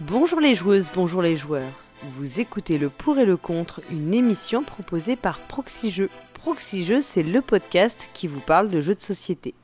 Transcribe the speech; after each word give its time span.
Bonjour 0.00 0.40
les 0.40 0.56
joueuses, 0.56 0.90
bonjour 0.92 1.22
les 1.22 1.36
joueurs. 1.36 1.70
Vous 2.16 2.40
écoutez 2.40 2.78
le 2.78 2.88
pour 2.88 3.16
et 3.18 3.24
le 3.24 3.36
contre, 3.36 3.80
une 3.92 4.12
émission 4.12 4.64
proposée 4.64 5.14
par 5.14 5.38
Proxy 5.38 5.92
Jeux. 5.92 6.10
C'est 7.00 7.22
le 7.22 7.40
podcast 7.40 8.10
qui 8.12 8.26
vous 8.26 8.40
parle 8.40 8.68
de 8.68 8.80
jeux 8.80 8.96
de 8.96 9.00
société. 9.00 9.54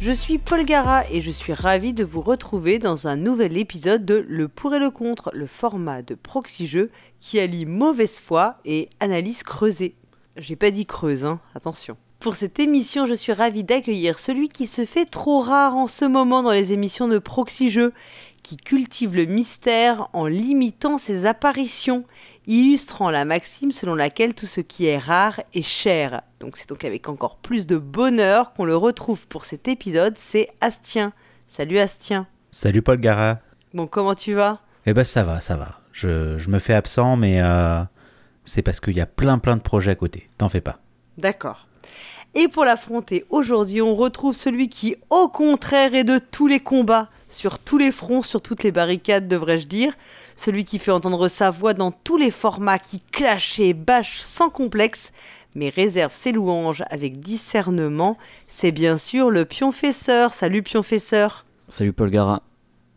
Je 0.00 0.12
suis 0.12 0.38
Paul 0.38 0.64
Gara 0.64 1.02
et 1.10 1.20
je 1.20 1.30
suis 1.30 1.52
ravi 1.52 1.92
de 1.92 2.04
vous 2.04 2.22
retrouver 2.22 2.78
dans 2.78 3.06
un 3.06 3.16
nouvel 3.16 3.58
épisode 3.58 4.06
de 4.06 4.24
Le 4.26 4.48
pour 4.48 4.74
et 4.74 4.78
le 4.78 4.90
contre, 4.90 5.30
le 5.34 5.46
format 5.46 6.00
de 6.00 6.14
Proxy 6.14 6.66
Jeux 6.66 6.90
qui 7.20 7.38
allie 7.38 7.66
mauvaise 7.66 8.18
foi 8.18 8.56
et 8.64 8.88
analyse 8.98 9.42
creusée. 9.42 9.94
J'ai 10.38 10.54
pas 10.54 10.70
dit 10.70 10.86
creuse, 10.86 11.24
hein, 11.24 11.40
attention. 11.56 11.96
Pour 12.20 12.36
cette 12.36 12.60
émission, 12.60 13.06
je 13.06 13.14
suis 13.14 13.32
ravi 13.32 13.64
d'accueillir 13.64 14.20
celui 14.20 14.48
qui 14.48 14.66
se 14.68 14.84
fait 14.84 15.04
trop 15.04 15.40
rare 15.40 15.76
en 15.76 15.88
ce 15.88 16.04
moment 16.04 16.44
dans 16.44 16.52
les 16.52 16.72
émissions 16.72 17.08
de 17.08 17.18
Proxy 17.18 17.70
Jeux, 17.70 17.92
qui 18.44 18.56
cultive 18.56 19.16
le 19.16 19.24
mystère 19.24 20.08
en 20.12 20.26
limitant 20.26 20.96
ses 20.98 21.26
apparitions, 21.26 22.04
illustrant 22.46 23.10
la 23.10 23.24
maxime 23.24 23.72
selon 23.72 23.96
laquelle 23.96 24.34
tout 24.34 24.46
ce 24.46 24.60
qui 24.60 24.86
est 24.86 24.98
rare 24.98 25.40
est 25.54 25.62
cher. 25.62 26.22
Donc 26.38 26.56
c'est 26.56 26.68
donc 26.68 26.84
avec 26.84 27.08
encore 27.08 27.36
plus 27.36 27.66
de 27.66 27.76
bonheur 27.76 28.52
qu'on 28.52 28.64
le 28.64 28.76
retrouve 28.76 29.26
pour 29.26 29.44
cet 29.44 29.66
épisode, 29.66 30.14
c'est 30.18 30.50
Astien. 30.60 31.12
Salut 31.48 31.78
Astien. 31.78 32.28
Salut 32.52 32.82
Paul 32.82 32.98
Gara. 32.98 33.38
Bon, 33.74 33.86
comment 33.88 34.14
tu 34.14 34.34
vas? 34.34 34.60
Eh 34.86 34.94
ben 34.94 35.04
ça 35.04 35.24
va, 35.24 35.40
ça 35.40 35.56
va. 35.56 35.80
Je, 35.92 36.38
je 36.38 36.48
me 36.48 36.60
fais 36.60 36.74
absent, 36.74 37.16
mais 37.16 37.40
euh, 37.40 37.82
c'est 38.48 38.62
parce 38.62 38.80
qu'il 38.80 38.96
y 38.96 39.00
a 39.00 39.06
plein 39.06 39.38
plein 39.38 39.56
de 39.56 39.62
projets 39.62 39.92
à 39.92 39.94
côté. 39.94 40.28
T'en 40.38 40.48
fais 40.48 40.60
pas. 40.60 40.80
D'accord. 41.18 41.68
Et 42.34 42.48
pour 42.48 42.64
l'affronter 42.64 43.24
aujourd'hui, 43.30 43.80
on 43.82 43.94
retrouve 43.94 44.34
celui 44.34 44.68
qui, 44.68 44.96
au 45.10 45.28
contraire, 45.28 45.94
est 45.94 46.04
de 46.04 46.18
tous 46.18 46.46
les 46.46 46.60
combats, 46.60 47.08
sur 47.28 47.58
tous 47.58 47.78
les 47.78 47.92
fronts, 47.92 48.22
sur 48.22 48.40
toutes 48.40 48.62
les 48.62 48.70
barricades, 48.70 49.28
devrais-je 49.28 49.66
dire. 49.66 49.92
Celui 50.36 50.64
qui 50.64 50.78
fait 50.78 50.90
entendre 50.90 51.28
sa 51.28 51.50
voix 51.50 51.74
dans 51.74 51.90
tous 51.90 52.16
les 52.16 52.30
formats, 52.30 52.78
qui 52.78 53.00
clash 53.00 53.58
et 53.58 53.74
bâche 53.74 54.20
sans 54.20 54.50
complexe, 54.50 55.12
mais 55.54 55.70
réserve 55.70 56.14
ses 56.14 56.32
louanges 56.32 56.84
avec 56.90 57.20
discernement. 57.20 58.16
C'est 58.46 58.72
bien 58.72 58.98
sûr 58.98 59.30
le 59.30 59.44
pionfesseur. 59.44 60.32
Salut 60.32 60.62
pionfesseur. 60.62 61.44
Salut 61.68 61.92
Paul 61.92 62.10
Gara. 62.10 62.42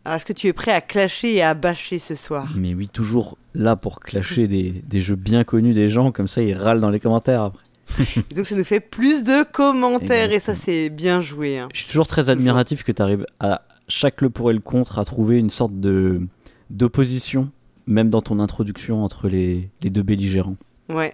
Alors, 0.04 0.16
est-ce 0.16 0.24
que 0.24 0.32
tu 0.32 0.48
es 0.48 0.52
prêt 0.52 0.72
à 0.72 0.80
clasher 0.80 1.34
et 1.34 1.42
à 1.42 1.54
bâcher 1.54 1.98
ce 1.98 2.14
soir? 2.16 2.52
Mais 2.56 2.74
oui, 2.74 2.88
toujours 2.88 3.38
là 3.54 3.76
pour 3.76 4.00
clasher 4.00 4.48
des, 4.48 4.70
des 4.86 5.00
jeux 5.00 5.14
bien 5.14 5.44
connus 5.44 5.74
des 5.74 5.88
gens, 5.88 6.10
comme 6.12 6.26
ça 6.28 6.42
ils 6.42 6.54
râlent 6.54 6.80
dans 6.80 6.90
les 6.90 7.00
commentaires 7.00 7.42
après. 7.42 7.62
Et 8.30 8.34
donc 8.34 8.46
ça 8.46 8.56
nous 8.56 8.64
fait 8.64 8.80
plus 8.80 9.22
de 9.22 9.44
commentaires 9.52 10.32
et 10.32 10.40
ça 10.40 10.54
c'est 10.54 10.88
bien 10.88 11.20
joué. 11.20 11.58
hein. 11.58 11.68
Je 11.74 11.80
suis 11.80 11.88
toujours 11.88 12.06
très 12.06 12.30
admiratif 12.30 12.84
que 12.84 12.92
tu 12.92 13.02
arrives 13.02 13.26
à 13.38 13.62
chaque 13.88 14.22
le 14.22 14.30
pour 14.30 14.50
et 14.50 14.54
le 14.54 14.60
contre 14.60 14.98
à 14.98 15.04
trouver 15.04 15.38
une 15.38 15.50
sorte 15.50 15.78
de 15.78 16.22
d'opposition, 16.70 17.50
même 17.86 18.08
dans 18.08 18.22
ton 18.22 18.40
introduction 18.40 19.04
entre 19.04 19.28
les, 19.28 19.68
les 19.82 19.90
deux 19.90 20.02
belligérants. 20.02 20.56
Ouais. 20.88 21.12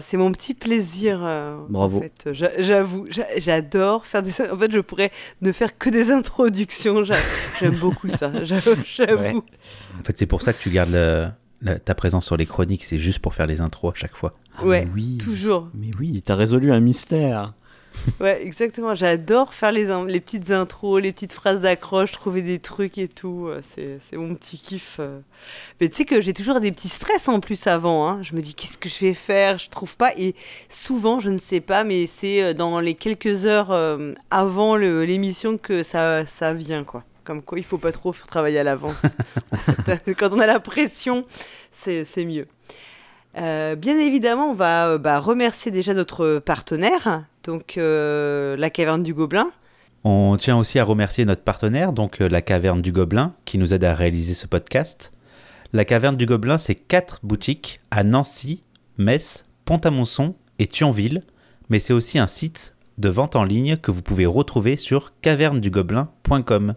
C'est 0.00 0.16
mon 0.16 0.32
petit 0.32 0.54
plaisir. 0.54 1.20
euh, 1.22 1.56
Bravo. 1.68 1.98
En 1.98 2.00
fait. 2.02 2.30
J'a- 2.32 2.60
J'avoue, 2.62 3.06
j'a- 3.10 3.26
j'adore 3.38 4.04
faire 4.06 4.22
des. 4.22 4.30
En 4.50 4.56
fait, 4.56 4.72
je 4.72 4.80
pourrais 4.80 5.12
ne 5.42 5.52
faire 5.52 5.78
que 5.78 5.90
des 5.90 6.10
introductions. 6.10 7.04
J'a- 7.04 7.14
J'aime 7.60 7.76
beaucoup 7.76 8.08
ça. 8.08 8.32
j'a- 8.44 8.56
J'avoue. 8.84 9.22
Ouais. 9.22 9.34
En 10.00 10.02
fait, 10.04 10.16
c'est 10.18 10.26
pour 10.26 10.42
ça 10.42 10.52
que 10.52 10.60
tu 10.60 10.70
gardes 10.70 10.90
le- 10.92 11.78
ta 11.84 11.94
présence 11.94 12.26
sur 12.26 12.36
les 12.36 12.46
chroniques. 12.46 12.84
C'est 12.84 12.98
juste 12.98 13.20
pour 13.20 13.34
faire 13.34 13.46
les 13.46 13.60
intros 13.60 13.92
à 13.94 13.98
chaque 13.98 14.16
fois. 14.16 14.32
Ah, 14.58 14.64
Ouais, 14.64 14.84
mais 14.86 14.90
oui. 14.94 15.18
Toujours. 15.18 15.68
Mais 15.74 15.90
oui, 15.98 16.20
t'as 16.24 16.34
résolu 16.34 16.72
un 16.72 16.80
mystère. 16.80 17.54
Ouais, 18.20 18.42
exactement. 18.44 18.94
J'adore 18.94 19.52
faire 19.54 19.72
les, 19.72 19.86
les 20.06 20.20
petites 20.20 20.50
intros, 20.50 21.00
les 21.02 21.12
petites 21.12 21.32
phrases 21.32 21.60
d'accroche, 21.62 22.12
trouver 22.12 22.42
des 22.42 22.58
trucs 22.58 22.98
et 22.98 23.08
tout. 23.08 23.46
Euh, 23.48 23.60
C'est 23.62 24.16
mon 24.16 24.34
petit 24.34 24.58
kiff. 24.58 24.96
euh. 25.00 25.20
Mais 25.80 25.88
tu 25.88 25.96
sais 25.96 26.04
que 26.04 26.20
j'ai 26.20 26.32
toujours 26.32 26.60
des 26.60 26.70
petits 26.72 26.88
stress 26.88 27.28
en 27.28 27.40
plus 27.40 27.66
avant. 27.66 28.08
hein. 28.08 28.22
Je 28.22 28.34
me 28.34 28.40
dis 28.40 28.54
qu'est-ce 28.54 28.78
que 28.78 28.88
je 28.88 28.98
vais 29.00 29.14
faire? 29.14 29.58
Je 29.58 29.68
trouve 29.70 29.96
pas. 29.96 30.12
Et 30.16 30.34
souvent, 30.68 31.18
je 31.20 31.30
ne 31.30 31.38
sais 31.38 31.60
pas, 31.60 31.82
mais 31.84 32.06
c'est 32.06 32.42
euh, 32.42 32.54
dans 32.54 32.78
les 32.80 32.94
quelques 32.94 33.44
heures 33.46 33.72
avant 34.30 34.76
l'émission 34.76 35.58
que 35.58 35.82
ça, 35.82 36.24
ça 36.26 36.52
vient, 36.54 36.84
quoi. 36.84 37.04
Comme 37.24 37.42
quoi, 37.42 37.58
il 37.58 37.64
faut 37.64 37.78
pas 37.78 37.92
trop 37.92 38.12
travailler 38.12 38.58
à 38.58 38.64
l'avance. 38.64 39.02
En 39.52 39.56
fait, 39.84 40.14
Quand 40.18 40.32
on 40.32 40.38
a 40.40 40.46
la 40.46 40.60
pression, 40.60 41.26
c'est 41.72 42.06
mieux. 42.24 42.46
Euh, 43.38 43.76
bien 43.76 43.98
évidemment, 43.98 44.50
on 44.50 44.54
va 44.54 44.88
euh, 44.88 44.98
bah, 44.98 45.20
remercier 45.20 45.70
déjà 45.70 45.94
notre 45.94 46.38
partenaire, 46.38 47.24
donc 47.44 47.76
euh, 47.76 48.56
la 48.56 48.70
Caverne 48.70 49.02
du 49.02 49.14
Gobelin. 49.14 49.50
On 50.02 50.36
tient 50.38 50.56
aussi 50.56 50.78
à 50.78 50.84
remercier 50.84 51.24
notre 51.26 51.42
partenaire, 51.42 51.92
donc 51.92 52.20
euh, 52.20 52.28
la 52.28 52.40
Caverne 52.40 52.80
du 52.80 52.90
Gobelin, 52.90 53.34
qui 53.44 53.58
nous 53.58 53.74
aide 53.74 53.84
à 53.84 53.94
réaliser 53.94 54.34
ce 54.34 54.46
podcast. 54.46 55.12
La 55.72 55.84
Caverne 55.84 56.16
du 56.16 56.26
Gobelin, 56.26 56.58
c'est 56.58 56.74
quatre 56.74 57.20
boutiques 57.22 57.80
à 57.90 58.02
Nancy, 58.02 58.62
Metz, 58.96 59.44
Pont-à-Mousson 59.66 60.34
et 60.58 60.66
Thionville, 60.66 61.22
mais 61.68 61.78
c'est 61.78 61.92
aussi 61.92 62.18
un 62.18 62.26
site 62.26 62.74
de 62.98 63.08
vente 63.10 63.36
en 63.36 63.44
ligne 63.44 63.76
que 63.76 63.90
vous 63.90 64.02
pouvez 64.02 64.26
retrouver 64.26 64.76
sur 64.76 65.12
cavernedugobelin.com. 65.20 66.74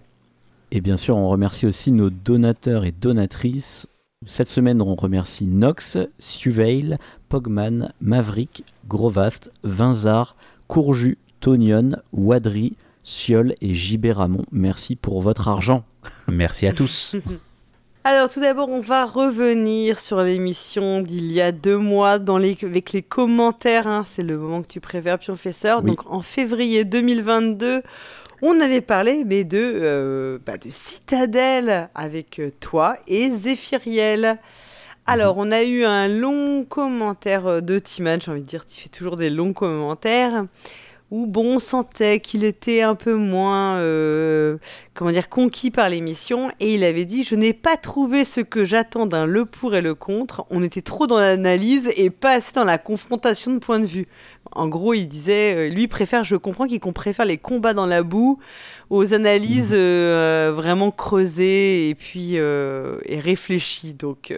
Et 0.72 0.82
bien 0.82 0.98
sûr, 0.98 1.16
on 1.16 1.30
remercie 1.30 1.66
aussi 1.66 1.92
nos 1.92 2.10
donateurs 2.10 2.84
et 2.84 2.92
donatrices. 2.92 3.88
Cette 4.26 4.48
semaine, 4.48 4.82
on 4.82 4.96
remercie 4.96 5.46
Nox, 5.46 5.98
Suveil, 6.20 6.96
Pogman, 7.30 7.92
Maverick, 8.02 8.64
Grovast, 8.88 9.52
Vinzar, 9.64 10.36
Courju, 10.68 11.18
Tonion, 11.40 11.98
Wadri, 12.14 12.76
Siol 13.04 13.54
et 13.62 13.74
JB 13.74 14.08
Ramon. 14.14 14.46
Merci 14.52 14.96
pour 14.96 15.22
votre 15.22 15.48
argent. 15.48 15.84
Merci 16.28 16.68
à 16.68 16.74
tous. 16.74 17.16
Alors 18.06 18.28
tout 18.30 18.42
d'abord, 18.42 18.68
on 18.68 18.82
va 18.82 19.06
revenir 19.06 19.98
sur 19.98 20.22
l'émission 20.22 21.02
d'il 21.02 21.32
y 21.32 21.40
a 21.40 21.54
deux 21.54 21.78
mois 21.78 22.20
dans 22.20 22.38
les, 22.38 22.58
avec 22.62 22.92
les 22.92 23.02
commentaires. 23.02 23.88
hein. 23.88 24.04
C'est 24.06 24.24
le 24.24 24.38
moment 24.38 24.62
que 24.62 24.68
tu 24.68 24.82
préfères, 24.82 25.20
Pionfesseur. 25.20 25.82
Oui. 25.82 25.92
Donc 25.92 26.12
en 26.12 26.22
février 26.22 26.84
2022, 26.84 27.82
on 28.44 28.60
avait 28.60 28.82
parlé 28.82 29.24
mais 29.24 29.46
de, 29.46 29.58
euh, 29.58 30.38
bah, 30.46 30.58
de 30.58 30.70
Citadelle 30.70 31.90
avec 31.96 32.40
euh, 32.40 32.52
toi 32.60 32.98
et 33.08 33.32
Zéphiriel. 33.32 34.38
Alors, 35.06 35.38
on 35.38 35.52
a 35.52 35.64
eu 35.64 35.86
un 35.86 36.10
long 36.10 36.66
commentaire 36.66 37.48
euh, 37.48 37.62
de 37.62 37.80
Timan, 37.80 38.22
j'ai 38.22 38.32
envie 38.32 38.42
de 38.42 38.48
dire, 38.48 38.66
tu 38.66 38.82
fais 38.82 38.90
toujours 38.90 39.16
des 39.16 39.30
longs 39.30 39.54
commentaires, 39.54 40.46
où 41.14 41.28
bon, 41.28 41.58
on 41.58 41.60
sentait 41.60 42.20
qu'il 42.20 42.44
était 42.44 42.82
un 42.82 42.96
peu 42.96 43.14
moins, 43.14 43.76
euh, 43.76 44.58
comment 44.96 45.12
dire, 45.12 45.30
conquis 45.30 45.70
par 45.70 45.88
l'émission, 45.88 46.50
et 46.60 46.74
il 46.74 46.84
avait 46.84 47.06
dit, 47.06 47.24
je 47.24 47.36
n'ai 47.36 47.54
pas 47.54 47.78
trouvé 47.78 48.26
ce 48.26 48.42
que 48.42 48.66
j'attends 48.66 49.06
d'un 49.06 49.28
le 49.28 49.46
pour 49.46 49.76
et 49.76 49.82
le 49.82 49.94
contre, 49.94 50.44
on 50.50 50.64
était 50.64 50.82
trop 50.82 51.06
dans 51.06 51.20
l'analyse 51.20 51.88
et 51.98 52.10
pas 52.10 52.32
assez 52.32 52.54
dans 52.54 52.64
la 52.64 52.80
confrontation 52.80 53.54
de 53.54 53.60
points 53.60 53.80
de 53.80 53.86
vue. 53.86 54.08
En 54.54 54.68
gros, 54.68 54.96
il 54.96 55.06
disait, 55.06 55.56
euh, 55.56 55.70
lui 55.70 55.88
préfère, 55.88 56.24
je 56.24 56.36
comprends 56.36 56.66
qu'il 56.66 56.80
préfère 56.80 57.26
les 57.26 57.38
combats 57.38 57.76
dans 57.76 57.86
la 57.86 58.02
boue 58.02 58.40
aux 58.90 59.14
analyses 59.14 59.74
euh, 59.74 60.48
euh, 60.48 60.52
vraiment 60.52 60.90
creusées 60.90 61.90
et 61.90 61.96
puis 61.96 62.40
euh, 62.40 62.98
et 63.06 63.20
réfléchies. 63.20 63.94
Donc, 63.94 64.34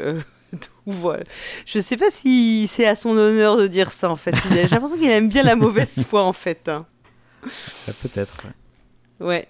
donc 0.53 0.61
voilà. 0.85 1.23
Je 1.65 1.79
sais 1.79 1.97
pas 1.97 2.11
si 2.11 2.67
c'est 2.67 2.85
à 2.87 2.95
son 2.95 3.17
honneur 3.17 3.57
de 3.57 3.67
dire 3.67 3.91
ça 3.91 4.09
en 4.09 4.15
fait. 4.15 4.33
J'ai 4.51 4.67
l'impression 4.67 4.97
qu'il 4.97 5.09
aime 5.09 5.29
bien 5.29 5.43
la 5.43 5.55
mauvaise 5.55 6.03
foi 6.07 6.23
en 6.23 6.33
fait. 6.33 6.67
hein. 6.69 6.85
Peut-être. 8.01 8.37
Ouais. 9.19 9.47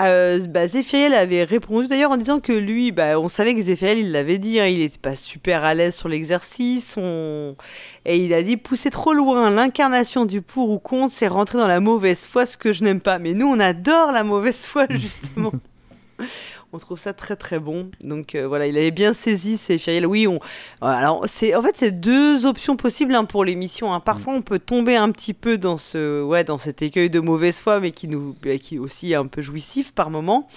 Euh, 0.00 0.46
bah, 0.46 0.68
Zéphiriel 0.68 1.12
avait 1.12 1.42
répondu 1.42 1.88
d'ailleurs 1.88 2.12
en 2.12 2.16
disant 2.16 2.38
que 2.38 2.52
lui, 2.52 2.92
bah, 2.92 3.18
on 3.18 3.28
savait 3.28 3.52
que 3.54 3.60
Zéphiriel, 3.60 3.98
il 3.98 4.12
l'avait 4.12 4.38
dit, 4.38 4.60
hein, 4.60 4.66
il 4.66 4.78
n'était 4.78 4.98
pas 4.98 5.16
super 5.16 5.64
à 5.64 5.74
l'aise 5.74 5.96
sur 5.96 6.08
l'exercice. 6.08 6.94
on- 6.96 7.56
Et 8.04 8.16
il 8.18 8.32
a 8.32 8.44
dit 8.44 8.56
pousser 8.56 8.90
trop 8.90 9.12
loin 9.12 9.50
l'incarnation 9.50 10.24
du 10.24 10.40
pour 10.40 10.70
ou 10.70 10.78
contre, 10.78 11.12
c'est 11.12 11.26
rentrer 11.26 11.58
dans 11.58 11.66
la 11.66 11.80
mauvaise 11.80 12.26
foi, 12.26 12.46
ce 12.46 12.56
que 12.56 12.72
je 12.72 12.84
n'aime 12.84 13.00
pas. 13.00 13.18
Mais 13.18 13.34
nous, 13.34 13.48
on 13.48 13.58
adore 13.58 14.12
la 14.12 14.22
mauvaise 14.22 14.66
foi, 14.66 14.86
justement. 14.90 15.52
on 16.72 16.78
trouve 16.78 16.98
ça 16.98 17.12
très 17.12 17.34
très 17.36 17.58
bon. 17.58 17.90
Donc 18.02 18.34
euh, 18.34 18.46
voilà, 18.46 18.66
il 18.66 18.76
avait 18.76 18.90
bien 18.90 19.14
saisi 19.14 19.56
Zéphiriel. 19.56 20.06
Oui, 20.06 20.26
on. 20.26 20.38
Alors, 20.82 21.24
c'est 21.26 21.54
en 21.54 21.62
fait, 21.62 21.76
c'est 21.76 21.92
deux 22.00 22.44
options 22.46 22.76
possibles 22.76 23.14
hein, 23.14 23.24
pour 23.24 23.44
l'émission. 23.44 23.92
hein. 23.94 24.00
Parfois, 24.00 24.34
on 24.34 24.42
peut 24.42 24.58
tomber 24.58 24.96
un 24.96 25.10
petit 25.10 25.34
peu 25.34 25.56
dans 25.58 25.78
ce, 25.78 26.22
ouais, 26.22 26.44
dans 26.44 26.58
cet 26.58 26.82
écueil 26.82 27.10
de 27.10 27.20
mauvaise 27.20 27.58
foi, 27.58 27.80
mais 27.80 27.90
qui 27.90 28.06
nous, 28.08 28.36
bah, 28.42 28.58
qui 28.58 28.76
est 28.76 28.78
aussi 28.78 29.14
un 29.14 29.26
peu 29.26 29.40
jouissif 29.42 29.92
par 29.92 30.10
moment. 30.10 30.48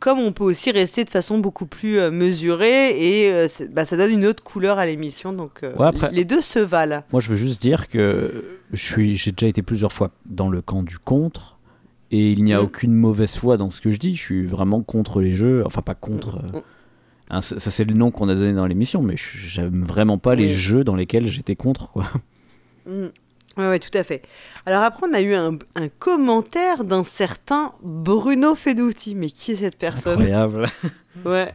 Comme 0.00 0.18
on 0.18 0.32
peut 0.32 0.44
aussi 0.44 0.70
rester 0.70 1.04
de 1.04 1.10
façon 1.10 1.38
beaucoup 1.38 1.64
plus 1.64 1.98
euh, 1.98 2.10
mesurée 2.10 2.90
et 3.22 3.30
euh, 3.32 3.48
c'est- 3.48 3.72
bah, 3.72 3.86
ça 3.86 3.96
donne 3.96 4.10
une 4.12 4.26
autre 4.26 4.42
couleur 4.42 4.78
à 4.78 4.84
l'émission. 4.84 5.32
Donc 5.32 5.60
euh, 5.62 5.72
Ouais, 5.76 5.86
après- 5.86 6.10
les 6.10 6.24
deux 6.26 6.42
se 6.42 6.58
valent. 6.58 7.02
Moi, 7.12 7.20
je 7.22 7.30
veux 7.30 7.36
juste 7.36 7.60
dire 7.62 7.88
que 7.88 8.58
je 8.72 8.82
suis, 8.84 9.16
j'ai 9.16 9.32
déjà 9.32 9.46
été 9.48 9.62
plusieurs 9.62 9.92
fois 9.94 10.10
dans 10.26 10.50
le 10.50 10.60
camp 10.60 10.82
du 10.82 10.98
contre, 10.98 11.53
et 12.10 12.32
il 12.32 12.44
n'y 12.44 12.52
a 12.54 12.58
Mhm. 12.58 12.64
aucune 12.64 12.92
mauvaise 12.94 13.34
foi 13.36 13.56
dans 13.56 13.70
ce 13.70 13.80
que 13.80 13.90
je 13.90 13.98
dis. 13.98 14.14
Je 14.16 14.20
suis 14.22 14.46
vraiment 14.46 14.82
contre 14.82 15.20
les 15.20 15.32
jeux, 15.32 15.62
enfin 15.66 15.82
pas 15.82 15.94
contre. 15.94 16.38
euh, 16.38 16.56
Mhm. 16.58 16.62
hein, 17.30 17.40
ça, 17.40 17.58
ça, 17.60 17.70
c'est 17.70 17.84
le 17.84 17.94
nom 17.94 18.10
qu'on 18.10 18.28
a 18.28 18.34
donné 18.34 18.52
dans 18.52 18.66
l'émission, 18.66 19.02
mais 19.02 19.16
j'aime 19.16 19.84
vraiment 19.84 20.18
pas 20.18 20.34
les 20.34 20.48
jeux 20.48 20.84
dans 20.84 20.96
lesquels 20.96 21.26
j'étais 21.26 21.56
contre. 21.56 21.90
Quoi. 21.92 22.04
Mm. 22.86 23.06
Oui, 23.56 23.64
ouais, 23.66 23.78
tout 23.78 23.96
à 23.96 24.02
fait. 24.02 24.20
Alors 24.66 24.82
après, 24.82 25.06
on 25.08 25.14
a 25.14 25.20
eu 25.22 25.32
un, 25.32 25.52
un 25.76 25.88
commentaire 26.00 26.84
d'un 26.84 27.04
certain 27.04 27.72
Bruno 27.82 28.54
Feduti. 28.56 29.14
Mais 29.14 29.30
qui 29.30 29.52
est 29.52 29.56
cette 29.56 29.78
personne? 29.78 30.14
Incroyable. 30.20 30.68
Ouais. 31.24 31.54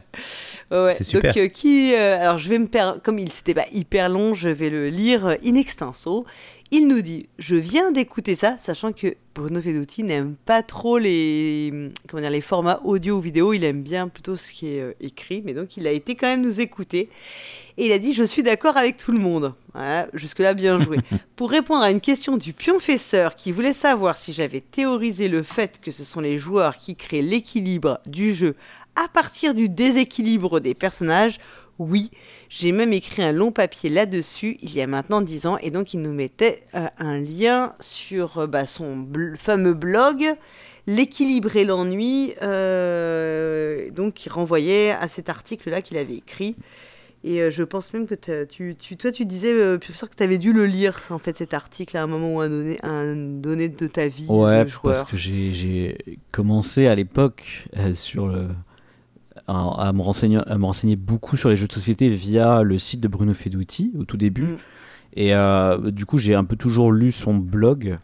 Ouais. 0.70 0.94
C'est 0.94 1.04
super. 1.04 1.34
Donc, 1.34 1.44
euh, 1.44 1.48
qui, 1.48 1.94
euh, 1.94 2.18
alors, 2.18 2.38
je 2.38 2.48
vais 2.48 2.58
me 2.58 2.66
perdre, 2.66 3.00
comme 3.02 3.18
il 3.18 3.30
c'était 3.30 3.52
pas 3.54 3.66
hyper 3.72 4.08
long, 4.08 4.32
je 4.32 4.48
vais 4.48 4.70
le 4.70 4.88
lire 4.88 5.26
euh, 5.26 5.34
in 5.44 5.54
extenso. 5.54 6.24
Il 6.72 6.86
nous 6.86 7.02
dit 7.02 7.28
Je 7.38 7.56
viens 7.56 7.90
d'écouter 7.90 8.36
ça, 8.36 8.56
sachant 8.56 8.92
que 8.92 9.16
Bruno 9.34 9.60
Feduti 9.60 10.04
n'aime 10.04 10.36
pas 10.44 10.62
trop 10.62 10.98
les, 10.98 11.90
comment 12.08 12.20
dire, 12.20 12.30
les 12.30 12.40
formats 12.40 12.80
audio 12.84 13.18
ou 13.18 13.20
vidéo, 13.20 13.52
il 13.52 13.64
aime 13.64 13.82
bien 13.82 14.06
plutôt 14.06 14.36
ce 14.36 14.52
qui 14.52 14.68
est 14.68 14.80
euh, 14.80 14.92
écrit, 15.00 15.42
mais 15.44 15.52
donc 15.52 15.76
il 15.76 15.88
a 15.88 15.90
été 15.90 16.14
quand 16.14 16.28
même 16.28 16.42
nous 16.42 16.60
écouter. 16.60 17.08
Et 17.76 17.86
il 17.86 17.92
a 17.92 17.98
dit 17.98 18.12
Je 18.12 18.22
suis 18.22 18.44
d'accord 18.44 18.76
avec 18.76 18.96
tout 18.98 19.10
le 19.10 19.18
monde. 19.18 19.52
Voilà, 19.74 20.06
jusque-là, 20.14 20.54
bien 20.54 20.80
joué. 20.80 20.98
Pour 21.36 21.50
répondre 21.50 21.82
à 21.82 21.90
une 21.90 22.00
question 22.00 22.36
du 22.36 22.52
pionfesseur 22.52 23.34
qui 23.34 23.50
voulait 23.50 23.72
savoir 23.72 24.16
si 24.16 24.32
j'avais 24.32 24.60
théorisé 24.60 25.26
le 25.26 25.42
fait 25.42 25.80
que 25.80 25.90
ce 25.90 26.04
sont 26.04 26.20
les 26.20 26.38
joueurs 26.38 26.76
qui 26.76 26.94
créent 26.94 27.22
l'équilibre 27.22 28.00
du 28.06 28.32
jeu 28.32 28.54
à 28.94 29.08
partir 29.08 29.54
du 29.54 29.68
déséquilibre 29.68 30.60
des 30.60 30.74
personnages, 30.74 31.40
oui, 31.78 32.10
j'ai 32.50 32.72
même 32.72 32.92
écrit 32.92 33.22
un 33.22 33.32
long 33.32 33.52
papier 33.52 33.88
là-dessus 33.88 34.58
il 34.60 34.74
y 34.74 34.82
a 34.82 34.86
maintenant 34.86 35.22
10 35.22 35.46
ans 35.46 35.56
et 35.62 35.70
donc 35.70 35.94
il 35.94 36.02
nous 36.02 36.12
mettait 36.12 36.60
euh, 36.74 36.86
un 36.98 37.18
lien 37.18 37.72
sur 37.80 38.38
euh, 38.40 38.46
bah, 38.46 38.66
son 38.66 38.96
bl- 38.98 39.36
fameux 39.36 39.72
blog 39.74 40.34
L'équilibre 40.86 41.54
et 41.56 41.64
l'ennui, 41.64 42.32
euh, 42.42 43.90
donc 43.90 44.24
il 44.26 44.30
renvoyait 44.32 44.90
à 44.92 45.08
cet 45.08 45.28
article-là 45.28 45.82
qu'il 45.82 45.96
avait 45.98 46.14
écrit. 46.16 46.56
Et 47.22 47.42
euh, 47.42 47.50
je 47.50 47.62
pense 47.62 47.92
même 47.92 48.06
que 48.06 48.14
t'as- 48.14 48.46
tu, 48.46 48.74
tu, 48.76 48.96
toi, 48.96 49.12
tu 49.12 49.26
disais, 49.26 49.52
euh, 49.52 49.78
professeur, 49.78 50.08
que 50.08 50.16
tu 50.16 50.22
avais 50.22 50.38
dû 50.38 50.52
le 50.54 50.64
lire, 50.64 50.98
en 51.10 51.18
fait, 51.18 51.36
cet 51.36 51.52
article 51.52 51.96
à 51.98 52.02
un 52.02 52.06
moment 52.06 52.34
ou 52.36 52.40
à 52.40 52.44
un 52.46 52.48
donné, 52.48 52.78
à 52.82 52.88
un 52.88 53.14
donné 53.14 53.68
de 53.68 53.86
ta 53.86 54.08
vie 54.08 54.26
Ouais, 54.28 54.64
de 54.64 54.70
joueur. 54.70 54.94
parce 54.96 55.10
que 55.10 55.16
j'ai 55.18 55.52
j'ai 55.52 55.98
commencé 56.32 56.86
à 56.86 56.94
l'époque 56.94 57.66
euh, 57.76 57.92
sur 57.94 58.26
le 58.26 58.46
à, 59.50 59.88
à 59.88 59.92
me 59.92 60.00
renseigner 60.02 60.38
à 60.46 60.56
me 60.58 60.64
renseigner 60.64 60.96
beaucoup 60.96 61.36
sur 61.36 61.48
les 61.48 61.56
jeux 61.56 61.66
de 61.66 61.72
société 61.72 62.08
via 62.08 62.62
le 62.62 62.78
site 62.78 63.00
de 63.00 63.08
Bruno 63.08 63.34
Feduti 63.34 63.92
au 63.98 64.04
tout 64.04 64.16
début. 64.16 64.44
Mm. 64.44 64.56
Et 65.14 65.34
euh, 65.34 65.90
du 65.90 66.06
coup, 66.06 66.18
j'ai 66.18 66.34
un 66.34 66.44
peu 66.44 66.56
toujours 66.56 66.92
lu 66.92 67.10
son 67.12 67.34
blog 67.34 67.98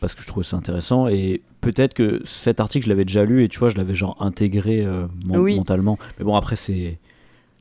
parce 0.00 0.14
que 0.14 0.22
je 0.22 0.26
trouvais 0.26 0.44
ça 0.44 0.56
intéressant 0.56 1.08
et 1.08 1.42
peut-être 1.60 1.94
que 1.94 2.22
cet 2.24 2.60
article 2.60 2.84
je 2.84 2.88
l'avais 2.90 3.04
déjà 3.04 3.24
lu 3.24 3.42
et 3.42 3.48
tu 3.48 3.58
vois, 3.58 3.68
je 3.70 3.76
l'avais 3.76 3.94
genre 3.94 4.16
intégré 4.20 4.84
euh, 4.84 5.06
mon- 5.24 5.38
Oui. 5.38 5.56
mentalement. 5.56 5.98
Mais 6.18 6.24
bon, 6.24 6.36
après 6.36 6.54
c'est 6.56 6.98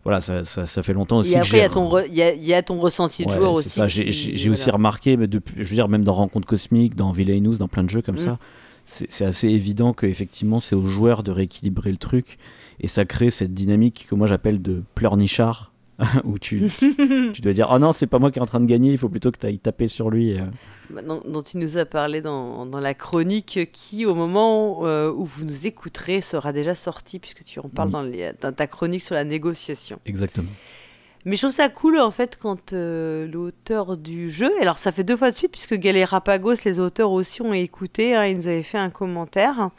voilà, 0.04 0.22
ça, 0.22 0.44
ça, 0.44 0.68
ça 0.68 0.84
fait 0.84 0.94
longtemps 0.94 1.18
aussi 1.18 1.34
Et 1.34 1.38
après, 1.38 1.50
il 1.50 1.54
y, 1.56 1.58
j'ai 1.62 1.64
a 1.66 1.70
ton 1.70 1.90
re- 1.90 2.08
y, 2.14 2.22
a, 2.22 2.32
il 2.34 2.44
y 2.44 2.54
a 2.54 2.62
ton 2.62 2.80
ressenti 2.80 3.26
de 3.26 3.32
Ouais, 3.32 3.38
joueur 3.38 3.54
aussi. 3.54 3.82
J'ai- 3.88 4.50
aussi 4.52 4.70
remarqué, 4.70 5.18
mais 5.18 5.26
depuis, 5.26 5.56
je 5.58 5.64
veux 5.64 5.74
dire, 5.74 5.88
même 5.90 6.04
dans 6.04 6.14
Rencontre 6.14 6.46
Cosmique, 6.46 6.94
dans 6.96 7.12
Villainous, 7.12 7.58
dans 7.58 7.68
plein 7.68 7.84
de 7.84 7.90
jeux 7.90 8.04
comme 8.04 8.18
Mm. 8.18 8.20
ça, 8.26 8.38
c'est 8.86 9.26
assez 9.26 9.48
évident 9.50 9.94
que 9.94 10.06
effectivement 10.06 10.60
c'est 10.60 10.76
aux 10.76 10.86
joueurs 10.88 11.24
de 11.24 11.32
rééquilibrer 11.32 11.92
le 11.92 11.98
truc 11.98 12.38
et 12.80 12.88
ça 12.88 13.06
crée 13.06 13.32
cette 13.32 13.54
dynamique 13.54 14.08
que 14.10 14.16
moi 14.16 14.28
j'appelle 14.28 14.62
de 14.62 14.84
pleurnichard 14.96 15.72
où 16.26 16.38
tu, 16.38 16.70
tu, 16.78 16.96
tu 17.34 17.42
dois 17.42 17.54
dire 17.54 17.70
oh 17.72 17.80
non 17.80 17.94
c'est 17.94 18.06
pas 18.08 18.20
moi 18.20 18.32
qui 18.32 18.40
est 18.40 18.42
en 18.42 18.46
train 18.46 18.60
de 18.60 18.66
gagner 18.66 18.92
il 18.92 18.98
faut 18.98 19.10
plutôt 19.10 19.32
que 19.32 19.40
tu 19.40 19.46
ailles 19.48 19.60
taper 19.60 19.88
sur 19.88 20.10
lui 20.10 20.38
euh. 20.40 20.44
Maintenant, 20.92 21.20
dont 21.28 21.42
tu 21.42 21.58
nous 21.58 21.78
as 21.78 21.86
parlé 21.86 22.22
dans, 22.22 22.68
dans 22.68 22.80
la 22.80 22.94
chronique 22.94 23.60
qui, 23.72 24.06
au 24.06 24.14
moment 24.14 24.82
euh, 24.86 25.12
où 25.12 25.26
vous 25.26 25.44
nous 25.44 25.66
écouterez, 25.66 26.22
sera 26.22 26.54
déjà 26.54 26.76
sortie, 26.76 27.18
puisque 27.18 27.44
tu 27.44 27.60
en 27.60 27.70
parles 27.70 27.90
dans, 27.90 28.04
les- 28.04 28.34
dans 28.40 28.52
ta 28.54 28.68
chronique 28.68 29.02
sur 29.02 29.16
la 29.16 29.24
négociation. 29.24 29.98
exactement 30.06 30.52
Mais 31.26 31.36
je 31.38 31.42
trouve 31.42 31.56
ça 31.56 31.70
cool, 31.70 31.98
en 32.00 32.12
fait, 32.12 32.38
quand 32.38 32.74
euh, 32.74 33.28
l'auteur 33.28 33.98
du 33.98 34.30
jeu, 34.30 34.52
alors 34.62 34.78
ça 34.78 34.92
fait 34.92 35.04
deux 35.04 35.18
fois 35.18 35.32
de 35.32 35.36
suite, 35.36 35.52
puisque 35.52 35.74
Galerapagos, 35.74 36.58
les 36.66 36.80
auteurs 36.80 37.12
aussi 37.12 37.42
ont 37.42 37.54
écouté, 37.54 38.16
hein, 38.16 38.26
ils 38.28 38.38
nous 38.38 38.48
avaient 38.48 38.62
fait 38.62 38.78
un 38.78 38.92
commentaire. 38.92 39.72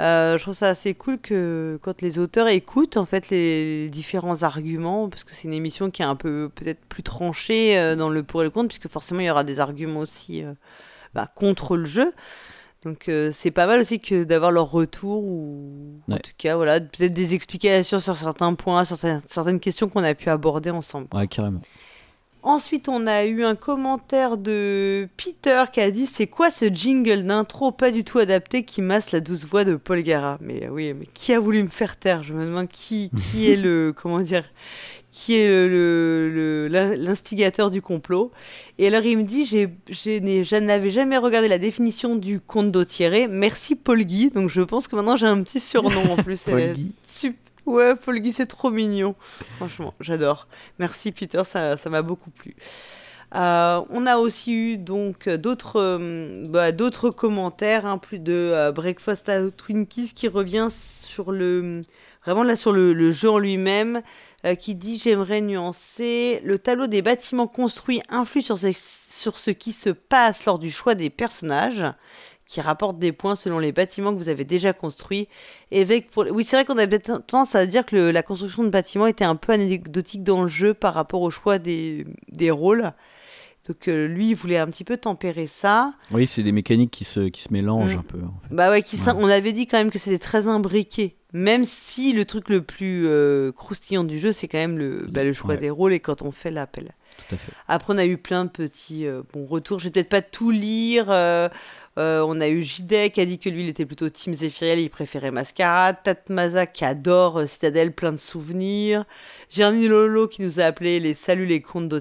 Euh, 0.00 0.38
je 0.38 0.42
trouve 0.42 0.54
ça 0.54 0.68
assez 0.68 0.94
cool 0.94 1.18
que 1.18 1.80
quand 1.82 2.02
les 2.02 2.18
auteurs 2.18 2.48
écoutent 2.48 2.98
en 2.98 3.06
fait 3.06 3.30
les 3.30 3.88
différents 3.88 4.42
arguments, 4.44 5.08
parce 5.08 5.24
que 5.24 5.32
c'est 5.34 5.48
une 5.48 5.54
émission 5.54 5.90
qui 5.90 6.02
est 6.02 6.04
un 6.04 6.16
peu 6.16 6.50
peut-être 6.54 6.84
plus 6.88 7.02
tranchée 7.02 7.78
euh, 7.78 7.96
dans 7.96 8.10
le 8.10 8.22
pour 8.22 8.42
et 8.42 8.44
le 8.44 8.50
contre, 8.50 8.68
puisque 8.68 8.88
forcément 8.88 9.20
il 9.20 9.26
y 9.26 9.30
aura 9.30 9.42
des 9.42 9.58
arguments 9.58 10.00
aussi 10.00 10.44
bah, 11.14 11.28
contre 11.34 11.76
le 11.76 11.86
jeu. 11.86 12.12
Donc 12.86 13.08
euh, 13.08 13.30
c'est 13.32 13.50
pas 13.50 13.66
mal 13.66 13.80
aussi 13.80 13.98
que 14.00 14.22
d'avoir 14.24 14.52
leur 14.52 14.70
retour 14.70 15.24
ou 15.24 16.00
en 16.10 16.16
tout 16.18 16.30
cas 16.38 16.54
voilà 16.56 16.80
peut-être 16.80 17.12
des 17.12 17.34
explications 17.34 17.98
sur 17.98 18.16
certains 18.16 18.54
points, 18.54 18.84
sur 18.84 18.96
cer- 18.96 19.20
certaines 19.26 19.58
questions 19.60 19.88
qu'on 19.88 20.04
a 20.04 20.14
pu 20.14 20.30
aborder 20.30 20.70
ensemble. 20.70 21.08
ouais 21.12 21.26
carrément 21.26 21.60
Ensuite, 22.42 22.88
on 22.88 23.08
a 23.08 23.24
eu 23.24 23.42
un 23.42 23.56
commentaire 23.56 24.36
de 24.36 25.08
Peter 25.16 25.64
qui 25.72 25.80
a 25.80 25.90
dit 25.90 26.06
C'est 26.06 26.28
quoi 26.28 26.52
ce 26.52 26.66
jingle 26.66 27.24
d'intro 27.24 27.72
pas 27.72 27.90
du 27.90 28.04
tout 28.04 28.18
adapté 28.20 28.62
qui 28.62 28.82
masse 28.82 29.10
la 29.10 29.18
douce 29.18 29.46
voix 29.46 29.64
de 29.64 29.74
Paul 29.74 30.00
Gara? 30.04 30.38
Mais 30.40 30.68
oui, 30.68 30.94
mais 30.94 31.06
qui 31.06 31.32
a 31.32 31.40
voulu 31.40 31.60
me 31.64 31.68
faire 31.68 31.96
taire? 31.96 32.22
Je 32.22 32.32
me 32.34 32.44
demande 32.44 32.68
qui, 32.68 33.10
qui 33.32 33.50
est 33.50 33.56
le. 33.66 33.92
Comment 34.00 34.20
dire 34.20 34.44
Qui 35.18 35.36
est 35.36 35.48
le- 35.48 35.68
le- 35.68 36.30
le- 36.30 36.68
l'in- 36.68 36.94
l'instigateur 36.94 37.70
du 37.70 37.80
complot 37.80 38.32
Et 38.76 38.86
alors, 38.88 39.02
il 39.06 39.16
me 39.16 39.22
dit 39.24 39.46
Je 39.46 40.58
n'avais 40.58 40.90
jamais 40.90 41.16
regardé 41.16 41.48
la 41.48 41.56
définition 41.56 42.16
du 42.16 42.38
conte 42.38 42.70
d'Autieré. 42.70 43.26
Merci 43.26 43.76
Paul 43.76 44.02
Guy. 44.04 44.28
Donc, 44.28 44.50
je 44.50 44.60
pense 44.60 44.88
que 44.88 44.94
maintenant 44.94 45.16
j'ai 45.16 45.26
un 45.26 45.42
petit 45.42 45.60
surnom 45.60 46.02
en 46.10 46.16
plus. 46.22 46.42
Paul 46.44 46.60
Euh, 46.60 46.72
Guy. 46.74 46.92
Ouais, 47.64 47.94
Paul 47.96 48.18
Guy, 48.20 48.30
c'est 48.32 48.44
trop 48.46 48.70
mignon. 48.70 49.14
Franchement, 49.56 49.94
j'adore. 50.00 50.48
Merci 50.78 51.12
Peter, 51.12 51.42
ça 51.44 51.76
m'a 51.88 52.02
beaucoup 52.02 52.28
plu. 52.30 52.54
Euh, 53.34 53.80
on 53.90 54.06
a 54.06 54.18
aussi 54.18 54.52
eu 54.54 54.76
donc 54.76 55.26
euh, 55.28 55.36
d'autres 55.38 55.80
euh, 55.80 56.44
bah, 56.48 56.72
d'autres 56.72 57.08
commentaires, 57.10 57.86
hein, 57.86 57.96
plus 57.98 58.18
de 58.18 58.32
euh, 58.32 58.70
Breakfast 58.70 59.28
at 59.30 59.50
Twinkies 59.50 60.12
qui 60.14 60.28
revient 60.28 60.68
sur 60.70 61.32
le 61.32 61.80
vraiment 62.24 62.44
là 62.44 62.54
sur 62.54 62.72
le, 62.72 62.92
le 62.92 63.10
jeu 63.10 63.28
en 63.30 63.38
lui-même, 63.38 64.02
euh, 64.46 64.54
qui 64.54 64.74
dit 64.74 64.98
j'aimerais 64.98 65.40
nuancer 65.40 66.40
le 66.44 66.58
tableau 66.58 66.86
des 66.86 67.02
bâtiments 67.02 67.48
construits 67.48 68.00
influe 68.08 68.42
sur 68.42 68.56
ce, 68.58 68.68
sur 68.72 69.38
ce 69.38 69.50
qui 69.50 69.72
se 69.72 69.90
passe 69.90 70.44
lors 70.44 70.58
du 70.58 70.70
choix 70.70 70.94
des 70.94 71.10
personnages 71.10 71.84
qui 72.46 72.60
rapporte 72.60 72.98
des 72.98 73.12
points 73.12 73.34
selon 73.34 73.58
les 73.58 73.72
bâtiments 73.72 74.12
que 74.12 74.18
vous 74.18 74.28
avez 74.28 74.44
déjà 74.44 74.72
construits. 74.72 75.28
Pour... 76.12 76.26
Oui, 76.30 76.44
c'est 76.44 76.56
vrai 76.56 76.64
qu'on 76.64 76.78
a 76.78 76.86
peut-être 76.86 77.26
tendance 77.26 77.54
à 77.56 77.66
dire 77.66 77.84
que 77.84 77.96
la 77.96 78.22
construction 78.22 78.62
de 78.62 78.68
bâtiments 78.68 79.08
était 79.08 79.24
un 79.24 79.36
peu 79.36 79.52
anecdotique 79.52 80.22
dans 80.22 80.42
le 80.42 80.48
jeu 80.48 80.72
par 80.72 80.94
rapport 80.94 81.22
au 81.22 81.30
choix 81.30 81.58
des, 81.58 82.06
des 82.28 82.50
rôles. 82.50 82.92
Donc 83.68 83.88
euh, 83.88 84.06
lui, 84.06 84.30
il 84.30 84.34
voulait 84.36 84.58
un 84.58 84.66
petit 84.68 84.84
peu 84.84 84.96
tempérer 84.96 85.46
ça. 85.46 85.92
oui 86.12 86.26
c'est 86.26 86.42
des 86.42 86.52
mécaniques 86.52 86.90
qui 86.92 87.04
se, 87.04 87.20
qui 87.28 87.42
se 87.42 87.52
mélangent 87.52 87.96
Mm. 87.96 88.00
un 88.00 88.02
peu 88.02 88.18
en 88.18 88.40
fait. 88.48 88.54
Bah 88.54 88.70
ouais, 88.70 88.82
qui 88.82 88.96
ça- 88.96 89.14
Ouais. 89.14 89.20
on 89.24 89.28
avait 89.28 89.52
dit 89.52 89.66
quand 89.66 89.78
même 89.78 89.90
que 89.90 89.98
c'était 89.98 90.18
très 90.18 90.46
imbriqué. 90.46 91.16
Même 91.32 91.64
si 91.64 92.12
le 92.12 92.24
truc 92.24 92.48
le 92.48 92.62
plus 92.62 93.06
euh, 93.06 93.52
croustillant 93.52 94.04
du 94.04 94.18
jeu, 94.18 94.32
c'est 94.32 94.48
quand 94.48 94.58
même 94.58 94.78
le, 94.78 95.06
bah, 95.10 95.24
le 95.24 95.32
choix 95.32 95.50
Ouais. 95.54 95.58
des 95.60 95.70
rôles 95.70 95.92
et 95.92 96.00
quand 96.00 96.22
on 96.22 96.30
fait 96.32 96.50
l'appel. 96.50 96.92
tout 97.28 97.34
à 97.34 97.38
fait 97.38 97.52
Après, 97.68 97.92
on 97.92 97.98
a 97.98 98.06
eu 98.06 98.16
plein 98.16 98.44
de 98.44 98.50
petits 98.50 99.06
euh, 99.06 99.22
bons 99.34 99.44
retours. 99.46 99.78
Je 99.80 99.84
vais 99.84 99.90
peut-être 99.90 100.08
pas 100.08 100.22
tout 100.22 100.50
lire. 100.50 101.06
Euh, 101.98 102.24
on 102.26 102.40
a 102.40 102.48
eu 102.48 102.62
JD 102.62 103.10
qui 103.12 103.20
a 103.20 103.24
dit 103.24 103.38
que 103.38 103.48
lui, 103.48 103.62
il 103.62 103.68
était 103.68 103.86
plutôt 103.86 104.08
Team 104.10 104.34
Zephyriel, 104.34 104.80
il 104.80 104.90
préférait 104.90 105.30
Mascarade. 105.30 105.96
Tatmaza 106.02 106.66
qui 106.66 106.84
adore 106.84 107.40
euh, 107.40 107.46
Citadel, 107.46 107.92
plein 107.92 108.12
de 108.12 108.18
souvenirs. 108.18 109.04
Gianni 109.48 109.88
Lolo 109.88 110.28
qui 110.28 110.42
nous 110.42 110.60
a 110.60 110.64
appelé 110.64 111.00
les 111.00 111.14
Saluts 111.14 111.46
les 111.46 111.62
contes 111.62 111.92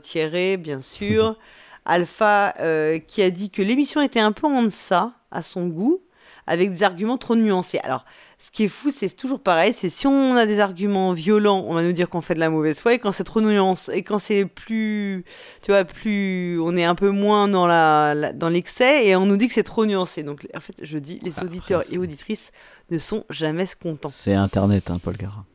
bien 0.59 0.81
sûr. 0.81 1.37
Alpha 1.85 2.55
euh, 2.59 2.99
qui 2.99 3.21
a 3.21 3.29
dit 3.29 3.51
que 3.51 3.61
l'émission 3.61 4.01
était 4.01 4.19
un 4.19 4.31
peu 4.31 4.47
en 4.47 4.63
deçà, 4.63 5.11
à 5.31 5.43
son 5.43 5.67
goût, 5.67 6.01
avec 6.47 6.73
des 6.73 6.83
arguments 6.83 7.17
trop 7.17 7.35
nuancés. 7.35 7.79
Alors, 7.83 8.05
ce 8.37 8.51
qui 8.51 8.63
est 8.65 8.67
fou, 8.67 8.91
c'est 8.91 9.09
toujours 9.15 9.39
pareil, 9.39 9.73
c'est 9.73 9.89
si 9.89 10.07
on 10.07 10.35
a 10.35 10.45
des 10.45 10.59
arguments 10.59 11.13
violents, 11.13 11.63
on 11.67 11.73
va 11.73 11.83
nous 11.83 11.93
dire 11.93 12.09
qu'on 12.09 12.21
fait 12.21 12.33
de 12.35 12.39
la 12.39 12.49
mauvaise 12.49 12.79
foi, 12.79 12.93
et 12.93 12.99
quand 12.99 13.11
c'est 13.11 13.23
trop 13.23 13.39
nuancé, 13.41 13.93
et 13.93 14.03
quand 14.03 14.19
c'est 14.19 14.45
plus, 14.45 15.23
tu 15.61 15.71
vois, 15.71 15.85
plus, 15.85 16.59
on 16.59 16.75
est 16.75 16.83
un 16.83 16.95
peu 16.95 17.09
moins 17.11 17.47
dans 17.47 17.65
la, 17.67 18.13
la- 18.13 18.33
dans 18.33 18.49
l'excès, 18.49 19.07
et 19.07 19.15
on 19.15 19.25
nous 19.25 19.37
dit 19.37 19.47
que 19.47 19.53
c'est 19.53 19.63
trop 19.63 19.85
nuancé. 19.85 20.23
Donc, 20.23 20.47
en 20.55 20.59
fait, 20.59 20.75
je 20.81 20.97
dis, 20.97 21.19
les 21.23 21.31
Après, 21.31 21.45
auditeurs 21.45 21.83
et 21.91 21.97
auditrices 21.97 22.51
ne 22.91 22.97
sont 22.99 23.23
jamais 23.29 23.65
contents. 23.81 24.09
c'est 24.11 24.33
internet 24.33 24.91
hein, 24.91 24.97
Paul 25.01 25.15
Gara 25.15 25.45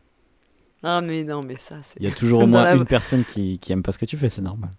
Ah, 0.82 1.00
mais 1.02 1.22
non, 1.22 1.42
mais 1.42 1.56
ça, 1.58 1.76
c'est... 1.82 2.00
il 2.00 2.04
y 2.04 2.10
a 2.10 2.14
toujours 2.14 2.42
au 2.42 2.46
moins 2.46 2.64
la- 2.64 2.74
une 2.74 2.86
personne 2.86 3.24
qui, 3.24 3.58
qui 3.58 3.72
aime 3.72 3.82
pas 3.82 3.92
ce 3.92 3.98
que 3.98 4.06
tu 4.06 4.16
fais 4.16 4.28
c'est 4.30 4.42
normal 4.42 4.70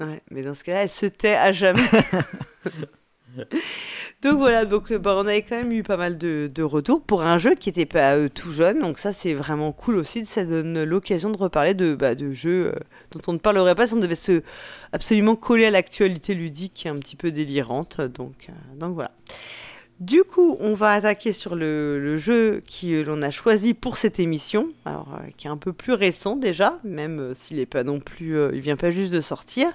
Ouais, 0.00 0.20
mais 0.32 0.42
dans 0.42 0.54
ce 0.54 0.64
cas-là, 0.64 0.82
elle 0.82 0.90
se 0.90 1.06
tait 1.06 1.36
à 1.36 1.52
jamais. 1.52 1.80
donc 4.22 4.38
voilà, 4.38 4.64
donc 4.64 4.90
euh, 4.90 4.98
bah, 4.98 5.14
on 5.16 5.26
avait 5.26 5.42
quand 5.42 5.56
même 5.56 5.72
eu 5.72 5.82
pas 5.82 5.96
mal 5.96 6.18
de, 6.18 6.62
retours 6.62 7.02
pour 7.02 7.22
un 7.22 7.38
jeu 7.38 7.54
qui 7.54 7.68
était 7.68 7.86
pas 7.86 8.14
euh, 8.16 8.28
tout 8.28 8.52
jeune. 8.52 8.80
Donc 8.80 8.98
ça, 8.98 9.12
c'est 9.12 9.34
vraiment 9.34 9.72
cool 9.72 9.96
aussi. 9.96 10.26
Ça 10.26 10.44
donne 10.44 10.84
l'occasion 10.84 11.30
de 11.30 11.36
reparler 11.36 11.74
de, 11.74 11.94
bah, 11.94 12.14
de 12.14 12.32
jeux 12.32 12.72
euh, 12.74 12.78
dont 13.12 13.20
on 13.28 13.32
ne 13.34 13.38
parlerait 13.38 13.74
pas 13.74 13.86
si 13.86 13.94
on 13.94 13.98
devait 13.98 14.14
se 14.14 14.42
absolument 14.92 15.36
coller 15.36 15.66
à 15.66 15.70
l'actualité 15.70 16.34
ludique 16.34 16.72
qui 16.74 16.88
est 16.88 16.90
un 16.90 16.98
petit 16.98 17.16
peu 17.16 17.30
délirante. 17.30 18.00
Donc, 18.00 18.48
donc 18.76 18.94
voilà. 18.94 19.12
Du 20.00 20.24
coup, 20.24 20.56
on 20.58 20.74
va 20.74 20.92
attaquer 20.92 21.32
sur 21.32 21.54
le, 21.54 22.18
jeu 22.18 22.62
qui 22.66 23.00
l'on 23.04 23.22
a 23.22 23.30
choisi 23.30 23.74
pour 23.74 23.96
cette 23.96 24.18
émission, 24.18 24.68
qui 25.36 25.46
est 25.46 25.50
un 25.50 25.56
peu 25.56 25.72
plus 25.72 25.92
récent 25.92 26.34
déjà, 26.34 26.80
même 26.82 27.32
s'il 27.36 27.60
est 27.60 27.66
pas 27.66 27.84
non 27.84 28.00
plus, 28.00 28.36
il 28.52 28.60
vient 28.60 28.76
pas 28.76 28.90
juste 28.90 29.12
de 29.12 29.20
sortir, 29.20 29.68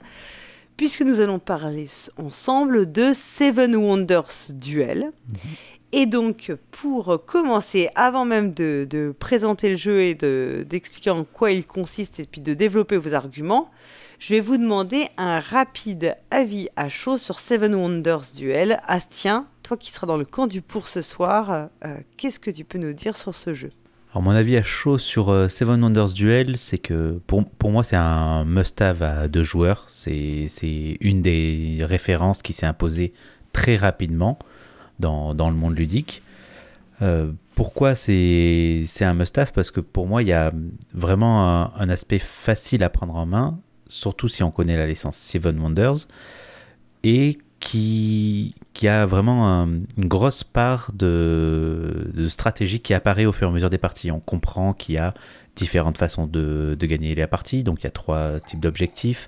puisque 0.79 1.01
nous 1.01 1.19
allons 1.19 1.39
parler 1.39 1.89
ensemble 2.15 2.89
de 2.89 3.12
Seven 3.13 3.75
Wonders 3.75 4.48
Duel. 4.48 5.12
Mhm. 5.27 5.36
Et 5.91 6.05
donc, 6.05 6.53
pour 6.71 7.25
commencer, 7.25 7.89
avant 7.95 8.24
même 8.24 8.53
de, 8.53 9.13
présenter 9.19 9.67
le 9.67 9.75
jeu 9.75 10.00
et 10.00 10.15
d'expliquer 10.15 11.09
en 11.09 11.25
quoi 11.25 11.51
il 11.51 11.65
consiste 11.65 12.21
et 12.21 12.25
puis 12.25 12.39
de 12.39 12.53
développer 12.53 12.95
vos 12.95 13.13
arguments, 13.13 13.69
je 14.19 14.36
vais 14.36 14.39
vous 14.39 14.55
demander 14.55 15.09
un 15.17 15.41
rapide 15.41 16.15
avis 16.31 16.69
à 16.77 16.88
chaud 16.88 17.17
sur 17.17 17.41
Seven 17.41 17.75
Wonders 17.75 18.31
Duel. 18.33 18.79
Astien, 18.86 19.48
toi 19.63 19.75
qui 19.75 19.91
seras 19.91 20.07
dans 20.07 20.15
le 20.15 20.24
camp 20.24 20.48
du 20.48 20.62
pour 20.62 20.88
ce 20.88 21.01
soir, 21.01 21.67
euh, 21.83 21.98
qu'est-ce 22.15 22.39
que 22.39 22.51
tu 22.51 22.63
peux 22.63 22.77
nous 22.77 22.93
dire 22.93 23.17
sur 23.17 23.36
ce 23.36 23.53
jeu? 23.53 23.71
Alors 24.11 24.23
mon 24.23 24.31
avis 24.31 24.57
à 24.57 24.63
chaud 24.63 24.97
sur 24.97 25.29
euh, 25.29 25.47
Seven 25.47 25.83
Wonders 25.83 26.13
Duel, 26.13 26.57
c'est 26.57 26.79
que 26.79 27.21
pour, 27.27 27.47
pour 27.47 27.69
moi 27.69 27.83
c'est 27.83 27.95
un 27.95 28.43
must-have 28.43 29.03
à 29.03 29.27
deux 29.27 29.43
joueurs. 29.43 29.85
C'est 29.87 30.47
une 30.99 31.21
des 31.21 31.77
références 31.81 32.41
qui 32.41 32.53
s'est 32.53 32.65
imposée 32.65 33.13
très 33.53 33.75
rapidement 33.75 34.39
dans, 34.97 35.35
dans, 35.35 35.51
le 35.51 35.55
monde 35.55 35.77
ludique. 35.77 36.23
Euh, 37.03 37.31
pourquoi 37.53 37.93
c'est 37.93 38.87
un 39.01 39.13
must-have? 39.13 39.53
Parce 39.53 39.69
que 39.69 39.79
pour 39.79 40.07
moi 40.07 40.23
il 40.23 40.29
y 40.29 40.33
a 40.33 40.51
vraiment 40.95 41.47
un, 41.47 41.71
un, 41.75 41.89
aspect 41.89 42.19
facile 42.19 42.83
à 42.83 42.89
prendre 42.89 43.15
en 43.15 43.27
main, 43.27 43.59
surtout 43.89 44.27
si 44.27 44.41
on 44.41 44.49
connaît 44.49 44.77
la 44.77 44.87
licence 44.87 45.17
Seven 45.17 45.59
Wonders, 45.59 46.07
et 47.03 47.37
qui, 47.59 48.55
qui 48.79 48.88
a 48.88 49.05
vraiment 49.05 49.67
une 49.98 50.07
grosse 50.07 50.45
part 50.45 50.91
de, 50.93 52.13
stratégie 52.29 52.79
qui 52.79 52.93
apparaît 52.93 53.25
au 53.25 53.33
fur 53.33 53.50
et 53.50 53.51
à 53.51 53.53
mesure 53.53 53.69
des 53.69 53.77
parties. 53.77 54.09
On 54.09 54.21
comprend 54.21 54.71
qu'il 54.71 54.95
y 54.95 54.98
a 54.98 55.13
différentes 55.57 55.98
façons 55.98 56.27
de, 56.27 56.77
gagner 56.79 57.13
la 57.13 57.27
partie, 57.27 57.63
donc 57.63 57.81
il 57.81 57.83
y 57.83 57.88
a 57.88 57.91
trois 57.91 58.39
types 58.39 58.62
d'objectifs. 58.62 59.27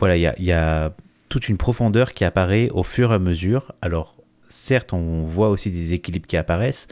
Voilà, 0.00 0.16
il 0.16 0.44
y, 0.44 0.50
a, 0.50 0.92
toute 1.28 1.48
une 1.48 1.56
profondeur 1.56 2.14
qui 2.14 2.24
apparaît 2.24 2.68
au 2.70 2.82
fur 2.82 3.12
et 3.12 3.14
à 3.14 3.20
mesure. 3.20 3.70
Alors, 3.80 4.16
certes, 4.48 4.92
on 4.92 5.22
voit 5.22 5.48
aussi 5.48 5.70
des 5.70 5.92
équilibres 5.92 6.26
qui 6.26 6.36
apparaissent, 6.36 6.88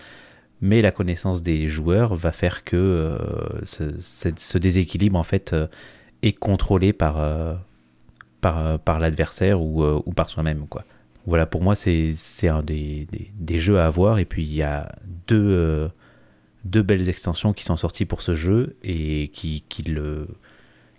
mais 0.61 0.83
la 0.83 0.93
connaissance 0.93 1.43
des 1.43 1.67
joueurs 1.67 2.15
va 2.15 2.31
faire 2.31 2.63
que 2.63 2.77
euh, 2.77 3.19
ce, 3.65 4.59
déséquilibre, 4.59 5.19
en 5.19 5.25
fait, 5.25 5.53
euh, 5.53 5.67
est 6.23 6.33
contrôlé 6.33 6.93
par, 6.93 7.17
euh, 7.19 7.57
par, 8.41 9.01
l'adversaire 9.01 9.61
ou, 9.61 9.85
ou, 9.85 10.13
par 10.13 10.31
soi-même. 10.31 10.69
quoi. 10.69 10.85
Voilà, 11.27 11.47
pour 11.47 11.63
moi, 11.63 11.75
c'est 11.75 12.15
un 12.49 12.63
des, 12.63 13.07
des, 13.35 13.59
jeux 13.59 13.79
à 13.79 13.87
avoir. 13.87 14.19
Et 14.19 14.25
puis, 14.25 14.43
il 14.43 14.55
y 14.55 14.63
a 14.63 14.93
deux, 15.29 15.51
euh, 15.51 15.89
deux 16.65 16.83
belles 16.83 17.09
extensions 17.09 17.53
qui 17.53 17.65
sont 17.65 17.77
sorties 17.77 18.07
pour 18.07 18.23
ce 18.23 18.35
jeu 18.35 18.77
et 18.83 19.29
qui, 19.29 19.65
qui, 19.69 19.83
le, 19.83 20.29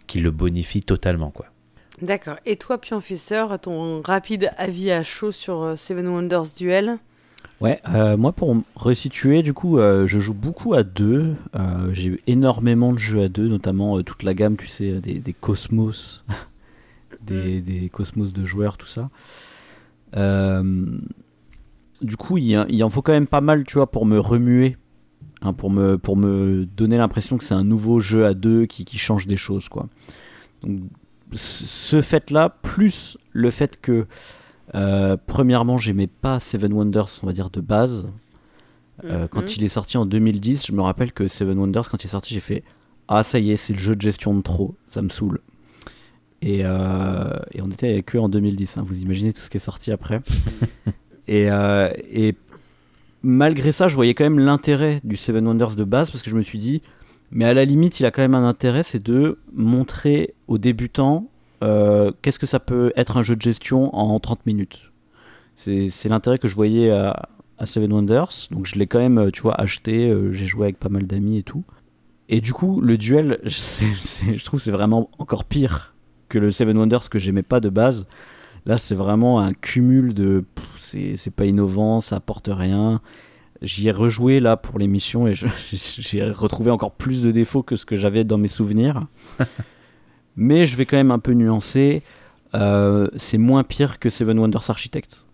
qui 0.07 0.19
le 0.19 0.31
bonifient 0.31 0.81
totalement. 0.83 1.31
quoi. 1.31 1.47
D'accord. 2.01 2.37
Et 2.45 2.55
toi, 2.55 2.79
Pionfisseur, 2.79 3.59
ton 3.59 4.01
rapide 4.01 4.51
avis 4.57 4.91
à 4.91 5.03
chaud 5.03 5.31
sur 5.31 5.73
Seven 5.77 6.07
Wonders 6.07 6.53
Duel? 6.57 6.97
Ouais, 7.59 7.79
moi 8.17 8.31
pour 8.31 8.55
me 8.55 8.61
resituer, 8.75 9.43
du 9.43 9.53
coup, 9.53 9.77
je 9.77 10.19
joue 10.19 10.33
beaucoup 10.33 10.73
à 10.73 10.81
deux. 10.81 11.35
J'ai 11.91 12.09
eu 12.09 12.19
énormément 12.25 12.91
de 12.91 12.97
jeux 12.97 13.21
à 13.21 13.27
deux, 13.29 13.47
notamment 13.47 14.01
toute 14.01 14.23
la 14.23 14.33
gamme, 14.33 14.57
tu 14.57 14.67
sais, 14.67 14.93
des, 14.99 15.19
des 15.19 15.33
Cosmos, 15.33 16.23
Mm. 17.29 17.61
des, 17.61 17.89
cosmos 17.89 18.33
de 18.33 18.45
joueurs, 18.45 18.77
tout 18.77 18.87
ça. 18.87 19.09
Euh, 20.15 20.86
du 22.01 22.18
coup, 22.18 22.38
il, 22.38 22.65
il, 22.70 22.84
en 22.84 22.89
faut 22.89 23.01
quand 23.01 23.12
même 23.12 23.27
pas 23.27 23.41
mal, 23.41 23.63
tu 23.63 23.75
vois, 23.75 23.89
pour 23.89 24.06
me 24.06 24.20
remuer, 24.20 24.77
hein, 25.41 25.53
pour, 25.53 25.70
me, 25.70 25.98
pour 25.98 26.18
me 26.18 26.65
donner 26.65 26.98
l'impression 26.98 27.38
que 27.38 27.44
c'est 27.44 27.53
un 27.53 27.63
nouveau 27.63 28.00
jeu 28.00 28.25
à 28.25 28.34
deux 28.34 28.65
qui, 28.65 28.86
qui 28.86 28.98
change 28.98 29.27
des 29.27 29.38
choses, 29.38 29.70
quoi. 29.70 29.88
Donc, 30.63 30.82
ce 31.34 32.01
fait-là, 32.01 32.50
plus 32.62 33.18
le 33.32 33.51
fait 33.51 33.80
que, 33.80 34.06
euh, 34.75 35.18
premièrement, 35.27 35.77
j'aimais 35.77 36.08
pas 36.08 36.39
Seven 36.39 36.74
Wonders, 36.74 37.20
on 37.24 37.27
va 37.27 37.34
dire, 37.34 37.50
de 37.50 37.62
base. 37.62 38.10
Euh, 39.06 39.27
quand 39.27 39.44
mm-hmm. 39.44 39.56
il 39.58 39.63
est 39.63 39.70
sorti 39.70 39.98
en 39.98 40.06
2010, 40.06 40.68
je 40.68 40.72
me 40.74 40.82
rappelle 40.82 41.12
que 41.12 41.27
Seven 41.27 41.58
Wonders, 41.58 41.89
quand 41.89 42.03
il 42.03 42.08
est 42.08 42.12
sorti, 42.12 42.34
j'ai 42.34 42.39
fait 42.39 42.63
Ah, 43.08 43.24
ça 43.24 43.39
y 43.39 43.51
est, 43.51 43.58
c'est 43.58 43.74
le 43.74 43.80
jeu 43.80 43.96
de 43.96 44.01
gestion 44.01 44.36
de 44.36 44.41
trop, 44.41 44.75
ça 44.88 45.01
me 45.01 45.10
saoule. 45.10 45.39
Euh, 46.43 47.39
et, 47.51 47.62
on 47.62 47.69
était 47.69 47.89
avec 47.89 48.15
eux 48.15 48.19
en 48.19 48.29
2010. 48.29 48.77
Hein. 48.77 48.83
vous 48.86 49.00
imaginez 49.00 49.33
tout 49.33 49.41
ce 49.41 49.50
qui 49.50 49.57
est 49.57 49.62
sorti 49.62 49.91
après. 49.91 50.21
Euh, 51.29 51.89
et, 52.12 52.36
malgré 53.21 53.71
ça, 53.71 53.88
je 53.88 53.95
voyais 53.95 54.13
quand 54.15 54.25
même 54.25 54.39
l'intérêt 54.39 55.00
du 55.05 55.15
Seven 55.15 55.48
Wonders 55.48 55.77
de 55.77 55.86
base 55.86 56.12
parce 56.12 56.24
que 56.24 56.29
je 56.29 56.36
me 56.36 56.41
suis 56.41 56.57
dit, 56.57 56.81
mais 57.29 57.45
à 57.45 57.53
la 57.53 57.63
limite, 57.63 58.01
il 58.01 58.05
a 58.05 58.12
quand 58.12 58.24
même 58.24 58.36
un 58.36 58.45
intérêt, 58.45 58.83
c'est 58.83 59.01
de 59.01 59.39
montrer 59.53 60.33
aux 60.48 60.57
débutants 60.57 61.29
euh, 61.63 62.12
qu'est-ce 62.21 62.39
que 62.39 62.48
ça 62.48 62.60
peut 62.60 62.91
être 62.98 63.15
un 63.15 63.24
jeu 63.24 63.38
de 63.38 63.41
gestion 63.41 63.95
en 63.95 64.19
30 64.19 64.45
minutes. 64.45 64.91
C'est 65.55 66.10
l'intérêt 66.10 66.38
que 66.38 66.50
je 66.50 66.55
voyais 66.55 66.91
à, 66.91 67.29
Seven 67.63 67.93
Wonders. 67.93 68.50
Donc 68.50 68.65
je 68.65 68.75
l'ai 68.75 68.88
quand 68.88 69.00
même, 69.00 69.31
tu 69.31 69.41
vois, 69.43 69.53
acheté. 69.53 70.13
J'ai 70.31 70.48
joué 70.48 70.63
avec 70.63 70.79
pas 70.79 70.89
mal 70.89 71.03
d'amis 71.03 71.38
et 71.38 71.43
tout. 71.43 71.63
Et 72.27 72.41
du 72.41 72.51
coup, 72.51 72.81
le 72.81 72.98
duel, 72.98 73.39
je 73.45 74.43
trouve 74.43 74.60
c'est 74.60 74.71
vraiment 74.71 75.10
encore 75.17 75.45
pire 75.45 75.93
que 76.31 76.39
le 76.39 76.50
Seven 76.50 76.77
Wonders 76.77 77.09
que 77.09 77.19
j'aimais 77.19 77.43
pas 77.43 77.59
de 77.59 77.69
base. 77.69 78.07
Là, 78.65 78.77
c'est 78.77 78.95
vraiment 78.95 79.39
un 79.41 79.53
cumul 79.53 80.13
de. 80.13 80.45
C'est 80.77 81.35
pas 81.35 81.45
innovant, 81.45 82.00
ça 82.00 82.15
apporte 82.15 82.50
rien. 82.51 83.01
J'y 83.61 83.89
ai 83.89 83.91
rejoué 83.91 84.39
là 84.39 84.57
pour 84.57 84.79
l'émission 84.79 85.27
et 85.27 85.33
j'ai 85.71 86.23
retrouvé 86.31 86.71
encore 86.71 86.93
plus 86.93 87.21
de 87.21 87.31
défauts 87.31 87.61
que 87.61 87.75
ce 87.75 87.85
que 87.85 87.95
j'avais 87.95 88.23
dans 88.23 88.38
mes 88.38 88.47
souvenirs. 88.47 89.01
Mais 90.35 90.65
je 90.65 90.77
vais 90.77 90.85
quand 90.85 90.97
même 90.97 91.11
un 91.11 91.19
peu 91.19 91.33
nuancer. 91.33 92.01
Euh, 92.55 93.07
c'est 93.17 93.38
moins 93.38 93.63
pire 93.63 94.00
que 94.00 94.09
Seven 94.09 94.39
Wonders 94.39 94.69
Architect. 94.69 95.25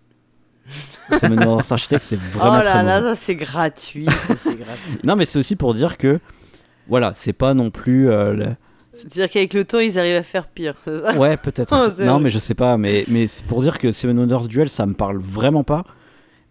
Seven 1.12 1.40
Wonders 1.44 1.72
Architect, 1.72 2.04
c'est 2.04 2.20
vraiment. 2.34 2.60
Oh 2.60 2.64
là 2.64 2.82
là, 2.82 3.02
ça 3.02 3.16
c'est 3.16 3.36
gratuit, 3.36 4.06
gratuit. 4.06 5.00
non, 5.04 5.16
mais 5.16 5.26
c'est 5.26 5.38
aussi 5.40 5.56
pour 5.56 5.74
dire 5.74 5.98
que. 5.98 6.20
Voilà, 6.90 7.12
c'est 7.16 7.34
pas 7.34 7.54
non 7.54 7.70
plus. 7.70 8.10
Euh, 8.10 8.54
c'est-à-dire 8.98 9.30
qu'avec 9.30 9.54
le 9.54 9.64
temps, 9.64 9.80
ils 9.80 9.98
arrivent 10.00 10.16
à 10.16 10.24
faire 10.24 10.48
pire. 10.48 10.76
Ouais, 11.18 11.38
peut-être. 11.38 11.96
non, 12.04 12.20
mais 12.20 12.30
je 12.30 12.40
sais 12.40 12.56
pas. 12.56 12.78
Mais, 12.78 13.06
mais 13.08 13.28
c'est 13.28 13.46
pour 13.46 13.62
dire 13.62 13.80
que 13.80 13.92
Seven 13.92 14.18
Wonders 14.20 14.48
Duel, 14.48 14.70
ça 14.70 14.86
me 14.86 14.94
parle 14.94 15.18
vraiment 15.18 15.64
pas. 15.64 15.84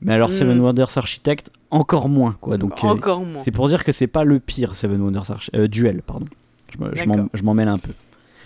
Mais 0.01 0.13
alors, 0.13 0.31
Seven 0.31 0.59
mm. 0.59 0.65
Wonders 0.65 0.97
Architect, 0.99 1.51
encore 1.71 2.09
moins. 2.09 2.37
Quoi. 2.41 2.59
Donc, 2.59 2.85
euh, 2.85 2.89
encore 2.89 3.21
moins. 3.21 3.41
C'est 3.41 3.51
pour 3.51 3.69
dire 3.69 3.85
que 3.85 3.93
c'est 3.93 4.07
pas 4.07 4.25
le 4.25 4.41
pire 4.41 4.75
Seven 4.75 5.01
Wonders 5.01 5.33
euh, 5.55 5.69
Duel, 5.69 6.03
pardon. 6.03 6.27
Je 6.71 7.43
m'en 7.43 7.55
mêle 7.55 7.69
un 7.69 7.79
peu. 7.79 7.93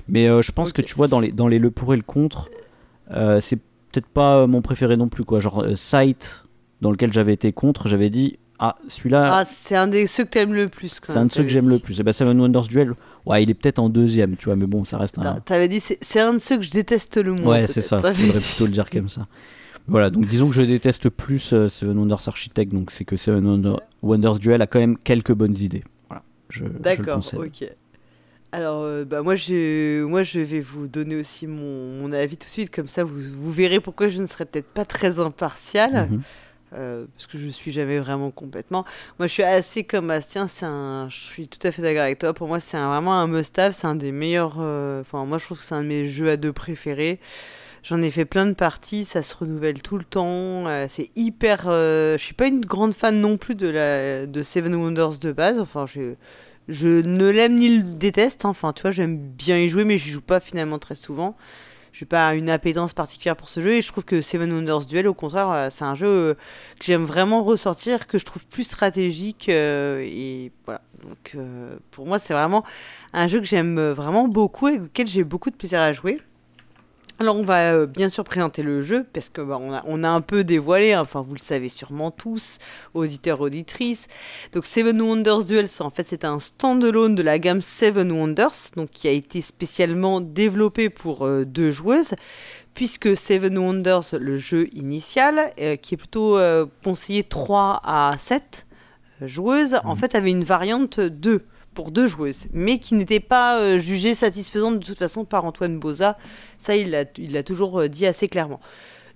Mais 0.08 0.28
euh, 0.28 0.42
je 0.42 0.52
pense 0.52 0.72
que 0.72 0.82
tu 0.82 0.94
vois, 0.94 1.08
dans 1.08 1.20
les, 1.20 1.32
dans 1.32 1.48
les 1.48 1.58
le 1.58 1.70
pour 1.70 1.92
et 1.94 1.96
le 1.96 2.02
contre, 2.02 2.50
c'est 3.40 3.56
peut-être 3.92 4.06
pas 4.06 4.46
mon 4.46 4.62
préféré 4.62 4.96
non 4.96 5.08
plus. 5.08 5.24
Quoi. 5.24 5.40
Genre, 5.40 5.64
Sight, 5.74 6.44
dans 6.80 6.90
lequel 6.90 7.12
j'avais 7.12 7.32
été 7.32 7.52
contre, 7.52 7.88
j'avais 7.88 8.10
dit 8.10 8.38
ah, 8.62 8.76
celui-là. 8.88 9.38
Ah, 9.38 9.44
c'est 9.46 9.74
un 9.74 9.88
des 9.88 10.06
ceux 10.06 10.24
que 10.24 10.28
t'aimes 10.28 10.52
le 10.52 10.68
plus. 10.68 11.00
C'est 11.06 11.16
un 11.16 11.24
de 11.24 11.32
ceux 11.32 11.42
que 11.42 11.48
j'aime 11.48 11.70
le 11.70 11.78
plus. 11.78 11.98
Et 11.98 12.02
bah, 12.02 12.12
Seven 12.12 12.38
Wonders 12.38 12.68
Duel, 12.68 12.92
ouais, 13.24 13.42
il 13.42 13.48
est 13.48 13.54
peut-être 13.54 13.78
en 13.78 13.88
deuxième, 13.88 14.36
tu 14.36 14.44
vois, 14.44 14.56
mais 14.56 14.66
bon, 14.66 14.84
ça 14.84 14.98
reste 14.98 15.18
un. 15.18 15.40
T'avais 15.40 15.66
dit, 15.66 15.80
c'est 15.80 16.20
un 16.20 16.34
de 16.34 16.38
ceux 16.38 16.58
que 16.58 16.62
je 16.62 16.70
déteste 16.70 17.16
le 17.16 17.32
moins. 17.32 17.60
Ouais, 17.60 17.66
c'est 17.66 17.80
ça, 17.80 17.98
faudrait 17.98 18.38
plutôt 18.38 18.66
le 18.66 18.72
dire 18.72 18.90
comme 18.90 19.08
ça. 19.08 19.26
Voilà, 19.86 20.10
donc 20.10 20.26
disons 20.26 20.48
que 20.48 20.54
je 20.54 20.60
déteste 20.60 21.08
plus 21.08 21.54
euh, 21.54 21.68
Seven 21.68 21.98
Wonders 21.98 22.28
Architect, 22.28 22.70
donc 22.72 22.90
c'est 22.92 23.04
que 23.04 23.16
Seven 23.16 23.76
Wonders 24.02 24.38
Duel 24.38 24.60
a 24.60 24.66
quand 24.66 24.78
même 24.78 24.98
quelques 24.98 25.32
bonnes 25.32 25.56
idées. 25.56 25.82
Voilà, 26.08 26.22
je, 26.50 26.64
D'accord, 26.64 27.20
ok. 27.34 27.64
Alors, 28.52 28.82
euh, 28.82 29.04
bah 29.04 29.22
moi, 29.22 29.36
je, 29.36 30.04
moi, 30.04 30.22
je 30.22 30.40
vais 30.40 30.60
vous 30.60 30.86
donner 30.86 31.16
aussi 31.16 31.46
mon, 31.46 32.00
mon, 32.00 32.12
avis 32.12 32.36
tout 32.36 32.46
de 32.46 32.50
suite, 32.50 32.74
comme 32.74 32.88
ça, 32.88 33.04
vous, 33.04 33.18
vous 33.18 33.52
verrez 33.52 33.80
pourquoi 33.80 34.08
je 34.08 34.20
ne 34.20 34.26
serai 34.26 34.44
peut-être 34.44 34.66
pas 34.66 34.84
très 34.84 35.18
impartial. 35.18 36.08
Mhm. 36.10 36.22
Euh, 36.72 37.06
parce 37.16 37.26
que 37.26 37.38
je 37.38 37.48
suis 37.48 37.72
jamais 37.72 37.98
vraiment 37.98 38.30
complètement. 38.30 38.84
Moi, 39.18 39.26
je 39.26 39.32
suis 39.32 39.42
assez 39.42 39.84
comme 39.84 40.08
Bastien. 40.08 40.46
Je 40.46 41.06
suis 41.16 41.48
tout 41.48 41.64
à 41.66 41.72
fait 41.72 41.82
d'accord 41.82 42.02
avec 42.02 42.18
toi. 42.18 42.32
Pour 42.32 42.48
moi, 42.48 42.60
c'est 42.60 42.76
vraiment 42.76 43.14
un 43.14 43.26
must-have. 43.26 43.72
C'est 43.72 43.86
un 43.86 43.96
des 43.96 44.12
meilleurs. 44.12 44.56
Euh, 44.60 45.00
enfin, 45.00 45.24
moi, 45.24 45.38
je 45.38 45.44
trouve 45.44 45.58
que 45.58 45.64
c'est 45.64 45.74
un 45.74 45.82
de 45.82 45.88
mes 45.88 46.08
jeux 46.08 46.30
à 46.30 46.36
deux 46.36 46.52
préférés. 46.52 47.18
J'en 47.82 48.02
ai 48.02 48.10
fait 48.10 48.24
plein 48.24 48.46
de 48.46 48.52
parties. 48.52 49.04
Ça 49.04 49.22
se 49.22 49.34
renouvelle 49.34 49.82
tout 49.82 49.98
le 49.98 50.04
temps. 50.04 50.66
Euh, 50.68 50.86
c'est 50.88 51.10
hyper. 51.16 51.62
je 51.64 52.16
suis 52.18 52.34
pas 52.34 52.46
une 52.46 52.64
grande 52.64 52.94
fan 52.94 53.20
non 53.20 53.36
plus 53.36 53.54
de 53.54 53.68
la 53.68 54.26
de 54.26 54.42
Seven 54.42 54.74
Wonders 54.74 55.18
de 55.18 55.32
base. 55.32 55.58
Enfin, 55.58 55.86
je 55.86 56.86
ne 57.00 57.26
l'aime 57.30 57.56
ni 57.56 57.78
le 57.78 57.82
déteste. 57.82 58.44
Enfin, 58.44 58.72
tu 58.72 58.82
vois, 58.82 58.90
j'aime 58.92 59.16
bien 59.16 59.58
y 59.58 59.68
jouer, 59.68 59.84
mais 59.84 59.98
je 59.98 60.10
joue 60.10 60.20
pas 60.20 60.40
finalement 60.40 60.78
très 60.78 60.94
souvent 60.94 61.36
je 61.92 62.04
n'ai 62.04 62.08
pas 62.08 62.34
une 62.34 62.50
appétence 62.50 62.92
particulière 62.92 63.36
pour 63.36 63.48
ce 63.48 63.60
jeu 63.60 63.74
et 63.74 63.82
je 63.82 63.88
trouve 63.88 64.04
que 64.04 64.22
Seven 64.22 64.52
Wonders 64.52 64.86
Duel 64.86 65.06
au 65.08 65.14
contraire 65.14 65.50
euh, 65.50 65.68
c'est 65.70 65.84
un 65.84 65.94
jeu 65.94 66.06
euh, 66.06 66.34
que 66.78 66.84
j'aime 66.84 67.04
vraiment 67.04 67.42
ressortir 67.42 68.06
que 68.06 68.18
je 68.18 68.24
trouve 68.24 68.46
plus 68.46 68.64
stratégique 68.64 69.48
euh, 69.48 70.00
et 70.04 70.52
voilà. 70.64 70.82
Donc 71.02 71.36
pour 71.90 72.06
moi 72.06 72.18
c'est 72.18 72.34
vraiment 72.34 72.64
un 73.12 73.26
jeu 73.26 73.40
que 73.40 73.46
j'aime 73.46 73.80
vraiment 73.90 74.28
beaucoup 74.28 74.68
et 74.68 74.78
auquel 74.78 75.06
j'ai 75.06 75.24
beaucoup 75.24 75.50
de 75.50 75.56
plaisir 75.56 75.80
à 75.80 75.92
jouer 75.92 76.20
Alors 77.20 77.36
on 77.36 77.42
va 77.42 77.74
euh, 77.74 77.84
bien 77.86 78.08
sûr 78.08 78.24
présenter 78.24 78.62
le 78.62 78.80
jeu 78.80 79.04
parce 79.12 79.28
que 79.28 79.42
bah, 79.42 79.58
on, 79.60 79.74
a, 79.74 79.82
on, 79.84 80.02
a, 80.04 80.08
un 80.08 80.22
peu 80.22 80.42
dévoilé, 80.42 80.94
hein, 80.94 81.02
enfin 81.02 81.20
vous 81.20 81.34
le 81.34 81.38
savez 81.40 81.68
sûrement 81.68 82.10
tous, 82.10 82.56
auditeurs 82.94 83.42
auditrices. 83.42 84.06
Donc 84.52 84.64
Seven 84.64 84.98
Wonders 85.02 85.44
Duels, 85.44 85.68
en 85.80 85.90
fait 85.90 86.06
c'est 86.06 86.24
un 86.24 86.40
standalone 86.40 87.14
de 87.14 87.22
la 87.22 87.38
gamme 87.38 87.60
Seven 87.60 88.10
Wonders, 88.10 88.70
donc 88.74 88.88
qui 88.88 89.06
a 89.06 89.10
été 89.10 89.42
spécialement 89.42 90.22
développé 90.22 90.88
pour 90.88 91.26
euh, 91.26 91.44
deux 91.44 91.70
joueuses, 91.70 92.14
puisque 92.72 93.14
Seven 93.14 93.58
Wonders, 93.58 94.14
le 94.18 94.38
jeu 94.38 94.68
initial, 94.72 95.52
euh, 95.60 95.76
qui 95.76 95.96
est 95.96 95.98
plutôt 95.98 96.38
euh, 96.38 96.64
conseillé 96.82 97.22
3 97.22 97.82
à 97.84 98.14
7 98.16 98.66
euh, 99.20 99.26
joueuses, 99.26 99.78
en 99.84 99.92
Mhm. 99.92 99.98
fait 99.98 100.14
avait 100.14 100.30
une 100.30 100.44
variante 100.44 101.00
2 101.00 101.44
pour 101.74 101.90
deux 101.90 102.08
joueuses, 102.08 102.46
mais 102.52 102.78
qui 102.78 102.94
n'était 102.94 103.20
pas 103.20 103.58
euh, 103.58 103.78
jugée 103.78 104.14
satisfaisante 104.14 104.78
de 104.78 104.84
toute 104.84 104.98
façon 104.98 105.24
par 105.24 105.44
Antoine 105.44 105.78
Boza. 105.78 106.16
Ça, 106.58 106.76
il 106.76 106.90
l'a 106.90 107.04
il 107.16 107.42
toujours 107.44 107.80
euh, 107.80 107.88
dit 107.88 108.06
assez 108.06 108.28
clairement. 108.28 108.60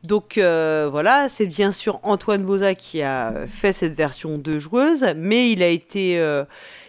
Donc 0.02 0.38
euh, 0.38 0.88
voilà, 0.90 1.28
c'est 1.28 1.46
bien 1.46 1.73
sûr 1.73 1.99
Antoine 2.02 2.44
Boza 2.44 2.75
qui 2.75 3.02
a 3.02 3.46
fait 3.49 3.73
cette 3.73 3.96
version 3.96 4.37
deux 4.38 4.58
joueuses, 4.58 5.06
mais 5.16 5.50
il 5.50 5.62
a 5.62 5.68
été, 5.68 6.20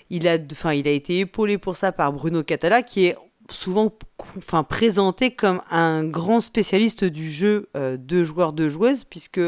il 0.10 0.28
a, 0.28 0.36
il 0.74 0.88
a 0.88 0.92
été 0.92 1.20
épaulé 1.20 1.58
pour 1.58 1.78
ça 1.78 1.94
par 1.94 2.12
Bruno 2.12 2.44
Catala, 2.44 2.84
qui 2.84 3.06
est 3.06 3.16
souvent 3.52 3.92
enfin, 4.38 4.64
présenté 4.64 5.32
comme 5.32 5.62
un 5.70 6.04
grand 6.04 6.40
spécialiste 6.40 7.06
du 7.06 7.30
jeu 7.30 7.70
euh, 7.76 7.98
deux 7.98 8.24
joueurs 8.24 8.54
deux 8.54 8.70
joueuses 8.70 9.04
puisque 9.04 9.40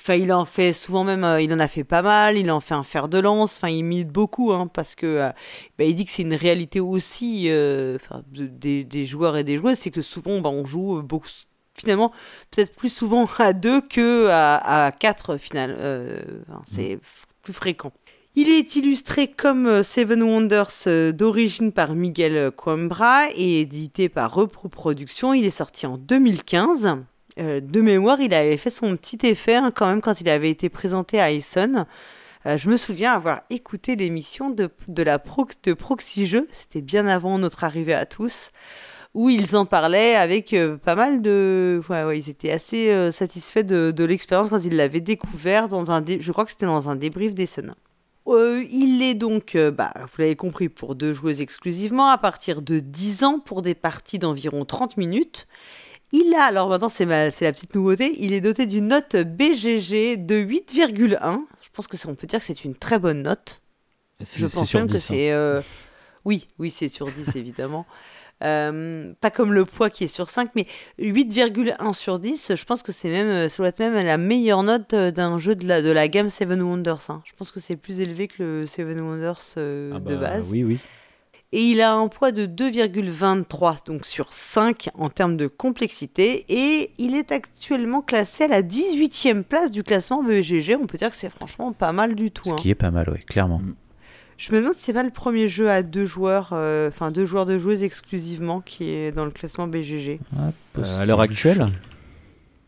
enfin 0.00 0.14
il 0.14 0.32
en 0.32 0.44
fait 0.46 0.72
souvent 0.72 1.04
même 1.04 1.24
euh, 1.24 1.40
il 1.42 1.52
en 1.52 1.58
a 1.60 1.68
fait 1.68 1.84
pas 1.84 2.00
mal 2.02 2.38
il 2.38 2.50
en 2.50 2.60
fait 2.60 2.74
un 2.74 2.82
fer 2.82 3.08
de 3.08 3.18
lance. 3.18 3.56
Enfin 3.56 3.68
il 3.68 3.82
milite 3.84 4.08
beaucoup 4.08 4.52
hein, 4.52 4.66
parce 4.66 4.94
que 4.94 5.06
euh, 5.06 5.28
bah, 5.78 5.84
il 5.84 5.94
dit 5.94 6.04
que 6.04 6.10
c'est 6.10 6.22
une 6.22 6.34
réalité 6.34 6.80
aussi 6.80 7.44
euh, 7.48 7.98
de- 8.32 8.46
des, 8.46 8.84
des 8.84 9.06
joueurs 9.06 9.36
et 9.36 9.44
des 9.44 9.56
joueuses. 9.56 9.78
C'est 9.78 9.90
que 9.90 10.02
souvent 10.02 10.40
bah, 10.40 10.48
on 10.50 10.64
joue 10.64 11.02
beaucoup 11.02 11.28
finalement 11.74 12.12
peut-être 12.50 12.74
plus 12.74 12.92
souvent 12.92 13.28
à 13.38 13.52
deux 13.52 13.80
que 13.80 14.28
à, 14.28 14.86
à 14.86 14.92
quatre 14.92 15.36
final. 15.36 15.76
C'est 16.66 16.96
f- 16.96 17.24
plus 17.42 17.52
fréquent. 17.52 17.92
Il 18.36 18.48
est 18.48 18.76
illustré 18.76 19.26
comme 19.28 19.82
Seven 19.82 20.22
Wonders 20.22 21.12
d'origine 21.12 21.72
par 21.72 21.94
Miguel 21.96 22.52
Coimbra 22.52 23.24
et 23.34 23.60
édité 23.62 24.08
par 24.08 24.32
Repro 24.32 24.68
Productions. 24.68 25.34
Il 25.34 25.44
est 25.44 25.50
sorti 25.50 25.84
en 25.86 25.96
2015. 25.98 26.98
Euh, 27.38 27.60
de 27.60 27.80
mémoire, 27.80 28.20
il 28.20 28.34
avait 28.34 28.56
fait 28.56 28.70
son 28.70 28.96
petit 28.96 29.18
effet 29.26 29.56
hein, 29.56 29.70
quand 29.74 29.86
même 29.86 30.00
quand 30.00 30.20
il 30.20 30.28
avait 30.28 30.50
été 30.50 30.68
présenté 30.68 31.20
à 31.20 31.30
Essen. 31.30 31.86
Euh, 32.46 32.56
je 32.56 32.70
me 32.70 32.76
souviens 32.76 33.12
avoir 33.12 33.42
écouté 33.50 33.96
l'émission 33.96 34.50
de, 34.50 34.70
la 35.02 35.18
pro, 35.18 35.46
Proxy 35.78 36.26
Jeux, 36.26 36.48
c'était 36.52 36.80
bien 36.80 37.06
avant 37.06 37.38
notre 37.38 37.64
arrivée 37.64 37.94
à 37.94 38.06
tous, 38.06 38.50
où 39.14 39.28
ils 39.28 39.56
en 39.56 39.66
parlaient 39.66 40.14
avec 40.14 40.52
euh, 40.52 40.76
pas 40.76 40.94
mal 40.94 41.20
de... 41.20 41.82
Ils 42.14 42.30
étaient 42.30 42.52
assez 42.52 42.90
euh, 42.90 43.10
satisfaits 43.10 43.64
de, 43.64 44.04
l'expérience 44.04 44.48
quand 44.48 44.64
ils 44.64 44.76
l'avaient 44.76 45.00
découvert 45.00 45.68
dans 45.68 45.90
un... 45.90 46.02
Je 46.06 46.32
crois 46.32 46.44
que 46.44 46.50
c'était 46.52 46.66
dans 46.66 46.88
un 46.88 46.96
débrief 46.96 47.34
d'Essen. 47.34 47.74
Euh, 48.28 48.64
il 48.70 49.02
est 49.02 49.14
donc, 49.14 49.56
bah, 49.56 49.92
vous 49.96 50.14
l'avez 50.18 50.36
compris, 50.36 50.68
pour 50.68 50.94
deux 50.94 51.12
joueuses 51.12 51.40
exclusivement, 51.40 52.08
à 52.08 52.18
partir 52.18 52.62
de 52.62 52.78
10 52.78 53.24
ans 53.24 53.38
pour 53.40 53.62
des 53.62 53.74
parties 53.74 54.18
d'environ 54.18 54.64
30 54.64 54.96
minutes. 54.96 55.48
Il 56.12 56.34
a, 56.34 56.42
alors 56.44 56.68
maintenant 56.68 56.88
c'est 56.88 57.04
la 57.06 57.30
petite 57.30 57.74
nouveauté, 57.74 58.12
il 58.18 58.32
est 58.32 58.40
doté 58.40 58.66
d'une 58.66 58.88
note 58.88 59.14
BGG 59.16 60.16
de 60.16 60.36
8,1. 60.36 61.40
Je 61.62 61.68
pense 61.72 61.86
que 61.86 61.96
ça, 61.96 62.08
on 62.08 62.14
peut 62.14 62.26
dire 62.26 62.40
que 62.40 62.44
c'est 62.44 62.64
une 62.64 62.74
très 62.74 62.98
bonne 62.98 63.22
note. 63.22 63.62
C'est 64.22 64.40
Je 64.40 64.46
pense 64.46 64.68
sur 64.68 64.80
même 64.80 64.88
que 64.88 64.94
10. 64.94 64.98
hein. 64.98 65.14
c'est... 65.14 65.30
euh, 65.32 65.60
Oui, 66.24 66.48
oui, 66.58 66.70
c'est 66.70 66.88
sur 66.88 67.06
10 67.06 67.34
évidemment. 67.36 67.86
Euh, 68.42 69.12
pas 69.20 69.30
comme 69.30 69.52
le 69.52 69.66
poids 69.66 69.90
qui 69.90 70.04
est 70.04 70.08
sur 70.08 70.30
5, 70.30 70.50
mais 70.56 70.66
8,1 70.98 71.92
sur 71.92 72.18
10, 72.18 72.54
je 72.54 72.64
pense 72.64 72.82
que 72.82 72.90
c'est 72.90 73.10
même, 73.10 73.48
ça 73.50 73.56
doit 73.58 73.68
être 73.68 73.78
même 73.78 73.94
la 73.94 74.16
meilleure 74.16 74.62
note 74.62 74.94
euh, 74.94 75.10
d'un 75.10 75.38
jeu 75.38 75.54
de 75.54 75.66
la, 75.66 75.82
de 75.82 75.90
la 75.90 76.08
gamme 76.08 76.30
Seven 76.30 76.60
Wonders. 76.62 77.10
hein. 77.10 77.22
Je 77.26 77.32
pense 77.36 77.50
que 77.52 77.60
c'est 77.60 77.76
plus 77.76 78.00
élevé 78.00 78.28
que 78.28 78.42
le 78.42 78.66
Seven 78.66 78.98
Wonders 79.00 79.40
euh, 79.58 79.92
Ah 79.94 80.00
de 80.00 80.16
bah, 80.16 80.22
base. 80.30 80.50
Oui, 80.50 80.64
oui. 80.64 80.78
Et 81.52 81.62
il 81.62 81.80
a 81.80 81.92
un 81.92 82.06
poids 82.06 82.30
de 82.30 82.46
2,23 82.46 83.86
donc 83.86 84.06
sur 84.06 84.32
5 84.32 84.90
en 84.94 85.10
termes 85.10 85.36
de 85.36 85.48
complexité. 85.48 86.44
Et 86.48 86.92
il 86.98 87.16
est 87.16 87.32
actuellement 87.32 88.02
classé 88.02 88.44
à 88.44 88.48
la 88.48 88.62
18e 88.62 89.42
place 89.42 89.70
du 89.70 89.82
classement 89.82 90.22
BGG. 90.22 90.76
On 90.80 90.86
peut 90.86 90.98
dire 90.98 91.10
que 91.10 91.16
c'est 91.16 91.30
franchement 91.30 91.72
pas 91.72 91.92
mal 91.92 92.14
du 92.14 92.30
tout. 92.30 92.48
Ce 92.48 92.54
hein. 92.54 92.56
qui 92.56 92.70
est 92.70 92.76
pas 92.76 92.90
mal, 92.92 93.10
oui, 93.12 93.24
clairement. 93.24 93.60
Je 94.36 94.52
me 94.52 94.58
demande 94.58 94.74
si 94.74 94.82
c'est 94.82 94.92
pas 94.92 95.02
le 95.02 95.10
premier 95.10 95.48
jeu 95.48 95.68
à 95.68 95.82
deux 95.82 96.06
joueurs, 96.06 96.50
euh, 96.52 96.88
enfin 96.88 97.10
deux 97.10 97.26
joueurs 97.26 97.46
de 97.46 97.58
joueuses 97.58 97.82
exclusivement 97.82 98.60
qui 98.60 98.88
est 98.88 99.12
dans 99.12 99.24
le 99.26 99.30
classement 99.30 99.66
BGG. 99.66 100.18
Ah, 100.34 100.52
Euh, 100.78 101.02
à 101.02 101.04
l'heure 101.04 101.20
actuelle, 101.20 101.66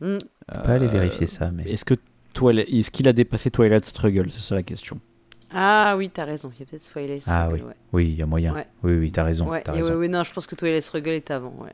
Hmm. 0.02 0.18
On 0.52 0.62
peut 0.62 0.70
aller 0.72 0.86
euh, 0.86 0.90
vérifier 0.90 1.28
ça, 1.28 1.52
mais. 1.52 1.62
Est-ce 1.64 1.84
que 1.84 1.94
est-ce 1.94 2.90
qu'il 2.90 3.06
a 3.06 3.12
dépassé 3.12 3.50
Twilight 3.50 3.84
Struggle? 3.84 4.30
C'est 4.30 4.40
ça 4.40 4.54
la 4.56 4.64
question. 4.64 4.98
Ah 5.54 5.94
oui, 5.96 6.10
t'as 6.10 6.24
raison. 6.24 6.50
Il 6.54 6.60
y 6.60 6.62
a 6.62 6.66
peut-être 6.66 6.90
Twilight 6.90 7.22
Ah 7.26 7.44
Struggle, 7.46 7.62
oui. 7.62 7.68
ouais. 7.68 7.74
Oui, 7.92 8.06
il 8.10 8.14
y 8.16 8.22
a 8.22 8.26
moyen. 8.26 8.54
Ouais. 8.54 8.66
Oui, 8.82 8.94
oui, 8.96 9.12
t'as 9.12 9.22
raison. 9.24 9.48
Ouais, 9.48 9.62
raison. 9.66 9.88
ouais, 9.90 9.94
ouais, 9.96 10.08
non, 10.08 10.24
je 10.24 10.32
pense 10.32 10.46
que 10.46 10.54
Twilight 10.54 10.82
Struggle 10.82 11.10
est 11.10 11.30
avant, 11.30 11.54
ouais. 11.60 11.72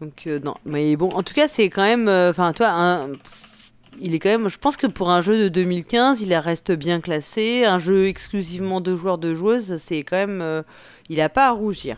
Donc, 0.00 0.24
euh, 0.26 0.38
non. 0.42 0.54
Mais 0.64 0.96
bon, 0.96 1.10
en 1.10 1.22
tout 1.22 1.34
cas, 1.34 1.46
c'est 1.48 1.68
quand 1.68 1.82
même. 1.82 2.08
euh, 2.08 2.30
Enfin, 2.30 2.52
toi, 2.52 2.68
un- 2.70 3.08
il 4.00 4.14
est 4.14 4.18
quand 4.18 4.30
même. 4.30 4.48
Je 4.48 4.56
pense 4.58 4.76
que 4.78 4.86
pour 4.86 5.10
un 5.10 5.20
jeu 5.20 5.38
de 5.42 5.48
2015, 5.48 6.22
il 6.22 6.34
reste 6.34 6.72
bien 6.72 7.00
classé. 7.00 7.64
Un 7.66 7.78
jeu 7.78 8.06
exclusivement 8.06 8.80
de 8.80 8.96
joueurs 8.96 9.18
de 9.18 9.34
joueuses, 9.34 9.76
c'est 9.78 10.02
quand 10.02 10.16
même. 10.16 10.40
euh, 10.40 10.62
il 11.10 11.18
n'a 11.18 11.28
pas 11.28 11.48
à 11.48 11.50
rougir. 11.50 11.96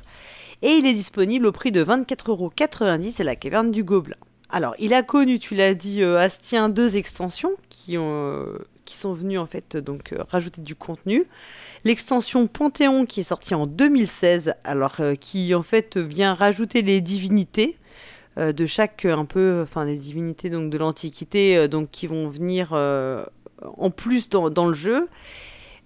Et 0.63 0.71
il 0.73 0.87
est 0.87 0.95
disponible 0.95 1.47
au 1.47 1.53
prix 1.53 1.71
de 1.71 1.83
24,90€ 1.85 3.21
à 3.21 3.25
la 3.25 3.37
caverne 3.37 3.71
du 3.71 3.85
Gobelin. 3.85 4.17
Alors, 4.55 4.75
il 4.79 4.93
a 4.93 5.03
connu, 5.03 5.39
tu 5.39 5.55
l'as 5.55 5.73
dit, 5.73 6.03
euh, 6.03 6.19
Astien, 6.19 6.69
deux 6.69 6.99
extensions 6.99 7.53
euh, 7.89 8.59
qui 8.85 8.97
sont 8.99 9.15
venues 9.15 9.39
en 9.39 9.47
fait 9.47 9.79
donc 9.79 10.13
euh, 10.13 10.23
rajouter 10.29 10.61
du 10.61 10.75
contenu. 10.75 11.25
L'extension 11.85 12.47
Panthéon 12.47 13.07
qui 13.07 13.21
est 13.21 13.25
sortie 13.25 13.55
en 13.55 13.67
2016, 13.67 14.53
alors 14.63 14.97
qui 15.19 15.55
en 15.55 15.63
fait 15.63 15.97
vient 15.97 16.35
rajouter 16.35 16.83
les 16.83 17.01
divinités 17.01 17.79
de 18.37 18.67
chaque 18.67 19.05
un 19.05 19.25
peu, 19.25 19.63
enfin 19.63 19.85
des 19.85 19.97
divinités 19.97 20.49
de 20.49 20.79
l'Antiquité, 20.79 21.67
donc 21.67 21.91
qui 21.91 22.07
vont 22.07 22.29
venir 22.29 22.73
en 22.73 23.91
plus 23.91 24.29
dans, 24.29 24.67
le 24.69 24.75
jeu. 24.75 25.09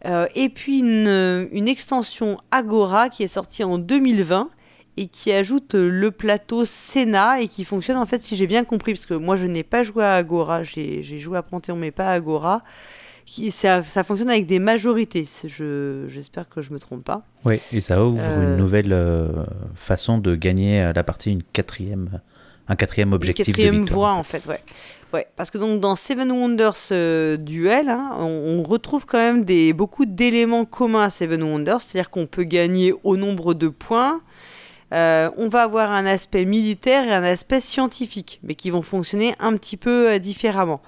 Et 0.05 0.50
puis 0.50 0.81
une 0.81 1.68
extension 1.68 2.38
Agora 2.50 3.09
qui 3.09 3.22
est 3.22 3.29
sortie 3.29 3.64
en 3.64 3.79
2020 3.79 4.50
et 4.97 5.09
qui 5.09 5.33
ajoute 5.33 5.75
euh, 5.75 5.89
le 5.91 6.11
plateau 6.11 6.65
Sénat 6.65 7.41
et 7.43 7.49
qui 7.49 7.65
fonctionne 7.65 7.97
en 7.99 8.07
fait, 8.07 8.23
si 8.23 8.37
j'ai 8.37 8.47
bien 8.47 8.65
compris, 8.65 8.95
parce 8.95 9.07
que 9.07 9.15
moi 9.15 9.37
je 9.37 9.47
n'ai 9.47 9.63
pas 9.63 9.83
joué 9.83 10.05
à 10.05 10.15
Agora, 10.15 10.65
j'ai 10.65 11.03
joué 11.19 11.37
à 11.39 11.43
Panthéon 11.43 11.77
mais 11.77 11.91
pas 11.91 12.07
à 12.09 12.13
Agora. 12.13 12.63
Qui, 13.29 13.51
ça, 13.51 13.83
ça 13.83 14.05
fonctionne 14.05 14.31
avec 14.31 14.47
des 14.47 14.61
majorités. 14.61 15.27
Je- 15.45 16.05
J'espère 16.07 16.49
que 16.49 16.63
je 16.63 16.73
me 16.73 16.79
trompe 16.79 17.03
pas. 17.03 17.23
Oui, 17.45 17.59
et 17.73 17.81
ça 17.81 18.05
ouvre 18.05 18.21
Euh, 18.23 18.53
une 18.53 18.57
nouvelle 18.57 18.93
euh, 18.93 19.27
façon 19.75 20.19
de 20.19 20.37
gagner 20.37 20.93
la 20.95 21.03
partie, 21.03 21.33
une 21.33 21.43
quatrième, 21.43 22.21
un 22.69 22.77
quatrième 22.77 23.13
objectif 23.13 23.49
Une 23.49 23.53
quatrième 23.55 23.75
de 23.75 23.81
victoire. 23.81 24.13
voie 24.13 24.21
en 24.21 24.23
fait, 24.23 24.47
ouais. 24.47 24.61
Ouais, 25.13 25.27
parce 25.35 25.51
que 25.51 25.59
donc 25.59 25.81
dans 25.81 25.97
Seven 25.97 26.31
Wonders 26.31 26.77
euh, 26.93 27.37
Duel, 27.37 27.89
hein, 27.89 28.13
on, 28.21 28.61
on 28.61 28.63
retrouve 28.63 29.07
quand 29.07 29.19
même 29.19 29.45
des, 29.45 29.73
beaucoup 29.73 30.07
d'éléments 30.07 30.65
communs 30.65 31.03
à 31.03 31.11
Seven 31.11 31.43
Wonders, 31.43 31.81
c'est-à-dire 31.81 32.11
qu'on 32.11 32.27
peut 32.27 32.45
gagner 32.45 32.95
au 33.03 33.17
nombre 33.17 33.55
de 33.55 33.67
points. 33.67 34.21
Euh, 34.92 35.31
on 35.37 35.49
va 35.49 35.62
avoir 35.62 35.90
un 35.90 36.07
aspect 36.07 36.44
militaire 36.44 37.05
et 37.09 37.12
un 37.12 37.25
aspect 37.25 37.61
scientifique, 37.61 38.38
mais 38.44 38.55
qui 38.55 38.70
vont 38.70 38.83
fonctionner 38.83 39.35
un 39.40 39.57
petit 39.57 39.77
peu 39.77 40.11
euh, 40.12 40.18
différemment. 40.18 40.81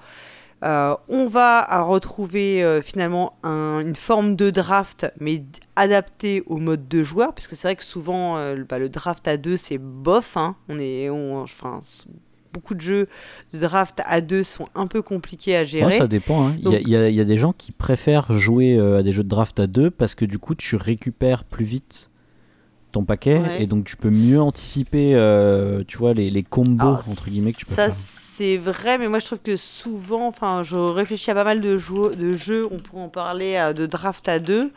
Euh, 0.63 0.93
on 1.07 1.25
va 1.27 1.81
retrouver 1.83 2.81
finalement 2.83 3.33
un- 3.43 3.79
une 3.79 3.95
forme 3.95 4.35
de 4.35 4.49
draft, 4.49 5.09
mais 5.19 5.43
adaptée 5.77 6.43
au 6.47 6.57
mode 6.57 6.87
de 6.89 7.01
joueur, 7.01 7.33
parce 7.33 7.47
que 7.47 7.55
c'est 7.55 7.67
vrai 7.69 7.75
que 7.77 7.83
souvent 7.85 8.37
le- 8.53 8.65
bah, 8.65 8.77
le 8.77 8.89
draft 8.89 9.25
à 9.29 9.37
deux 9.37 9.55
c'est 9.55 9.77
bof. 9.77 10.35
hein. 10.35 10.55
On 10.67 10.77
est, 10.79 11.09
on, 11.09 11.41
enfin, 11.41 11.79
beaucoup 12.51 12.75
de 12.75 12.81
jeux 12.81 13.07
de 13.53 13.59
draft 13.59 14.01
à 14.05 14.19
deux 14.19 14.43
sont 14.43 14.67
un 14.75 14.87
peu 14.87 15.01
compliqués 15.01 15.55
à 15.55 15.59
Ouais, 15.61 15.65
gérer. 15.65 15.97
ça 15.97 16.07
dépend. 16.07 16.47
hein. 16.49 16.55
Il 16.61 16.69
y 16.71 16.95
a- 16.95 17.09
y, 17.09 17.15
y 17.15 17.25
des 17.25 17.37
gens 17.37 17.53
qui 17.53 17.71
préfèrent 17.71 18.33
jouer 18.37 18.77
à 18.79 19.01
des 19.01 19.13
jeux 19.13 19.23
de 19.23 19.29
draft 19.29 19.59
à 19.61 19.67
deux 19.67 19.89
parce 19.91 20.13
que 20.13 20.25
du 20.25 20.39
coup 20.39 20.55
tu 20.55 20.75
récupères 20.75 21.45
plus 21.45 21.63
vite 21.65 22.09
ton 22.91 23.03
paquet 23.03 23.39
Ouais. 23.39 23.63
et 23.63 23.67
donc 23.67 23.85
tu 23.85 23.95
peux 23.97 24.09
mieux 24.09 24.41
anticiper 24.41 25.13
euh, 25.15 25.83
tu 25.87 25.97
vois 25.97 26.13
les, 26.13 26.29
les 26.29 26.43
combos 26.43 26.85
Alors, 26.87 27.09
entre 27.09 27.29
guillemets 27.29 27.53
que 27.53 27.57
tu 27.57 27.65
peux 27.65 27.75
ça 27.75 27.85
faire. 27.89 27.93
c'est 27.93 28.57
vrai, 28.57 28.97
mais 28.97 29.07
moi 29.07 29.19
je 29.19 29.25
trouve 29.25 29.39
que 29.39 29.57
souvent, 29.57 30.27
enfin, 30.27 30.63
je 30.63 30.75
réfléchis 30.75 31.29
à 31.31 31.35
pas 31.35 31.43
mal 31.43 31.59
de, 31.59 31.77
de 32.15 32.33
jeux, 32.33 32.67
on 32.71 32.77
pourrait 32.79 33.01
en 33.03 33.09
parler 33.09 33.55
euh, 33.57 33.73
de 33.73 33.85
draft 33.85 34.27
à 34.29 34.39
deux, 34.39 34.71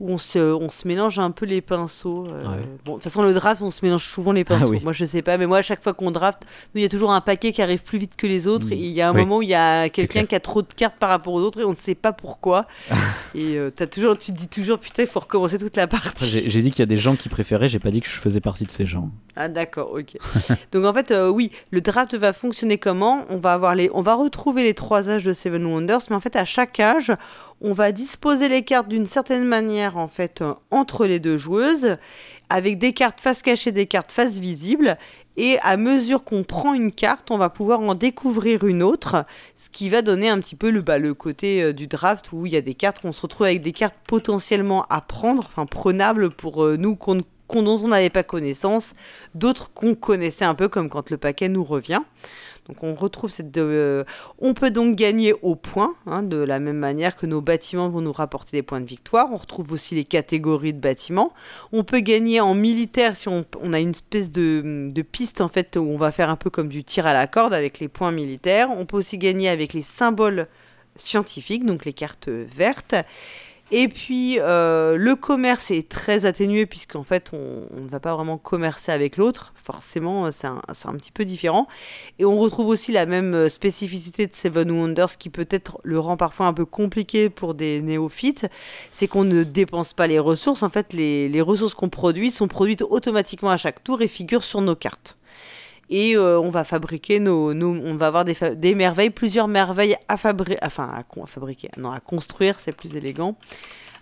où 0.00 0.10
on 0.10 0.18
se, 0.18 0.38
on 0.38 0.70
se 0.70 0.88
mélange 0.88 1.18
un 1.18 1.30
peu 1.30 1.46
les 1.46 1.60
pinceaux. 1.60 2.26
euh, 2.28 2.42
Ouais. 2.44 2.62
Bon, 2.84 2.92
de 2.92 2.96
toute 2.96 3.04
façon, 3.04 3.22
le 3.22 3.32
draft, 3.32 3.62
on 3.62 3.70
se 3.70 3.84
mélange 3.84 4.04
souvent 4.04 4.32
les 4.32 4.44
pinceaux. 4.44 4.66
Ah 4.66 4.70
oui. 4.70 4.80
Moi, 4.82 4.92
je 4.92 5.04
sais 5.04 5.22
pas, 5.22 5.38
mais 5.38 5.46
moi, 5.46 5.58
à 5.58 5.62
chaque 5.62 5.82
fois 5.82 5.94
qu'on 5.94 6.10
draft, 6.10 6.42
il 6.74 6.82
y 6.82 6.84
a 6.84 6.88
toujours 6.88 7.12
un 7.12 7.20
paquet 7.20 7.52
qui 7.52 7.62
arrive 7.62 7.82
plus 7.82 7.98
vite 7.98 8.16
que 8.16 8.26
les 8.26 8.46
autres. 8.48 8.66
Mm. 8.66 8.72
Et 8.72 8.76
il 8.76 8.90
y 8.92 9.00
a 9.00 9.08
un 9.08 9.14
Oui. 9.14 9.20
moment 9.20 9.38
où 9.38 9.42
il 9.42 9.48
y 9.48 9.54
a 9.54 9.88
quelqu'un 9.88 10.24
qui 10.24 10.34
a 10.34 10.40
trop 10.40 10.62
de 10.62 10.72
cartes 10.74 10.96
par 10.98 11.10
rapport 11.10 11.32
aux 11.32 11.40
autres 11.40 11.60
et 11.60 11.64
on 11.64 11.70
ne 11.70 11.76
sait 11.76 11.94
pas 11.94 12.12
pourquoi. 12.12 12.66
et 13.34 13.56
euh, 13.56 13.70
t'as 13.70 13.86
toujours, 13.86 14.18
tu 14.18 14.32
te 14.32 14.36
dis 14.36 14.48
toujours, 14.48 14.78
putain, 14.78 15.02
il 15.04 15.08
faut 15.08 15.20
recommencer 15.20 15.58
toute 15.58 15.76
la 15.76 15.86
partie. 15.86 16.26
J'ai 16.26 16.50
j'ai 16.50 16.62
dit 16.62 16.70
qu'il 16.70 16.80
y 16.80 16.82
a 16.82 16.86
des 16.86 16.96
gens 16.96 17.16
qui 17.16 17.28
préféraient, 17.28 17.68
j'ai 17.68 17.78
pas 17.78 17.90
dit 17.90 18.00
que 18.00 18.08
je 18.08 18.14
faisais 18.14 18.40
partie 18.40 18.64
de 18.64 18.70
ces 18.70 18.86
gens. 18.86 19.10
Ah 19.36 19.48
d'accord, 19.48 19.92
ok. 19.92 20.16
Donc 20.72 20.84
en 20.84 20.92
fait, 20.92 21.10
euh, 21.10 21.28
oui, 21.28 21.50
le 21.70 21.80
draft 21.80 22.14
va 22.14 22.32
fonctionner 22.32 22.78
comment? 22.78 23.24
On 23.30 23.38
va 23.38 23.52
avoir 23.52 23.74
les, 23.74 23.90
on 23.94 24.02
va 24.02 24.14
retrouver 24.14 24.62
les 24.64 24.74
trois 24.74 25.08
âges 25.08 25.24
de 25.24 25.32
Seven 25.32 25.64
Wonders, 25.64 26.00
mais 26.10 26.16
en 26.16 26.20
fait 26.20 26.36
à 26.36 26.44
chaque 26.44 26.78
âge, 26.80 27.12
on 27.64 27.72
va 27.72 27.92
disposer 27.92 28.50
les 28.50 28.62
cartes 28.62 28.88
d'une 28.88 29.06
certaine 29.06 29.46
manière 29.46 29.96
en 29.96 30.06
fait 30.06 30.42
euh, 30.42 30.52
entre 30.70 31.06
les 31.06 31.18
deux 31.18 31.38
joueuses, 31.38 31.96
avec 32.50 32.78
des 32.78 32.92
cartes 32.92 33.22
face 33.22 33.40
cachée, 33.40 33.72
des 33.72 33.86
cartes 33.86 34.12
face 34.12 34.38
visible. 34.38 34.98
Et 35.38 35.58
à 35.62 35.78
mesure 35.78 36.22
qu'on 36.22 36.44
prend 36.44 36.74
une 36.74 36.92
carte, 36.92 37.30
on 37.30 37.38
va 37.38 37.48
pouvoir 37.48 37.80
en 37.80 37.94
découvrir 37.94 38.64
une 38.66 38.82
autre, 38.82 39.24
ce 39.56 39.70
qui 39.70 39.88
va 39.88 40.02
donner 40.02 40.28
un 40.28 40.38
petit 40.38 40.54
peu 40.54 40.70
le, 40.70 40.82
bah, 40.82 40.98
le 40.98 41.14
côté 41.14 41.62
euh, 41.62 41.72
du 41.72 41.86
draft 41.86 42.32
où 42.32 42.44
il 42.44 42.52
y 42.52 42.56
a 42.56 42.60
des 42.60 42.74
cartes, 42.74 42.98
on 43.02 43.12
se 43.12 43.22
retrouve 43.22 43.46
avec 43.46 43.62
des 43.62 43.72
cartes 43.72 43.96
potentiellement 44.06 44.84
à 44.90 45.00
prendre, 45.00 45.44
enfin 45.46 45.64
prenables 45.64 46.30
pour 46.30 46.62
euh, 46.62 46.76
nous 46.76 46.94
qu'on 46.94 47.22
dont 47.62 47.80
on 47.82 47.88
n'avait 47.88 48.10
pas 48.10 48.22
connaissance, 48.22 48.94
d'autres 49.34 49.72
qu'on 49.72 49.94
connaissait 49.94 50.44
un 50.44 50.54
peu 50.54 50.68
comme 50.68 50.88
quand 50.88 51.10
le 51.10 51.16
paquet 51.16 51.48
nous 51.48 51.64
revient. 51.64 52.00
Donc 52.68 52.82
on 52.82 52.94
retrouve 52.94 53.30
cette... 53.30 53.56
euh, 53.56 54.04
on 54.38 54.54
peut 54.54 54.70
donc 54.70 54.96
gagner 54.96 55.34
au 55.42 55.54
point, 55.54 55.94
hein, 56.06 56.22
de 56.22 56.36
la 56.36 56.58
même 56.58 56.78
manière 56.78 57.14
que 57.16 57.26
nos 57.26 57.40
bâtiments 57.40 57.88
vont 57.90 58.00
nous 58.00 58.12
rapporter 58.12 58.56
des 58.56 58.62
points 58.62 58.80
de 58.80 58.86
victoire. 58.86 59.28
On 59.32 59.36
retrouve 59.36 59.72
aussi 59.72 59.94
les 59.94 60.04
catégories 60.04 60.72
de 60.72 60.80
bâtiments. 60.80 61.34
On 61.72 61.84
peut 61.84 62.00
gagner 62.00 62.40
en 62.40 62.54
militaire 62.54 63.16
si 63.16 63.28
on, 63.28 63.42
a 63.72 63.80
une 63.80 63.90
espèce 63.90 64.32
de, 64.32 64.88
de 64.90 65.02
piste 65.02 65.40
en 65.40 65.48
fait 65.48 65.76
où 65.76 65.82
on 65.82 65.96
va 65.96 66.10
faire 66.10 66.30
un 66.30 66.36
peu 66.36 66.50
comme 66.50 66.68
du 66.68 66.84
tir 66.84 67.06
à 67.06 67.12
la 67.12 67.26
corde 67.26 67.52
avec 67.52 67.80
les 67.80 67.88
points 67.88 68.12
militaires. 68.12 68.70
On 68.70 68.86
peut 68.86 68.96
aussi 68.96 69.18
gagner 69.18 69.48
avec 69.48 69.74
les 69.74 69.82
symboles 69.82 70.46
scientifiques, 70.96 71.66
donc 71.66 71.84
les 71.84 71.92
cartes 71.92 72.28
vertes. 72.28 72.94
Et 73.70 73.88
puis 73.88 74.38
euh, 74.40 74.96
le 74.98 75.16
commerce 75.16 75.70
est 75.70 75.88
très 75.88 76.26
atténué 76.26 76.66
puisqu'en 76.66 77.02
fait 77.02 77.30
on, 77.32 77.80
ne 77.80 77.88
va 77.88 77.98
pas 77.98 78.14
vraiment 78.14 78.36
commercer 78.36 78.92
avec 78.92 79.16
l'autre, 79.16 79.54
forcément 79.56 80.26
euh, 80.26 80.30
c'est 80.32 80.46
un, 80.46 80.94
petit 80.96 81.10
peu 81.10 81.24
différent. 81.24 81.66
Et 82.18 82.26
on 82.26 82.38
retrouve 82.38 82.66
aussi 82.68 82.92
la 82.92 83.06
même 83.06 83.34
euh, 83.34 83.48
spécificité 83.48 84.26
de 84.26 84.34
Seven 84.34 84.70
Wonders 84.70 85.16
qui 85.18 85.30
peut-être 85.30 85.78
le 85.82 85.98
rend 85.98 86.18
parfois 86.18 86.46
un 86.46 86.52
peu 86.52 86.66
compliqué 86.66 87.30
pour 87.30 87.54
des 87.54 87.80
néophytes, 87.80 88.46
c'est 88.90 89.08
qu'on 89.08 89.24
ne 89.24 89.44
dépense 89.44 89.94
pas 89.94 90.06
les 90.06 90.18
ressources, 90.18 90.62
en 90.62 90.68
fait 90.68 90.92
les 90.92 91.40
ressources 91.40 91.74
qu'on 91.74 91.88
produit 91.88 92.30
sont 92.30 92.48
produites 92.48 92.82
automatiquement 92.82 93.50
à 93.50 93.56
chaque 93.56 93.82
tour 93.82 94.02
et 94.02 94.08
figurent 94.08 94.44
sur 94.44 94.60
nos 94.60 94.76
cartes. 94.76 95.16
Et 95.90 96.16
euh, 96.16 96.38
on 96.40 96.50
va 96.50 96.64
fabriquer 96.64 97.20
nos, 97.20 97.52
nos- 97.54 97.74
on 97.74 97.96
va 97.96 98.06
avoir 98.06 98.24
des, 98.24 98.74
merveilles, 98.74 99.10
plusieurs 99.10 99.48
merveilles 99.48 99.96
à 100.08 100.16
fabriquer, 100.16 100.58
enfin 100.62 100.90
à, 100.94 101.00
à 101.00 101.26
fabriquer, 101.26 101.70
non 101.76 101.90
à 101.90 102.00
construire, 102.00 102.60
c'est 102.60 102.74
plus 102.74 102.96
élégant. 102.96 103.36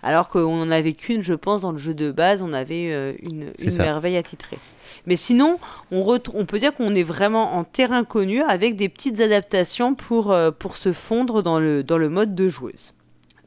Alors 0.01 0.27
qu'on 0.27 0.61
en 0.61 0.69
avait 0.69 0.93
qu'une, 0.93 1.21
je 1.21 1.33
pense, 1.33 1.61
dans 1.61 1.71
le 1.71 1.77
jeu 1.77 1.93
de 1.93 2.11
base, 2.11 2.41
on 2.41 2.51
avait 2.51 2.91
euh, 2.91 3.13
une, 3.21 3.53
merveille 3.77 4.17
attitrée. 4.17 4.59
Mais 5.05 5.15
sinon, 5.15 5.59
on, 5.91 6.45
peut 6.45 6.59
dire 6.59 6.73
qu'on 6.73 6.93
est 6.93 7.03
vraiment 7.03 7.55
en 7.55 7.63
terrain 7.63 8.03
connu 8.03 8.41
avec 8.41 8.75
des 8.75 8.89
petites 8.89 9.21
adaptations 9.21 9.95
pour, 9.95 10.31
euh, 10.31 10.51
pour 10.51 10.75
se 10.75 10.91
fondre 10.91 11.41
dans 11.41 11.57
le, 11.57 11.83
dans 11.83 11.97
le 11.97 12.09
mode 12.09 12.35
de 12.35 12.49
joueuse. 12.49 12.93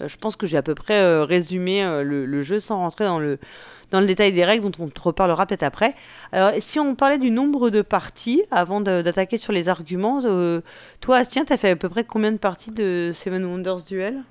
Je 0.04 0.16
pense 0.16 0.36
que 0.36 0.46
j'ai 0.46 0.58
à 0.58 0.62
peu 0.62 0.74
près 0.74 1.22
résumé 1.22 1.82
le, 2.04 2.26
le 2.26 2.42
jeu 2.42 2.60
sans 2.60 2.76
rentrer 2.76 3.04
dans 3.04 3.18
le, 3.18 3.38
dans 3.90 4.00
le 4.00 4.06
détail 4.06 4.32
des 4.32 4.44
règles 4.44 4.70
dont 4.70 4.84
on 4.84 4.88
te 4.88 5.00
reparlera 5.00 5.46
peut-être 5.46 5.62
après. 5.62 5.94
Alors, 6.32 6.52
si 6.60 6.78
on 6.80 6.94
parlait 6.94 7.18
du 7.18 7.30
nombre 7.30 7.70
de 7.70 7.82
parties, 7.82 8.42
avant 8.50 8.80
d'attaquer 8.80 9.36
sur 9.38 9.52
les 9.52 9.68
arguments, 9.68 10.22
euh, 10.24 10.60
toi, 11.00 11.18
Astien, 11.18 11.44
t'as 11.44 11.56
fait 11.56 11.70
à 11.70 11.76
peu 11.76 11.88
près 11.88 12.04
combien 12.04 12.32
de 12.32 12.36
parties 12.38 12.72
de 12.72 13.12
Seven 13.14 13.44
Wonders 13.44 13.82
Duel? 13.88 14.22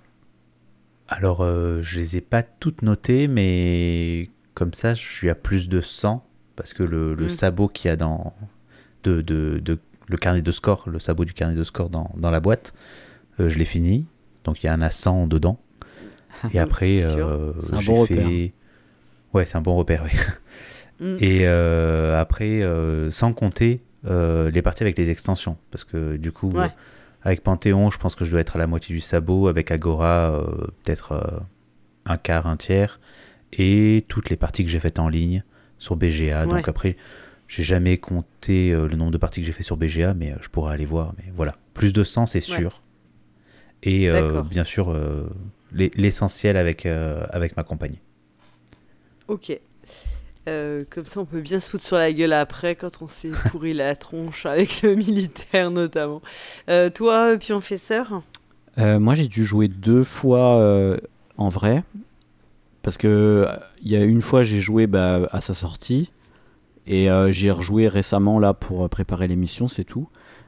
Alors, 1.08 1.41
euh, 1.41 1.82
je 1.82 2.00
les 2.00 2.18
ai 2.18 2.22
pas 2.22 2.41
toutes 2.44 2.82
notées, 2.82 3.28
mais 3.28 4.30
comme 4.56 4.74
ça, 4.74 4.94
je 4.94 5.02
suis 5.08 5.30
à 5.30 5.36
plus 5.36 5.70
de 5.70 5.82
100 5.82 6.26
parce 6.56 6.74
que 6.74 6.84
le, 6.84 7.13
le 7.15 7.26
Mm. 7.26 7.30
sabot 7.30 7.68
qu'il 7.68 7.89
y 7.89 7.91
a 7.91 7.96
dans 7.96 8.34
de, 9.04 9.22
de, 9.22 9.60
de- 9.63 9.80
le 10.08 10.18
carnet 10.18 10.41
de 10.41 10.52
score, 10.52 10.86
le 10.89 11.00
sabot 11.00 11.26
du 11.26 11.34
carnet 11.34 11.56
de 11.56 11.63
score 11.63 11.89
dans, 11.89 12.12
dans 12.18 12.32
la 12.32 12.39
boîte, 12.39 12.74
euh, 13.39 13.50
je 13.50 13.60
l'ai 13.60 13.65
fini. 13.65 14.06
Donc 14.46 14.63
il 14.63 14.68
y 14.68 14.70
en 14.72 14.82
a 14.82 14.91
100 14.91 15.28
dedans. 15.28 15.60
Et 16.54 16.60
après, 16.60 17.04
euh, 17.04 17.54
j'ai 17.74 17.86
bon 17.88 18.02
repère. 18.02 18.39
Ouais, 19.36 19.45
c'est 19.45 19.58
un 19.58 19.62
bon 19.62 19.76
repère. 19.76 20.04
oui. 20.06 20.12
Mm. 21.00 21.17
Et 21.24 21.41
euh, 21.43 22.19
après, 22.19 22.63
euh, 22.63 23.12
sans 23.12 23.34
compter 23.34 23.82
euh, 24.08 24.50
les 24.50 24.62
parties 24.62 24.84
avec 24.84 24.98
les 24.98 25.10
extensions, 25.10 25.58
parce 25.69 25.84
que 25.84 26.15
du 26.17 26.32
coup, 26.32 26.52
Ouais. 26.52 26.71
avec 27.21 27.43
Panthéon, 27.43 27.91
je 27.91 27.98
pense 28.00 28.15
que 28.15 28.24
je 28.26 28.32
dois 28.32 28.39
être 28.39 28.56
à 28.56 28.60
la 28.60 28.65
moitié 28.67 28.95
du 28.95 29.02
sabot. 29.02 29.48
Avec 29.48 29.71
Agora, 29.71 30.41
peut-être 30.84 31.43
un 32.06 32.17
quart, 32.17 32.48
un 32.48 32.56
tiers. 32.58 33.00
Et 33.54 34.06
toutes 34.08 34.30
les 34.30 34.36
parties 34.38 34.63
que 34.65 34.69
j'ai 34.71 34.80
faites 34.80 35.00
en 35.00 35.10
ligne 35.10 35.43
sur 35.80 35.95
BGA. 35.95 36.45
Donc 36.45 36.67
après, 36.67 36.95
j'ai 37.48 37.63
jamais 37.63 37.98
compté 37.98 38.71
le 38.71 38.95
nombre 38.95 39.12
de 39.12 39.17
parties 39.17 39.41
que 39.41 39.45
j'ai 39.48 39.52
fait 39.54 39.63
sur 39.63 39.78
BGA, 39.78 40.13
mais 40.13 40.34
je 40.41 40.50
pourrais 40.50 40.74
aller 40.74 40.86
voir. 40.86 41.13
Mais 41.17 41.32
voilà, 41.36 41.56
plus 41.74 41.91
de 41.93 42.04
100, 42.04 42.26
c'est 42.26 42.38
Ouais. 42.50 42.58
sûr. 42.58 42.82
Et 43.84 44.10
euh, 44.10 44.41
bien 44.41 44.63
sûr, 44.63 44.89
euh, 44.91 45.30
l'e- 45.71 45.91
l'essentiel 45.95 46.58
avec, 46.58 46.86
euh, 46.86 47.26
avec 47.30 47.56
ma 47.58 47.63
compagnie. 47.63 48.00
Ok. 49.28 49.58
Euh, 50.48 50.84
comme 50.92 51.06
ça, 51.06 51.20
on 51.20 51.26
peut 51.26 51.42
bien 51.42 51.60
se 51.60 51.70
foutre 51.70 51.84
sur 51.84 51.98
la 51.98 52.14
gueule 52.14 52.34
après 52.34 52.76
quand 52.76 53.02
on 53.02 53.08
s'est 53.08 53.32
pourri 53.50 53.74
la 53.74 53.96
tronche 53.96 54.46
avec 54.46 54.82
le 54.84 54.96
militaire 54.96 55.72
notamment. 55.72 56.22
Euh, 56.70 56.90
toi, 56.90 57.36
Pionfesseur 57.38 58.22
Euh, 58.78 59.00
moi, 59.00 59.16
j'ai 59.16 59.28
dû 59.28 59.44
jouer 59.44 59.68
deux 59.68 60.04
fois 60.04 60.60
euh, 60.60 60.98
en 61.38 61.50
vrai. 61.50 61.84
Parce 62.84 62.98
que 62.98 63.48
il 63.82 63.92
y 63.92 63.96
a 63.96 64.04
une 64.04 64.22
fois, 64.22 64.44
j'ai 64.44 64.60
joué 64.60 64.86
bah, 64.86 65.28
à 65.32 65.42
sa 65.42 65.56
sortie. 65.56 66.12
Et 66.88 67.10
euh, 67.10 67.32
j'ai 67.32 67.50
rejoué 67.50 67.88
récemment 67.88 68.38
là 68.38 68.54
pour 68.54 68.88
préparer 68.90 69.28
l'émission, 69.28 69.68
c'est 69.68 69.84
tout. 69.84 70.08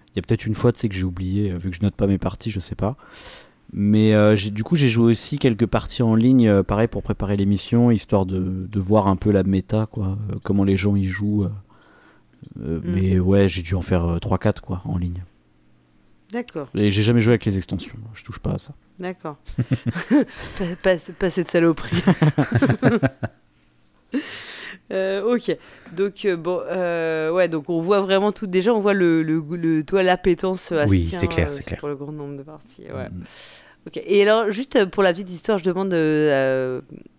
Il 0.10 0.18
y 0.18 0.20
a 0.20 0.22
peut-être 0.22 0.46
une 0.46 0.54
fois, 0.54 0.72
tu 0.72 0.80
sais, 0.80 0.90
que 0.90 0.94
j'ai 0.94 1.04
oublié, 1.04 1.50
vu 1.58 1.72
que 1.72 1.76
je 1.76 1.82
note 1.82 1.96
pas 1.96 2.06
mes 2.06 2.20
parties, 2.20 2.52
je 2.52 2.60
sais 2.60 2.76
pas. 2.76 2.96
Mais 3.74 4.14
euh, 4.14 4.36
du 4.36 4.64
coup, 4.64 4.76
j'ai 4.76 4.88
joué 4.90 5.12
aussi 5.12 5.38
quelques 5.40 5.66
parties 5.66 6.02
en 6.04 6.16
ligne, 6.16 6.48
euh, 6.48 6.64
pareil, 6.64 6.88
pour 6.88 7.04
préparer 7.04 7.36
l'émission, 7.36 7.92
histoire 7.92 8.26
de, 8.26 8.40
de 8.70 8.80
voir 8.80 9.08
un 9.08 9.16
peu 9.18 9.32
la 9.32 9.44
méta, 9.44 9.86
quoi, 9.88 10.18
euh, 10.32 10.36
comment 10.44 10.64
les 10.64 10.78
gens 10.78 10.96
y 10.96 11.04
jouent. 11.06 11.48
Mm. 12.56 12.80
Mais 12.86 13.20
ouais, 13.20 13.48
j'ai 13.50 13.62
dû 13.64 13.76
en 13.76 13.82
faire 13.82 14.06
euh, 14.06 14.18
3-4, 14.20 14.62
quoi, 14.62 14.82
en 14.86 14.98
ligne. 14.98 15.24
D'accord, 16.32 16.68
Et 16.76 16.92
j'ai 16.92 17.04
jamais 17.04 17.22
joué 17.22 17.32
avec 17.34 17.46
les 17.46 17.56
extensions, 17.58 17.94
je 18.14 18.24
touche 18.24 18.40
pas 18.40 18.52
à 18.56 18.58
ça. 18.58 18.74
d'accord. 19.00 19.38
pas, 20.10 20.66
pas- 20.84 20.98
pas 21.18 21.30
cette 21.30 21.50
saloperie. 21.50 22.02
Euh, 24.92 25.22
ok, 25.36 25.56
donc 25.96 26.24
euh, 26.26 26.38
bon, 26.38 26.62
euh, 26.66 27.30
ouais, 27.32 27.50
donc 27.50 27.70
on 27.70 27.82
voit 27.82 28.02
vraiment 28.02 28.32
tout. 28.32 28.48
Déjà, 28.48 28.74
on 28.74 28.80
voit 28.80 28.94
le, 28.94 29.22
le, 29.22 29.44
le 29.52 29.84
toi 29.84 30.02
l'appétence 30.04 30.72
Oui, 30.88 31.04
c'est 31.04 31.28
clair, 31.28 31.54
c'est 31.54 31.64
clair. 31.64 31.80
pour 31.80 31.90
le 31.90 31.96
grand 31.96 32.12
nombre 32.12 32.38
de 32.38 32.44
parties. 32.44 32.84
Ouais. 32.84 33.10
Mm. 33.10 33.24
Ok. 33.88 34.02
Et 34.06 34.22
alors, 34.22 34.52
juste 34.52 34.86
pour 34.86 35.04
la 35.04 35.14
petite 35.14 35.30
histoire, 35.32 35.60
je 35.60 35.64
demande, 35.64 35.92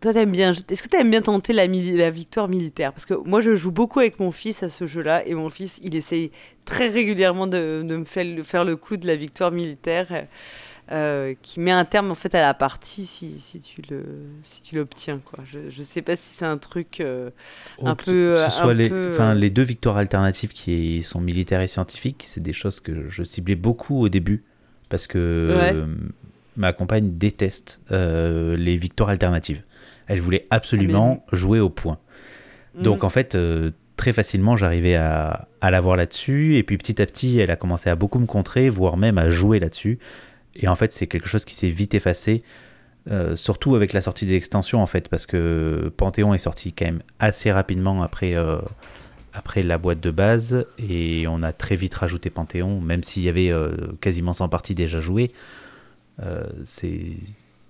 toi, 0.01 0.13
t'aimes 0.13 0.33
bien, 0.33 0.53
est-ce 0.53 0.83
que 0.83 0.89
t'aimes 0.89 1.11
bien 1.11 1.23
tenter 1.23 1.53
la, 1.53 1.67
la 1.67 2.11
victoire 2.11 2.49
militaire? 2.49 2.93
Parce 2.93 3.07
que 3.07 3.15
moi, 3.15 3.41
je 3.41 3.57
joue 3.57 3.73
beaucoup 3.73 4.01
avec 4.01 4.21
mon 4.21 4.33
fils 4.33 4.63
à 4.63 4.69
ce 4.69 4.87
jeu-là, 4.87 5.27
et 5.27 5.35
mon 5.35 5.49
fils, 5.51 5.81
il 5.83 5.95
essaye 5.95 6.31
très 6.67 6.89
régulièrement 6.89 7.47
de, 7.47 7.83
de 7.83 7.97
me 7.97 8.05
faire 8.05 8.65
le 8.65 8.77
coup 8.77 8.97
de 8.99 9.07
la 9.07 9.17
victoire 9.17 9.51
militaire, 9.51 10.07
euh, 10.91 11.35
qui 11.43 11.61
met 11.61 11.71
un 11.71 11.85
terme 11.85 12.11
en 12.11 12.15
fait 12.15 12.35
à 12.35 12.41
la 12.43 12.55
partie 12.55 13.07
si, 13.07 13.39
si 13.39 13.61
tu 13.61 13.83
le, 13.91 14.05
si 14.43 14.63
tu 14.63 14.77
l'obtiens, 14.77 15.19
quoi. 15.19 15.45
Je, 15.47 15.71
je 15.71 15.83
sais 15.83 16.03
pas 16.03 16.17
si 16.17 16.35
c'est 16.35 16.47
un 16.47 16.59
truc. 16.59 17.01
euh, 17.01 17.31
Un 17.85 17.93
Oh, 17.93 17.95
ce- 18.01 18.05
peu, 18.05 18.13
que 18.13 18.37
euh, 18.37 18.37
ce 18.37 18.51
soit 18.51 18.71
un 18.71 18.75
les, 18.75 18.91
enfin, 19.09 19.31
euh, 19.31 19.35
les 19.35 19.51
deux 19.51 19.63
victoires 19.63 19.97
alternatives 19.99 20.53
qui 20.53 21.03
sont 21.03 21.21
militaires 21.21 21.61
et 21.61 21.67
scientifiques, 21.69 22.25
c'est 22.27 22.43
des 22.43 22.53
choses 22.53 22.81
que 22.81 23.07
je 23.09 23.23
ciblais 23.23 23.55
beaucoup 23.57 24.01
au 24.01 24.09
début 24.09 24.45
parce 24.89 25.07
que 25.07 25.19
Ouais. 25.19 25.73
euh, 25.75 25.87
ma 26.57 26.73
compagne 26.73 27.13
déteste 27.15 27.81
euh, 27.93 28.57
les 28.57 28.77
victoires 28.77 29.11
alternatives. 29.11 29.63
Elle 30.07 30.21
voulait 30.21 30.47
absolument 30.51 31.25
jouer 31.33 31.61
au 31.61 31.69
point. 31.71 31.99
Donc 32.75 33.03
mm, 33.03 33.05
en 33.05 33.11
fait, 33.11 33.35
euh, 33.35 33.71
très 33.97 34.13
facilement, 34.13 34.57
j'arrivais 34.57 34.95
à, 34.97 35.49
à 35.61 35.71
la 35.71 35.81
voir 35.81 35.97
là-dessus. 35.97 36.57
Et 36.57 36.63
puis 36.63 36.79
petit 36.79 37.01
à 37.03 37.07
petit, 37.07 37.39
elle 37.39 37.51
a 37.51 37.57
commencé 37.57 37.91
à 37.91 37.97
beaucoup 37.97 38.19
me 38.19 38.27
contrer, 38.27 38.71
voire 38.71 38.97
même 38.97 39.19
à 39.19 39.31
jouer 39.31 39.61
là-dessus. 39.61 39.99
Et 40.57 40.69
en 40.69 40.77
fait, 40.77 40.93
c'est 40.93 41.07
quelque 41.07 41.29
chose 41.29 41.45
qui 41.45 41.55
s'est 41.55 41.69
vite 41.71 41.95
effacé. 41.95 42.43
euh, 43.11 43.37
surtout 43.37 43.75
avec 43.75 43.93
la 43.95 44.03
sortie 44.03 44.27
des 44.27 44.35
extensions 44.35 44.83
en 44.83 44.87
fait, 44.87 45.09
parce 45.09 45.25
que 45.25 45.91
Panthéon 45.97 46.35
est 46.35 46.39
sorti 46.39 46.73
quand 46.75 46.85
même 46.85 47.03
assez 47.21 47.51
rapidement 47.51 48.03
après, 48.03 48.35
euh, 48.37 48.59
après 49.33 49.63
la 49.63 49.79
boîte 49.79 50.01
de 50.01 50.11
base, 50.11 50.67
et 50.79 51.27
on 51.29 51.43
a 51.43 51.53
très 51.55 51.75
vite 51.77 51.95
rajouté 51.95 52.29
Panthéon, 52.29 52.81
même 52.83 53.03
s'il 53.03 53.23
y 53.23 53.29
avait 53.31 53.51
euh, 53.51 53.71
quasiment 54.03 54.35
100 54.35 54.51
parties 54.51 54.75
déjà 54.75 54.99
jouées. 54.99 55.33
C'est 56.65 57.01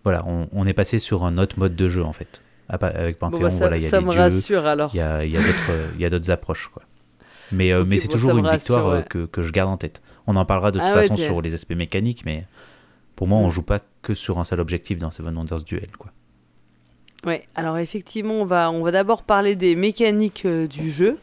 voilà, 0.04 0.24
on, 0.26 0.48
on 0.52 0.66
est 0.66 0.72
passé 0.72 0.98
sur 0.98 1.24
un 1.24 1.36
autre 1.38 1.58
mode 1.58 1.76
de 1.76 1.88
jeu 1.88 2.02
en 2.02 2.12
fait. 2.12 2.42
Avec 2.68 3.18
Bon, 3.18 3.30
Panthéon, 3.30 3.44
bah, 3.44 3.50
ça, 3.50 3.58
voilà, 3.58 3.76
il 3.76 3.82
y 3.82 3.86
a 3.86 3.90
ça 3.90 4.00
me 4.00 4.10
dieux, 4.10 4.18
rassure 4.18 4.66
alors. 4.66 4.90
il 4.94 4.98
y 4.98 5.00
a, 5.00 5.24
y 5.24 5.36
a 5.36 5.40
d'autres 5.40 5.70
il 5.96 6.00
y 6.00 6.04
a 6.04 6.10
d'autres 6.10 6.30
approches. 6.30 6.68
Quoi. 6.68 6.82
Mais, 7.52 7.72
mais 7.84 7.98
c'est 7.98 8.08
bon, 8.08 8.12
toujours 8.12 8.36
une 8.38 8.48
victoire 8.50 8.84
rassure, 8.86 8.98
ouais. 8.98 9.04
que, 9.08 9.26
que 9.26 9.42
je 9.42 9.52
garde 9.52 9.70
en 9.70 9.76
tête. 9.76 10.02
On 10.26 10.36
en 10.36 10.44
parlera 10.44 10.70
de 10.70 10.78
toute 10.78 10.88
Ah 10.90 10.94
façon 10.94 11.16
sur 11.16 11.40
les 11.40 11.54
aspects 11.54 11.74
mécaniques, 11.74 12.24
mais 12.26 12.44
pour 13.18 13.26
moi, 13.26 13.38
on 13.40 13.48
Mm. 13.48 13.50
joue 13.50 13.62
pas 13.62 13.81
que 14.00 14.14
sur 14.14 14.38
un 14.38 14.44
seul 14.44 14.61
objectif 14.61 14.96
dans 14.96 15.11
Seven 15.11 15.37
Wonders 15.37 15.64
Duel. 15.64 15.88
Quoi. 15.98 16.12
Ouais, 17.26 17.48
alors 17.57 17.76
effectivement, 17.78 18.35
on 18.35 18.44
va, 18.44 18.70
on 18.70 18.85
va 18.85 18.92
d'abord 18.92 19.24
parler 19.24 19.57
des 19.57 19.74
mécaniques 19.74 20.44
euh, 20.46 20.68
du 20.68 20.92
jeu. 20.92 21.18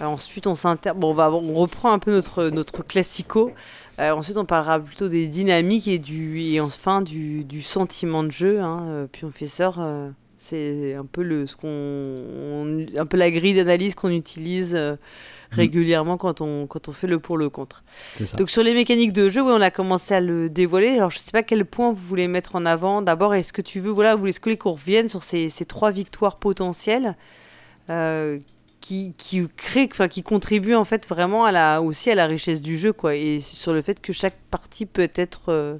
Euh, 0.00 0.04
ensuite, 0.04 0.46
on 0.46 0.54
bon, 0.54 1.10
on, 1.10 1.12
va, 1.12 1.32
on 1.32 1.54
reprend 1.54 1.92
un 1.92 1.98
peu 1.98 2.12
notre, 2.12 2.50
notre 2.50 2.84
classico. 2.84 3.50
Euh, 3.98 4.12
ensuite, 4.12 4.36
on 4.36 4.44
parlera 4.44 4.78
plutôt 4.78 5.08
des 5.08 5.26
dynamiques 5.26 5.88
et, 5.88 5.98
du, 5.98 6.40
et 6.40 6.60
enfin 6.60 7.02
du, 7.02 7.42
du 7.42 7.62
sentiment 7.62 8.22
de 8.22 8.30
jeu. 8.30 8.60
Hein. 8.60 8.86
Euh, 8.88 9.06
Pionfesseur, 9.08 9.80
euh, 9.80 10.10
c'est 10.38 10.94
un 10.94 11.04
peu, 11.04 11.24
le, 11.24 11.48
ce 11.48 11.56
qu'on, 11.56 11.68
on- 11.68 12.86
un 12.96 13.06
peu 13.06 13.16
la 13.16 13.32
grille 13.32 13.54
d'analyse 13.56 13.96
qu'on 13.96 14.10
utilise 14.10 14.76
euh, 15.54 15.62
régulièrement 15.62 16.16
quand 16.16 16.40
on, 16.40 16.66
quand 16.66 16.88
on 16.88 16.92
fait 16.92 17.06
le 17.06 17.18
pour 17.18 17.36
le 17.38 17.48
contre. 17.48 17.84
Donc 18.36 18.50
sur 18.50 18.62
les 18.62 18.74
mécaniques 18.74 19.12
de 19.12 19.28
jeu, 19.28 19.42
oui, 19.42 19.52
on 19.54 19.60
a 19.60 19.70
commencé 19.70 20.14
à 20.14 20.20
le 20.20 20.48
dévoiler. 20.50 20.96
Alors 20.96 21.10
je 21.10 21.18
sais 21.18 21.32
pas 21.32 21.42
quel 21.42 21.64
point 21.64 21.92
vous 21.92 22.04
voulez 22.06 22.28
mettre 22.28 22.56
en 22.56 22.66
avant. 22.66 23.02
D'abord, 23.02 23.34
est-ce 23.34 23.52
que 23.52 23.62
tu 23.62 23.80
veux, 23.80 23.90
voilà, 23.90 24.14
vous 24.14 24.26
voulez 24.42 24.56
qu'on 24.56 24.72
revienne 24.72 25.08
sur 25.08 25.22
ces, 25.22 25.50
ces 25.50 25.64
trois 25.64 25.90
victoires 25.90 26.36
potentielles 26.36 27.16
euh, 27.90 28.38
qui, 28.80 29.14
qui 29.16 29.46
créent, 29.56 29.88
enfin 29.90 30.08
qui 30.08 30.22
contribuent 30.22 30.74
en 30.74 30.84
fait 30.84 31.08
vraiment 31.08 31.44
à 31.44 31.52
la, 31.52 31.80
aussi 31.80 32.10
à 32.10 32.14
la 32.14 32.26
richesse 32.26 32.60
du 32.60 32.76
jeu, 32.78 32.92
quoi, 32.92 33.14
et 33.14 33.40
sur 33.40 33.72
le 33.72 33.80
fait 33.82 34.00
que 34.00 34.12
chaque 34.12 34.36
partie 34.50 34.84
peut 34.86 35.10
être 35.14 35.48
euh, 35.48 35.76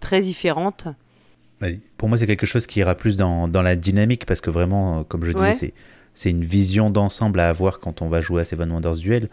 très 0.00 0.20
différente. 0.20 0.86
Pour 1.96 2.10
moi, 2.10 2.18
c'est 2.18 2.26
quelque 2.26 2.44
chose 2.44 2.66
qui 2.66 2.80
ira 2.80 2.94
plus 2.94 3.16
dans, 3.16 3.48
dans 3.48 3.62
la 3.62 3.76
dynamique 3.76 4.26
parce 4.26 4.42
que 4.42 4.50
vraiment, 4.50 5.00
euh, 5.00 5.02
comme 5.04 5.24
je 5.24 5.32
disais, 5.32 5.66
Ouais. 5.66 5.74
C'est, 6.14 6.30
une 6.30 6.44
vision 6.44 6.88
d'ensemble 6.90 7.40
à 7.40 7.48
avoir 7.48 7.78
quand 7.78 8.00
on 8.02 8.08
va 8.08 8.20
jouer 8.20 8.42
à 8.42 8.44
Seven 8.44 8.70
Wonders 8.72 8.96
Duel. 8.96 9.28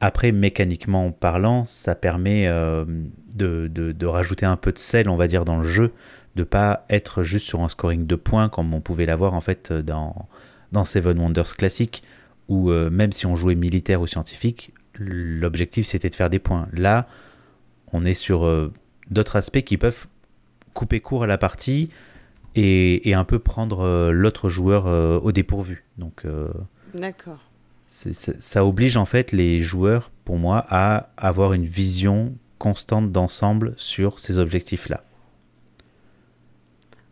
Après, 0.00 0.32
mécaniquement 0.32 1.12
parlant, 1.12 1.64
ça 1.64 1.94
permet 1.94 2.48
euh, 2.48 2.84
de, 3.36 3.68
de- 3.72 3.92
de 3.92 4.06
rajouter 4.06 4.44
un 4.46 4.56
peu 4.56 4.72
de 4.72 4.78
sel, 4.78 5.08
on 5.08 5.16
va 5.16 5.28
dire, 5.28 5.44
dans 5.44 5.58
le 5.58 5.66
jeu, 5.66 5.92
de 6.34 6.42
pas 6.42 6.84
être 6.90 7.22
juste 7.22 7.46
sur 7.46 7.60
un 7.60 7.68
scoring 7.68 8.06
de 8.06 8.16
points 8.16 8.48
comme 8.48 8.74
on 8.74 8.80
pouvait 8.80 9.06
l'avoir 9.06 9.34
en 9.34 9.40
fait 9.40 9.72
dans, 9.72 10.28
dans 10.72 10.84
Seven 10.84 11.18
Wonders 11.18 11.56
classique, 11.56 12.02
où 12.48 12.70
euh, 12.70 12.90
même 12.90 13.12
si 13.12 13.26
on 13.26 13.36
jouait 13.36 13.54
militaire 13.54 14.00
ou 14.00 14.06
scientifique, 14.06 14.72
l'objectif 14.98 15.86
c'était 15.86 16.10
de 16.10 16.14
faire 16.14 16.30
des 16.30 16.38
points. 16.40 16.68
Là, 16.72 17.06
on 17.92 18.04
est 18.04 18.14
sur 18.14 18.44
euh, 18.44 18.72
d'autres 19.10 19.36
aspects 19.36 19.62
qui 19.62 19.76
peuvent 19.76 20.06
couper 20.74 21.00
court 21.00 21.24
à 21.24 21.26
la 21.26 21.38
partie 21.38 21.90
et, 22.54 23.08
et 23.08 23.14
un 23.14 23.24
peu 23.24 23.38
prendre 23.38 23.80
euh, 23.80 24.10
l'autre 24.12 24.48
joueur 24.48 24.86
euh, 24.86 25.18
au 25.20 25.32
dépourvu. 25.32 25.84
Donc 25.98 26.24
euh, 26.24 26.48
D'accord. 26.94 27.38
ça 27.88 28.64
oblige 28.64 28.96
en 28.96 29.04
fait 29.04 29.32
les 29.32 29.60
joueurs, 29.60 30.10
pour 30.24 30.36
moi, 30.36 30.64
à 30.68 31.10
avoir 31.16 31.52
une 31.52 31.64
vision 31.64 32.34
constante 32.58 33.10
d'ensemble 33.10 33.74
sur 33.76 34.18
ces 34.18 34.38
objectifs-là. 34.38 35.04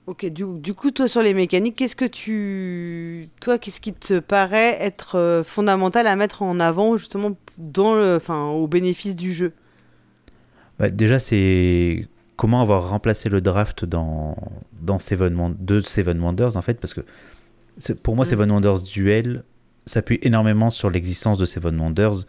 Ok, 0.07 0.26
du, 0.26 0.44
du 0.59 0.74
coup, 0.74 0.90
toi, 0.90 1.07
sur 1.07 1.22
les 1.22 1.35
mécaniques, 1.35 1.76
qu'est-ce 1.76 1.94
que 1.94 2.05
tu. 2.05 3.29
Toi, 3.40 3.59
qu'est-ce 3.59 3.81
qui 3.81 3.92
te 3.92 4.18
paraît 4.18 4.76
être 4.81 5.42
fondamental 5.46 6.09
à 6.09 6.16
mettre 6.16 6.42
en 6.42 6.59
avant, 6.59 6.96
justement, 6.96 7.37
dans 7.59 7.94
le, 7.94 8.16
enfin, 8.16 8.46
au 8.46 8.66
bénéfice 8.66 9.14
du 9.14 9.33
jeu? 9.33 9.53
Bah, 10.81 10.88
déjà, 10.88 11.20
c'est 11.20 12.09
comment 12.40 12.62
avoir 12.62 12.88
remplacé 12.88 13.29
le 13.29 13.42
draft 13.42 13.85
dans, 13.85 14.35
dans 14.81 14.98
Seven 14.98 15.55
de 15.59 15.81
Seven 15.81 16.18
Wonders, 16.18 16.57
en 16.57 16.62
fait, 16.62 16.81
parce 16.81 16.94
que 16.94 17.03
pour 18.03 18.16
moi, 18.16 18.24
Mm. 18.24 18.29
Seven 18.29 18.50
Wonders 18.50 18.83
Duel 18.83 19.44
s'appuie 19.85 20.18
énormément 20.22 20.70
sur 20.70 20.88
l'existence 20.88 21.37
de 21.37 21.44
Seven 21.44 21.79
Wonders, 21.79 22.24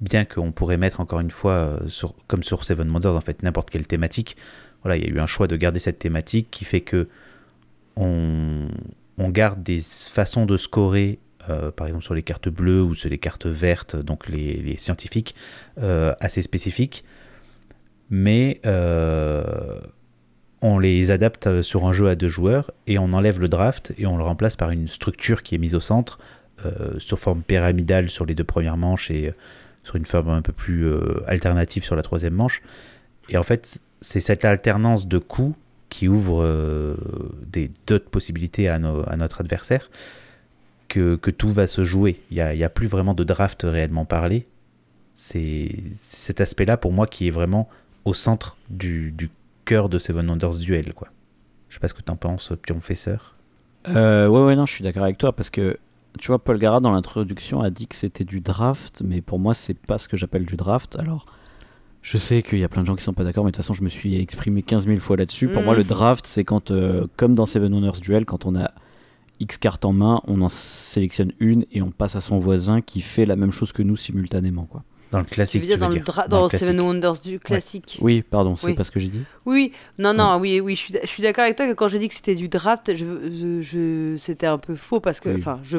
bien 0.00 0.24
qu'on 0.24 0.50
pourrait 0.50 0.78
mettre 0.78 0.98
encore 0.98 1.20
une 1.20 1.30
fois, 1.30 1.52
euh, 1.52 1.88
sur, 1.88 2.12
comme 2.26 2.42
sur 2.42 2.64
Seven 2.64 2.90
Wonders, 2.90 3.14
en 3.14 3.20
fait, 3.20 3.44
n'importe 3.44 3.70
quelle 3.70 3.86
thématique. 3.86 4.36
Voilà, 4.82 4.96
il 4.96 5.04
y 5.04 5.06
a 5.06 5.10
eu 5.10 5.20
un 5.20 5.28
choix 5.28 5.46
de 5.46 5.54
garder 5.54 5.78
cette 5.78 6.00
thématique 6.00 6.48
qui 6.50 6.64
fait 6.64 6.80
que 6.80 7.06
on, 7.94 8.66
on 9.16 9.28
garde 9.28 9.62
des 9.62 9.80
façons 9.80 10.44
de 10.44 10.56
scorer, 10.56 11.20
euh, 11.50 11.70
par 11.70 11.86
exemple 11.86 12.02
sur 12.02 12.14
les 12.14 12.24
cartes 12.24 12.48
bleues 12.48 12.82
ou 12.82 12.94
sur 12.94 13.08
les 13.08 13.18
cartes 13.18 13.46
vertes, 13.46 13.94
donc 13.94 14.28
les, 14.28 14.56
les 14.56 14.76
scientifiques, 14.76 15.36
euh, 15.78 16.14
assez 16.18 16.42
spécifiques 16.42 17.04
mais 18.12 18.60
euh, 18.66 19.80
on 20.60 20.78
les 20.78 21.10
adapte 21.10 21.62
sur 21.62 21.86
un 21.86 21.92
jeu 21.92 22.08
à 22.08 22.14
deux 22.14 22.28
joueurs 22.28 22.70
et 22.86 22.98
on 22.98 23.12
enlève 23.14 23.40
le 23.40 23.48
draft 23.48 23.92
et 23.96 24.06
on 24.06 24.18
le 24.18 24.22
remplace 24.22 24.54
par 24.54 24.70
une 24.70 24.86
structure 24.86 25.42
qui 25.42 25.54
est 25.54 25.58
mise 25.58 25.74
au 25.74 25.80
centre 25.80 26.18
euh, 26.64 26.98
sur 26.98 27.18
forme 27.18 27.42
pyramidale 27.42 28.10
sur 28.10 28.26
les 28.26 28.34
deux 28.34 28.44
premières 28.44 28.76
manches 28.76 29.10
et 29.10 29.28
euh, 29.28 29.32
sur 29.82 29.96
une 29.96 30.06
forme 30.06 30.28
un 30.28 30.42
peu 30.42 30.52
plus 30.52 30.86
euh, 30.86 31.22
alternative 31.26 31.84
sur 31.84 31.96
la 31.96 32.02
troisième 32.02 32.34
manche. 32.34 32.62
Et 33.30 33.38
en 33.38 33.42
fait, 33.42 33.80
c'est 34.02 34.20
cette 34.20 34.44
alternance 34.44 35.08
de 35.08 35.18
coups 35.18 35.56
qui 35.88 36.06
ouvre 36.06 36.42
euh, 36.42 36.94
des 37.46 37.70
d'autres 37.86 38.10
possibilités 38.10 38.68
à, 38.68 38.78
notre 38.78 39.40
adversaire 39.40 39.90
que, 40.88 41.16
tout 41.16 41.50
va 41.50 41.66
se 41.66 41.82
jouer. 41.82 42.20
Il 42.30 42.36
n'y 42.36 42.64
a, 42.64 42.68
plus 42.68 42.86
vraiment 42.86 43.14
de 43.14 43.24
draft 43.24 43.62
réellement 43.64 44.04
parlé. 44.04 44.46
C'est 45.14 45.70
cet 45.94 46.40
aspect-là 46.40 46.76
pour 46.76 46.92
moi 46.92 47.06
qui 47.06 47.28
est 47.28 47.30
vraiment 47.30 47.68
au 48.04 48.14
centre 48.14 48.56
du, 48.70 49.12
du 49.12 49.30
cœur 49.64 49.88
de 49.88 49.98
Seven 49.98 50.28
Wonders 50.28 50.56
Duel. 50.56 50.94
Quoi. 50.94 51.08
Je 51.68 51.74
sais 51.74 51.80
pas 51.80 51.88
ce 51.88 51.94
que 51.94 52.02
t'en 52.02 52.16
penses, 52.16 52.52
Pionfesseur. 52.62 53.36
Euh, 53.88 54.28
ouais, 54.28 54.44
ouais, 54.44 54.56
non, 54.56 54.66
je 54.66 54.72
suis 54.72 54.84
d'accord 54.84 55.04
avec 55.04 55.18
toi 55.18 55.32
parce 55.34 55.50
que 55.50 55.78
tu 56.18 56.28
vois, 56.28 56.38
Paul 56.38 56.58
Gara 56.58 56.80
dans 56.80 56.92
l'introduction 56.92 57.62
a 57.62 57.70
dit 57.70 57.86
que 57.86 57.96
c'était 57.96 58.24
du 58.24 58.40
draft, 58.40 59.02
mais 59.04 59.20
pour 59.20 59.38
moi, 59.38 59.54
c'est 59.54 59.74
pas 59.74 59.98
ce 59.98 60.08
que 60.08 60.16
j'appelle 60.16 60.44
du 60.44 60.56
draft. 60.56 60.96
Alors, 60.98 61.26
je 62.02 62.18
sais 62.18 62.42
qu'il 62.42 62.58
y 62.58 62.64
a 62.64 62.68
plein 62.68 62.82
de 62.82 62.86
gens 62.86 62.96
qui 62.96 63.02
sont 63.02 63.14
pas 63.14 63.24
d'accord, 63.24 63.44
mais 63.44 63.50
de 63.50 63.56
toute 63.56 63.64
façon, 63.64 63.74
je 63.74 63.82
me 63.82 63.88
suis 63.88 64.16
exprimé 64.16 64.62
15 64.62 64.86
000 64.86 65.00
fois 65.00 65.16
là-dessus. 65.16 65.48
Pour 65.48 65.62
moi, 65.62 65.74
le 65.74 65.84
draft, 65.84 66.26
c'est 66.26 66.44
quand, 66.44 66.70
euh, 66.70 67.06
comme 67.16 67.34
dans 67.34 67.46
Seven 67.46 67.72
Wonders 67.72 68.00
Duel, 68.00 68.26
quand 68.26 68.44
on 68.44 68.56
a 68.56 68.70
X 69.40 69.56
cartes 69.56 69.84
en 69.84 69.92
main, 69.92 70.20
on 70.26 70.42
en 70.42 70.48
sélectionne 70.48 71.32
une 71.40 71.64
et 71.72 71.80
on 71.80 71.90
passe 71.90 72.16
à 72.16 72.20
son 72.20 72.38
voisin 72.38 72.80
qui 72.80 73.00
fait 73.00 73.24
la 73.24 73.36
même 73.36 73.52
chose 73.52 73.72
que 73.72 73.82
nous 73.82 73.96
simultanément, 73.96 74.66
quoi. 74.66 74.84
Dans 75.12 75.20
le 75.20 75.24
Tu 75.26 75.34
classique, 75.34 75.60
veux 75.60 75.66
dire 75.68 75.76
tu 75.76 75.80
dans 75.80 75.88
veux 75.90 75.94
le, 75.96 76.00
dire. 76.00 76.14
Dans 76.28 76.38
dans 76.38 76.42
le 76.44 76.48
Seven. 76.58 76.80
Wonders 76.80 77.20
du 77.22 77.38
classique 77.38 77.98
Oui, 78.02 78.22
pardon, 78.22 78.56
c'est 78.56 78.66
Oui. 78.66 78.74
pas 78.74 78.82
ce 78.82 78.90
que 78.90 78.98
j'ai 78.98 79.08
dit. 79.08 79.22
Oui, 79.46 79.70
non, 79.98 80.12
non, 80.14 80.38
oui, 80.40 80.58
oui, 80.60 80.74
je 80.74 80.80
suis, 80.80 80.94
je 81.00 81.06
suis 81.06 81.22
d'accord 81.22 81.44
avec 81.44 81.56
toi 81.56 81.66
que 81.68 81.74
quand 81.74 81.86
j'ai 81.88 81.98
dit 82.00 82.08
que 82.08 82.14
c'était 82.14 82.34
du 82.34 82.48
draft, 82.48 82.90
je, 82.96 83.04
je, 83.30 83.62
je- 83.62 84.16
c'était 84.18 84.46
un 84.48 84.58
peu 84.58 84.74
faux 84.74 84.98
parce 85.00 85.20
que, 85.20 85.28
Oui. 85.28 85.36
enfin, 85.38 85.60
je, 85.62 85.78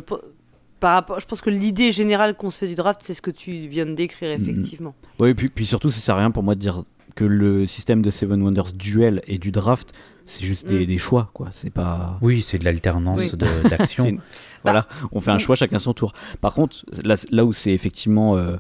par 0.80 0.93
rapport, 0.93 1.19
je 1.19 1.26
pense 1.26 1.41
que 1.41 1.50
l'idée 1.50 1.91
générale 1.91 2.36
qu'on 2.36 2.52
se 2.52 2.60
fait 2.60 2.67
du 2.67 2.76
draft, 2.76 3.02
c'est 3.04 3.13
ce 3.13 3.22
que 3.22 3.32
tu 3.32 3.67
viens 3.67 3.86
de 3.86 3.93
décrire, 3.93 4.38
Mhm. 4.38 4.41
effectivement. 4.41 4.96
Oui, 5.19 5.34
puis, 5.34 5.50
puis 5.50 5.65
surtout, 5.65 5.89
ça 5.89 6.00
sert 6.00 6.15
à 6.15 6.19
rien 6.19 6.32
pour 6.32 6.43
moi 6.43 6.56
de 6.56 6.60
dire 6.60 6.84
que 7.15 7.24
le 7.26 7.67
système 7.67 8.02
de 8.02 8.12
Seven 8.12 8.41
Wonders 8.41 8.72
Duel 8.74 9.22
et 9.28 9.38
du 9.38 9.52
draft, 9.52 9.93
c'est 10.26 10.46
juste 10.46 10.67
des, 10.67 10.84
Mm. 10.84 10.86
des 10.86 10.98
choix, 10.98 11.30
quoi. 11.34 11.50
C'est 11.54 11.69
pas. 11.69 12.17
Oui, 12.22 12.41
c'est 12.41 12.58
de 12.58 12.65
l'alternance 12.65 13.34
Oui. 13.34 13.38
d'action. 13.69 14.06
une- 14.10 14.19
Voilà, 14.63 14.88
on 15.12 15.19
fait 15.19 15.32
un 15.32 15.38
choix 15.39 15.56
chacun 15.58 15.78
son 15.80 15.93
tour. 15.93 16.13
Par 16.39 16.54
contre, 16.54 16.86
là, 17.04 17.15
là 17.32 17.43
où 17.43 17.52
c'est 17.52 17.72
effectivement, 17.72 18.38
euh, 18.38 18.56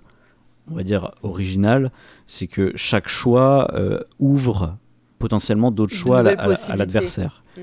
on 0.69 0.75
va 0.75 0.83
dire, 0.83 1.11
original, 1.23 1.91
c'est 2.27 2.47
que 2.47 2.71
chaque 2.75 3.07
choix 3.07 3.73
euh, 3.73 3.99
ouvre 4.19 4.77
potentiellement 5.19 5.71
d'autres 5.71 5.93
choix 5.95 6.19
à 6.19 6.75
l'adversaire. 6.75 7.43
Mm. 7.57 7.61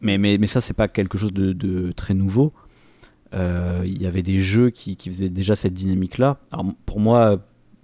Mais, 0.00 0.18
mais, 0.18 0.38
mais 0.38 0.46
ça, 0.46 0.60
c'est 0.60 0.74
pas 0.74 0.88
quelque 0.88 1.18
chose 1.18 1.32
de, 1.32 1.52
de 1.52 1.92
très 1.92 2.14
nouveau. 2.14 2.52
Euh, 3.34 3.82
Il 3.84 4.00
y 4.00 4.06
avait 4.06 4.22
des 4.22 4.40
jeux 4.40 4.70
qui, 4.70 4.96
qui 4.96 5.10
faisaient 5.10 5.28
déjà 5.28 5.54
cette 5.56 5.74
dynamique-là. 5.74 6.38
Alors 6.50 6.66
pour 6.86 6.98
moi, 7.00 7.38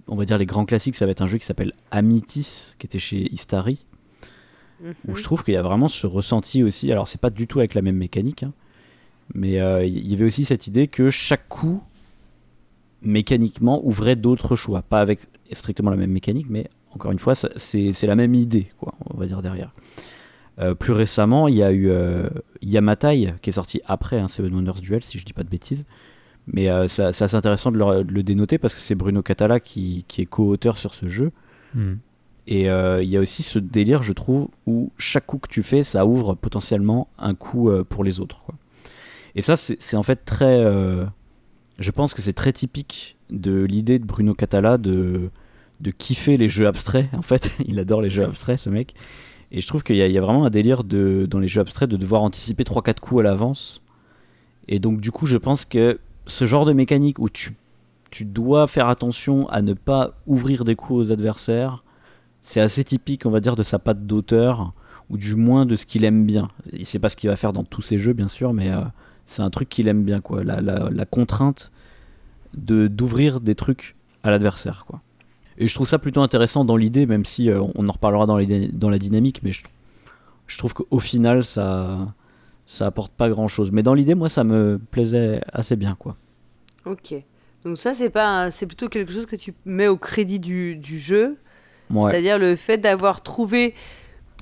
on 0.07 0.16
va 0.16 0.24
dire 0.24 0.38
les 0.38 0.46
grands 0.46 0.64
classiques, 0.64 0.96
ça 0.96 1.05
va 1.07 1.12
être 1.12 1.22
un 1.22 1.27
jeu 1.27 1.38
qui 1.38 1.44
s'appelle 1.44 1.72
Amitis, 1.90 2.74
qui 2.79 2.87
était 2.87 2.98
chez 2.98 3.33
Istari 3.33 3.87
où 4.83 5.11
Mhm. 5.12 5.16
je 5.16 5.22
trouve 5.22 5.44
qu'il 5.44 5.55
y 5.55 5.57
a 5.57 5.62
vraiment 5.62 5.88
ce 5.88 6.07
ressenti 6.07 6.62
aussi. 6.62 6.90
Alors, 6.92 7.09
c'est 7.09 7.20
pas 7.20 7.31
du 7.31 7.46
tout 7.46 7.61
avec 7.61 7.74
la 7.74 7.81
même 7.83 7.96
mécanique, 7.96 8.42
hein, 8.42 8.53
mais 9.33 9.61
euh, 9.61 9.85
il 9.85 10.11
y 10.11 10.14
avait 10.14 10.24
aussi 10.24 10.44
cette 10.44 10.66
idée 10.66 10.88
que 10.88 11.11
chaque 11.11 11.48
coup, 11.48 11.83
mécaniquement, 13.05 13.85
ouvrait 13.87 14.17
d'autres 14.17 14.57
choix. 14.57 14.83
Pas 14.83 15.01
avec 15.01 15.21
strictement 15.53 15.90
la 15.90 15.97
même 15.97 16.11
mécanique, 16.11 16.47
mais 16.49 16.69
encore 16.93 17.12
une 17.12 17.19
fois, 17.19 17.35
c'est 17.35 18.03
la 18.03 18.14
même 18.17 18.35
idée, 18.35 18.69
quoi, 18.79 18.95
on 19.11 19.17
va 19.19 19.27
dire 19.27 19.43
derrière. 19.43 19.73
Euh, 20.61 20.75
plus 20.75 20.93
récemment, 20.93 21.49
il 21.49 21.57
y 21.57 21.62
a 21.64 21.73
eu 21.73 21.88
euh, 21.90 22.29
Yamatai, 22.62 23.35
qui 23.43 23.51
est 23.51 23.55
sorti 23.55 23.81
après 23.87 24.19
un 24.19 24.29
Seven 24.29 24.55
Wonders 24.55 24.81
Duel, 24.81 25.03
si 25.03 25.19
je 25.19 25.25
dis 25.25 25.33
pas 25.33 25.43
de 25.43 25.49
bêtises. 25.49 25.85
Mais 26.47 26.69
euh, 26.69 26.87
ça- 26.88 27.12
c'est 27.12 27.25
assez 27.25 27.35
intéressant 27.37 27.73
de 27.73 27.79
le, 27.79 28.05
de 28.05 28.12
le 28.12 28.23
dénoter 28.23 28.59
parce 28.59 28.75
que 28.75 28.81
c'est 28.81 28.95
Bruno 28.95 29.23
Catala 29.23 29.59
qui, 29.61 30.05
qui 30.07 30.23
est 30.23 30.27
co-auteur 30.27 30.79
sur 30.79 30.95
ce 30.95 31.09
jeu. 31.09 31.33
Hmm. 31.75 31.95
Et 32.47 32.71
euh, 32.71 33.03
il 33.03 33.09
y 33.09 33.17
a 33.17 33.21
aussi 33.21 33.43
ce 33.43 33.59
délire, 33.59 34.03
je 34.03 34.12
trouve, 34.12 34.49
où 34.67 34.93
chaque 34.99 35.27
coup 35.27 35.38
que 35.38 35.49
tu 35.49 35.62
fais, 35.62 35.83
ça 35.83 36.07
ouvre 36.07 36.35
potentiellement 36.35 37.09
un 37.19 37.35
coup 37.35 37.71
pour 37.88 38.05
les 38.05 38.21
autres. 38.21 38.45
Quoi. 38.45 38.55
Et 39.35 39.43
ça, 39.43 39.57
c'est 39.57 39.97
en 39.97 40.03
fait 40.05 40.25
très. 40.25 40.62
Je 41.79 41.91
pense 41.91 42.15
que 42.15 42.23
c'est 42.23 42.33
très 42.33 42.53
typique 42.53 43.17
de 43.31 43.65
l'idée 43.65 43.99
de 43.99 44.05
Bruno 44.05 44.35
Catala 44.35 44.79
de, 44.79 45.31
de 45.81 45.91
kiffer 45.91 46.37
les 46.37 46.49
jeux 46.49 46.67
abstraits. 46.67 47.09
En 47.15 47.23
fait, 47.23 47.57
il 47.67 47.79
adore 47.79 48.03
les 48.03 48.11
jeux 48.11 48.25
abstraits, 48.25 48.59
ce 48.59 48.71
mec. 48.71 48.95
Et 49.53 49.61
je 49.61 49.67
trouve 49.69 49.83
qu'il 49.83 49.97
y, 49.97 50.03
a- 50.03 50.07
il 50.09 50.21
vraiment 50.21 50.45
un 50.45 50.51
délire 50.51 50.85
dans 50.85 51.39
les 51.39 51.49
jeux 51.49 51.61
abstraits 51.61 51.89
de 51.89 51.97
devoir 51.97 52.23
anticiper 52.23 52.65
3-4 52.65 53.01
coups 53.01 53.21
à 53.21 53.23
l'avance 53.25 53.81
Et 54.69 54.79
donc 54.79 55.01
du 55.01 55.11
coup, 55.13 55.27
je 55.27 55.37
pense 55.37 55.65
que 55.65 55.99
ce 56.27 56.47
genre 56.47 56.65
de 56.65 56.73
mécanique 56.73 57.19
où 57.19 57.29
tu, 57.29 57.55
tu 58.11 58.25
dois 58.25 58.67
faire 58.67 58.89
attention 58.89 59.49
à 59.49 59.63
ne 59.63 59.75
pas 59.75 60.13
ouvrir 60.27 60.65
des 60.65 60.75
coups 60.75 60.99
aux 61.09 61.13
adversaires, 61.13 61.85
c'est 62.43 62.61
assez 62.61 62.85
typique, 62.85 63.27
on 63.27 63.31
va 63.31 63.41
dire, 63.41 63.57
de 63.57 63.63
sa 63.63 63.79
patte 63.79 64.07
d'auteur, 64.07 64.73
ou 65.11 65.17
du 65.19 65.35
moins 65.35 65.67
de 65.67 65.77
ce 65.77 65.87
qu'il 65.87 66.05
aime 66.05 66.25
bien. 66.27 66.49
C'est 66.85 66.99
pas 66.99 67.09
ce 67.11 67.17
qu'il 67.17 67.29
va 67.31 67.37
faire 67.37 67.53
dans 67.53 67.65
tous 67.65 67.83
ses 67.83 67.99
jeux, 67.99 68.13
bien 68.15 68.29
sûr, 68.29 68.53
mais 68.53 68.71
euh, 68.71 68.81
c'est 69.27 69.43
un 69.43 69.51
truc 69.51 69.69
qu'il 69.69 69.89
aime 69.89 70.05
bien, 70.05 70.21
quoi. 70.21 70.45
La, 70.45 70.61
la, 70.61 70.89
la 70.91 71.05
contrainte 71.07 71.71
de 72.55 72.87
d'ouvrir 72.87 73.41
des 73.41 73.55
trucs 73.55 73.97
à 74.23 74.31
l'adversaire, 74.31 74.85
quoi. 74.87 75.01
Et 75.59 75.69
je 75.69 75.75
trouve 75.75 75.87
ça 75.89 75.99
plutôt 75.99 76.21
intéressant 76.23 76.65
dans 76.65 76.77
l'idée, 76.77 77.07
même 77.07 77.25
si 77.25 77.49
euh, 77.49 77.63
on 77.77 77.89
en 77.89 77.93
reparlera 77.93 78.27
dans, 78.27 78.37
les, 78.37 78.69
dans 78.69 78.91
la 78.91 78.99
dynamique, 78.99 79.41
mais 79.45 79.53
je, 79.53 79.63
je 80.49 80.59
trouve 80.59 80.75
qu'au 80.75 80.99
final, 80.99 81.45
ça, 81.45 82.13
ça 82.67 82.87
apporte 82.87 83.13
pas 83.13 83.29
grand 83.29 83.47
chose. 83.47 83.71
Mais 83.71 83.83
dans 83.85 83.95
l'idée, 83.95 84.15
moi, 84.17 84.29
ça 84.29 84.43
me 84.43 84.81
plaisait 84.91 85.41
assez 85.53 85.77
bien, 85.77 85.95
quoi. 85.97 86.17
Ok. 86.87 87.15
Donc 87.65 87.79
ça, 87.79 87.95
c'est 87.95 88.11
pas, 88.11 88.51
c'est 88.51 88.67
plutôt 88.67 88.89
quelque 88.89 89.13
chose 89.13 89.27
que 89.27 89.37
tu 89.37 89.55
mets 89.65 89.87
au 89.89 89.97
crédit 89.97 90.39
du, 90.41 90.77
du 90.77 90.99
jeu, 90.99 91.37
Ouais. 91.91 92.11
c'est-à-dire 92.11 92.39
le 92.39 92.57
fait 92.57 92.79
d'avoir 92.79 93.23
trouvé, 93.23 93.75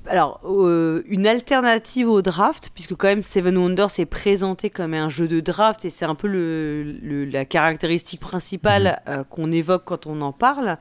alors 0.07 0.41
euh, 0.45 1.01
une 1.07 1.27
alternative 1.27 2.09
au 2.09 2.21
draft, 2.21 2.69
puisque 2.73 2.95
quand 2.95 3.07
même 3.07 3.21
Seven 3.21 3.57
Wonders 3.57 3.99
est 3.99 4.05
présenté 4.05 4.69
comme 4.69 4.93
un 4.93 5.09
jeu 5.09 5.27
de 5.27 5.39
draft 5.39 5.85
et 5.85 5.89
c'est 5.89 6.05
un 6.05 6.15
peu 6.15 6.27
le, 6.27 6.83
le- 7.01 7.25
la 7.25 7.45
caractéristique 7.45 8.19
principale 8.19 8.99
euh, 9.07 9.23
qu'on 9.23 9.51
évoque 9.51 9.83
quand 9.85 10.05
on 10.07 10.21
en 10.21 10.31
parle. 10.33 10.77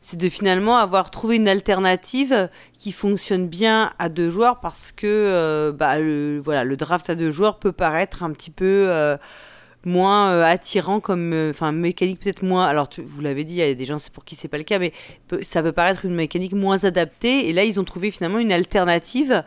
C'est 0.00 0.16
de 0.16 0.28
finalement 0.28 0.78
avoir 0.78 1.10
trouvé 1.10 1.36
une 1.36 1.48
alternative 1.48 2.48
qui 2.78 2.92
fonctionne 2.92 3.48
bien 3.48 3.92
à 3.98 4.08
deux 4.08 4.30
joueurs 4.30 4.60
parce 4.60 4.92
que 4.92 5.06
euh, 5.06 5.72
bah, 5.72 5.98
le, 5.98 6.40
voilà, 6.42 6.64
le 6.64 6.76
draft 6.76 7.10
à 7.10 7.16
deux 7.16 7.30
joueurs 7.32 7.58
peut 7.58 7.72
paraître 7.72 8.22
un 8.22 8.32
petit 8.32 8.52
peu 8.52 8.64
moins 9.84 10.30
euh, 10.30 10.44
attirant 10.44 11.00
comme 11.00 11.32
euh, 11.32 11.50
enfin 11.50 11.72
mécanique 11.72 12.20
peut-être 12.20 12.42
moins 12.42 12.66
alors 12.66 12.88
vous 12.98 13.20
l'avez 13.20 13.44
dit 13.44 13.54
il 13.54 13.58
y 13.58 13.62
a 13.62 13.74
des 13.74 13.84
gens 13.84 13.98
pour 14.12 14.24
qui 14.24 14.34
c'est 14.34 14.48
pas 14.48 14.58
le 14.58 14.64
cas 14.64 14.78
mais 14.78 14.92
ça 15.42 15.62
peut 15.62 15.72
paraître 15.72 16.04
une 16.04 16.14
mécanique 16.14 16.52
moins 16.52 16.84
adaptée 16.84 17.48
et 17.48 17.52
là 17.52 17.64
ils 17.64 17.78
ont 17.78 17.84
trouvé 17.84 18.10
finalement 18.10 18.38
une 18.38 18.52
alternative 18.52 19.44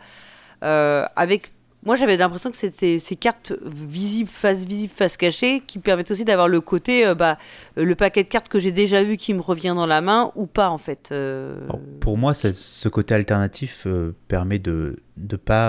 euh, 0.62 1.04
avec 1.16 1.52
moi 1.84 1.96
j'avais 1.96 2.16
l'impression 2.16 2.50
que 2.50 2.56
c'était 2.56 2.98
ces 2.98 3.16
cartes 3.16 3.52
visibles 3.64 4.30
face 4.30 4.64
visible 4.64 4.92
face 4.94 5.16
cachée 5.16 5.62
qui 5.66 5.78
permettent 5.78 6.10
aussi 6.10 6.24
d'avoir 6.24 6.48
le 6.48 6.60
côté 6.60 7.06
euh, 7.06 7.14
bah, 7.14 7.38
euh, 7.78 7.84
le 7.84 7.94
paquet 7.94 8.22
de 8.22 8.28
cartes 8.28 8.48
que 8.48 8.60
j'ai 8.60 8.72
déjà 8.72 9.02
vu 9.02 9.16
qui 9.16 9.34
me 9.34 9.40
revient 9.40 9.72
dans 9.74 9.86
la 9.86 10.00
main 10.00 10.30
ou 10.34 10.46
pas 10.46 10.68
en 10.68 10.78
fait 10.78 11.10
euh, 11.12 11.58
Alors, 11.64 11.80
pour 12.00 12.18
moi, 12.18 12.34
ce 12.34 12.88
côté 12.88 13.14
alternatif 13.14 13.84
euh, 13.86 14.14
permet 14.28 14.58
de 14.58 15.00
ne 15.16 15.36
pas 15.36 15.62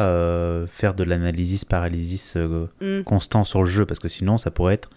faire 0.67 0.93
de 0.93 1.03
l'analysis 1.03 1.65
paralysis 1.65 2.35
hmm. 2.35 3.03
constant 3.03 3.43
sur 3.43 3.61
le 3.61 3.69
jeu, 3.69 3.85
parce 3.85 3.99
que 3.99 4.07
sinon, 4.07 4.37
ça 4.37 4.51
pourrait 4.51 4.75
être 4.75 4.89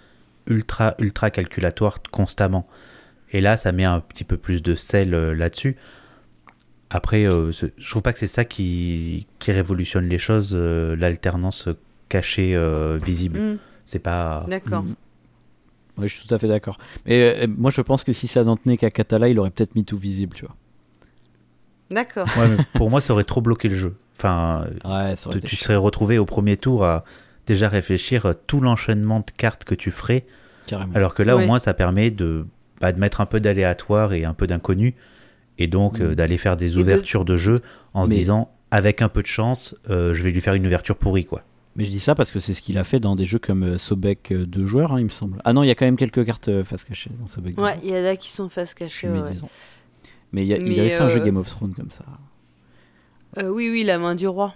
ultra, 0.46 0.94
ultra 0.98 1.30
calculatoire 1.30 1.98
constamment. 2.10 2.66
Et 3.32 3.40
là, 3.40 3.56
ça 3.56 3.72
met 3.72 3.84
un 3.84 4.00
petit 4.00 4.24
peu 4.24 4.36
plus 4.36 4.62
de 4.62 4.74
sel 4.74 5.10
là-dessus. 5.10 5.76
Après, 6.90 7.24
euh, 7.26 7.50
ce- 7.52 7.66
je 7.78 7.90
trouve 7.90 8.02
pas 8.02 8.12
que 8.12 8.18
c'est 8.18 8.26
ça 8.26 8.44
qui, 8.44 9.26
qui 9.38 9.50
révolutionne 9.52 10.08
les 10.08 10.18
choses, 10.18 10.52
euh, 10.54 10.94
l'alternance 10.96 11.68
cachée 12.08 12.54
euh, 12.54 12.98
visible. 13.02 13.38
Hmm. 13.40 13.56
C'est 13.84 13.98
pas. 14.00 14.44
d'accord 14.48 14.82
Mm. 14.84 14.94
Ouais, 15.98 16.08
je 16.08 16.14
suis 16.14 16.26
tout 16.28 16.34
à 16.34 16.38
fait 16.38 16.46
d'accord. 16.48 16.76
Mais 17.06 17.44
euh, 17.44 17.46
moi, 17.48 17.70
je 17.70 17.80
pense 17.80 18.04
que 18.04 18.12
si 18.12 18.26
ça 18.28 18.44
n'en 18.44 18.56
tenait 18.56 18.76
qu'à 18.76 18.90
Catala, 18.90 19.28
il 19.30 19.38
aurait 19.38 19.50
peut-être 19.50 19.74
mis 19.76 19.84
tout 19.84 19.96
visible, 19.96 20.34
tu 20.36 20.44
vois. 20.44 20.54
d'accord 21.90 22.26
Ouais, 22.36 22.56
pour 22.74 22.90
moi, 22.90 23.00
ça 23.00 23.12
aurait 23.14 23.24
trop 23.24 23.40
bloqué 23.40 23.68
le 23.68 23.74
jeu. 23.76 23.96
Enfin, 24.16 24.66
Ouais, 24.84 25.14
tu, 25.44 25.56
serais 25.56 25.76
retrouvé 25.76 26.18
au 26.18 26.24
premier 26.24 26.56
tour 26.56 26.84
à 26.84 27.04
déjà 27.46 27.68
réfléchir 27.68 28.26
à 28.26 28.34
tout 28.34 28.60
l'enchaînement 28.60 29.20
de 29.20 29.30
cartes 29.36 29.64
que 29.64 29.74
tu 29.74 29.90
ferais, 29.90 30.26
carrément. 30.66 30.92
alors 30.94 31.14
que 31.14 31.22
là, 31.22 31.36
Ouais. 31.36 31.44
au 31.44 31.46
moins, 31.46 31.58
ça 31.58 31.74
permet 31.74 32.10
de, 32.10 32.46
bah, 32.80 32.92
de 32.92 32.98
mettre 33.00 33.20
un 33.20 33.26
peu 33.26 33.40
d'aléatoire 33.40 34.12
et 34.14 34.24
un 34.24 34.34
peu 34.34 34.46
d'inconnu, 34.46 34.94
et 35.58 35.66
donc 35.66 36.00
euh, 36.00 36.12
Mm. 36.12 36.14
d'aller 36.14 36.38
faire 36.38 36.56
des 36.56 36.70
de- 36.70 36.78
ouvertures 36.80 37.24
de, 37.24 37.36
jeu 37.36 37.62
en 37.94 38.04
se 38.04 38.10
disant, 38.10 38.50
avec 38.70 39.00
un 39.02 39.08
peu 39.08 39.22
de 39.22 39.26
chance, 39.26 39.74
euh, 39.90 40.12
je 40.14 40.22
vais 40.24 40.30
lui 40.30 40.40
faire 40.40 40.54
une 40.54 40.66
ouverture 40.66 40.96
pourrie, 40.96 41.24
quoi. 41.24 41.42
Mais 41.76 41.84
je 41.84 41.90
dis 41.90 42.00
ça 42.00 42.14
parce 42.14 42.32
que 42.32 42.40
c'est 42.40 42.54
ce 42.54 42.62
qu'il 42.62 42.78
a 42.78 42.84
fait 42.84 43.00
dans 43.00 43.14
des 43.16 43.26
jeux 43.26 43.38
comme 43.38 43.62
euh, 43.62 43.78
Sobek 43.78 44.32
euh, 44.32 44.46
deux 44.46 44.64
joueurs, 44.66 44.92
hein, 44.92 44.98
il 45.00 45.04
me 45.04 45.10
semble. 45.10 45.40
Ah 45.44 45.52
non, 45.52 45.62
il 45.62 45.66
y 45.66 45.70
a 45.70 45.74
quand 45.74 45.84
même 45.84 45.96
quelques 45.98 46.24
cartes 46.24 46.62
face 46.64 46.84
cachée 46.84 47.10
dans 47.20 47.26
Sobek. 47.26 47.58
ouais 47.60 47.78
il 47.84 47.90
y 47.90 47.92
en 47.92 48.04
a 48.04 48.16
qui 48.16 48.30
sont 48.30 48.48
face 48.48 48.72
cachée 48.74 49.08
ouais. 49.10 49.20
Mais, 50.32 50.42
il, 50.44 50.48
y 50.48 50.54
a- 50.54 50.56
il 50.56 50.64
Mais, 50.68 50.80
avait 50.80 50.88
fait 50.90 51.02
un 51.02 51.08
jeu 51.08 51.20
Game 51.20 51.36
of 51.36 51.48
Thrones 51.48 51.74
comme 51.74 51.90
ça. 51.90 52.04
Euh, 53.38 53.48
oui, 53.50 53.68
oui, 53.70 53.84
la 53.84 53.98
main 53.98 54.14
du 54.14 54.26
roi. 54.26 54.54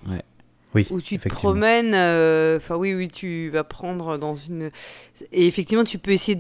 Oui, 0.74 0.86
Où 0.90 1.00
tu 1.00 1.18
te 1.18 1.28
promènes, 1.28 1.92
euh, 1.94 2.56
enfin 2.56 2.76
oui, 2.76 2.94
oui, 2.94 3.08
tu 3.08 3.50
vas 3.50 3.64
prendre 3.64 4.16
dans 4.18 4.36
une... 4.36 4.70
Et 5.32 5.46
effectivement, 5.46 5.84
tu 5.84 5.98
peux 5.98 6.12
essayer 6.12 6.36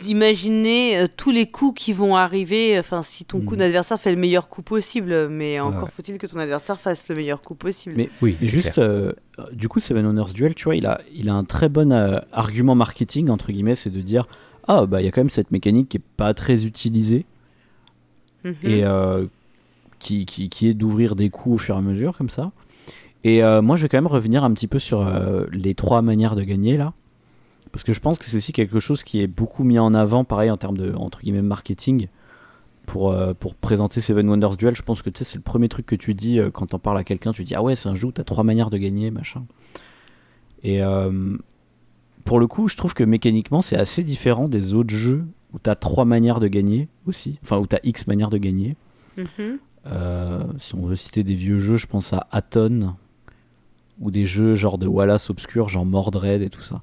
d'imaginer 0.00 0.98
euh, 0.98 1.06
tous 1.16 1.30
les 1.30 1.46
coups 1.50 1.80
qui 1.82 1.92
vont 1.92 2.16
arriver, 2.16 2.78
enfin 2.78 3.02
si 3.02 3.24
ton 3.24 3.40
coup 3.40 3.52
Mhm. 3.54 3.58
d'adversaire 3.60 4.00
fait 4.00 4.10
le 4.12 4.16
meilleur 4.18 4.48
coup 4.48 4.62
possible, 4.62 5.28
mais 5.28 5.60
encore 5.60 5.84
ouais. 5.84 5.90
faut-il 5.90 6.18
que 6.18 6.26
ton 6.26 6.38
adversaire 6.38 6.78
fasse 6.80 7.08
le 7.08 7.14
meilleur 7.16 7.40
coup 7.40 7.54
possible. 7.54 7.94
Mais 7.96 8.08
Oui, 8.22 8.36
Juste, 8.40 8.78
euh, 8.78 9.12
du 9.52 9.68
coup, 9.68 9.80
Seven 9.80 10.06
Honors 10.06 10.32
Duel, 10.32 10.54
tu 10.54 10.64
vois, 10.64 10.76
il 10.76 10.86
a, 10.86 11.00
il 11.14 11.28
a 11.28 11.34
un 11.34 11.44
très 11.44 11.68
bon 11.68 11.92
euh, 11.92 12.18
argument 12.32 12.74
marketing, 12.74 13.28
entre 13.30 13.52
guillemets, 13.52 13.74
c'est 13.76 13.90
de 13.90 14.00
dire 14.00 14.26
Ah, 14.68 14.86
bah, 14.86 15.00
il 15.00 15.04
y 15.04 15.08
a 15.08 15.10
quand 15.10 15.20
même 15.20 15.30
cette 15.30 15.50
mécanique 15.50 15.88
qui 15.88 15.96
est 15.98 16.02
pas 16.16 16.34
très 16.34 16.64
utilisée 16.64 17.26
Mhm. 18.44 18.54
et 18.64 18.84
euh, 18.84 19.26
qui, 19.98 20.24
qui, 20.24 20.48
qui 20.48 20.68
est 20.68 20.74
d'ouvrir 20.74 21.14
des 21.14 21.28
coups 21.28 21.56
au 21.56 21.58
fur 21.58 21.74
et 21.74 21.78
à 21.78 21.82
mesure, 21.82 22.16
comme 22.16 22.30
ça. 22.30 22.52
Et 23.22 23.42
euh, 23.44 23.60
moi, 23.60 23.76
je 23.76 23.82
vais 23.82 23.88
quand 23.90 23.98
même 23.98 24.06
revenir 24.06 24.44
un 24.44 24.52
petit 24.54 24.66
peu 24.66 24.78
sur 24.78 25.06
euh, 25.06 25.44
les 25.52 25.74
trois 25.74 26.00
manières 26.00 26.36
de 26.36 26.42
gagner, 26.42 26.78
là. 26.78 26.94
Parce 27.72 27.84
que 27.84 27.92
je 27.92 28.00
pense 28.00 28.18
que 28.18 28.24
c'est 28.24 28.36
aussi 28.36 28.52
quelque 28.52 28.80
chose 28.80 29.02
qui 29.02 29.20
est 29.20 29.26
beaucoup 29.26 29.64
mis 29.64 29.78
en 29.78 29.94
avant, 29.94 30.24
pareil, 30.24 30.50
en 30.50 30.56
termes 30.56 30.76
de, 30.76 30.94
entre 30.94 31.20
guillemets, 31.20 31.42
marketing. 31.42 32.08
Pour, 32.86 33.12
euh, 33.12 33.34
pour 33.34 33.54
présenter 33.54 34.00
Seven 34.00 34.28
Wonders 34.28 34.56
Duel, 34.56 34.74
je 34.74 34.82
pense 34.82 35.02
que 35.02 35.10
tu 35.10 35.18
sais, 35.18 35.24
c'est 35.24 35.36
le 35.36 35.42
premier 35.42 35.68
truc 35.68 35.86
que 35.86 35.94
tu 35.94 36.14
dis 36.14 36.40
euh, 36.40 36.50
quand 36.50 36.66
t'en 36.66 36.80
parles 36.80 36.98
à 36.98 37.04
quelqu'un. 37.04 37.32
Tu 37.32 37.44
dis 37.44 37.54
Ah 37.54 37.62
ouais, 37.62 37.76
c'est 37.76 37.88
un 37.88 37.94
jeu 37.94 38.08
où 38.08 38.12
t'as 38.12 38.24
trois 38.24 38.42
manières 38.42 38.70
de 38.70 38.78
gagner, 38.78 39.12
machin. 39.12 39.44
Et 40.64 40.82
euh, 40.82 41.36
pour 42.24 42.40
le 42.40 42.46
coup, 42.46 42.68
je 42.68 42.76
trouve 42.76 42.94
que 42.94 43.04
mécaniquement, 43.04 43.62
c'est 43.62 43.76
assez 43.76 44.02
différent 44.02 44.48
des 44.48 44.74
autres 44.74 44.94
jeux 44.94 45.24
où 45.52 45.58
t'as 45.58 45.74
trois 45.74 46.04
manières 46.04 46.40
de 46.40 46.48
gagner 46.48 46.88
aussi. 47.06 47.38
Enfin, 47.42 47.58
où 47.58 47.66
t'as 47.66 47.78
X 47.82 48.06
manières 48.06 48.30
de 48.30 48.38
gagner. 48.38 48.76
Mhm. 49.16 49.58
Euh, 49.86 50.44
si 50.58 50.74
on 50.74 50.84
veut 50.84 50.96
citer 50.96 51.24
des 51.24 51.34
vieux 51.34 51.58
jeux, 51.58 51.76
je 51.76 51.86
pense 51.86 52.12
à 52.12 52.26
Aton 52.30 52.94
ou 54.00 54.10
des 54.10 54.26
jeux 54.26 54.54
genre 54.54 54.78
de 54.78 54.86
Wallace 54.86 55.30
obscur, 55.30 55.68
genre 55.68 55.86
Mordred 55.86 56.42
et 56.42 56.50
tout 56.50 56.62
ça. 56.62 56.82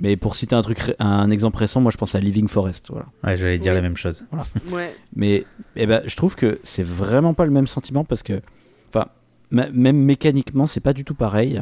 Mais 0.00 0.16
pour 0.16 0.36
citer 0.36 0.54
un 0.54 0.62
truc, 0.62 0.94
un 1.00 1.28
exemple 1.30 1.56
récent, 1.58 1.80
moi 1.80 1.90
je 1.90 1.96
pense 1.96 2.14
à 2.14 2.20
Living 2.20 2.46
Forest. 2.46 2.86
Voilà. 2.90 3.06
Ouais, 3.24 3.36
j'allais 3.36 3.58
dire 3.58 3.72
Oui. 3.72 3.76
la 3.76 3.82
même 3.82 3.96
chose. 3.96 4.24
Ouais. 4.70 4.94
Mais 5.16 5.44
eh 5.74 5.86
ben, 5.86 6.02
je 6.06 6.14
trouve 6.16 6.36
que 6.36 6.60
c'est 6.62 6.84
vraiment 6.84 7.34
pas 7.34 7.44
le 7.44 7.50
même 7.50 7.66
sentiment 7.66 8.04
parce 8.04 8.22
que, 8.22 8.40
enfin, 8.90 9.08
même 9.50 9.96
mécaniquement, 9.96 10.66
c'est 10.66 10.80
pas 10.80 10.92
du 10.92 11.04
tout 11.04 11.14
pareil. 11.14 11.60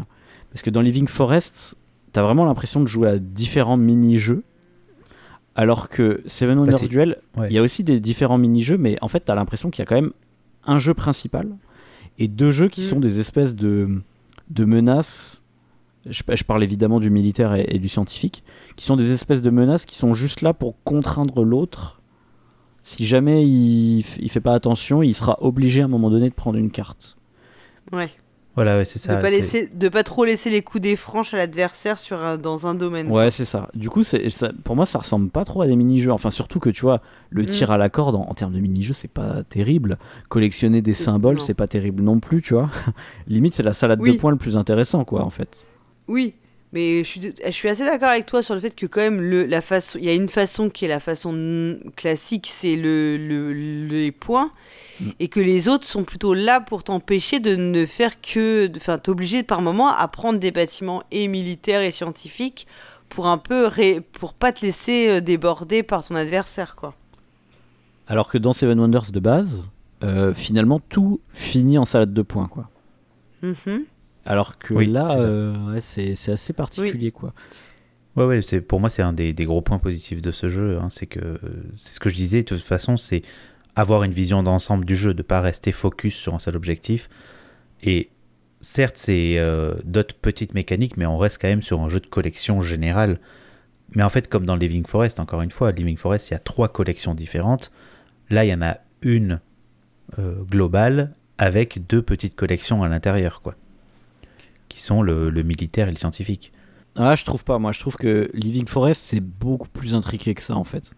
Parce 0.51 0.63
que 0.63 0.69
dans 0.71 0.83
Living 0.83 1.09
Forest, 1.09 1.77
t'as 2.13 2.23
vraiment 2.23 2.45
l'impression 2.45 2.81
de 2.81 2.87
jouer 2.87 3.09
à 3.09 3.19
différents 3.19 3.77
mini-jeux. 3.79 4.43
Alors 5.55 5.89
que 5.89 6.23
Seven 6.27 6.59
Wonders 6.59 6.79
c'est- 6.79 6.89
Duel, 6.89 7.17
ouais. 7.37 7.47
il 7.49 7.55
y 7.55 7.59
a 7.59 7.63
aussi 7.63 7.83
des 7.85 7.99
différents 8.01 8.37
mini-jeux, 8.39 8.77
mais 8.77 8.99
en 9.01 9.09
fait, 9.09 9.21
t'as 9.21 9.35
l'impression 9.35 9.71
qu'il 9.71 9.81
y 9.81 9.83
a 9.83 9.87
quand 9.87 9.95
même 9.95 10.13
un 10.67 10.79
jeu 10.79 10.93
principal 10.93 11.49
et 12.19 12.29
deux 12.29 12.51
jeux 12.51 12.69
qui 12.69 12.83
Mm. 12.83 12.85
sont 12.85 13.01
des 13.01 13.19
espèces 13.21 13.55
de, 13.55 14.03
de 14.51 14.65
menaces. 14.67 15.43
Je, 16.09 16.23
je 16.35 16.45
parle 16.45 16.63
évidemment 16.63 17.01
du 17.01 17.11
militaire 17.11 17.55
et, 17.55 17.67
et 17.69 17.79
du 17.79 17.89
scientifique, 17.89 18.43
qui 18.77 18.85
sont 18.85 18.97
des 18.97 19.13
espèces 19.13 19.43
de 19.43 19.51
menaces 19.51 19.85
qui 19.85 19.97
sont 19.97 20.15
juste 20.15 20.41
là 20.43 20.55
pour 20.55 20.75
contraindre 20.85 21.43
l'autre. 21.45 22.01
Si 22.85 23.05
jamais 23.05 23.45
il, 23.47 24.05
il 24.21 24.31
fait 24.31 24.41
pas 24.41 24.55
attention, 24.55 25.03
il 25.03 25.15
sera 25.15 25.37
obligé 25.43 25.83
à 25.83 25.87
un 25.87 25.89
moment 25.89 26.11
donné 26.11 26.29
de 26.29 26.35
prendre 26.35 26.59
une 26.59 26.71
carte. 26.71 27.17
Ouais. 27.93 28.11
Voilà, 28.55 28.79
ouais, 28.79 28.87
c'est 28.87 28.99
ça. 28.99 29.17
de 29.17 29.21
pas 29.21 29.29
c'est- 29.29 29.37
laisser, 29.37 29.67
de 29.75 29.89
pas 29.91 30.03
trop 30.03 30.25
laisser 30.25 30.49
les 30.49 30.63
coups 30.63 30.81
des 30.81 30.97
franches 30.97 31.35
à 31.35 31.37
l'adversaire 31.37 31.99
sur 31.99 32.23
un- 32.23 32.39
dans 32.39 32.67
un 32.67 32.75
domaine. 32.75 33.11
Ouais, 33.11 33.31
c'est 33.31 33.45
ça. 33.45 33.69
Du 33.75 33.91
coup, 33.91 34.03
c'est, 34.03 34.31
ça- 34.31 34.51
pour 34.65 34.77
moi, 34.77 34.87
ça 34.87 34.99
ressemble 35.01 35.29
pas 35.29 35.45
trop 35.45 35.61
à 35.61 35.67
des 35.67 35.77
mini-jeux. 35.77 36.11
Enfin, 36.13 36.31
surtout 36.31 36.59
que 36.59 36.71
tu 36.71 36.81
vois, 36.83 37.03
le 37.29 37.43
Mm. 37.43 37.47
tir 37.47 37.71
à 37.71 37.77
la 37.77 37.91
corde 37.91 38.15
en, 38.15 38.23
en 38.23 38.33
termes 38.35 38.55
de 38.55 38.61
mini-jeux, 38.61 38.95
c'est 38.95 39.11
pas 39.11 39.43
terrible. 39.43 39.99
Collectionner 40.31 40.81
des 40.81 40.95
symboles, 40.95 41.39
c'est 41.41 41.53
pas 41.55 41.67
terrible 41.67 42.03
non 42.03 42.19
plus, 42.19 42.41
tu 42.41 42.55
vois. 42.55 42.71
Limite, 43.27 43.53
c'est 43.53 43.63
la 43.63 43.75
salade 43.75 44.01
Oui. 44.01 44.13
de 44.13 44.17
points 44.17 44.31
le 44.31 44.39
plus 44.39 44.57
intéressant, 44.57 45.05
quoi, 45.05 45.23
en 45.23 45.31
fait. 45.31 45.67
Oui, 46.09 46.35
mais 46.73 47.03
je 47.05 47.09
suis, 47.09 47.35
je 47.45 47.51
suis 47.51 47.69
assez 47.69 47.85
d'accord 47.85 48.09
avec 48.11 48.27
toi 48.27 48.43
sur 48.43 48.55
le 48.55 48.61
fait 48.61 48.75
que 48.75 48.87
quand 48.87 49.01
même 49.01 49.21
le, 49.21 49.47
la 49.47 49.61
façon, 49.61 49.99
il 49.99 50.05
y 50.05 50.09
a 50.09 50.15
une 50.15 50.29
façon 50.29 50.69
qui 50.71 50.85
est 50.85 50.89
la 50.89 51.01
façon 51.01 51.79
classique, 51.97 52.49
c'est 52.53 52.77
le, 52.77 53.17
le- 53.17 53.53
les 53.53 54.13
points, 54.13 54.53
Mm. 54.99 55.11
et 55.21 55.29
que 55.29 55.41
les 55.41 55.69
autres 55.69 55.87
sont 55.87 56.05
plutôt 56.05 56.33
là 56.33 56.59
pour 56.59 56.83
t'empêcher 56.83 57.39
de 57.39 57.55
ne 57.55 57.85
faire 57.85 58.19
que, 58.23 58.71
enfin 58.79 58.97
t'obliger 58.97 59.43
par 59.43 59.61
moment 59.61 59.89
à 59.89 60.09
prendre 60.09 60.39
des 60.39 60.51
bâtiments 60.51 61.03
et 61.11 61.29
militaires 61.29 61.83
et 61.83 61.91
scientifiques 61.91 62.67
pour 63.11 63.27
un 63.27 63.37
peu 63.37 63.67
ré- 63.67 64.01
pour 64.01 64.33
pas 64.33 64.53
te 64.53 64.65
laisser 64.65 65.09
euh, 65.11 65.21
déborder 65.21 65.83
par 65.83 66.03
ton 66.03 66.15
adversaire 66.15 66.77
quoi. 66.77 66.95
Alors 68.07 68.29
que 68.31 68.39
dans 68.39 68.55
Seven 68.55 68.81
Wonders 68.81 69.11
de 69.13 69.21
base, 69.21 69.69
euh, 70.03 70.33
finalement, 70.33 70.81
tout 70.81 71.21
finit 71.31 71.77
en 71.77 71.85
salade 71.85 72.15
de 72.15 72.23
points, 72.23 72.49
quoi. 72.49 72.71
Mhm. 73.43 73.85
Alors 74.27 74.59
que 74.59 74.75
Oui, 74.75 74.87
là, 74.87 75.15
c'est 75.17 75.25
euh, 75.27 75.75
ouais, 75.75 76.33
assez 76.33 76.53
particulier, 76.53 77.11
quoi. 77.13 77.33
Ouais, 78.17 78.25
ouais, 78.25 78.43
c'est, 78.43 78.61
pour 78.61 78.81
moi, 78.81 78.89
c'est 78.89 79.03
un 79.03 79.13
des, 79.13 79.33
des 79.33 79.45
gros 79.45 79.61
points 79.61 79.79
positifs 79.79 80.23
de 80.23 80.31
ce 80.31 80.49
jeu. 80.49 80.79
hein, 80.81 80.89
c'est 80.91 81.07
que, 81.07 81.39
c'est 81.77 81.95
ce 81.95 82.01
que 82.01 82.09
je 82.09 82.17
disais, 82.17 82.43
de 82.43 82.49
toute 82.49 82.63
façon, 82.63 82.97
c'est 82.97 83.23
avoir 83.75 84.03
une 84.05 84.13
vision 84.13 84.43
d'ensemble 84.43 84.85
du 84.87 84.97
jeu, 84.97 85.13
de 85.13 85.23
pas 85.23 85.41
rester 85.41 85.71
focus 85.71 86.15
sur 86.17 86.35
un 86.35 86.39
seul 86.39 86.57
objectif. 86.57 87.09
Et 87.83 88.09
certes, 88.63 88.97
c'est 88.97 89.39
euh, 89.39 89.75
d'autres 89.85 90.15
petites 90.15 90.55
mécaniques, 90.55 90.97
mais 90.97 91.05
on 91.07 91.19
reste 91.19 91.41
quand 91.41 91.49
même 91.49 91.63
sur 91.63 91.81
un 91.81 91.89
jeu 91.91 92.01
de 92.01 92.07
collection 92.07 92.63
générale. 92.63 93.21
Mais 93.95 94.03
en 94.03 94.09
fait, 94.09 94.29
comme 94.29 94.47
dans 94.47 94.57
Living 94.57 94.87
Forest, 94.87 95.21
encore 95.21 95.43
une 95.43 95.51
fois, 95.51 95.71
Living 95.73 95.97
Forest, 95.99 96.31
il 96.31 96.33
y 96.33 96.37
a 96.37 96.41
trois 96.41 96.69
collections 96.69 97.15
différentes. 97.15 97.71
Là, 98.31 98.45
il 98.45 98.49
y 98.49 98.55
en 98.55 98.63
a 98.63 98.79
une 99.03 99.41
euh, 100.19 100.43
globale 100.43 101.15
avec 101.39 101.87
deux 101.87 102.01
petites 102.03 102.35
collections 102.35 102.83
à 102.83 102.89
l'intérieur, 102.89 103.43
quoi. 103.43 103.55
Qui 104.69 104.81
sont 104.81 105.03
le, 105.03 105.31
le 105.31 105.43
militaire 105.43 105.89
et 105.89 105.91
le 105.91 105.97
scientifique. 105.97 106.53
Ah, 106.97 107.15
je 107.15 107.25
trouve 107.25 107.45
pas. 107.45 107.59
Moi, 107.59 107.73
je 107.73 107.81
trouve 107.81 107.97
que 107.97 108.31
Living 108.35 108.67
Forest, 108.67 109.03
c'est 109.05 109.21
beaucoup 109.21 109.69
plus 109.69 109.95
intriqué 109.95 110.35
que 110.35 110.43
ça, 110.43 110.57
en 110.57 110.65
fait. 110.65 110.93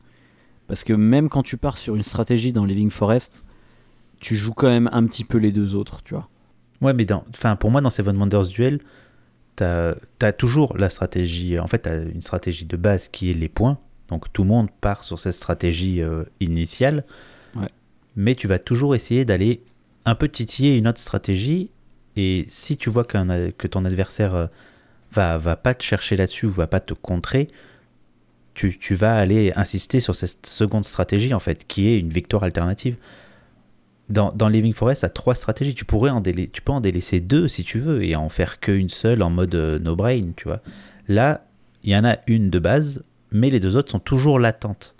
Parce 0.66 0.84
que 0.84 0.92
même 0.92 1.28
quand 1.28 1.42
tu 1.42 1.56
pars 1.56 1.78
sur 1.78 1.96
une 1.96 2.02
stratégie 2.02 2.52
dans 2.52 2.64
Living 2.64 2.90
Forest, 2.90 3.44
tu 4.20 4.36
joues 4.36 4.52
quand 4.52 4.68
même 4.68 4.88
un 4.92 5.06
petit 5.06 5.24
peu 5.24 5.38
les 5.38 5.52
deux 5.52 5.74
autres, 5.74 6.02
tu 6.02 6.14
vois. 6.14 6.28
Ouais, 6.80 6.92
mais 6.92 7.04
dans, 7.04 7.24
pour 7.58 7.70
moi, 7.70 7.80
dans 7.80 7.90
Seven 7.90 8.16
Wonders 8.16 8.48
Duel, 8.48 8.80
t'as 9.56 9.94
as 10.22 10.32
toujours 10.32 10.76
la 10.76 10.90
stratégie. 10.90 11.58
En 11.58 11.66
fait, 11.66 11.80
t'as 11.80 12.04
une 12.04 12.22
stratégie 12.22 12.64
de 12.64 12.76
base 12.76 13.08
qui 13.08 13.30
est 13.30 13.34
les 13.34 13.48
points. 13.48 13.78
Donc 14.08 14.32
tout 14.32 14.42
le 14.42 14.48
monde 14.48 14.68
part 14.80 15.04
sur 15.04 15.18
cette 15.18 15.34
stratégie 15.34 16.00
euh, 16.00 16.24
initiale. 16.40 17.04
Ouais. 17.56 17.68
Mais 18.16 18.34
tu 18.34 18.46
vas 18.46 18.58
toujours 18.58 18.94
essayer 18.94 19.24
d'aller 19.24 19.62
un 20.04 20.14
peu 20.14 20.28
titiller 20.28 20.76
une 20.76 20.88
autre 20.88 21.00
stratégie. 21.00 21.70
Et 22.16 22.44
si 22.48 22.76
tu 22.76 22.90
vois 22.90 23.04
que 23.04 23.66
ton 23.66 23.84
adversaire 23.84 24.34
euh, 24.34 24.46
va, 25.12 25.38
va 25.38 25.56
pas 25.56 25.74
te 25.74 25.82
chercher 25.82 26.16
là-dessus 26.16 26.46
ou 26.46 26.50
va 26.50 26.66
pas 26.66 26.80
te 26.80 26.94
contrer, 26.94 27.48
tu, 28.54 28.76
tu 28.76 28.94
vas 28.94 29.16
aller 29.16 29.52
insister 29.54 30.00
sur 30.00 30.14
cette 30.14 30.46
seconde 30.46 30.84
stratégie, 30.84 31.32
en 31.32 31.38
fait, 31.38 31.64
qui 31.66 31.86
est 31.88 31.98
une 31.98 32.10
victoire 32.10 32.42
alternative. 32.42 32.96
Dans, 34.08 34.48
Living 34.48 34.72
Forest, 34.72 35.04
à 35.04 35.10
trois 35.10 35.34
stratégies. 35.34 35.74
Tu 35.74 35.84
pourrais 35.84 36.10
en 36.10 36.22
tu 36.22 36.62
peux 36.62 36.72
en 36.72 36.80
délaisser 36.80 37.20
deux 37.20 37.46
si 37.46 37.62
tu 37.62 37.78
veux 37.78 38.02
et 38.02 38.16
en 38.16 38.30
faire 38.30 38.58
qu'une 38.58 38.88
seule 38.88 39.22
en 39.22 39.28
mode 39.28 39.54
euh, 39.54 39.78
no 39.78 39.96
brain, 39.96 40.32
tu 40.34 40.44
vois. 40.44 40.62
Là, 41.08 41.44
il 41.84 41.92
y 41.92 41.96
en 41.96 42.06
a 42.06 42.16
une 42.26 42.48
de 42.48 42.58
base, 42.58 43.04
mais 43.32 43.50
les 43.50 43.60
deux 43.60 43.76
autres 43.76 43.90
sont 43.90 43.98
toujours 43.98 44.38
latentes. 44.38 44.96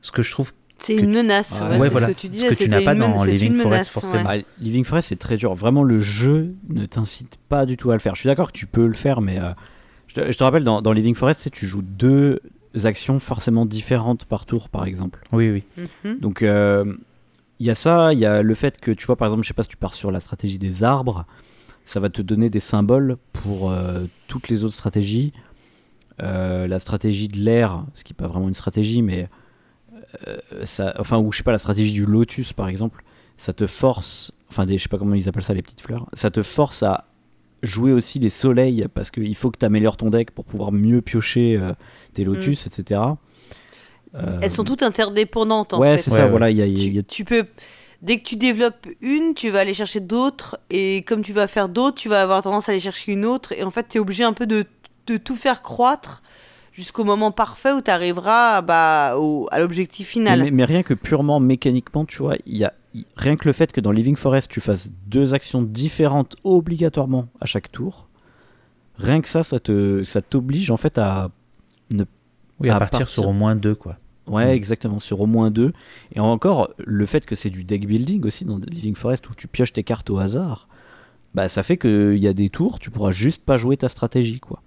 Ce 0.00 0.10
que 0.10 0.22
je 0.22 0.30
trouve 0.30 0.52
C'est 0.78 0.94
une 0.94 1.10
menace. 1.12 1.60
Ouais, 1.60 1.78
ouais, 1.78 1.88
voilà. 1.88 2.08
ce 2.08 2.12
que 2.12 2.18
tu 2.20 2.26
Ce 2.26 2.30
disais. 2.32 2.48
que 2.48 2.54
tu 2.54 2.68
n'as 2.68 2.82
pas 2.82 2.94
dans 2.94 3.24
Living 3.24 3.54
Forest, 3.54 3.64
menace, 3.70 3.88
forcément. 3.88 4.28
ouais. 4.28 4.44
Ah, 4.44 4.62
Living 4.62 4.84
Forest, 4.84 5.08
c'est 5.08 5.18
très 5.18 5.36
dur. 5.36 5.54
Vraiment, 5.54 5.82
le 5.82 5.98
jeu 6.00 6.54
ne 6.68 6.84
t'incite 6.86 7.38
pas 7.48 7.64
du 7.66 7.76
tout 7.76 7.90
à 7.90 7.94
le 7.94 7.98
faire. 8.00 8.14
Je 8.14 8.20
suis 8.20 8.26
d'accord 8.28 8.52
que 8.52 8.56
tu 8.58 8.66
peux 8.66 8.86
le 8.86 8.92
faire, 8.94 9.20
mais 9.20 9.38
euh, 9.38 9.46
je, 10.08 10.14
te, 10.14 10.32
je 10.32 10.36
te 10.36 10.44
rappelle, 10.44 10.64
dans, 10.64 10.82
dans 10.82 10.92
Living 10.92 11.14
Forest, 11.14 11.50
tu 11.50 11.66
joues 11.66 11.82
deux 11.82 12.40
actions 12.84 13.18
forcément 13.18 13.64
différentes 13.64 14.26
par 14.26 14.44
tour, 14.44 14.68
par 14.68 14.84
exemple. 14.84 15.20
Oui, 15.32 15.50
oui. 15.50 15.84
Mhm. 16.04 16.18
Donc, 16.20 16.42
euh, 16.42 16.84
il 17.58 17.66
y 17.66 17.70
a 17.70 17.74
ça, 17.74 18.12
il 18.12 18.18
y 18.18 18.26
a 18.26 18.42
le 18.42 18.54
fait 18.54 18.78
que, 18.78 18.90
tu 18.90 19.06
vois, 19.06 19.16
par 19.16 19.28
exemple, 19.28 19.42
je 19.44 19.48
sais 19.48 19.54
pas 19.54 19.62
si 19.62 19.70
tu 19.70 19.78
pars 19.78 19.94
sur 19.94 20.10
la 20.10 20.20
stratégie 20.20 20.58
des 20.58 20.84
arbres, 20.84 21.24
ça 21.86 22.00
va 22.00 22.10
te 22.10 22.20
donner 22.20 22.50
des 22.50 22.60
symboles 22.60 23.16
pour 23.32 23.70
euh, 23.70 24.04
toutes 24.28 24.48
les 24.50 24.62
autres 24.64 24.74
stratégies. 24.74 25.32
Euh, 26.22 26.66
la 26.66 26.80
stratégie 26.80 27.28
de 27.28 27.38
l'air, 27.38 27.84
ce 27.94 28.04
qui 28.04 28.12
n'est 28.12 28.16
pas 28.16 28.26
vraiment 28.26 28.48
une 28.48 28.54
stratégie, 28.54 29.00
mais 29.02 29.22
euh, 29.22 29.26
ça, 30.64 30.94
enfin, 30.98 31.18
ou 31.18 31.32
je 31.32 31.38
sais 31.38 31.42
pas, 31.44 31.52
la 31.52 31.58
stratégie 31.58 31.92
du 31.92 32.06
lotus, 32.06 32.52
par 32.52 32.68
exemple, 32.68 33.02
ça 33.36 33.52
te 33.52 33.66
force, 33.66 34.32
enfin, 34.48 34.66
des, 34.66 34.78
je 34.78 34.84
sais 34.84 34.88
pas 34.88 34.98
comment 34.98 35.14
ils 35.14 35.28
appellent 35.28 35.42
ça, 35.44 35.54
les 35.54 35.62
petites 35.62 35.80
fleurs, 35.80 36.06
ça 36.12 36.30
te 36.30 36.42
force 36.42 36.82
à 36.82 37.04
jouer 37.62 37.92
aussi 37.92 38.18
les 38.18 38.30
soleils 38.30 38.86
parce 38.94 39.10
qu'il 39.10 39.34
faut 39.34 39.50
que 39.50 39.58
tu 39.58 39.64
améliores 39.64 39.96
ton 39.96 40.10
deck 40.10 40.30
pour 40.30 40.44
pouvoir 40.44 40.72
mieux 40.72 41.00
piocher 41.02 41.56
euh, 41.60 41.72
tes 42.12 42.24
lotus, 42.24 42.66
etc. 42.66 43.00
Euh, 44.14 44.38
Elles 44.42 44.50
sont 44.50 44.64
toutes 44.64 44.82
interdépendantes 44.82 45.74
en 45.74 45.80
ouais, 45.80 45.96
fait. 45.96 45.98
c'est 46.02 46.10
Ouais, 46.10 46.16
ça, 46.18 46.24
ouais. 46.24 46.30
voilà, 46.30 46.50
y 46.50 46.62
a- 46.62 46.66
tu, 46.66 46.70
y 46.92 46.98
a 46.98 47.02
tu 47.02 47.24
peux 47.24 47.46
dès 48.02 48.18
que 48.18 48.22
tu 48.22 48.36
développes 48.36 48.86
une, 49.00 49.34
tu 49.34 49.50
vas 49.50 49.60
aller 49.60 49.74
chercher 49.74 50.00
d'autres 50.00 50.58
et 50.70 51.02
comme 51.02 51.22
tu 51.22 51.32
vas 51.32 51.46
faire 51.46 51.68
d'autres, 51.68 51.96
tu 51.96 52.08
vas 52.08 52.22
avoir 52.22 52.42
tendance 52.42 52.68
à 52.68 52.72
aller 52.72 52.80
chercher 52.80 53.12
une 53.12 53.24
autre 53.24 53.52
et 53.52 53.62
en 53.64 53.70
fait, 53.70 53.86
tu 53.88 53.96
es 53.96 54.00
obligé 54.00 54.22
un 54.24 54.32
peu 54.32 54.46
de, 54.46 54.64
de 55.06 55.16
tout 55.16 55.36
faire 55.36 55.62
croître 55.62 56.22
jusqu'au 56.76 57.04
moment 57.04 57.32
parfait 57.32 57.72
où 57.72 57.80
tu 57.80 57.90
arriveras 57.90 58.60
bah, 58.60 59.14
au- 59.18 59.48
à 59.50 59.58
l'objectif 59.58 60.08
final. 60.08 60.42
Mais, 60.42 60.50
mais 60.50 60.64
rien 60.66 60.82
que 60.82 60.92
purement 60.94 61.40
mécaniquement, 61.40 62.04
tu 62.04 62.18
vois, 62.18 62.36
il 62.44 62.56
y 62.58 62.64
a 62.64 62.72
rien 63.16 63.36
que 63.36 63.48
le 63.48 63.52
fait 63.54 63.72
que 63.72 63.80
dans 63.80 63.92
Living 63.92 64.14
Forest 64.16 64.50
tu 64.50 64.60
fasses 64.60 64.92
deux 65.06 65.32
actions 65.34 65.62
différentes 65.62 66.36
obligatoirement 66.44 67.28
à 67.40 67.46
chaque 67.46 67.72
tour, 67.72 68.08
rien 68.96 69.20
que 69.22 69.28
ça, 69.28 69.42
ça 69.42 69.58
te 69.58 70.04
ça 70.04 70.20
t'oblige 70.22 70.70
en 70.70 70.76
fait 70.76 70.98
à 70.98 71.30
Oui, 72.58 72.70
à, 72.70 72.76
À 72.76 72.78
partir, 72.78 73.00
partir- 73.00 73.08
sur 73.08 73.28
au 73.28 73.32
moins 73.32 73.54
deux, 73.54 73.74
quoi. 73.74 73.96
ouais 74.26 74.46
Mm. 74.46 74.56
exactement 74.56 75.00
sur 75.00 75.20
au 75.20 75.26
moins 75.26 75.50
deux. 75.50 75.72
Et 76.14 76.20
encore 76.20 76.70
le 76.78 77.04
fait 77.06 77.24
que 77.26 77.36
c'est 77.36 77.50
du 77.50 77.64
deck 77.64 77.86
building 77.86 78.24
aussi 78.26 78.44
dans 78.44 78.58
Living 78.58 78.94
Forest 78.96 79.28
où 79.30 79.34
tu 79.34 79.46
pioches 79.48 79.72
tes 79.74 79.82
cartes 79.82 80.08
au 80.10 80.18
hasard, 80.18 80.68
bah 81.34 81.48
ça 81.50 81.62
fait 81.62 81.76
qu'il 81.76 82.16
y 82.18 82.26
a 82.28 82.32
des 82.32 82.48
tours 82.48 82.78
tu 82.78 82.90
pourras 82.90 83.10
juste 83.12 83.44
pas 83.44 83.56
jouer 83.58 83.76
ta 83.76 83.88
stratégie 83.90 84.40
quoi. 84.40 84.62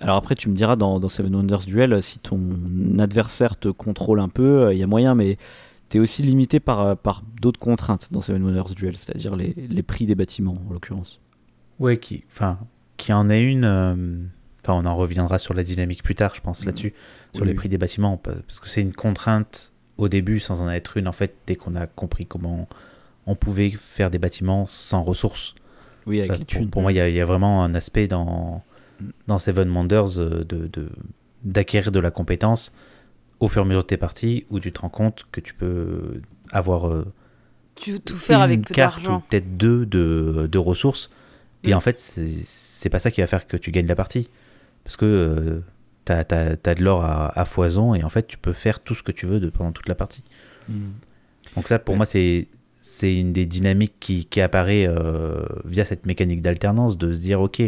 Alors 0.00 0.16
après 0.16 0.34
tu 0.34 0.48
me 0.50 0.56
diras 0.56 0.76
dans, 0.76 1.00
dans 1.00 1.08
Seven 1.08 1.34
Wonders 1.34 1.64
Duel 1.64 2.02
si 2.02 2.18
ton 2.18 2.98
adversaire 2.98 3.58
te 3.58 3.68
contrôle 3.68 4.20
un 4.20 4.28
peu, 4.28 4.72
il 4.72 4.78
y 4.78 4.82
a 4.82 4.86
moyen 4.86 5.14
mais 5.14 5.38
t'es 5.88 5.98
aussi 5.98 6.22
limité 6.22 6.60
par, 6.60 6.80
euh, 6.80 6.94
par 6.96 7.22
d'autres 7.40 7.60
contraintes 7.60 8.08
dans 8.10 8.20
Seven 8.20 8.42
Wonders 8.42 8.74
Duel, 8.74 8.96
c'est-à-dire 8.96 9.36
les, 9.36 9.54
les 9.54 9.82
prix 9.82 10.04
des 10.06 10.14
bâtiments 10.14 10.54
en 10.68 10.72
l'occurrence. 10.72 11.20
Ouais, 11.78 11.98
qui, 11.98 12.24
enfin, 12.28 12.58
qui 12.96 13.12
en 13.12 13.28
est 13.30 13.42
une. 13.42 13.64
euh, 13.64 13.94
Enfin, 14.68 14.80
on 14.82 14.84
en 14.84 14.96
reviendra 14.96 15.38
sur 15.38 15.54
la 15.54 15.62
dynamique 15.62 16.02
plus 16.02 16.16
tard, 16.16 16.34
je 16.34 16.40
pense, 16.40 16.60
Mhm. 16.62 16.66
là-dessus, 16.66 16.92
sur 17.32 17.42
Oui, 17.42 17.46
les 17.46 17.52
oui. 17.52 17.56
prix 17.56 17.68
des 17.68 17.78
bâtiments, 17.78 18.16
pa- 18.16 18.34
parce 18.48 18.58
que 18.58 18.68
c'est 18.68 18.82
une 18.82 18.92
contrainte 18.94 19.72
au 19.96 20.08
début, 20.08 20.40
sans 20.40 20.60
en 20.60 20.68
être 20.68 20.96
une, 20.96 21.06
en 21.06 21.12
fait, 21.12 21.36
dès 21.46 21.54
qu'on 21.54 21.74
a 21.76 21.86
compris 21.86 22.26
comment 22.26 22.66
on 23.26 23.36
pouvait 23.36 23.70
faire 23.70 24.10
des 24.10 24.18
bâtiments 24.18 24.66
sans 24.66 25.02
ressources. 25.04 25.54
Oui, 26.04 26.18
avec 26.18 26.32
Euh, 26.32 26.34
les 26.38 26.44
pour, 26.44 26.46
thunes. 26.62 26.70
pour 26.70 26.82
moi, 26.82 26.90
il 26.92 26.96
y, 26.96 27.00
a- 27.00 27.08
il 27.08 27.14
y 27.14 27.20
a 27.20 27.24
vraiment 27.24 27.62
un 27.62 27.74
aspect 27.74 28.08
dans, 28.08 28.56
Mm. 28.56 28.60
Dans 29.26 29.38
Seven 29.38 29.70
Wonders 29.70 30.18
euh, 30.18 30.44
de, 30.44 30.66
de- 30.68 30.88
d'acquérir 31.44 31.92
de 31.92 32.00
la 32.00 32.10
compétence 32.10 32.72
au 33.40 33.48
fur 33.48 33.62
et 33.62 33.64
à 33.64 33.68
mesure 33.68 33.82
de 33.82 33.86
tes 33.86 33.96
parties, 33.98 34.46
où 34.50 34.58
tu 34.60 34.72
te 34.72 34.80
rends 34.80 34.88
compte 34.88 35.26
que 35.32 35.40
tu 35.40 35.52
peux 35.54 36.22
avoir 36.52 36.88
euh, 36.88 37.04
Tu 37.74 37.92
veux 37.92 37.98
tout 37.98 38.16
faire 38.16 38.38
une 38.38 38.44
avec 38.44 38.62
peu 38.66 38.74
carte 38.74 39.06
ou 39.08 39.20
peut-être 39.20 39.56
deux 39.56 39.84
de, 39.86 40.48
de 40.50 40.58
ressources. 40.58 41.10
Et 41.64 41.72
Mm. 41.72 41.76
en 41.76 41.80
fait, 41.80 41.98
c'est, 41.98 42.30
c'est 42.44 42.88
pas 42.88 42.98
ça 42.98 43.10
qui 43.10 43.20
va 43.20 43.26
faire 43.26 43.46
que 43.46 43.56
tu 43.56 43.70
gagnes 43.72 43.86
la 43.86 43.96
partie. 43.96 44.28
Parce 44.84 44.96
que 44.96 45.04
euh, 45.04 45.60
t'as, 46.04 46.24
t'as- 46.24 46.56
t'as 46.56 46.74
de 46.74 46.82
l'or 46.82 47.04
à, 47.04 47.38
à 47.38 47.44
foison 47.44 47.94
et 47.94 48.02
en 48.04 48.08
fait, 48.08 48.26
tu 48.26 48.38
peux 48.38 48.52
faire 48.54 48.80
tout 48.80 48.94
ce 48.94 49.02
que 49.02 49.12
tu 49.12 49.26
veux 49.26 49.40
de, 49.40 49.50
pendant 49.50 49.72
toute 49.72 49.88
la 49.88 49.94
partie. 49.94 50.22
Mm. 50.68 50.74
Donc 51.56 51.68
ça, 51.68 51.78
pour 51.78 51.92
Ouais. 51.94 51.96
moi, 51.98 52.06
c'est, 52.06 52.48
c'est 52.80 53.14
une 53.18 53.32
des 53.32 53.44
dynamiques 53.46 53.94
qui, 54.00 54.24
qui 54.26 54.40
apparaît 54.40 54.86
euh, 54.88 55.44
via 55.64 55.84
cette 55.84 56.06
mécanique 56.06 56.40
d'alternance, 56.40 56.96
de 56.96 57.12
se 57.12 57.20
dire, 57.20 57.40
ok, 57.40 57.62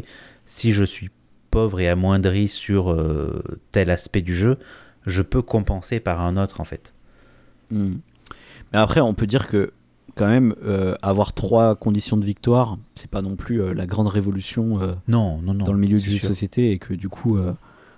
si 0.47 0.73
je 0.73 0.85
suis 0.85 1.11
pauvre 1.51 1.81
et 1.81 1.89
amoindri 1.89 2.49
sur 2.49 2.91
euh, 2.91 3.43
tel 3.73 3.91
aspect 3.91 4.23
du 4.23 4.35
jeu, 4.35 4.59
je 5.07 5.23
peux 5.23 5.43
compenser 5.43 6.01
par 6.01 6.21
un 6.21 6.37
autre, 6.37 6.61
en 6.61 6.65
fait. 6.65 6.95
Mm. 7.71 7.97
Mais 8.73 8.79
après, 8.79 9.01
on 9.01 9.15
peut 9.15 9.27
dire 9.27 9.49
que 9.49 9.73
quand 10.15 10.27
même 10.27 10.55
euh, 10.65 10.95
avoir 11.03 11.33
trois 11.33 11.77
conditions 11.77 12.17
de 12.17 12.25
victoire, 12.25 12.77
c'est 12.95 13.11
pas 13.11 13.23
non 13.23 13.37
plus 13.37 13.63
euh, 13.63 13.73
la 13.73 13.87
grande 13.87 14.09
révolution 14.09 14.81
Non, 15.07 15.41
non, 15.43 15.55
non. 15.55 15.65
dans 15.65 15.73
le 15.73 15.79
milieu 15.79 15.99
du 15.99 16.11
jeu 16.11 16.21
de 16.21 16.27
société 16.27 16.73
et 16.73 16.79
que 16.79 16.93
du 16.93 17.09
coup, 17.09 17.39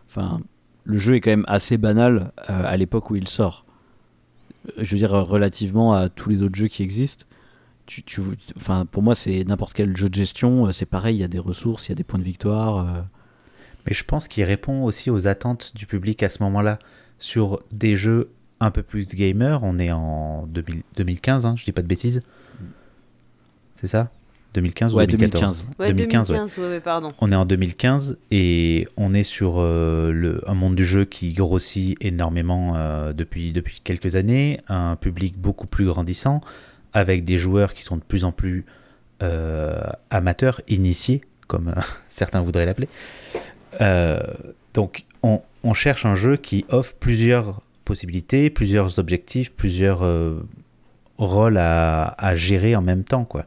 enfin, 0.07 0.41
le 0.85 0.99
jeu 0.99 1.15
est 1.15 1.21
quand 1.21 1.31
même 1.31 1.47
assez 1.49 1.79
banal 1.79 2.33
à 2.47 2.77
l'époque 2.77 3.11
où 3.11 3.17
il 3.17 3.27
sort. 3.27 3.65
Je 4.77 4.91
veux 4.91 4.99
dire, 4.99 5.11
relativement 5.11 5.95
à 5.95 6.09
tous 6.09 6.29
les 6.29 6.43
autres 6.43 6.57
jeux 6.57 6.69
qui 6.69 6.83
existent. 6.83 7.25
Tu, 7.87 8.05
tu, 8.05 8.21
enfin, 8.57 8.87
pour 8.87 9.03
moi, 9.03 9.17
c'est 9.17 9.43
n'importe 9.45 9.73
quel 9.73 9.97
jeu 9.97 10.09
de 10.09 10.15
gestion, 10.15 10.71
c'est 10.73 10.87
pareil, 10.87 11.17
il 11.17 11.21
y 11.21 11.25
a 11.25 11.29
des 11.29 11.41
ressources, 11.41 11.89
il 11.89 11.93
y 11.93 11.93
a 11.93 11.97
des 11.97 12.05
points 12.05 12.21
de 12.21 12.25
victoire. 12.25 13.09
Mais 13.87 13.93
je 13.93 14.05
pense 14.05 14.29
qu'il 14.29 14.45
répond 14.45 14.85
aussi 14.85 15.11
aux 15.11 15.27
attentes 15.29 15.73
du 15.75 15.87
public 15.87 16.23
à 16.23 16.29
ce 16.29 16.43
moment-là. 16.43 16.79
Sur 17.19 17.63
des 17.73 17.97
jeux 17.97 18.31
un 18.61 18.71
peu 18.71 18.83
plus 18.83 19.15
gamer, 19.15 19.63
on 19.63 19.79
est 19.79 19.93
en 19.93 20.47
2000 20.47 20.83
2015, 20.97 21.47
hein, 21.47 21.55
je 21.57 21.65
dis 21.65 21.73
pas 21.73 21.83
de 21.83 21.87
bêtises. 21.87 22.23
C'est 23.75 23.87
ça? 23.87 24.11
2015 24.55 24.95
Ouais, 24.95 25.05
ou 25.05 25.07
2014 25.07 25.59
2015. 25.59 25.79
Ouais, 25.79 25.87
2015, 25.89 26.29
2015, 26.29 26.59
ouais. 26.59 26.71
ouais, 26.71 26.81
pardon. 26.81 27.13
On 27.21 27.31
est 27.31 27.37
en 27.37 27.45
2015 27.45 28.19
et 28.31 28.89
on 28.97 29.15
est 29.15 29.23
sur 29.23 29.55
euh, 29.59 30.11
le, 30.13 30.43
un 30.49 30.55
monde 30.55 30.75
du 30.75 30.85
jeu 30.85 31.05
qui 31.05 31.33
grossit 31.33 31.97
énormément 32.05 32.75
euh, 32.75 33.13
depuis, 33.13 33.53
depuis 33.53 33.81
quelques 33.83 34.17
années, 34.17 34.61
un 34.69 34.97
public 34.97 35.39
beaucoup 35.39 35.67
plus 35.67 35.87
grandissant, 35.87 36.41
avec 36.93 37.25
des 37.25 37.39
joueurs 37.39 37.75
qui 37.75 37.85
sont 37.85 37.97
de 37.97 38.03
plus 38.03 38.25
en 38.25 38.33
plus 38.33 38.65
euh, 39.23 39.81
amateurs, 40.11 40.61
initiés, 40.69 41.23
comme 41.47 41.69
euh, 41.69 41.81
certains 42.09 42.41
voudraient 42.41 42.67
l'appeler. 42.67 42.89
Euh, 43.81 44.21
donc 44.75 45.05
on, 45.23 45.75
cherche 45.75 46.07
un 46.07 46.15
jeu 46.15 46.37
qui 46.37 46.65
offre 46.71 46.95
plusieurs 46.95 47.61
possibilités, 47.85 48.51
plusieurs 48.51 48.99
objectifs, 48.99 49.53
plusieurs 49.53 50.03
euh, 50.03 50.41
rôles 51.19 51.59
à, 51.59 52.35
gérer 52.35 52.75
en 52.77 52.83
même 52.83 53.05
temps. 53.05 53.25
quoi. 53.25 53.47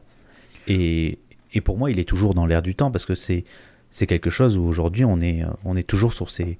Et, 0.68 1.18
pour 1.64 1.78
moi, 1.78 1.90
il 1.90 1.98
est 1.98 2.08
toujours 2.08 2.34
dans 2.34 2.46
l'air 2.46 2.62
du 2.62 2.74
temps 2.74 2.90
parce 2.90 3.04
que 3.04 3.14
c'est 3.14 3.44
quelque 4.06 4.30
chose 4.30 4.58
où 4.58 4.64
aujourd'hui 4.64 5.04
on 5.04 5.20
est 5.20 5.86
toujours 5.86 6.12
sur 6.12 6.30
ces 6.30 6.58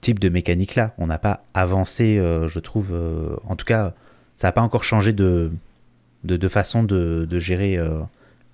types 0.00 0.18
de 0.18 0.28
mécaniques 0.28 0.74
là. 0.74 0.94
On 0.98 1.06
n'a 1.06 1.18
pas 1.18 1.44
avancé, 1.54 2.16
je 2.16 2.58
trouve. 2.58 2.92
en 3.46 3.56
tout 3.56 3.64
cas, 3.64 3.94
ça 4.34 4.48
n'a 4.48 4.52
pas 4.52 4.62
encore 4.62 4.84
changé 4.84 5.12
de 5.12 5.50
façon 6.48 6.82
de, 6.82 7.26
de 7.28 7.38
gérer 7.38 7.78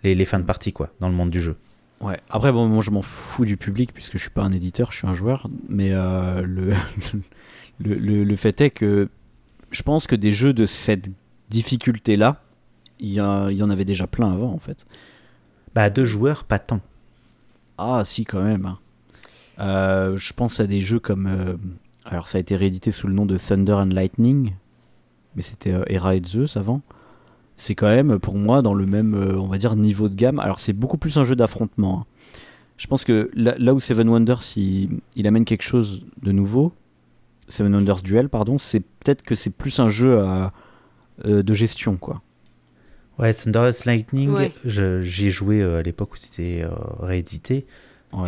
les, 0.03 0.15
les 0.15 0.25
fins 0.25 0.39
de 0.39 0.45
partie 0.45 0.73
quoi 0.73 0.91
dans 1.01 1.09
le 1.09 1.15
monde 1.15 1.31
du 1.31 1.41
jeu. 1.41 1.57
Ouais. 2.01 2.21
Après, 2.29 2.53
bon, 2.53 2.69
moi 2.69 2.83
je 2.83 2.91
m'en 2.91 3.03
fous 3.03 3.45
du 3.45 3.57
public 3.57 3.93
puisque 3.93 4.15
je 4.15 4.19
suis 4.19 4.31
pas 4.31 4.43
un 4.43 4.53
éditeur, 4.53 4.93
je 4.93 4.99
suis 4.99 5.07
un 5.07 5.15
joueur. 5.15 5.49
Mais 5.69 5.91
euh, 5.93 6.43
le, 6.43 6.75
le, 7.81 8.25
le, 8.25 8.37
fait 8.37 8.61
est 8.61 8.71
que 8.71 9.09
je 9.71 9.83
pense 9.83 10.07
que 10.07 10.17
des 10.17 10.33
jeux 10.33 10.53
de 10.53 10.67
cette 10.67 11.11
difficulté-là, 11.51 12.43
il 13.01 13.09
y, 13.09 13.15
y, 13.15 13.21
en 13.21 13.71
avait 13.71 13.85
déjà 13.85 14.07
plein 14.07 14.33
avant 14.33 14.53
en 14.53 14.59
fait. 14.59 14.87
Bah, 15.75 15.91
deux 15.91 16.05
joueurs, 16.05 16.45
pas 16.45 16.59
tant. 16.59 16.81
Ah, 17.79 18.03
si, 18.05 18.25
quand 18.25 18.43
même. 18.43 18.67
Hein. 18.67 18.79
Euh, 19.59 20.17
je 20.17 20.33
pense 20.33 20.61
à 20.61 20.67
des 20.67 20.81
jeux 20.81 21.01
comme. 21.01 21.27
Euh, 21.27 21.57
alors, 22.05 22.29
ça 22.29 22.39
a 22.39 22.41
été 22.41 22.55
réédité 22.55 22.93
sous 22.93 23.07
le 23.09 23.15
nom 23.15 23.27
de 23.27 23.39
Thunder 23.39 23.73
and 23.73 23.87
Lightning, 23.87 24.55
mais 25.35 25.43
c'était 25.43 25.75
Era 25.89 26.15
et 26.15 26.23
Zeus 26.25 26.57
avant 26.57 26.83
c'est 27.57 27.75
quand 27.75 27.89
même 27.89 28.19
pour 28.19 28.37
moi 28.37 28.63
dans 28.63 28.75
le 28.75 28.87
même, 28.87 29.15
euh, 29.15 29.39
on 29.39 29.47
va 29.47 29.59
dire, 29.59 29.77
niveau 29.77 30.09
de 30.09 30.15
gamme. 30.15 30.39
Alors 30.39 30.61
c'est 30.61 30.73
beaucoup 30.73 30.99
plus 30.99 31.17
un 31.17 31.25
jeu 31.25 31.37
d'affrontement. 31.37 32.01
Hein. 32.01 32.07
Je 32.77 32.87
pense 32.87 33.05
que 33.05 33.31
là, 33.35 33.73
où 33.73 33.81
Seven 33.81 34.09
Wonders 34.09 34.43
il, 34.57 34.99
il, 35.15 35.27
amène 35.27 35.45
quelque 35.45 35.63
chose 35.63 36.05
de 36.23 36.33
nouveau, 36.33 36.73
Seven 37.49 37.73
Wonders 37.75 38.03
Duel, 38.03 38.29
pardon, 38.29 38.59
c'est 38.59 38.81
peut-être 38.81 39.23
que 39.23 39.37
c'est 39.37 39.51
plus 39.51 39.79
un 39.79 39.89
jeu 39.89 40.19
à, 40.21 40.53
euh, 41.25 41.43
de 41.45 41.55
gestion, 41.55 41.97
quoi. 41.97 42.21
Ouais, 43.17 43.33
Thunderous 43.33 43.85
Lightning, 43.87 44.51
j'y 44.65 45.27
ai 45.27 45.31
joué 45.31 45.63
euh, 45.63 45.79
à 45.79 45.83
l'époque 45.83 46.15
où 46.15 46.17
c'était 46.17 46.67
réédité. 46.99 47.65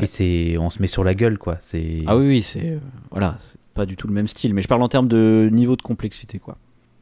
Et 0.01 0.07
c'est, 0.07 0.59
on 0.59 0.71
se 0.71 0.81
met 0.81 0.89
sur 0.89 1.05
la 1.05 1.15
gueule, 1.15 1.39
quoi. 1.39 1.59
C'est. 1.61 2.03
Ah 2.07 2.17
oui, 2.17 2.27
oui, 2.27 2.43
c'est 2.43 2.79
voilà, 3.11 3.39
c'est 3.41 3.59
pas 3.75 3.87
du 3.87 3.97
tout 3.97 4.09
le 4.09 4.13
même 4.13 4.27
style. 4.27 4.53
Mais 4.53 4.63
je 4.63 4.69
parle 4.69 4.83
en 4.83 4.89
termes 4.89 5.09
de 5.09 5.49
niveau 5.53 5.77
de 5.77 5.83
complexité, 5.83 6.39
quoi. 6.39 6.57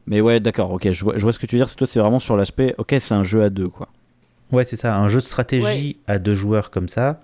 Mais 0.07 0.21
ouais, 0.21 0.39
d'accord, 0.39 0.71
ok, 0.71 0.91
je 0.91 1.03
vois, 1.03 1.17
je 1.17 1.23
vois, 1.23 1.33
ce 1.33 1.39
que 1.39 1.45
tu 1.45 1.55
veux 1.55 1.59
dire. 1.59 1.69
C'est 1.69 1.77
toi, 1.77 1.87
c'est 1.87 1.99
vraiment 1.99 2.19
sur 2.19 2.37
l'aspect, 2.37 2.75
ok, 2.77 2.95
c'est 2.99 3.13
un 3.13 3.23
jeu 3.23 3.43
à 3.43 3.49
deux, 3.49 3.69
quoi. 3.69 3.89
Ouais, 4.51 4.63
c'est 4.63 4.75
ça, 4.75 4.97
un 4.97 5.07
jeu 5.07 5.19
de 5.19 5.25
stratégie 5.25 5.97
à 6.07 6.19
deux 6.19 6.35
joueurs 6.35 6.69
comme 6.69 6.87
ça, 6.87 7.19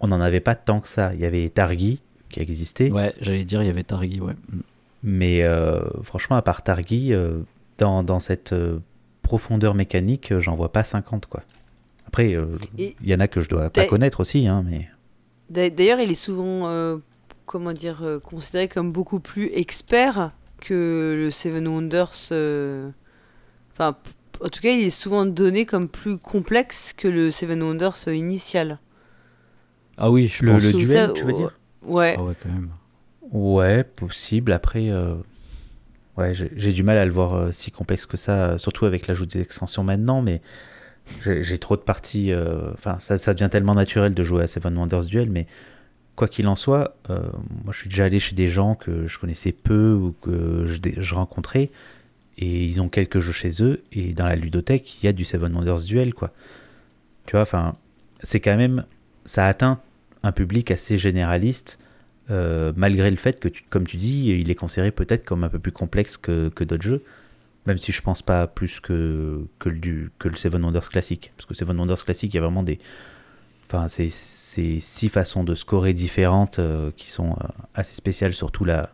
on 0.00 0.08
n'en 0.08 0.20
avait 0.20 0.40
pas 0.40 0.54
tant 0.54 0.80
que 0.80 0.88
ça. 0.88 1.14
Il 1.14 1.20
y 1.20 1.26
avait 1.26 1.48
Targi 1.50 2.00
qui 2.30 2.40
existait. 2.40 2.90
Ouais, 2.90 3.12
j'allais 3.20 3.44
dire, 3.44 3.62
il 3.62 3.66
y 3.66 3.70
avait 3.70 3.82
Targi, 3.82 4.20
ouais. 4.20 4.32
Mm. 4.50 4.60
Mais 5.02 5.42
euh, 5.42 5.82
franchement, 6.02 6.36
à 6.36 6.42
part 6.42 6.62
Targi, 6.62 7.12
euh, 7.12 7.40
dans, 7.76 8.02
dans, 8.02 8.20
cette 8.20 8.54
euh, 8.54 8.78
profondeur 9.22 9.74
mécanique, 9.74 10.36
j'en 10.38 10.56
vois 10.56 10.72
pas 10.72 10.82
50, 10.82 11.26
quoi. 11.26 11.42
Après, 12.06 12.36
il 12.78 12.94
y 13.02 13.14
en 13.14 13.20
a 13.20 13.28
que 13.28 13.40
je 13.40 13.48
dois 13.48 13.70
pas 13.70 13.86
connaître 13.86 14.20
aussi, 14.20 14.46
hein, 14.46 14.64
mais. 14.64 14.88
D'ailleurs, 15.50 16.00
il 16.00 16.10
est 16.10 16.14
souvent, 16.14 16.98
comment 17.44 17.72
dire, 17.72 18.20
considéré 18.22 18.68
comme 18.68 18.92
beaucoup 18.92 19.18
plus 19.18 19.50
expert 19.52 20.30
que 20.60 21.16
le 21.18 21.30
Seven 21.30 21.66
Wonders. 21.68 22.28
Euh, 22.32 22.90
enfin, 23.72 23.96
en 24.40 24.48
tout 24.48 24.60
cas, 24.60 24.70
il 24.70 24.84
est 24.86 24.90
souvent 24.90 25.26
donné 25.26 25.66
comme 25.66 25.88
plus 25.88 26.18
complexe 26.18 26.92
que 26.92 27.08
le 27.08 27.30
Seven 27.30 27.62
Wonders 27.62 28.08
initial. 28.08 28.78
Ah 29.96 30.10
oui, 30.10 30.28
je 30.28 30.44
le, 30.44 30.58
le 30.58 30.72
duel, 30.72 31.12
tu 31.14 31.24
veux 31.24 31.32
dire 31.32 31.58
Ouais. 31.82 32.16
Ah 32.18 32.22
ouais, 32.22 32.34
quand 32.42 32.48
même. 32.48 32.70
Ouais, 33.30 33.84
possible. 33.84 34.52
Après, 34.52 34.90
euh, 34.90 35.14
ouais, 36.16 36.32
j'ai 36.34 36.72
du 36.72 36.82
mal 36.82 36.98
à 36.98 37.04
le 37.04 37.12
voir 37.12 37.34
euh, 37.34 37.52
si 37.52 37.70
complexe 37.70 38.06
que 38.06 38.16
ça, 38.16 38.58
surtout 38.58 38.86
avec 38.86 39.06
l'ajout 39.06 39.26
des 39.26 39.40
extensions 39.40 39.84
maintenant, 39.84 40.22
mais 40.22 40.40
j'ai 41.20 41.58
trop 41.58 41.76
de 41.76 41.82
parties. 41.82 42.32
Enfin, 42.72 42.98
ça, 42.98 43.18
ça, 43.18 43.34
devient 43.34 43.50
tellement 43.50 43.74
naturel 43.74 44.14
de 44.14 44.22
jouer 44.22 44.44
à 44.44 44.46
Seven 44.46 44.76
Wonders 44.76 45.04
Duel, 45.04 45.30
mais 45.30 45.46
quoi 46.16 46.28
qu'il 46.28 46.46
en 46.48 46.56
soit, 46.56 46.96
euh, 47.10 47.20
moi 47.64 47.72
je 47.72 47.78
suis 47.78 47.88
déjà 47.88 48.04
allé 48.04 48.20
chez 48.20 48.34
des 48.34 48.48
gens 48.48 48.74
que 48.74 49.06
je 49.06 49.18
connaissais 49.18 49.52
peu 49.52 49.92
ou 49.92 50.14
que 50.22 50.66
je, 50.66 51.14
rencontrais, 51.14 51.70
et 52.38 52.64
ils 52.64 52.80
ont 52.80 52.88
quelques 52.88 53.18
jeux 53.18 53.32
chez 53.32 53.62
eux, 53.62 53.82
et 53.92 54.12
dans 54.12 54.26
la 54.26 54.36
ludothèque, 54.36 55.02
il 55.02 55.06
y 55.06 55.08
a 55.08 55.12
du 55.12 55.24
Seven 55.24 55.54
Wonders 55.54 55.80
Duel, 55.80 56.14
quoi. 56.14 56.32
Tu 57.26 57.32
vois, 57.32 57.42
enfin, 57.42 57.74
c'est 58.22 58.40
quand 58.40 58.56
même, 58.56 58.84
ça 59.24 59.46
atteint 59.46 59.80
un 60.22 60.32
public 60.32 60.70
assez 60.70 60.98
généraliste, 60.98 61.78
euh, 62.30 62.72
malgré 62.76 63.10
le 63.10 63.16
fait 63.16 63.40
que, 63.40 63.48
comme 63.70 63.86
tu 63.86 63.96
dis, 63.96 64.30
il 64.30 64.50
est 64.50 64.54
considéré 64.54 64.90
peut-être 64.90 65.24
comme 65.24 65.44
un 65.44 65.48
peu 65.48 65.58
plus 65.58 65.72
complexe 65.72 66.16
que, 66.16 66.48
d'autres 66.64 66.82
jeux, 66.82 67.02
même 67.66 67.78
si 67.78 67.92
je 67.92 68.02
pense 68.02 68.22
pas 68.22 68.46
plus 68.46 68.80
que, 68.80 69.44
que, 69.58 69.68
le, 69.68 70.10
que 70.18 70.28
le 70.28 70.36
Seven 70.36 70.64
Wonders 70.64 70.88
classique, 70.88 71.32
parce 71.36 71.46
que 71.46 71.54
Seven 71.54 71.78
Wonders 71.78 72.04
classique, 72.04 72.34
il 72.34 72.36
y 72.36 72.38
a 72.38 72.42
vraiment 72.42 72.62
des 72.62 72.78
Enfin, 73.66 73.88
c'est 73.88 74.10
six 74.10 75.08
façons 75.08 75.42
de 75.42 75.54
scorer 75.54 75.94
différentes 75.94 76.58
euh, 76.58 76.90
qui 76.96 77.08
sont 77.08 77.30
euh, 77.30 77.46
assez 77.74 77.94
spéciales, 77.94 78.34
surtout 78.34 78.64
la, 78.64 78.90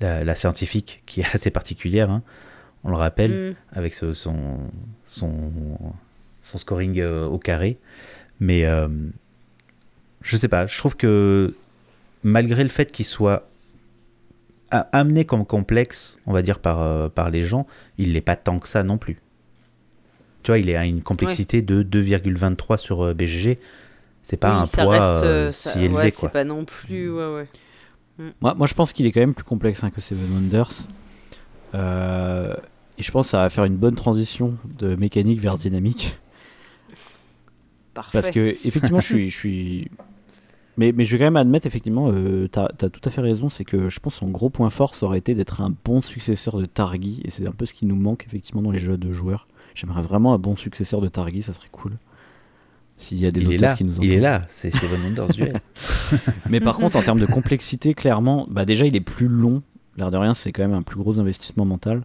la, 0.00 0.34
scientifique 0.34 1.02
qui 1.06 1.20
est 1.20 1.26
assez 1.34 1.50
particulière. 1.50 2.10
Hein. 2.10 2.22
On 2.84 2.90
le 2.90 2.96
rappelle, 2.96 3.50
mm. 3.50 3.54
avec 3.72 3.94
son, 3.94 4.14
son, 4.14 4.70
son 5.04 6.58
scoring 6.58 7.00
euh, 7.00 7.26
au 7.26 7.38
carré. 7.38 7.78
Mais 8.38 8.64
je 10.22 10.36
sais 10.36 10.48
pas, 10.48 10.66
je 10.66 10.78
trouve 10.78 10.96
que 10.96 11.54
malgré 12.22 12.62
le 12.62 12.70
fait 12.70 12.90
qu'il 12.90 13.04
soit 13.04 13.50
amené 14.70 15.26
comme 15.26 15.44
complexe, 15.44 16.16
on 16.24 16.32
va 16.32 16.40
dire, 16.40 16.58
par, 16.58 17.10
par 17.10 17.28
les 17.28 17.42
gens, 17.42 17.66
il 17.98 18.14
n'est 18.14 18.22
pas 18.22 18.36
tant 18.36 18.58
que 18.58 18.66
ça 18.66 18.82
non 18.82 18.96
plus. 18.96 19.18
Tu 20.42 20.50
vois, 20.50 20.58
il 20.58 20.68
est 20.68 20.76
à 20.76 20.86
une 20.86 21.02
complexité 21.02 21.62
de 21.62 21.82
2,23 21.82 22.78
sur 22.78 23.02
euh, 23.02 23.14
BGG. 23.14 23.58
C'est 24.22 24.36
pas 24.36 24.52
un 24.52 24.66
poids 24.66 24.88
reste, 24.88 25.24
euh, 25.24 25.52
si 25.52 25.80
élevé. 25.80 25.94
Ouais, 25.94 26.10
c'est 26.10 26.30
pas 26.30 26.44
non 26.44 26.64
plus. 26.64 27.10
Ouais, 27.10 27.34
ouais. 27.34 27.48
Mm. 28.18 28.30
Moi, 28.40 28.54
moi, 28.54 28.66
je 28.66 28.74
pense 28.74 28.92
qu'il 28.92 29.06
est 29.06 29.12
quand 29.12 29.20
même 29.20 29.34
plus 29.34 29.44
complexe 29.44 29.82
hein, 29.84 29.90
que 29.90 30.00
Seven 30.00 30.30
Wonders. 30.32 30.86
Euh, 31.74 32.54
et 32.98 33.02
je 33.02 33.10
pense 33.10 33.26
que 33.26 33.30
ça 33.30 33.38
va 33.38 33.50
faire 33.50 33.64
une 33.64 33.76
bonne 33.76 33.94
transition 33.94 34.56
de 34.78 34.94
mécanique 34.94 35.40
vers 35.40 35.56
dynamique. 35.56 36.18
Parfait. 37.94 38.20
Parce 38.20 38.30
que, 38.30 38.56
effectivement, 38.64 39.00
je 39.00 39.06
suis. 39.06 39.30
Je 39.30 39.36
suis... 39.36 39.90
Mais, 40.76 40.92
mais 40.92 41.04
je 41.04 41.12
vais 41.12 41.18
quand 41.18 41.24
même 41.24 41.36
admettre, 41.36 41.66
effectivement, 41.66 42.10
euh, 42.10 42.48
tu 42.50 42.58
as, 42.58 42.88
tout 42.88 43.02
à 43.04 43.10
fait 43.10 43.20
raison, 43.20 43.50
c'est 43.50 43.64
que 43.64 43.90
je 43.90 44.00
pense 44.00 44.14
que 44.14 44.20
son 44.20 44.30
gros 44.30 44.48
point 44.48 44.70
fort, 44.70 44.94
ça 44.94 45.04
aurait 45.04 45.18
été 45.18 45.34
d'être 45.34 45.60
un 45.60 45.74
bon 45.84 46.00
successeur 46.00 46.56
de 46.56 46.64
Targi, 46.64 47.20
et 47.24 47.30
c'est 47.30 47.46
un 47.46 47.52
peu 47.52 47.66
ce 47.66 47.74
qui 47.74 47.84
nous 47.84 47.96
manque, 47.96 48.24
effectivement, 48.26 48.62
dans 48.62 48.70
les 48.70 48.78
jeux 48.78 48.96
de 48.96 49.12
joueurs. 49.12 49.46
J'aimerais 49.74 50.02
vraiment 50.02 50.34
un 50.34 50.38
bon 50.38 50.56
successeur 50.56 51.00
de 51.00 51.08
Targi, 51.08 51.42
ça 51.42 51.52
serait 51.52 51.68
cool. 51.70 51.92
S'il 52.96 53.18
y 53.18 53.26
a 53.26 53.30
des 53.30 53.46
auteurs 53.46 53.76
qui 53.76 53.84
nous 53.84 53.92
entendent. 53.92 54.04
Il 54.04 54.12
est 54.12 54.20
là, 54.20 54.42
c'est 54.48 54.70
Seven 54.70 55.00
Wonders 55.00 55.28
Duel. 55.28 55.60
Mais 56.50 56.60
par 56.60 56.76
contre, 56.76 56.96
en 56.96 57.02
termes 57.02 57.20
de 57.20 57.26
complexité, 57.26 57.94
clairement, 57.94 58.46
bah 58.50 58.66
déjà, 58.66 58.84
il 58.84 58.94
est 58.94 59.00
plus 59.00 59.28
long. 59.28 59.62
L'air 59.96 60.10
de 60.10 60.18
rien, 60.18 60.34
c'est 60.34 60.52
quand 60.52 60.62
même 60.62 60.74
un 60.74 60.82
plus 60.82 60.98
gros 60.98 61.18
investissement 61.18 61.64
mental. 61.64 62.02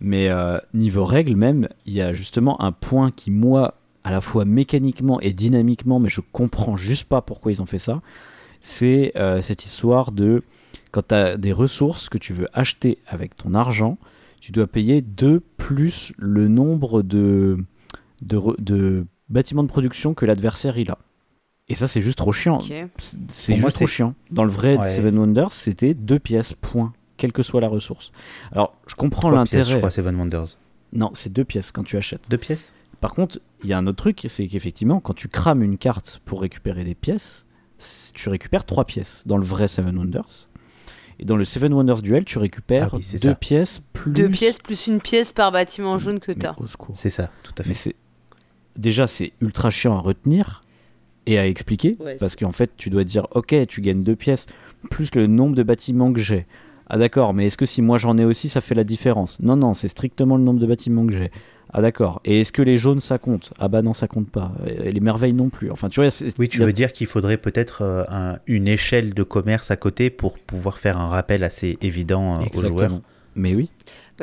Mais 0.00 0.30
euh, 0.30 0.58
niveau 0.72 1.04
règles 1.04 1.36
même, 1.36 1.68
il 1.84 1.92
y 1.92 2.00
a 2.00 2.14
justement 2.14 2.60
un 2.62 2.72
point 2.72 3.10
qui, 3.10 3.30
moi, 3.30 3.74
à 4.04 4.10
la 4.10 4.20
fois 4.20 4.44
mécaniquement 4.44 5.20
et 5.20 5.32
dynamiquement, 5.32 5.98
mais 5.98 6.08
je 6.08 6.20
comprends 6.20 6.76
juste 6.76 7.04
pas 7.04 7.20
pourquoi 7.20 7.52
ils 7.52 7.62
ont 7.62 7.66
fait 7.66 7.78
ça, 7.78 8.00
c'est 8.62 9.12
euh, 9.16 9.42
cette 9.42 9.64
histoire 9.64 10.12
de 10.12 10.42
quand 10.90 11.08
tu 11.08 11.14
as 11.14 11.36
des 11.36 11.52
ressources 11.52 12.08
que 12.08 12.18
tu 12.18 12.32
veux 12.32 12.48
acheter 12.52 12.98
avec 13.06 13.36
ton 13.36 13.54
argent, 13.54 13.98
tu 14.40 14.52
dois 14.52 14.66
payer 14.66 15.02
2 15.02 15.40
plus 15.72 16.12
le 16.18 16.48
nombre 16.48 17.02
de, 17.02 17.58
de, 18.22 19.06
bâtiments 19.28 19.62
de 19.62 19.68
production 19.68 20.14
que 20.14 20.24
l'adversaire 20.26 20.78
il 20.78 20.90
a. 20.90 20.98
Et 21.68 21.74
ça, 21.74 21.88
c'est 21.88 22.02
juste 22.02 22.18
trop 22.18 22.32
chiant. 22.32 22.60
C'est 23.28 23.56
juste 23.56 23.76
trop 23.76 23.86
chiant. 23.86 24.14
Dans 24.30 24.44
le 24.44 24.50
vrai 24.50 24.76
Seven 24.88 25.18
Wonders, 25.18 25.52
c'était 25.52 25.94
deux 25.94 26.18
pièces, 26.18 26.52
point. 26.52 26.92
Quelle 27.16 27.32
que 27.32 27.42
soit 27.42 27.60
la 27.60 27.68
ressource. 27.68 28.10
Alors, 28.50 28.74
je 28.86 28.94
comprends 28.94 29.30
l'intérêt. 29.30 29.64
je 29.64 29.78
crois, 29.78 29.90
Seven 29.90 30.16
Wonders. 30.16 30.58
Non, 30.92 31.12
c'est 31.14 31.32
deux 31.32 31.44
pièces 31.44 31.70
quand 31.70 31.84
tu 31.84 31.96
achètes. 31.96 32.28
Deux 32.28 32.38
pièces? 32.38 32.72
Par 33.00 33.14
contre, 33.14 33.40
il 33.62 33.70
y 33.70 33.72
a 33.72 33.78
un 33.78 33.86
autre 33.86 33.96
truc, 33.96 34.26
c'est 34.28 34.46
qu'effectivement, 34.48 35.00
quand 35.00 35.14
tu 35.14 35.28
crames 35.28 35.62
une 35.62 35.78
carte 35.78 36.20
pour 36.24 36.40
récupérer 36.40 36.84
des 36.84 36.94
pièces, 36.94 37.46
tu 38.14 38.28
récupères 38.28 38.64
trois 38.64 38.84
pièces 38.84 39.22
dans 39.26 39.36
le 39.36 39.44
vrai 39.44 39.68
Seven 39.68 39.96
Wonders. 39.96 40.48
Et 41.22 41.24
dans 41.24 41.36
le 41.36 41.44
Seven 41.44 41.72
Wonders 41.72 42.02
Duel, 42.02 42.24
tu 42.24 42.38
récupères 42.38 42.96
ah 42.96 43.18
deux 43.22 43.34
pièces 43.36 43.80
plus. 43.92 44.12
Deux 44.12 44.28
pièces 44.28 44.58
plus 44.58 44.88
une 44.88 45.00
pièce 45.00 45.32
par 45.32 45.52
bâtiment 45.52 45.96
jaune 45.96 46.18
que 46.18 46.32
tu 46.32 46.44
as. 46.44 46.56
C'est 46.94 47.10
ça, 47.10 47.30
tout 47.44 47.54
à 47.58 47.62
fait. 47.62 47.70
Mais. 47.86 47.94
Déjà, 48.76 49.06
c'est 49.06 49.32
ultra 49.40 49.70
chiant 49.70 49.96
à 49.96 50.00
retenir 50.00 50.64
et 51.26 51.38
à 51.38 51.46
expliquer. 51.46 51.96
Parce 52.18 52.34
qu'en 52.34 52.50
fait, 52.50 52.72
tu 52.76 52.90
dois 52.90 53.04
dire 53.04 53.28
Ok, 53.30 53.54
tu 53.68 53.80
gagnes 53.82 54.02
deux 54.02 54.16
pièces 54.16 54.46
plus 54.90 55.14
le 55.14 55.28
nombre 55.28 55.54
de 55.54 55.62
bâtiments 55.62 56.12
que 56.12 56.18
j'ai. 56.18 56.44
Ah 56.88 56.98
d'accord, 56.98 57.34
mais 57.34 57.46
est-ce 57.46 57.56
que 57.56 57.66
si 57.66 57.82
moi 57.82 57.98
j'en 57.98 58.18
ai 58.18 58.24
aussi, 58.24 58.48
ça 58.48 58.60
fait 58.60 58.74
la 58.74 58.82
différence? 58.82 59.38
Non, 59.38 59.54
non, 59.54 59.74
c'est 59.74 59.86
strictement 59.86 60.36
le 60.36 60.42
nombre 60.42 60.58
de 60.58 60.66
bâtiments 60.66 61.06
que 61.06 61.12
j'ai. 61.12 61.30
Ah 61.74 61.80
d'accord. 61.80 62.20
Et 62.24 62.42
est-ce 62.42 62.52
que 62.52 62.60
les 62.60 62.76
jaunes 62.76 63.00
ça 63.00 63.18
compte? 63.18 63.52
Ah 63.58 63.68
bah 63.68 63.80
non, 63.80 63.94
ça 63.94 64.06
compte 64.06 64.30
pas. 64.30 64.52
Et 64.84 64.92
les 64.92 65.00
merveilles 65.00 65.32
non 65.32 65.48
plus. 65.48 65.70
Enfin, 65.70 65.88
tu 65.88 66.00
vois. 66.00 66.10
Oui, 66.38 66.48
tu 66.48 66.60
veux 66.60 66.72
dire 66.72 66.92
qu'il 66.92 67.06
faudrait 67.06 67.38
peut-être 67.38 67.82
euh, 67.82 68.36
une 68.46 68.68
échelle 68.68 69.14
de 69.14 69.22
commerce 69.22 69.70
à 69.70 69.76
côté 69.76 70.10
pour 70.10 70.38
pouvoir 70.38 70.78
faire 70.78 70.98
un 70.98 71.08
rappel 71.08 71.44
assez 71.44 71.78
évident 71.80 72.40
euh, 72.40 72.44
aux 72.54 72.62
joueurs? 72.62 73.00
Mais 73.34 73.54
oui, 73.54 73.70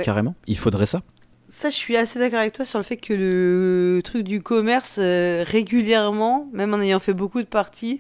carrément. 0.03 0.35
Il 0.45 0.57
faudrait 0.57 0.85
ça. 0.85 1.01
ça, 1.47 1.71
je 1.71 1.75
suis 1.75 1.97
assez 1.97 2.19
d'accord 2.19 2.39
avec 2.39 2.53
toi 2.53 2.65
sur 2.65 2.77
le 2.77 2.83
fait 2.83 2.97
que 2.97 3.13
le 3.13 4.01
truc 4.03 4.23
du 4.23 4.41
commerce, 4.41 4.97
euh, 4.99 5.43
régulièrement, 5.47 6.47
même 6.53 6.75
en 6.75 6.81
ayant 6.81 6.99
fait 6.99 7.15
beaucoup 7.15 7.41
de 7.41 7.47
parties, 7.47 7.99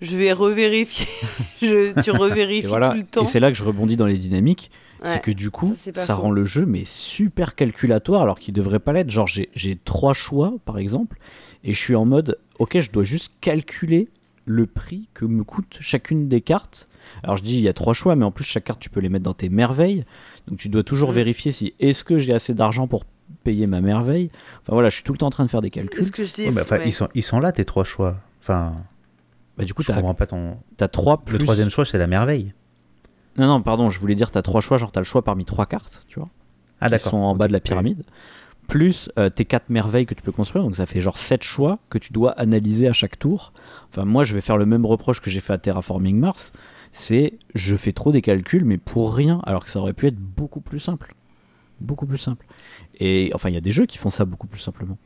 je 0.00 0.16
vais 0.16 0.32
revérifier. 0.32 1.06
je, 1.60 2.00
tu 2.00 2.10
revérifies 2.12 2.66
voilà. 2.66 2.90
tout 2.90 2.96
le 2.96 3.04
temps. 3.04 3.24
Et 3.24 3.26
c'est 3.26 3.40
là 3.40 3.50
que 3.50 3.58
je 3.58 3.64
rebondis 3.64 3.96
dans 3.96 4.06
les 4.06 4.16
dynamiques. 4.16 4.70
Ouais. 5.02 5.10
C'est 5.12 5.20
que 5.22 5.30
du 5.30 5.50
coup, 5.50 5.74
Ça, 5.94 6.14
rend 6.14 6.30
le 6.30 6.44
jeu 6.44 6.64
mais 6.66 6.84
super 6.84 7.54
calculatoire 7.54 8.22
alors 8.22 8.38
qu'il 8.38 8.54
devrait 8.54 8.78
pas 8.80 8.92
l'être. 8.92 9.10
Genre, 9.10 9.26
j'ai 9.26 9.50
j'ai 9.54 9.76
trois 9.76 10.14
choix 10.14 10.54
par 10.64 10.78
exemple, 10.78 11.18
et 11.64 11.72
je 11.72 11.78
suis 11.78 11.94
en 11.94 12.04
mode, 12.06 12.38
ok, 12.58 12.78
je 12.80 12.90
dois 12.90 13.04
juste 13.04 13.32
calculer 13.40 14.08
le 14.46 14.66
prix 14.66 15.08
que 15.12 15.24
me 15.24 15.42
coûte 15.44 15.76
chacune 15.80 16.28
des 16.28 16.40
cartes. 16.40 16.88
Alors 17.22 17.36
je 17.36 17.42
dis, 17.42 17.56
il 17.56 17.62
y 17.62 17.68
a 17.68 17.72
trois 17.72 17.94
choix, 17.94 18.16
mais 18.16 18.24
en 18.24 18.30
plus, 18.30 18.44
chaque 18.44 18.64
carte, 18.64 18.80
tu 18.80 18.90
peux 18.90 19.00
les 19.00 19.08
mettre 19.08 19.24
dans 19.24 19.34
tes 19.34 19.48
merveilles. 19.48 20.04
Donc 20.48 20.58
tu 20.58 20.68
dois 20.68 20.82
toujours 20.82 21.12
vérifier 21.12 21.52
si 21.52 21.74
est-ce 21.80 22.04
que 22.04 22.18
j'ai 22.18 22.32
assez 22.32 22.54
d'argent 22.54 22.86
pour 22.88 23.04
payer 23.44 23.66
ma 23.66 23.80
merveille? 23.80 24.30
Enfin 24.62 24.72
voilà, 24.72 24.88
je 24.88 24.94
suis 24.96 25.04
tout 25.04 25.12
le 25.12 25.18
temps 25.18 25.26
en 25.26 25.30
train 25.30 25.44
de 25.44 25.50
faire 25.50 25.62
des 25.62 25.70
calculs. 25.70 26.04
Ce 26.04 26.12
que 26.12 26.24
je 26.24 26.32
dis. 26.32 26.44
Ouais, 26.46 26.52
mais 26.52 26.62
enfin, 26.62 26.78
ouais. 26.78 26.86
ils, 26.86 26.92
sont, 26.92 27.08
ils 27.14 27.22
sont 27.22 27.40
là, 27.40 27.52
tes 27.52 27.64
trois 27.64 27.84
choix. 27.84 28.16
Enfin, 28.40 28.72
Bah, 29.58 29.64
du 29.64 29.74
coup, 29.74 29.82
je 29.82 29.88
t'as 29.88 29.94
comprends 29.94 30.14
pas 30.14 30.26
ton. 30.26 30.58
as 30.80 30.88
trois 30.88 31.18
plus. 31.18 31.38
Le 31.38 31.44
troisième 31.44 31.70
choix, 31.70 31.84
c'est 31.84 31.98
la 31.98 32.06
merveille. 32.06 32.54
Non, 33.38 33.46
non, 33.46 33.62
pardon, 33.62 33.90
je 33.90 34.00
voulais 34.00 34.14
dire, 34.14 34.30
t'as 34.30 34.42
trois 34.42 34.60
choix, 34.60 34.78
genre 34.78 34.92
t'as 34.92 35.00
le 35.00 35.04
choix 35.04 35.22
parmi 35.22 35.44
trois 35.44 35.66
cartes, 35.66 36.04
tu 36.08 36.18
vois. 36.18 36.28
Ah, 36.80 36.86
qui 36.86 36.92
d'accord. 36.92 37.12
sont 37.12 37.18
en 37.18 37.34
bas 37.34 37.48
de 37.48 37.52
la 37.52 37.60
pyramide, 37.60 38.02
plus 38.68 39.10
euh, 39.18 39.30
tes 39.30 39.44
quatre 39.44 39.70
merveilles 39.70 40.06
que 40.06 40.14
tu 40.14 40.22
peux 40.22 40.32
construire, 40.32 40.64
donc 40.64 40.76
ça 40.76 40.86
fait 40.86 41.00
genre 41.00 41.16
7 41.16 41.42
choix 41.42 41.78
que 41.88 41.98
tu 41.98 42.12
dois 42.12 42.32
analyser 42.32 42.88
à 42.88 42.92
chaque 42.92 43.18
tour. 43.18 43.52
Enfin, 43.88 44.04
moi 44.04 44.24
je 44.24 44.34
vais 44.34 44.40
faire 44.40 44.58
le 44.58 44.66
même 44.66 44.84
reproche 44.84 45.20
que 45.20 45.30
j'ai 45.30 45.40
fait 45.40 45.52
à 45.52 45.58
Terraforming 45.58 46.18
Mars, 46.18 46.52
c'est 46.92 47.38
je 47.54 47.76
fais 47.76 47.92
trop 47.92 48.12
des 48.12 48.22
calculs, 48.22 48.64
mais 48.64 48.78
pour 48.78 49.14
rien, 49.14 49.40
alors 49.44 49.64
que 49.64 49.70
ça 49.70 49.78
aurait 49.78 49.92
pu 49.92 50.06
être 50.06 50.18
beaucoup 50.18 50.60
plus 50.60 50.78
simple. 50.78 51.14
Beaucoup 51.80 52.06
plus 52.06 52.18
simple. 52.18 52.46
Et 53.00 53.30
enfin, 53.34 53.50
il 53.50 53.54
y 53.54 53.58
a 53.58 53.60
des 53.60 53.70
jeux 53.70 53.86
qui 53.86 53.98
font 53.98 54.10
ça 54.10 54.24
beaucoup 54.24 54.46
plus 54.46 54.60
simplement. 54.60 54.96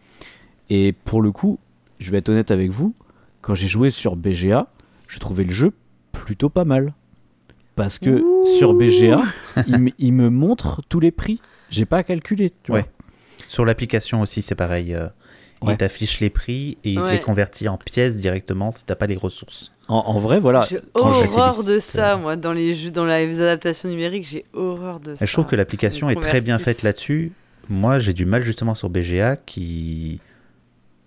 Et 0.69 0.93
pour 0.93 1.21
le 1.21 1.33
coup, 1.33 1.59
je 1.99 2.11
vais 2.11 2.19
être 2.19 2.29
honnête 2.29 2.51
avec 2.51 2.71
vous, 2.71 2.95
quand 3.41 3.55
j'ai 3.55 3.67
joué 3.67 3.91
sur 3.91 4.17
BGA, 4.17 4.69
je 5.09 5.19
trouvais 5.19 5.45
le 5.45 5.51
jeu 5.51 5.73
plutôt 6.13 6.49
pas 6.49 6.65
mal. 6.65 6.95
Parce 7.85 7.99
que 7.99 8.21
Ouh. 8.23 8.47
sur 8.59 8.75
BGA, 8.75 9.23
il, 9.67 9.79
me- 9.79 9.91
il 9.99 10.13
me 10.13 10.29
montre 10.29 10.83
tous 10.89 11.01
les 11.01 11.11
prix. 11.11 11.41
J'ai 11.71 11.87
pas 11.87 11.99
à 11.99 12.03
calculer, 12.03 12.51
tu 12.63 12.73
Ouais. 12.73 12.81
vois. 12.83 12.89
Sur 13.49 13.65
l'application 13.65 14.21
aussi, 14.21 14.43
c'est 14.43 14.55
pareil. 14.55 14.95
euh, 14.95 15.09
Ouais. 15.63 15.75
Il 15.75 15.77
t'affiche 15.77 16.21
les 16.21 16.31
prix 16.31 16.79
et 16.85 16.93
il 16.93 17.03
te 17.03 17.11
les 17.11 17.21
convertit 17.21 17.69
en 17.69 17.77
pièces 17.77 18.19
directement 18.21 18.71
si 18.71 18.87
t'as 18.87 18.95
pas 18.95 19.07
les 19.07 19.17
ressources. 19.17 19.71
En, 19.89 19.97
en 19.97 20.19
vrai, 20.19 20.41
voilà. 20.41 20.67
J'ai 20.71 20.79
horreur 20.95 21.63
de 21.65 21.79
ça, 21.81 22.15
euh, 22.15 22.19
moi, 22.19 22.37
dans 22.37 22.55
les 22.55 22.75
jeux, 22.75 22.91
dans 22.91 23.05
les 23.05 23.41
adaptations 23.43 23.89
numériques, 23.91 24.27
j'ai 24.27 24.47
horreur 24.55 25.01
de 25.01 25.15
ça. 25.15 25.27
Je 25.27 25.31
trouve 25.33 25.45
que 25.47 25.57
l'application 25.57 26.09
est 26.09 26.15
très 26.21 26.41
bien 26.41 26.59
faite 26.59 26.83
là-dessus. 26.83 27.33
Moi, 27.69 27.99
j'ai 27.99 28.15
du 28.15 28.25
mal 28.25 28.43
justement 28.43 28.75
sur 28.75 28.89
BGA 28.89 29.37
qui. 29.37 30.21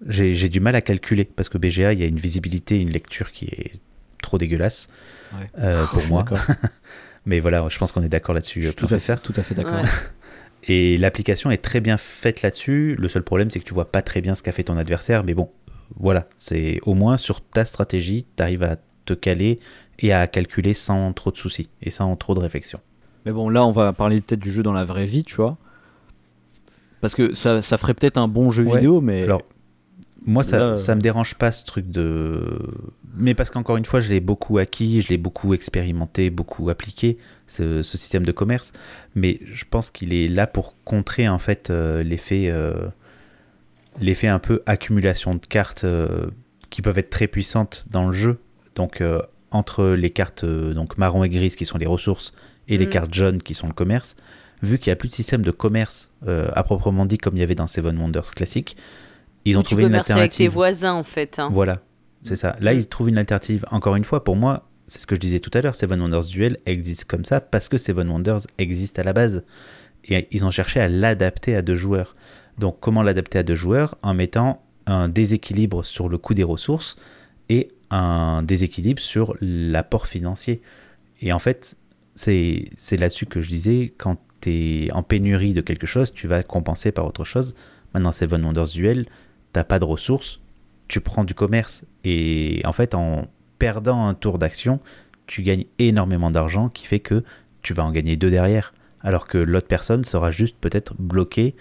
J'ai 0.08 0.34
j'ai 0.36 0.50
du 0.50 0.60
mal 0.60 0.76
à 0.76 0.82
calculer 0.82 1.24
parce 1.26 1.50
que 1.50 1.58
BGA, 1.58 1.94
il 1.94 2.00
y 2.00 2.04
a 2.04 2.08
une 2.08 2.20
visibilité, 2.20 2.80
une 2.80 2.90
lecture 2.90 3.32
qui 3.32 3.46
est 3.46 3.72
trop 4.22 4.38
dégueulasse 4.38 4.88
Ouais. 5.40 5.50
euh, 5.60 5.86
Je 5.86 5.90
pour 6.00 6.08
moi. 6.08 6.26
Mais 7.26 7.40
voilà, 7.40 7.66
je 7.70 7.78
pense 7.80 7.92
qu'on 7.92 8.02
est 8.04 8.10
d'accord 8.10 8.36
là-dessus, 8.36 8.62
Je 8.62 8.68
suis 8.68 8.76
tout 8.76 8.88
à 8.94 9.00
fait, 9.00 9.16
tout 9.18 9.34
à 9.36 9.44
fait 9.44 9.56
d'accord. 9.56 9.76
Ouais. 9.82 9.88
Et 10.66 10.98
l'application 10.98 11.52
est 11.52 11.58
très 11.58 11.82
bien 11.82 11.98
faite 11.98 12.42
là-dessus. 12.42 12.96
Le 12.98 13.08
seul 13.10 13.24
problème, 13.24 13.50
c'est 13.52 13.60
que 13.60 13.66
tu 13.66 13.74
vois 13.74 13.92
pas 13.92 14.02
très 14.02 14.22
bien 14.22 14.34
ce 14.36 14.44
qu'a 14.44 14.52
fait 14.54 14.64
ton 14.64 14.78
adversaire. 14.78 15.24
Mais 15.26 15.34
bon, 15.34 15.50
voilà, 15.98 16.28
c'est 16.38 16.80
au 16.84 16.94
moins 16.94 17.18
sur 17.18 17.42
ta 17.42 17.66
stratégie, 17.66 18.26
tu 18.38 18.44
arrives 18.44 18.64
à 18.64 18.78
te 19.06 19.14
caler 19.14 19.60
et 20.00 20.14
à 20.14 20.26
calculer 20.28 20.74
sans 20.74 21.12
trop 21.14 21.32
de 21.32 21.38
soucis 21.38 21.70
et 21.82 21.90
sans 21.90 22.16
trop 22.16 22.34
de 22.34 22.40
réflexion. 22.40 22.80
Mais 23.26 23.32
bon, 23.34 23.50
là, 23.50 23.66
on 23.66 23.72
va 23.72 23.92
parler 23.94 24.22
peut-être 24.22 24.40
du 24.42 24.52
jeu 24.52 24.64
dans 24.64 24.74
la 24.74 24.86
vraie 24.86 25.06
vie, 25.06 25.24
tu 25.24 25.36
vois. 25.36 25.58
Parce 27.02 27.16
que 27.16 27.34
ça, 27.36 27.62
ça 27.62 27.78
ferait 27.78 27.94
peut-être 27.94 28.18
un 28.18 28.28
bon 28.30 28.52
jeu 28.52 28.64
Ouais. 28.64 28.76
vidéo, 28.76 29.02
mais. 29.02 29.24
Alors, 29.24 29.42
moi, 30.26 30.44
ça, 30.44 30.58
Là, 30.60 30.78
ça 30.78 30.96
me 30.96 31.02
dérange 31.02 31.36
pas 31.36 31.52
ce 31.52 31.66
truc 31.66 31.90
de. 31.90 32.60
Mais 33.16 33.34
parce 33.36 33.50
qu'encore 33.50 33.78
une 33.78 33.86
fois, 33.86 34.00
je 34.00 34.10
l'ai 34.10 34.20
beaucoup 34.20 34.58
acquis, 34.58 35.02
je 35.02 35.10
l'ai 35.10 35.18
beaucoup 35.18 35.54
expérimenté, 35.54 36.30
beaucoup 36.30 36.70
appliqué, 36.70 37.18
ce, 37.48 37.84
ce 37.84 37.98
système 37.98 38.26
de 38.26 38.32
commerce. 38.32 38.74
Mais 39.16 39.40
je 39.46 39.66
pense 39.70 39.90
qu'il 39.90 40.14
est 40.14 40.28
là 40.28 40.48
pour 40.48 40.76
contrer 40.84 41.28
en 41.28 41.40
fait 41.40 41.70
euh, 41.70 42.04
l'effet. 42.04 42.48
euh, 42.50 42.88
l'effet 44.00 44.28
un 44.28 44.40
peu 44.40 44.64
accumulation 44.66 45.36
de 45.36 45.46
cartes 45.46 45.84
euh, 45.84 46.28
qui 46.70 46.82
peuvent 46.82 46.98
être 46.98 47.12
très 47.12 47.28
puissantes 47.28 47.86
dans 47.92 48.08
le 48.08 48.12
jeu. 48.12 48.40
Donc, 48.76 49.02
euh, 49.02 49.22
entre 49.52 49.90
les 49.90 50.10
cartes 50.10 50.44
euh, 50.46 50.74
donc 50.74 50.98
marron 50.98 51.24
et 51.24 51.30
grises 51.30 51.56
qui 51.56 51.66
sont 51.66 51.78
les 51.78 51.86
ressources 51.86 52.34
et 52.68 52.78
les 52.80 52.88
Mm. 52.88 52.90
cartes 52.90 53.14
jaunes 53.14 53.42
qui 53.44 53.54
sont 53.54 53.68
le 53.68 53.74
commerce, 53.74 54.16
vu 54.64 54.80
qu'il 54.80 54.90
n'y 54.90 54.94
a 54.94 54.96
plus 54.96 55.10
de 55.10 55.14
système 55.14 55.44
de 55.44 55.52
commerce 55.52 56.10
euh, 56.28 56.48
à 56.56 56.64
proprement 56.64 57.06
dit 57.06 57.20
comme 57.20 57.36
il 57.36 57.40
y 57.42 57.44
avait 57.44 57.54
dans 57.54 57.68
Seven 57.68 57.96
Wonders 58.00 58.32
classique, 58.32 58.76
ils 59.46 59.58
ont 59.58 59.62
trouvé 59.64 59.84
une 59.84 59.90
commerces 59.90 60.10
avec 60.12 60.32
tes 60.32 60.44
alternative. 60.46 60.52
voisins, 60.52 60.94
en 60.94 61.04
fait. 61.04 61.40
hein. 61.40 61.50
Voilà, 61.52 61.82
c'est 62.22 62.36
ça. 62.36 62.56
Là, 62.60 62.74
Mm. 62.74 62.78
ils 62.80 62.88
trouvent 62.88 63.10
une 63.10 63.18
alternative. 63.18 63.66
Encore 63.72 63.96
une 63.96 64.04
fois, 64.06 64.24
pour 64.24 64.36
moi, 64.36 64.70
c'est 64.88 65.00
ce 65.00 65.08
que 65.08 65.16
je 65.16 65.20
disais 65.20 65.40
tout 65.40 65.52
à 65.54 65.62
l'heure, 65.62 65.76
Seven 65.76 66.00
Wonders 66.02 66.26
Duel 66.26 66.58
existe 66.66 67.06
comme 67.06 67.26
ça 67.26 67.42
parce 67.42 67.70
que 67.70 67.78
Seven 67.78 68.10
Wonders 68.10 68.42
existe 68.58 69.00
à 69.00 69.04
la 69.04 69.14
base. 69.14 69.44
Et 70.06 70.28
ils 70.32 70.44
ont 70.46 70.52
cherché 70.52 70.80
à 70.82 70.90
l'adapter 70.90 71.56
à 71.56 71.62
deux 71.62 71.76
joueurs. 71.76 72.16
Donc, 72.58 72.78
comment 72.82 73.02
l'adapter 73.04 73.40
à 73.40 73.44
deux 73.44 73.56
joueurs? 73.56 73.96
En 74.04 74.14
mettant 74.14 74.62
un 74.86 75.08
déséquilibre 75.08 75.86
sur 75.86 76.10
le 76.10 76.18
coût 76.18 76.34
des 76.34 76.44
ressources 76.44 76.98
et 77.50 77.70
un 77.90 78.44
déséquilibre 78.44 79.02
sur 79.02 79.36
l'apport 79.40 80.08
financier. 80.08 80.62
Et 81.22 81.32
en 81.32 81.40
fait, 81.40 81.76
c'est 82.16 82.66
c'est 82.78 82.98
là-dessus 82.98 83.26
que 83.26 83.40
je 83.40 83.48
disais, 83.48 83.94
quand 83.98 84.18
tu 84.42 84.50
es 84.86 84.92
en 84.92 85.04
pénurie 85.04 85.54
de 85.54 85.62
quelque 85.62 85.88
chose, 85.88 86.12
tu 86.12 86.28
vas 86.28 86.44
compenser 86.44 86.92
par 86.92 87.06
autre 87.06 87.24
chose. 87.24 87.56
Maintenant, 87.94 88.12
Seven 88.12 88.44
Wonders 88.44 88.68
Duel, 88.74 89.06
t'as 89.54 89.64
pas 89.64 89.80
de 89.80 89.86
ressources, 89.86 90.40
tu 90.88 91.00
prends 91.00 91.24
du 91.24 91.34
commerce. 91.34 91.86
Et 92.04 92.62
en 92.66 92.74
fait, 92.74 92.96
en 92.96 93.24
perdant 93.60 94.06
un 94.06 94.14
tour 94.14 94.38
d'action, 94.38 94.80
tu 95.28 95.42
gagnes 95.42 95.66
énormément 95.80 96.32
d'argent 96.32 96.70
qui 96.70 96.86
fait 96.86 97.00
que 97.00 97.24
tu 97.62 97.74
vas 97.74 97.86
en 97.86 97.92
gagner 97.92 98.18
deux 98.18 98.30
derrière. 98.30 98.74
Alors 99.00 99.28
que 99.28 99.38
l'autre 99.38 99.68
personne 99.68 100.04
sera 100.04 100.32
juste 100.32 100.58
peut-être 100.60 100.94
bloquée 100.98 101.56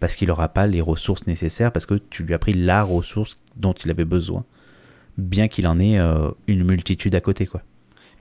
parce 0.00 0.16
qu'il 0.16 0.28
n'aura 0.28 0.48
pas 0.48 0.66
les 0.66 0.80
ressources 0.80 1.26
nécessaires, 1.26 1.70
parce 1.70 1.86
que 1.86 1.94
tu 1.94 2.24
lui 2.24 2.34
as 2.34 2.38
pris 2.38 2.54
la 2.54 2.82
ressource 2.82 3.38
dont 3.56 3.72
il 3.72 3.88
avait 3.88 4.04
besoin, 4.04 4.44
bien 5.16 5.46
qu'il 5.46 5.66
en 5.68 5.78
ait 5.78 5.98
euh, 5.98 6.28
une 6.48 6.64
multitude 6.64 7.14
à 7.14 7.20
côté. 7.20 7.46
quoi. 7.46 7.62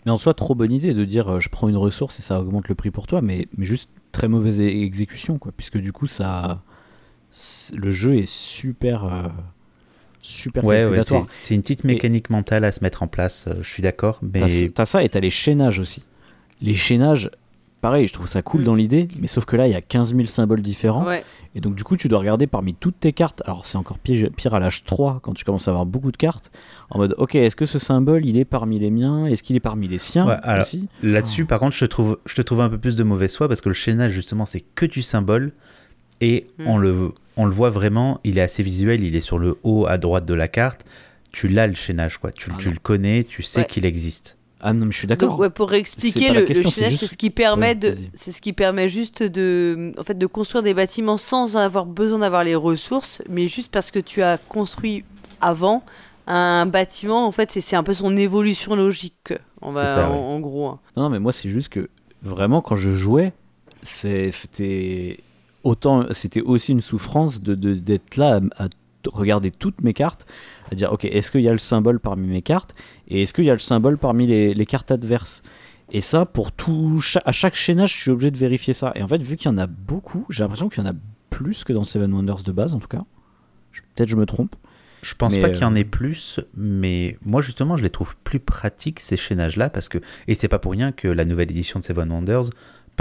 Mais 0.06 0.12
en 0.12 0.18
soi, 0.18 0.34
trop 0.34 0.54
bonne 0.54 0.72
idée 0.72 0.94
de 0.94 1.06
dire 1.06 1.28
euh, 1.28 1.40
je 1.40 1.50
prends 1.50 1.70
une 1.70 1.78
ressource 1.78 2.20
et 2.20 2.22
ça 2.22 2.40
augmente 2.40 2.68
le 2.70 2.76
prix 2.76 2.92
pour 2.92 3.08
toi, 3.08 3.22
mais, 3.22 3.48
mais 3.58 3.66
juste 3.66 3.90
très 4.12 4.28
mauvaise 4.28 4.60
exécution, 4.60 5.40
quoi. 5.40 5.52
Puisque 5.56 5.78
du 5.78 5.92
coup, 5.92 6.08
ça. 6.08 6.62
Le 7.76 7.92
jeu 7.92 8.16
est 8.16 8.28
super. 8.30 9.06
euh, 9.06 9.28
super 10.22 10.64
Ouais, 10.66 10.88
c'est 11.28 11.56
une 11.56 11.62
petite 11.62 11.84
mécanique 11.84 12.30
mentale 12.30 12.64
à 12.66 12.72
se 12.72 12.84
mettre 12.84 13.04
en 13.04 13.08
place, 13.08 13.46
euh, 13.48 13.56
je 13.62 13.68
suis 13.70 13.82
d'accord, 13.84 14.20
T'as 14.34 14.48
mais 14.48 14.70
t'as 14.70 14.86
ça 14.86 15.04
et 15.04 15.10
t'as 15.10 15.20
les 15.20 15.30
chaînages 15.30 15.80
aussi. 15.80 16.04
Les 16.62 16.76
chaînages, 16.76 17.32
pareil, 17.80 18.06
je 18.06 18.14
trouve 18.14 18.28
ça 18.28 18.42
cool 18.44 18.62
Mm. 18.62 18.66
dans 18.66 18.76
l'idée, 18.76 19.08
mais 19.20 19.28
sauf 19.28 19.46
que 19.46 19.56
là, 19.56 19.68
il 19.68 19.72
y 19.72 19.76
a 19.76 19.82
15 19.82 20.14
000 20.14 20.28
symboles 20.28 20.62
différents. 20.62 21.06
Ouais. 21.06 21.24
Et 21.56 21.60
donc, 21.60 21.74
du 21.76 21.84
coup, 21.84 21.98
tu 21.98 22.08
dois 22.08 22.20
regarder 22.20 22.46
parmi 22.48 22.76
toutes 22.76 23.00
tes 23.00 23.14
cartes. 23.14 23.42
Alors, 23.46 23.66
c'est 23.66 23.78
encore 23.78 23.98
pire, 23.98 24.30
pire 24.36 24.54
à 24.54 24.60
l'âge 24.60 24.84
3, 24.84 25.20
quand 25.24 25.34
tu 25.34 25.44
commences 25.44 25.68
à 25.68 25.72
avoir 25.72 25.86
beaucoup 25.88 26.12
de 26.12 26.18
cartes. 26.18 26.52
En 26.92 27.00
mode, 27.00 27.16
ok, 27.18 27.36
est-ce 27.36 27.56
que 27.56 27.66
ce 27.66 27.80
symbole, 27.80 28.26
il 28.26 28.38
est 28.38 28.46
parmi 28.46 28.78
les 28.78 28.92
miens? 28.92 29.26
Est-ce 29.26 29.42
qu'il 29.44 29.56
est 29.56 29.60
parmi 29.62 29.88
les 29.88 29.98
siens 29.98 30.28
Ouais, 30.28 30.38
alors, 30.44 30.66
aussi? 30.66 30.88
Là-dessus, 31.02 31.46
par 31.46 31.60
contre, 31.60 31.76
je 31.76 31.80
te, 31.86 31.86
trouve, 31.90 32.20
je 32.26 32.36
te 32.36 32.42
trouve 32.42 32.62
un 32.62 32.70
peu 32.70 32.78
plus 32.78 32.96
de 32.96 33.04
mauvaise 33.04 33.36
foi 33.36 33.48
parce 33.48 33.60
que 33.62 33.70
le 33.70 33.76
chaînage, 33.76 34.12
justement, 34.12 34.46
c'est 34.46 34.62
que 34.76 34.86
du 34.86 35.02
symbole 35.02 35.52
et 36.22 36.46
Mm. 36.60 36.68
on, 36.68 36.78
le, 36.78 37.12
on 37.38 37.46
le 37.46 37.52
voit 37.52 37.70
vraiment. 37.70 38.20
Il 38.24 38.38
est 38.38 38.42
assez 38.42 38.64
visuel, 38.64 39.04
il 39.04 39.16
est 39.16 39.22
sur 39.22 39.38
le 39.40 39.58
haut 39.64 39.86
à 39.88 39.98
droite 39.98 40.26
de 40.26 40.34
la 40.34 40.48
carte. 40.48 40.86
Tu 41.32 41.48
l'as 41.48 41.68
le 41.68 41.76
chaînage, 41.76 42.18
quoi. 42.18 42.32
Tu, 42.32 42.50
Ah 42.54 42.58
tu 42.60 42.70
le 42.72 42.78
connais, 42.80 43.24
tu 43.24 43.42
sais 43.42 43.62
Ouais. 43.62 43.66
qu'il 43.66 43.86
existe. 43.86 44.38
Ah 44.60 44.74
non, 44.74 44.86
mais 44.86 44.92
je 44.92 44.98
suis 44.98 45.08
d'accord. 45.08 45.40
Ouais, 45.40 45.50
pour 45.50 45.74
expliquer, 45.74 46.30
le, 46.30 46.44
question, 46.44 46.66
le 46.66 46.70
c'est 46.70 46.76
chaînage, 46.82 46.92
juste- 46.92 47.06
c'est 47.06 47.12
ce 47.14 47.18
qui 47.18 47.30
permet 47.32 47.70
Ouais, 47.70 47.76
de, 47.76 47.90
vas-y. 47.90 48.10
c'est 48.14 48.32
ce 48.32 48.42
qui 48.42 48.54
permet 48.54 48.90
juste 48.90 49.24
de, 49.24 49.92
en 49.98 50.04
fait, 50.04 50.18
de 50.18 50.26
construire 50.28 50.62
des 50.62 50.74
bâtiments 50.76 51.18
sans 51.18 51.58
avoir 51.58 51.86
besoin 51.88 52.20
d'avoir 52.20 52.44
les 52.44 52.54
ressources, 52.54 53.22
mais 53.30 53.48
juste 53.48 53.72
parce 53.72 53.90
que 53.92 53.98
tu 54.00 54.22
as 54.22 54.38
construit 54.38 55.04
avant 55.40 55.84
un 56.28 56.68
bâtiment. 56.68 57.26
En 57.26 57.32
fait, 57.32 57.52
c'est- 57.52 57.76
un 57.76 57.82
peu 57.84 57.94
son 57.96 58.16
évolution 58.18 58.76
logique. 58.76 59.34
On 59.62 59.72
va, 59.72 59.88
ça, 59.88 60.10
en, 60.10 60.14
ouais. 60.14 60.18
en 60.20 60.40
gros. 60.42 60.68
hein. 60.68 60.80
Non, 60.96 61.10
mais 61.10 61.20
moi, 61.20 61.32
c'est 61.34 61.50
juste 61.50 61.70
que 61.70 61.90
vraiment, 62.22 62.62
quand 62.62 62.76
je 62.76 62.92
jouais, 62.92 63.34
c'était 63.84 65.18
autant, 65.64 66.06
c'était 66.12 66.42
aussi 66.42 66.72
une 66.72 66.82
souffrance 66.82 67.42
de 67.42 67.56
d'être 67.56 68.18
là 68.18 68.42
à, 68.58 68.68
regarder 69.08 69.50
toutes 69.50 69.82
mes 69.82 69.94
cartes, 69.94 70.28
à 70.72 70.76
dire, 70.76 70.94
ok, 70.94 71.06
est-ce 71.06 71.32
qu'il 71.32 71.42
y 71.42 71.50
a 71.50 71.52
le 71.52 71.58
symbole 71.58 72.00
parmi 72.00 72.28
mes 72.28 72.44
cartes 72.44 72.76
et 73.08 73.24
est-ce 73.24 73.34
qu'il 73.34 73.46
y 73.46 73.50
a 73.50 73.54
le 73.54 73.60
symbole 73.60 73.98
parmi 73.98 74.28
les, 74.28 74.54
les 74.54 74.66
cartes 74.68 74.92
adverses? 74.92 75.42
Et 75.92 76.02
ça, 76.02 76.26
pour 76.26 76.52
tout, 76.52 77.02
à 77.26 77.32
chaque 77.32 77.56
chaînage, 77.56 77.94
je 77.94 77.98
suis 77.98 78.12
obligé 78.12 78.32
de 78.32 78.38
vérifier 78.38 78.74
ça. 78.74 78.94
Et 78.96 79.04
en 79.04 79.08
fait, 79.08 79.22
vu 79.22 79.36
qu'il 79.36 79.52
y 79.52 79.54
en 79.54 79.58
a 79.58 79.68
beaucoup, 79.68 80.26
j'ai 80.30 80.44
l'impression 80.44 80.70
qu'il 80.70 80.84
y 80.84 80.88
en 80.88 80.90
a 80.90 80.96
plus 81.30 81.64
que 81.64 81.74
dans 81.74 81.84
Seven 81.84 82.14
Wonders 82.14 82.44
de 82.44 82.52
base, 82.52 82.74
en 82.74 82.80
tout 82.80 82.88
cas. 82.88 83.02
Peut-être 83.96 84.10
je 84.10 84.16
me 84.16 84.26
trompe. 84.26 84.56
Je 85.02 85.16
pense 85.16 85.34
Mais, 85.34 85.42
pas 85.42 85.50
qu'il 85.50 85.62
y 85.62 85.66
en 85.66 85.74
euh, 85.74 85.80
ait 85.80 85.84
plus, 85.84 86.40
mais 86.56 87.18
moi 87.26 87.42
justement 87.42 87.76
je 87.76 87.82
les 87.82 87.90
trouve 87.90 88.16
plus 88.18 88.40
pratiques 88.40 89.00
ces 89.00 89.18
chaînages-là 89.18 89.72
parce 89.72 89.90
que 89.90 89.98
et 90.28 90.36
c'est 90.36 90.48
pas 90.48 90.60
pour 90.60 90.74
rien 90.74 90.92
que 90.92 91.08
la 91.08 91.26
nouvelle 91.26 91.50
édition 91.50 91.80
de 91.80 91.84
Seven 91.84 92.12
Wonders 92.12 92.52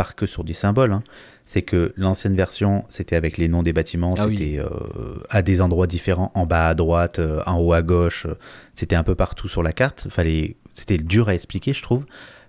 part 0.01 0.15
que 0.15 0.27
sur 0.27 0.45
du 0.45 0.55
symbole. 0.55 0.93
hein. 0.93 1.03
C'est 1.45 1.63
que 1.63 1.93
l'ancienne 1.97 2.37
version, 2.37 2.85
c'était 2.89 3.17
avec 3.17 3.37
les 3.37 3.49
noms 3.49 3.63
des 3.63 3.73
bâtiments, 3.73 4.15
Ah 4.19 4.27
oui. 4.27 4.37
c'était 4.39 4.59
euh, 4.61 4.69
à 5.29 5.43
des 5.43 5.61
endroits 5.61 5.87
différents, 5.87 6.31
en 6.35 6.47
bas 6.47 6.69
à 6.69 6.75
droite, 6.75 7.19
euh, 7.19 7.43
en 7.47 7.59
haut 7.59 7.73
à 7.73 7.83
gauche, 7.83 8.25
euh, 8.27 8.35
c'était 8.75 8.97
un 8.97 9.03
peu 9.03 9.15
partout 9.15 9.49
sur 9.49 9.63
la 9.63 9.73
carte. 9.73 10.07
Fallait, 10.09 10.57
c'était 10.73 10.97
dur 10.97 11.29
à 11.29 11.35
expliquer, 11.35 11.73
je 11.73 11.83
trouve. 11.83 12.07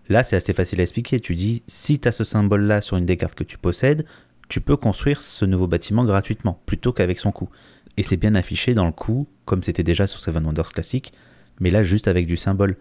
Là, 0.07 0.23
c'est 0.23 0.35
assez 0.35 0.53
facile 0.53 0.79
à 0.79 0.83
expliquer. 0.83 1.19
Tu 1.19 1.35
dis, 1.35 1.63
si 1.67 1.99
tu 1.99 2.07
as 2.07 2.11
ce 2.11 2.23
symbole-là 2.23 2.79
sur 2.81 2.95
une 2.97 3.05
des 3.05 3.17
cartes 3.17 3.35
que 3.35 3.43
tu 3.43 3.57
possèdes, 3.57 4.05
tu 4.49 4.61
peux 4.61 4.77
construire 4.77 5.21
ce 5.21 5.45
nouveau 5.45 5.67
bâtiment 5.67 6.05
gratuitement, 6.05 6.61
plutôt 6.65 6.93
qu'avec 6.93 7.19
son 7.19 7.31
coût. 7.31 7.49
Et 7.97 8.03
c'est 8.03 8.17
bien 8.17 8.35
affiché 8.35 8.73
dans 8.75 8.85
le 8.85 8.91
coût, 8.91 9.27
comme 9.45 9.63
c'était 9.63 9.83
déjà 9.83 10.05
sur 10.07 10.19
Seven 10.19 10.45
Wonders 10.45 10.71
classique, 10.71 11.11
mais 11.59 11.71
là, 11.71 11.81
juste 11.83 12.07
avec 12.07 12.27
du 12.27 12.37
symbole. 12.37 12.75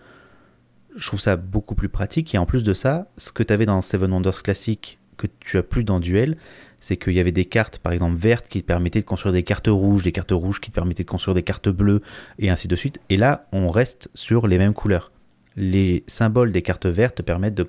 Je 0.96 1.06
trouve 1.06 1.20
ça 1.20 1.36
beaucoup 1.36 1.74
plus 1.74 1.88
pratique. 1.88 2.34
Et 2.34 2.38
en 2.38 2.46
plus 2.46 2.62
de 2.62 2.72
ça, 2.72 3.10
ce 3.16 3.32
que 3.32 3.42
tu 3.42 3.52
avais 3.52 3.66
dans 3.66 3.80
Seven 3.80 4.12
Wonders 4.12 4.42
classique, 4.42 4.98
que 5.16 5.26
tu 5.38 5.58
as 5.58 5.62
plus 5.62 5.84
dans 5.84 6.00
Duel, 6.00 6.36
c'est 6.80 6.96
qu'il 6.96 7.12
y 7.12 7.20
avait 7.20 7.32
des 7.32 7.44
cartes, 7.44 7.78
par 7.78 7.92
exemple 7.92 8.16
vertes, 8.16 8.48
qui 8.48 8.62
te 8.62 8.66
permettaient 8.66 9.00
de 9.00 9.06
construire 9.06 9.34
des 9.34 9.42
cartes 9.42 9.68
rouges, 9.68 10.02
des 10.02 10.12
cartes 10.12 10.32
rouges 10.32 10.60
qui 10.60 10.70
te 10.70 10.74
permettaient 10.74 11.04
de 11.04 11.08
construire 11.08 11.34
des 11.34 11.42
cartes 11.42 11.68
bleues, 11.68 12.00
et 12.38 12.50
ainsi 12.50 12.68
de 12.68 12.76
suite. 12.76 13.00
Et 13.10 13.16
là, 13.16 13.46
on 13.52 13.68
reste 13.68 14.08
sur 14.14 14.46
les 14.46 14.56
mêmes 14.56 14.72
couleurs. 14.72 15.12
Les 15.56 16.04
symboles 16.06 16.52
des 16.52 16.62
cartes 16.62 16.86
vertes 16.86 17.16
te 17.16 17.22
permettent 17.22 17.54
de 17.54 17.68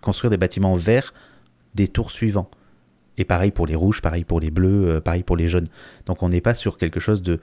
construire 0.00 0.30
des 0.30 0.38
bâtiments 0.38 0.74
verts 0.74 1.12
des 1.74 1.88
tours 1.88 2.10
suivants. 2.10 2.50
Et 3.18 3.24
pareil 3.24 3.50
pour 3.50 3.66
les 3.66 3.74
rouges, 3.74 4.02
pareil 4.02 4.24
pour 4.24 4.40
les 4.40 4.50
bleus, 4.50 4.88
euh, 4.88 5.00
pareil 5.00 5.22
pour 5.22 5.36
les 5.36 5.48
jaunes. 5.48 5.66
Donc 6.06 6.22
on 6.22 6.28
n'est 6.28 6.40
pas 6.40 6.54
sur 6.54 6.78
quelque 6.78 7.00
chose 7.00 7.22
de 7.22 7.40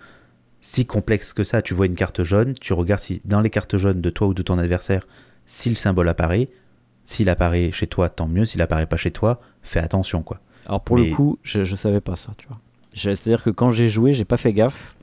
si 0.63 0.87
complexe 0.87 1.33
que 1.33 1.43
ça. 1.43 1.61
Tu 1.61 1.75
vois 1.75 1.85
une 1.85 1.93
carte 1.95 2.23
jaune, 2.23 2.55
tu 2.59 2.73
regardes 2.73 3.01
si 3.01 3.21
dans 3.25 3.41
les 3.41 3.51
cartes 3.51 3.77
jaunes 3.77 4.01
de 4.01 4.09
toi 4.09 4.25
ou 4.27 4.33
de 4.33 4.41
ton 4.41 4.57
adversaire, 4.57 5.05
si 5.45 5.69
le 5.69 5.75
symbole 5.75 6.09
apparaît. 6.09 6.49
S'il 7.05 7.29
apparaît 7.29 7.71
chez 7.73 7.85
toi, 7.85 8.09
tant 8.09 8.27
mieux. 8.27 8.45
S'il 8.45 8.61
apparaît 8.61 8.87
pas 8.87 8.95
chez 8.97 9.11
toi, 9.11 9.39
fais 9.61 9.79
attention 9.81 10.23
quoi. 10.23 10.39
Alors 10.65 10.81
pour 10.81 10.95
Mais- 10.95 11.09
le 11.09 11.15
coup, 11.15 11.37
je, 11.43 11.63
je 11.65 11.75
savais 11.75 11.99
pas 12.01 12.15
ça, 12.15 12.31
tu 12.37 12.47
vois. 12.47 12.59
C'est-à-dire 12.95 13.43
que 13.43 13.49
quand 13.51 13.71
j'ai 13.71 13.89
joué, 13.89 14.13
j'ai 14.13 14.23
pas 14.25 14.37
fait 14.37 14.53
gaffe 14.53 14.95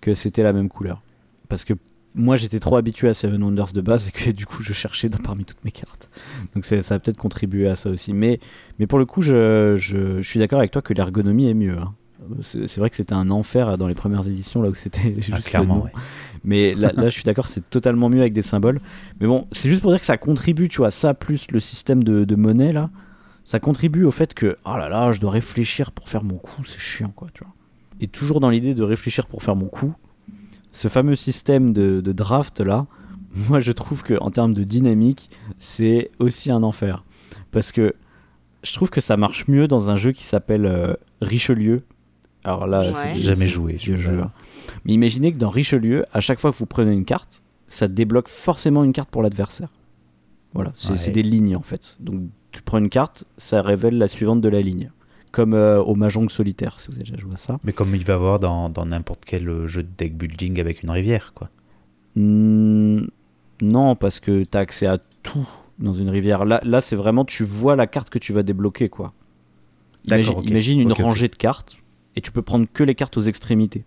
que 0.00 0.14
c'était 0.14 0.42
la 0.44 0.52
même 0.52 0.68
couleur. 0.68 1.02
Parce 1.48 1.64
que 1.64 1.74
moi 2.14 2.36
j'étais 2.36 2.60
trop 2.60 2.76
habitué 2.76 3.08
à 3.08 3.14
Seven 3.14 3.42
Wonders 3.42 3.72
de 3.72 3.80
base 3.80 4.06
et 4.08 4.10
que 4.12 4.30
du 4.30 4.46
coup 4.46 4.62
je 4.62 4.72
cherchais 4.72 5.08
dans, 5.08 5.18
parmi 5.18 5.44
toutes 5.44 5.64
mes 5.64 5.72
cartes. 5.72 6.08
Donc 6.54 6.64
ça 6.66 6.76
a 6.94 6.98
peut-être 7.00 7.16
contribué 7.16 7.66
à 7.68 7.74
ça 7.74 7.90
aussi. 7.90 8.12
Mais, 8.12 8.38
mais 8.78 8.86
pour 8.86 9.00
le 9.00 9.06
coup, 9.06 9.20
je, 9.22 9.74
je- 9.76 10.22
je 10.22 10.28
suis 10.28 10.38
d'accord 10.38 10.60
avec 10.60 10.70
toi 10.70 10.82
que 10.82 10.94
l'ergonomie 10.94 11.48
est 11.48 11.54
mieux. 11.54 11.76
hein. 11.78 11.94
C'est 12.42 12.78
vrai 12.78 12.90
que 12.90 12.96
c'était 12.96 13.12
un 13.14 13.30
enfer 13.30 13.76
dans 13.76 13.86
les 13.86 13.94
premières 13.94 14.26
éditions 14.26 14.62
là 14.62 14.70
où 14.70 14.74
c'était 14.74 15.14
juste 15.20 15.30
Ah, 15.32 15.36
le 15.38 15.42
clairement, 15.42 15.76
nom. 15.76 15.82
ouais. 15.84 15.92
Mais 16.44 16.74
là, 16.74 16.92
là, 16.94 17.04
je 17.04 17.14
suis 17.14 17.22
d'accord, 17.24 17.48
c'est 17.48 17.68
totalement 17.70 18.08
mieux 18.08 18.20
avec 18.20 18.32
des 18.32 18.42
symboles. 18.42 18.80
Mais 19.20 19.26
bon, 19.26 19.46
c'est 19.52 19.68
juste 19.68 19.82
pour 19.82 19.90
dire 19.90 20.00
que 20.00 20.06
ça 20.06 20.16
contribue, 20.16 20.68
tu 20.68 20.78
vois, 20.78 20.90
ça 20.90 21.14
plus 21.14 21.50
le 21.50 21.60
système 21.60 22.04
de, 22.04 22.24
de 22.24 22.34
monnaie 22.36 22.72
là, 22.72 22.90
ça 23.44 23.60
contribue 23.60 24.04
au 24.04 24.10
fait 24.10 24.32
que, 24.34 24.56
oh 24.64 24.76
là 24.76 24.88
là, 24.88 25.12
je 25.12 25.20
dois 25.20 25.30
réfléchir 25.32 25.90
pour 25.92 26.08
faire 26.08 26.22
mon 26.22 26.36
coup, 26.36 26.64
c'est 26.64 26.78
chiant 26.78 27.12
quoi, 27.14 27.28
tu 27.34 27.44
vois. 27.44 27.52
Et 28.00 28.08
toujours 28.08 28.40
dans 28.40 28.50
l'idée 28.50 28.74
de 28.74 28.82
réfléchir 28.82 29.26
pour 29.26 29.42
faire 29.42 29.56
mon 29.56 29.66
coup, 29.66 29.94
ce 30.72 30.88
fameux 30.88 31.16
système 31.16 31.72
de, 31.72 32.00
de 32.00 32.12
draft 32.12 32.60
là, 32.60 32.86
moi 33.48 33.60
je 33.60 33.72
trouve 33.72 34.02
que 34.02 34.14
en 34.20 34.30
termes 34.30 34.54
de 34.54 34.64
dynamique, 34.64 35.30
c'est 35.58 36.10
aussi 36.18 36.50
un 36.50 36.62
enfer. 36.62 37.04
Parce 37.50 37.72
que 37.72 37.94
je 38.62 38.72
trouve 38.72 38.90
que 38.90 39.00
ça 39.00 39.16
marche 39.16 39.46
mieux 39.48 39.68
dans 39.68 39.88
un 39.90 39.96
jeu 39.96 40.12
qui 40.12 40.24
s'appelle 40.24 40.66
euh, 40.66 40.94
Richelieu. 41.20 41.82
Alors 42.44 42.66
là, 42.66 42.80
Ouais. 42.82 42.92
c'est 42.94 43.16
Jamais 43.16 43.48
joué, 43.48 43.76
jeu. 43.78 44.20
hein. 44.20 44.30
Mais 44.84 44.92
imaginez 44.92 45.32
que 45.32 45.38
dans 45.38 45.50
Richelieu, 45.50 46.04
à 46.12 46.20
chaque 46.20 46.38
fois 46.40 46.50
que 46.52 46.56
vous 46.56 46.66
prenez 46.66 46.92
une 46.92 47.04
carte, 47.04 47.42
ça 47.68 47.88
débloque 47.88 48.28
forcément 48.28 48.84
une 48.84 48.92
carte 48.92 49.10
pour 49.10 49.22
l'adversaire. 49.22 49.68
Voilà, 50.52 50.72
c'est 50.74 50.92
Ouais. 51.06 51.10
des 51.10 51.22
lignes 51.22 51.56
en 51.56 51.62
fait. 51.62 51.96
Donc 52.00 52.22
tu 52.52 52.62
prends 52.62 52.78
une 52.78 52.90
carte, 52.90 53.24
ça 53.38 53.62
révèle 53.62 53.98
la 53.98 54.06
suivante 54.08 54.40
de 54.40 54.48
la 54.48 54.60
ligne. 54.60 54.90
Comme 55.32 55.54
euh, 55.54 55.82
au 55.82 55.96
Mahjong 55.96 56.28
solitaire, 56.30 56.78
si 56.78 56.86
vous 56.88 56.94
avez 56.94 57.02
déjà 57.04 57.16
joué 57.16 57.32
à 57.34 57.38
ça. 57.38 57.58
Mais 57.64 57.72
comme 57.72 57.92
il 57.96 58.04
va 58.04 58.12
y 58.12 58.16
avoir 58.16 58.38
dans 58.38 58.68
dans 58.68 58.86
n'importe 58.86 59.24
quel 59.26 59.48
euh, 59.48 59.66
jeu 59.66 59.82
de 59.82 59.88
deck 59.98 60.16
building 60.16 60.60
avec 60.60 60.82
une 60.84 60.90
rivière 60.90 61.32
quoi. 61.34 61.48
Hmm, 62.14 63.06
non, 63.60 63.96
parce 63.96 64.20
que 64.20 64.44
tu 64.44 64.56
as 64.56 64.60
accès 64.60 64.86
à 64.86 64.98
tout 65.22 65.48
dans 65.80 65.94
une 65.94 66.08
rivière. 66.10 66.44
Là, 66.44 66.60
là 66.62 66.80
c'est 66.80 66.94
vraiment, 66.96 67.24
tu 67.24 67.44
vois 67.44 67.74
la 67.74 67.86
carte 67.88 68.10
que 68.10 68.18
tu 68.20 68.32
vas 68.32 68.42
débloquer, 68.44 68.88
quoi. 68.88 69.12
D'accord, 70.04 70.34
Imagine, 70.44 70.50
imagine 70.50 70.80
une 70.80 70.92
rangée 70.92 71.28
de 71.28 71.34
cartes, 71.36 71.78
et 72.16 72.20
tu 72.20 72.30
peux 72.32 72.42
prendre 72.42 72.66
que 72.72 72.82
les 72.84 72.94
cartes 72.94 73.16
aux 73.16 73.22
extrémités. 73.22 73.84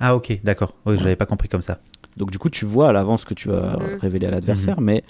Ah 0.00 0.14
ok, 0.16 0.40
d'accord. 0.44 0.74
Oui, 0.86 0.96
j'avais 0.98 1.16
pas 1.16 1.26
compris 1.26 1.48
comme 1.48 1.62
ça. 1.62 1.80
Donc 2.16 2.30
du 2.30 2.38
coup, 2.38 2.50
tu 2.50 2.64
vois 2.64 2.88
à 2.90 2.92
l'avance 2.92 3.24
que 3.24 3.34
tu 3.34 3.48
vas 3.48 3.76
Mhm. 3.78 3.98
révéler 4.00 4.26
à 4.26 4.30
l'adversaire, 4.30 4.80
mais, 4.80 5.02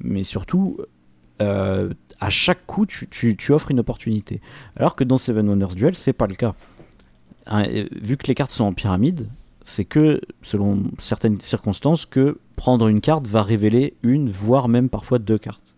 mais 0.00 0.24
surtout, 0.24 0.78
euh, 1.40 1.92
à 2.20 2.30
chaque 2.30 2.64
coup, 2.66 2.86
tu, 2.86 3.08
tu- 3.08 3.36
tu 3.36 3.52
offres 3.52 3.70
une 3.70 3.80
opportunité. 3.80 4.40
Alors 4.76 4.94
que 4.94 5.04
dans 5.04 5.18
Seven 5.18 5.48
Wonders 5.48 5.74
Duel, 5.74 5.94
c'est 5.96 6.12
pas 6.12 6.26
le 6.26 6.34
cas. 6.34 6.54
Hein, 7.46 7.64
vu 7.92 8.16
que 8.16 8.26
les 8.28 8.34
cartes 8.34 8.52
sont 8.52 8.64
en 8.64 8.72
pyramide, 8.72 9.26
c'est 9.64 9.84
que, 9.84 10.20
selon 10.42 10.82
certaines 10.98 11.40
circonstances, 11.40 12.06
que 12.06 12.38
prendre 12.56 12.86
une 12.88 13.00
carte 13.00 13.26
va 13.26 13.42
révéler 13.42 13.94
une, 14.02 14.30
voire 14.30 14.68
même 14.68 14.88
parfois 14.88 15.18
deux 15.18 15.38
cartes. 15.38 15.74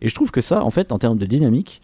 Et 0.00 0.08
je 0.08 0.14
trouve 0.14 0.30
que 0.30 0.40
ça, 0.40 0.62
en 0.64 0.70
fait, 0.70 0.92
en 0.92 0.98
termes 0.98 1.18
de 1.18 1.26
dynamique, 1.26 1.80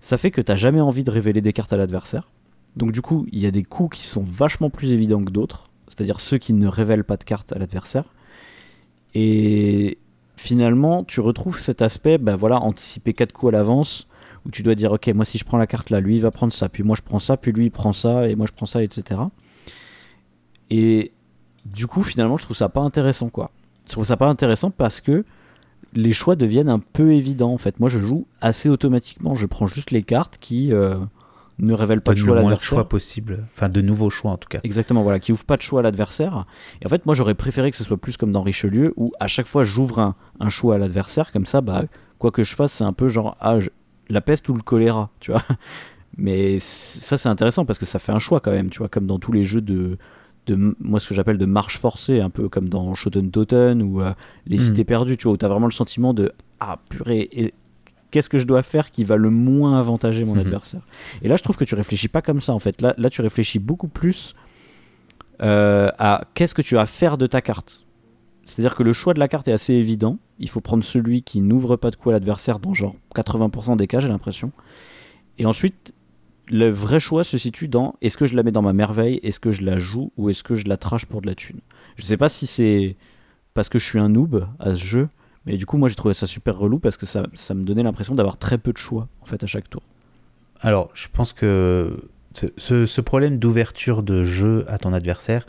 ça 0.00 0.16
fait 0.16 0.30
que 0.30 0.40
t'as 0.40 0.56
jamais 0.56 0.80
envie 0.80 1.04
de 1.04 1.10
révéler 1.10 1.40
des 1.42 1.52
cartes 1.52 1.72
à 1.72 1.76
l'adversaire. 1.76 2.30
Donc 2.76 2.92
du 2.92 3.02
coup, 3.02 3.26
il 3.32 3.38
y 3.38 3.46
a 3.46 3.50
des 3.50 3.62
coups 3.62 3.98
qui 3.98 4.06
sont 4.06 4.22
vachement 4.22 4.70
plus 4.70 4.92
évidents 4.92 5.24
que 5.24 5.30
d'autres, 5.30 5.70
c'est-à-dire 5.88 6.20
ceux 6.20 6.38
qui 6.38 6.52
ne 6.52 6.66
révèlent 6.66 7.04
pas 7.04 7.16
de 7.16 7.24
cartes 7.24 7.52
à 7.52 7.58
l'adversaire. 7.58 8.14
Et 9.14 9.98
finalement, 10.36 11.04
tu 11.04 11.20
retrouves 11.20 11.58
cet 11.58 11.82
aspect, 11.82 12.18
ben 12.18 12.36
voilà, 12.36 12.60
anticiper 12.60 13.12
quatre 13.12 13.32
coups 13.32 13.52
à 13.52 13.56
l'avance, 13.58 14.08
où 14.46 14.50
tu 14.50 14.62
dois 14.62 14.74
dire, 14.74 14.92
ok, 14.92 15.08
moi 15.08 15.24
si 15.24 15.38
je 15.38 15.44
prends 15.44 15.58
la 15.58 15.66
carte 15.66 15.90
là, 15.90 16.00
lui 16.00 16.16
il 16.16 16.22
va 16.22 16.30
prendre 16.30 16.52
ça, 16.52 16.68
puis 16.68 16.82
moi 16.82 16.96
je 16.96 17.02
prends 17.02 17.20
ça, 17.20 17.36
puis 17.36 17.52
lui 17.52 17.66
il 17.66 17.70
prend 17.70 17.92
ça, 17.92 18.28
et 18.28 18.34
moi 18.34 18.46
je 18.46 18.52
prends 18.52 18.66
ça, 18.66 18.82
etc. 18.82 19.20
Et 20.70 21.12
du 21.66 21.86
coup, 21.86 22.02
finalement, 22.02 22.36
je 22.38 22.44
trouve 22.44 22.56
ça 22.56 22.68
pas 22.68 22.80
intéressant, 22.80 23.28
quoi. 23.28 23.50
Je 23.86 23.92
trouve 23.92 24.06
ça 24.06 24.16
pas 24.16 24.28
intéressant 24.28 24.70
parce 24.70 25.00
que 25.00 25.24
les 25.94 26.12
choix 26.12 26.36
deviennent 26.36 26.68
un 26.68 26.78
peu 26.78 27.12
évidents, 27.12 27.52
en 27.52 27.58
fait. 27.58 27.78
Moi, 27.78 27.88
je 27.88 27.98
joue 27.98 28.26
assez 28.40 28.68
automatiquement, 28.68 29.34
je 29.34 29.46
prends 29.46 29.66
juste 29.66 29.90
les 29.90 30.02
cartes 30.02 30.38
qui 30.40 30.72
euh, 30.72 30.96
ne 31.62 31.72
révèlent 31.74 32.02
pas 32.02 32.12
de 32.12 32.18
choix 32.18 32.32
à 32.32 32.34
le 32.34 32.40
moins 32.42 32.50
de 32.50 32.54
l'adversaire. 32.56 32.68
choix 32.76 32.88
possible. 32.88 33.46
Enfin, 33.56 33.68
de 33.68 33.80
nouveaux 33.80 34.10
choix 34.10 34.32
en 34.32 34.36
tout 34.36 34.48
cas. 34.48 34.58
Exactement, 34.64 35.02
voilà, 35.02 35.18
qui 35.20 35.32
ouvre 35.32 35.44
pas 35.44 35.56
de 35.56 35.62
choix 35.62 35.80
à 35.80 35.82
l'adversaire. 35.82 36.44
Et 36.82 36.86
en 36.86 36.88
fait, 36.90 37.06
moi, 37.06 37.14
j'aurais 37.14 37.34
préféré 37.34 37.70
que 37.70 37.76
ce 37.76 37.84
soit 37.84 37.96
plus 37.96 38.16
comme 38.16 38.32
dans 38.32 38.42
Richelieu, 38.42 38.92
où 38.96 39.12
à 39.20 39.28
chaque 39.28 39.46
fois 39.46 39.62
j'ouvre 39.62 39.98
un, 40.00 40.14
un 40.40 40.48
choix 40.48 40.74
à 40.74 40.78
l'adversaire, 40.78 41.32
comme 41.32 41.46
ça, 41.46 41.60
bah, 41.60 41.84
quoi 42.18 42.30
que 42.30 42.42
je 42.44 42.54
fasse, 42.54 42.72
c'est 42.74 42.84
un 42.84 42.92
peu 42.92 43.08
genre, 43.08 43.36
ah, 43.40 43.58
je- 43.60 43.70
la 44.10 44.20
peste 44.20 44.48
ou 44.48 44.54
le 44.54 44.62
choléra, 44.62 45.10
tu 45.20 45.30
vois. 45.30 45.42
Mais 46.18 46.58
ça, 46.60 47.16
c'est 47.16 47.28
intéressant 47.28 47.64
parce 47.64 47.78
que 47.78 47.86
ça 47.86 47.98
fait 47.98 48.12
un 48.12 48.18
choix 48.18 48.40
quand 48.40 48.50
même, 48.50 48.68
tu 48.68 48.78
vois, 48.78 48.88
comme 48.88 49.06
dans 49.06 49.18
tous 49.18 49.32
les 49.32 49.44
jeux 49.44 49.62
de, 49.62 49.96
de 50.46 50.74
moi, 50.80 51.00
ce 51.00 51.08
que 51.08 51.14
j'appelle 51.14 51.38
de 51.38 51.46
marche 51.46 51.78
forcée, 51.78 52.20
un 52.20 52.28
peu 52.28 52.48
comme 52.48 52.68
dans 52.68 52.92
Shoten 52.94 53.30
Toten 53.30 53.80
ou 53.82 54.02
euh, 54.02 54.12
Les 54.46 54.58
Mhm. 54.58 54.62
Cités 54.64 54.84
Perdues, 54.84 55.16
tu 55.16 55.24
vois, 55.24 55.32
où 55.34 55.36
t'as 55.38 55.48
vraiment 55.48 55.66
le 55.68 55.72
sentiment 55.72 56.12
de, 56.12 56.30
ah, 56.60 56.78
purée, 56.90 57.30
qu'est-ce 58.12 58.28
que 58.28 58.38
je 58.38 58.44
dois 58.46 58.62
faire 58.62 58.92
qui 58.92 59.02
va 59.02 59.16
le 59.16 59.30
moins 59.30 59.76
avantager 59.80 60.24
mon 60.24 60.34
Mhm. 60.34 60.40
adversaire 60.42 60.82
Et 61.22 61.28
là, 61.28 61.34
je 61.36 61.42
trouve 61.42 61.56
que 61.56 61.64
tu 61.64 61.74
réfléchis 61.74 62.06
pas 62.08 62.22
comme 62.22 62.40
ça, 62.40 62.52
en 62.52 62.60
fait. 62.60 62.80
Là, 62.80 62.94
là 62.96 63.10
tu 63.10 63.20
réfléchis 63.22 63.58
beaucoup 63.58 63.88
plus 63.88 64.34
euh, 65.40 65.90
à 65.98 66.22
qu'est-ce 66.34 66.54
que 66.54 66.62
tu 66.62 66.76
vas 66.76 66.86
faire 66.86 67.18
de 67.18 67.26
ta 67.26 67.40
carte. 67.40 67.84
C'est-à-dire 68.46 68.74
que 68.76 68.82
le 68.82 68.92
choix 68.92 69.14
de 69.14 69.18
la 69.18 69.26
carte 69.28 69.48
est 69.48 69.52
assez 69.52 69.72
évident. 69.74 70.18
Il 70.38 70.48
faut 70.48 70.60
prendre 70.60 70.84
celui 70.84 71.22
qui 71.22 71.40
n'ouvre 71.40 71.76
pas 71.76 71.90
de 71.90 71.96
coup 71.96 72.10
à 72.10 72.12
l'adversaire 72.12 72.58
dans 72.60 72.74
genre 72.74 72.94
80% 73.14 73.76
des 73.76 73.86
cas, 73.88 73.98
j'ai 74.00 74.08
l'impression. 74.08 74.52
Et 75.38 75.46
ensuite, 75.46 75.94
le 76.48 76.68
vrai 76.68 77.00
choix 77.00 77.24
se 77.24 77.38
situe 77.38 77.66
dans 77.68 77.94
est-ce 78.02 78.16
que 78.16 78.26
je 78.26 78.36
la 78.36 78.42
mets 78.42 78.52
dans 78.52 78.62
ma 78.62 78.72
merveille, 78.72 79.18
est-ce 79.22 79.40
que 79.40 79.50
je 79.52 79.62
la 79.64 79.78
joue 79.78 80.12
ou 80.16 80.28
est-ce 80.28 80.42
que 80.42 80.54
je 80.54 80.66
la 80.68 80.76
trash 80.76 81.06
pour 81.06 81.22
de 81.22 81.26
la 81.26 81.34
thune? 81.34 81.60
Je 81.96 82.04
sais 82.04 82.16
pas 82.16 82.28
si 82.28 82.46
c'est 82.46 82.96
parce 83.54 83.68
que 83.68 83.78
je 83.78 83.84
suis 83.84 83.98
un 83.98 84.08
noob 84.10 84.46
à 84.58 84.74
ce 84.74 84.84
jeu, 84.84 85.08
mais 85.46 85.56
du 85.56 85.66
coup, 85.66 85.76
moi 85.76 85.88
j'ai 85.88 85.94
trouvé 85.94 86.14
ça 86.14 86.26
super 86.26 86.56
relou 86.56 86.78
parce 86.78 86.96
que 86.96 87.06
ça, 87.06 87.26
ça 87.34 87.54
me 87.54 87.64
donnait 87.64 87.82
l'impression 87.82 88.14
d'avoir 88.14 88.36
très 88.36 88.58
peu 88.58 88.72
de 88.72 88.78
choix 88.78 89.08
en 89.20 89.26
fait 89.26 89.42
à 89.42 89.46
chaque 89.46 89.68
tour. 89.68 89.82
Alors, 90.60 90.90
je 90.94 91.08
pense 91.12 91.32
que 91.32 92.08
ce, 92.32 93.00
problème 93.00 93.38
d'ouverture 93.38 94.02
de 94.02 94.22
jeu 94.22 94.64
à 94.68 94.78
ton 94.78 94.92
adversaire, 94.92 95.46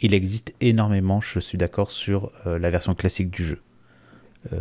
il 0.00 0.14
existe 0.14 0.54
énormément, 0.60 1.20
je 1.20 1.40
suis 1.40 1.58
d'accord, 1.58 1.90
sur 1.90 2.30
euh, 2.46 2.58
la 2.58 2.70
version 2.70 2.94
classique 2.94 3.30
du 3.30 3.44
jeu. 3.44 3.60
Euh, 4.52 4.60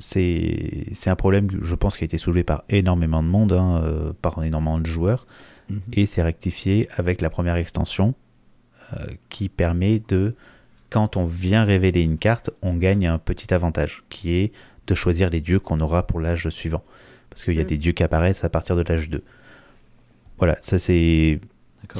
c'est 0.00 0.86
un 1.06 1.16
problème, 1.16 1.48
je 1.60 1.74
pense, 1.74 1.96
qui 1.96 2.04
a 2.04 2.06
été 2.06 2.18
soulevé 2.18 2.44
par 2.44 2.64
énormément 2.68 3.22
de 3.22 3.28
monde, 3.28 3.52
hein, 3.52 3.82
euh, 3.82 4.12
par 4.20 4.42
énormément 4.42 4.78
de 4.78 4.86
joueurs, 4.86 5.26
et 5.94 6.04
c'est 6.04 6.22
rectifié 6.22 6.88
avec 6.94 7.22
la 7.22 7.30
première 7.30 7.56
extension 7.56 8.14
qui 9.30 9.48
permet 9.48 10.02
de, 10.08 10.34
quand 10.94 11.16
on 11.16 11.24
vient 11.24 11.64
révéler 11.64 12.02
une 12.02 12.18
carte, 12.18 12.50
on 12.62 12.74
gagne 12.76 13.08
un 13.08 13.18
petit 13.18 13.52
avantage, 13.52 14.04
qui 14.10 14.32
est 14.36 14.52
de 14.86 14.94
choisir 14.94 15.28
les 15.28 15.40
dieux 15.40 15.58
qu'on 15.58 15.80
aura 15.80 16.06
pour 16.06 16.20
l'âge 16.20 16.48
suivant. 16.50 16.84
Parce 17.30 17.42
qu'il 17.42 17.54
y 17.54 17.58
a 17.58 17.64
Mm. 17.64 17.66
des 17.66 17.78
dieux 17.78 17.90
qui 17.90 18.04
apparaissent 18.04 18.44
à 18.44 18.48
partir 18.48 18.76
de 18.76 18.84
l'âge 18.88 19.10
2. 19.10 19.20
Voilà, 20.38 20.56
ça 20.60 20.78
c'est 20.78 21.40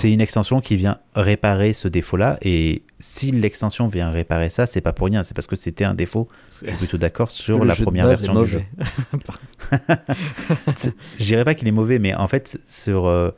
une 0.05 0.21
extension 0.21 0.61
qui 0.61 0.77
vient 0.77 0.99
réparer 1.17 1.73
ce 1.73 1.89
défaut-là. 1.89 2.39
Et 2.43 2.83
si 3.01 3.33
l'extension 3.33 3.89
vient 3.89 4.11
réparer 4.13 4.49
ça, 4.49 4.65
c'est 4.67 4.81
pas 4.81 4.93
pour 4.93 5.09
rien. 5.09 5.25
C'est 5.25 5.35
parce 5.35 5.49
que 5.49 5.57
c'était 5.57 5.85
un 5.85 5.95
défaut. 5.95 6.29
Je 6.63 6.69
suis 6.69 6.77
plutôt 6.77 6.97
d'accord 6.99 7.33
sur 7.33 7.59
Le 7.59 7.65
la 7.67 7.75
première 7.75 8.07
version 8.07 8.41
du 8.41 8.47
jeu. 8.47 8.63
Je 11.19 11.25
dirais 11.25 11.45
pas 11.45 11.55
qu'il 11.57 11.67
est 11.67 11.73
mauvais, 11.73 11.99
mais 11.99 12.15
en 12.15 12.29
fait, 12.29 12.61
sur, 12.65 13.07
euh, 13.07 13.33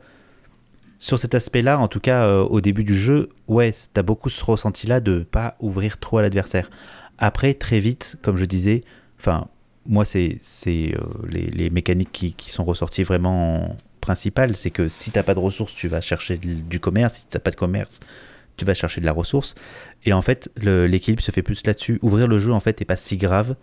sur 0.99 1.19
cet 1.19 1.35
aspect-là, 1.35 1.79
en 1.79 1.87
tout 1.87 1.99
cas, 1.99 2.25
euh, 2.25 2.41
au 2.43 2.61
début 2.61 2.83
du 2.83 2.95
jeu, 2.95 3.29
ouais, 3.47 3.73
t'as 3.93 4.03
beaucoup 4.03 4.29
ce 4.29 4.43
ressenti-là 4.43 4.99
de 4.99 5.19
pas 5.19 5.55
ouvrir 5.59 5.99
trop 5.99 6.17
à 6.17 6.21
l'adversaire. 6.21 6.69
Après, 7.17 7.53
très 7.53 7.79
vite, 7.79 8.17
comme 8.21 8.37
je 8.37 8.45
disais, 8.45 8.83
enfin, 9.19 9.47
moi, 9.85 10.05
c'est 10.05 10.39
euh, 10.67 10.91
les, 11.29 11.47
les 11.47 11.69
mécaniques 11.69 12.11
qui, 12.11 12.33
qui 12.33 12.51
sont 12.51 12.65
ressorties 12.65 13.03
vraiment 13.03 13.75
principales. 14.01 14.55
C'est 14.55 14.71
que 14.71 14.87
si 14.87 15.11
t'as 15.11 15.23
pas 15.23 15.33
de 15.33 15.39
ressources, 15.39 15.75
tu 15.75 15.87
vas 15.87 16.01
chercher 16.01 16.37
du 16.37 16.79
commerce. 16.79 17.15
Si 17.15 17.27
t'as 17.27 17.39
pas 17.39 17.51
de 17.51 17.55
commerce, 17.55 17.99
tu 18.55 18.65
vas 18.65 18.73
chercher 18.73 19.01
de 19.01 19.05
la 19.05 19.11
ressource. 19.11 19.55
Et 20.05 20.13
en 20.13 20.21
fait, 20.21 20.49
l'équilibre 20.57 21.21
se 21.21 21.31
fait 21.31 21.43
plus 21.43 21.65
là-dessus. 21.65 21.99
Ouvrir 22.01 22.27
le 22.27 22.39
jeu, 22.39 22.53
en 22.53 22.59
fait, 22.59 22.81
est 22.81 22.85
pas 22.85 22.95
si 22.95 23.17
grave. 23.17 23.55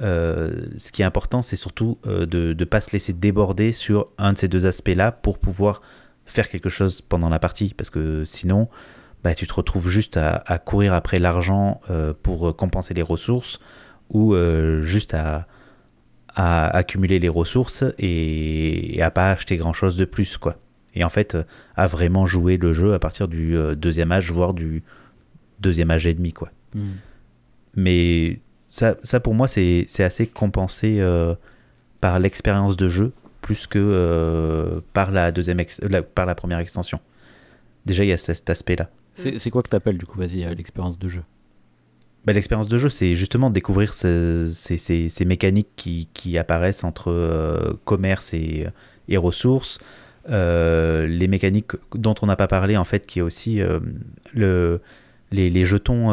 Euh, 0.00 0.66
ce 0.78 0.92
qui 0.92 1.02
est 1.02 1.04
important, 1.04 1.42
c'est 1.42 1.56
surtout 1.56 1.96
euh, 2.06 2.26
de 2.26 2.54
ne 2.58 2.64
pas 2.64 2.80
se 2.80 2.92
laisser 2.92 3.12
déborder 3.12 3.72
sur 3.72 4.08
un 4.18 4.32
de 4.32 4.38
ces 4.38 4.48
deux 4.48 4.66
aspects-là 4.66 5.12
pour 5.12 5.38
pouvoir 5.38 5.82
faire 6.30 6.48
quelque 6.48 6.68
chose 6.68 7.00
pendant 7.00 7.28
la 7.28 7.38
partie. 7.38 7.74
Parce 7.76 7.90
que 7.90 8.24
sinon, 8.24 8.68
bah, 9.22 9.34
tu 9.34 9.46
te 9.46 9.54
retrouves 9.54 9.88
juste 9.88 10.16
à, 10.16 10.42
à 10.46 10.58
courir 10.58 10.94
après 10.94 11.18
l'argent 11.18 11.80
euh, 11.90 12.12
pour 12.22 12.56
compenser 12.56 12.94
les 12.94 13.02
ressources 13.02 13.60
ou 14.10 14.34
euh, 14.34 14.80
juste 14.82 15.14
à, 15.14 15.46
à 16.34 16.68
accumuler 16.68 17.18
les 17.18 17.28
ressources 17.28 17.84
et, 17.98 18.98
et 18.98 19.02
à 19.02 19.10
pas 19.10 19.30
acheter 19.30 19.56
grand-chose 19.56 19.96
de 19.96 20.04
plus. 20.04 20.36
quoi. 20.38 20.56
Et 20.94 21.04
en 21.04 21.10
fait, 21.10 21.36
à 21.76 21.86
vraiment 21.86 22.26
jouer 22.26 22.56
le 22.56 22.72
jeu 22.72 22.94
à 22.94 22.98
partir 22.98 23.28
du 23.28 23.56
euh, 23.56 23.74
deuxième 23.74 24.10
âge, 24.10 24.32
voire 24.32 24.54
du 24.54 24.82
deuxième 25.60 25.90
âge 25.90 26.06
et 26.06 26.14
demi. 26.14 26.32
quoi 26.32 26.50
Mm. 26.74 26.90
mais 27.74 28.40
ça, 28.70 28.94
ça 29.02 29.18
pour 29.18 29.34
moi 29.34 29.48
c'est 29.48 29.84
c'est 29.88 30.04
assez 30.04 30.28
compensé 30.28 31.00
euh, 31.00 31.34
par 32.00 32.20
l'expérience 32.20 32.76
de 32.76 32.86
jeu 32.86 33.12
plus 33.40 33.66
que 33.66 33.78
euh, 33.78 34.80
par 34.92 35.10
la 35.10 35.32
deuxième 35.32 35.60
ex- 35.60 35.80
la- 35.82 36.02
par 36.02 36.26
la 36.26 36.34
première 36.34 36.58
extension. 36.58 37.00
Déjà 37.86 38.04
il 38.04 38.08
y 38.08 38.12
a 38.12 38.16
ce- 38.16 38.34
cet 38.34 38.50
aspect 38.50 38.76
là 38.76 38.90
C'est 39.14 39.50
quoi 39.50 39.62
que 39.62 39.68
t'appelles 39.68 39.98
du 39.98 40.06
coup? 40.06 40.18
Vas-y, 40.18 40.44
euh, 40.44 40.54
l'expérience 40.54 40.98
de 40.98 41.08
jeu. 41.08 41.22
Bah, 42.24 42.32
l'expérience 42.34 42.68
de 42.68 42.76
jeu 42.78 42.88
c'est 42.88 43.16
justement 43.16 43.48
découvrir 43.50 43.94
ce- 43.94 44.50
ces, 44.52 44.76
ces- 44.76 45.08
ces 45.08 45.24
mécaniques 45.24 45.70
qui, 45.76 46.08
qui 46.12 46.36
apparaissent 46.38 46.84
entre 46.84 47.10
euh, 47.10 47.72
commerce 47.84 48.34
et, 48.34 48.66
et 49.08 49.16
ressources 49.16 49.78
Euh, 50.28 51.06
les 51.06 51.28
mécaniques 51.28 51.72
dont 51.94 52.14
on 52.20 52.26
n'a 52.26 52.36
pas 52.36 52.46
parlé 52.46 52.76
en 52.76 52.84
fait 52.84 53.06
qui 53.06 53.20
est 53.20 53.22
aussi 53.22 53.60
le, 54.34 54.80
les, 55.32 55.48
les 55.48 55.64
jetons 55.64 56.12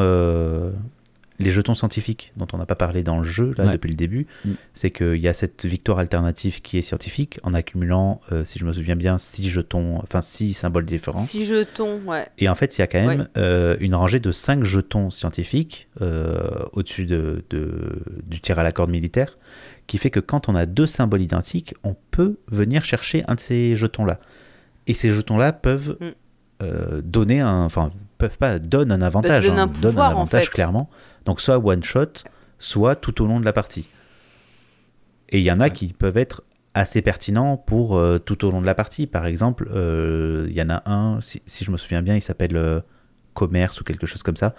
les 1.40 1.52
jetons 1.52 1.74
scientifiques 1.76 2.34
dont 2.36 2.48
on 2.54 2.58
n'a 2.58 2.66
pas 2.66 2.76
parlé 2.76 3.04
dans 3.04 3.18
le 3.18 3.24
jeu 3.24 3.54
là 3.58 3.66
Ouais. 3.66 3.74
depuis 3.74 3.90
le 3.90 3.96
début 3.96 4.26
Mm. 4.46 4.52
c'est 4.74 4.90
qu'il 4.92 5.18
y 5.18 5.28
a 5.28 5.34
cette 5.34 5.66
victoire 5.66 6.00
alternative 6.00 6.62
qui 6.62 6.78
est 6.78 6.82
scientifique 6.82 7.40
en 7.44 7.54
accumulant 7.54 8.22
euh, 8.32 8.44
si 8.46 8.58
je 8.60 8.66
me 8.66 8.74
souviens 8.74 8.96
bien 8.96 9.18
six 9.18 9.48
jetons 9.50 10.00
enfin 10.02 10.22
six 10.22 10.54
symboles 10.54 10.86
différents 10.86 11.26
Six 11.26 11.46
jetons, 11.46 12.00
ouais. 12.08 12.26
et 12.40 12.50
en 12.50 12.56
fait, 12.56 12.78
il 12.78 12.82
y 12.82 12.84
a 12.84 12.88
quand 12.88 13.06
même 13.06 13.20
Ouais. 13.22 13.26
euh, 13.38 13.78
une 13.80 13.94
rangée 13.96 14.20
de 14.20 14.32
5 14.32 14.64
jetons 14.64 15.10
scientifiques 15.12 15.88
euh, 16.02 16.40
au-dessus 16.74 17.06
de, 17.06 17.44
de- 17.50 18.02
du 18.26 18.42
tir 18.42 18.58
à 18.60 18.64
la 18.64 18.72
corde 18.72 18.90
militaire, 18.90 19.38
qui 19.86 19.98
fait 19.98 20.10
que 20.10 20.20
quand 20.20 20.50
on 20.50 20.56
a 20.56 20.66
deux 20.66 20.88
symboles 20.88 21.22
identiques, 21.22 21.76
on 21.84 21.96
peut 22.12 22.38
venir 22.52 22.84
chercher 22.84 23.24
un 23.28 23.36
de 23.36 23.40
ces 23.40 23.76
jetons-là. 23.76 24.20
Et 24.88 24.94
ces 24.94 25.12
jetons-là 25.12 25.54
peuvent 25.54 25.98
Mm. 26.00 26.06
euh, 26.64 27.02
donner 27.04 27.40
un... 27.42 27.64
Enfin, 27.66 27.92
peuvent 28.18 28.38
pas, 28.40 28.58
donnent 28.60 28.92
un 28.92 29.02
avantage. 29.02 29.46
donnent 29.46 29.60
un 29.60 29.64
hein, 29.64 29.72
donnent 29.82 30.00
un 30.00 30.08
en 30.08 30.12
avantage, 30.12 30.46
fait. 30.46 30.52
clairement. 30.52 30.90
Donc, 31.28 31.42
soit 31.42 31.58
one-shot, 31.60 32.24
soit 32.58 32.96
tout 32.96 33.22
au 33.22 33.28
long 33.28 33.40
de 33.40 33.46
la 33.46 33.54
partie. 33.54 33.88
Et 35.30 35.40
il 35.40 35.44
y 35.44 35.52
en 35.52 35.60
a 35.60 35.66
Ouais. 35.66 35.72
qui 35.72 35.92
peuvent 35.94 36.18
être 36.18 36.42
assez 36.74 37.02
pertinents 37.02 37.58
pour 37.58 37.98
euh, 37.98 38.18
tout 38.18 38.46
au 38.46 38.52
long 38.52 38.62
de 38.62 38.66
la 38.66 38.76
partie. 38.76 39.08
Par 39.08 39.26
exemple, 39.26 39.70
euh, 39.74 40.48
il 40.50 40.56
y 40.56 40.62
en 40.62 40.70
a 40.70 40.82
un, 40.90 41.20
si, 41.22 41.42
si 41.46 41.66
je 41.66 41.72
me 41.72 41.78
souviens 41.78 42.02
bien, 42.02 42.16
il 42.16 42.22
s'appelle 42.22 42.56
euh, 42.56 42.80
commerce 43.34 43.82
ou 43.82 43.84
quelque 43.84 44.08
chose 44.08 44.24
comme 44.24 44.38
ça, 44.38 44.56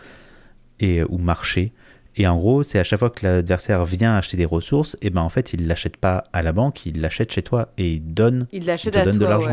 et, 0.79 1.03
ou 1.05 1.17
marché. 1.19 1.73
Et 2.21 2.27
en 2.27 2.37
gros, 2.37 2.65
c'est 2.65 2.81
à 2.81 2.85
chaque 2.85 2.99
fois 2.99 3.11
que 3.11 3.25
l'adversaire 3.25 3.85
vient 3.85 4.17
acheter 4.17 4.37
des 4.37 4.45
ressources, 4.45 4.97
et 5.03 5.11
ben 5.11 5.23
en 5.23 5.29
fait, 5.29 5.53
il 5.53 5.69
l'achète 5.69 5.97
pas 5.97 6.25
à 6.33 6.43
la 6.43 6.53
banque, 6.53 6.85
il 6.85 7.01
l'achète 7.01 7.31
chez 7.33 7.43
toi 7.43 7.69
et 7.79 7.93
il 7.93 8.13
donne. 8.13 8.49
Il 8.51 8.67
l'achète 8.67 8.95
te 8.95 8.99
à 8.99 9.05
donne 9.05 9.19
de 9.19 9.25
l'argent. 9.25 9.51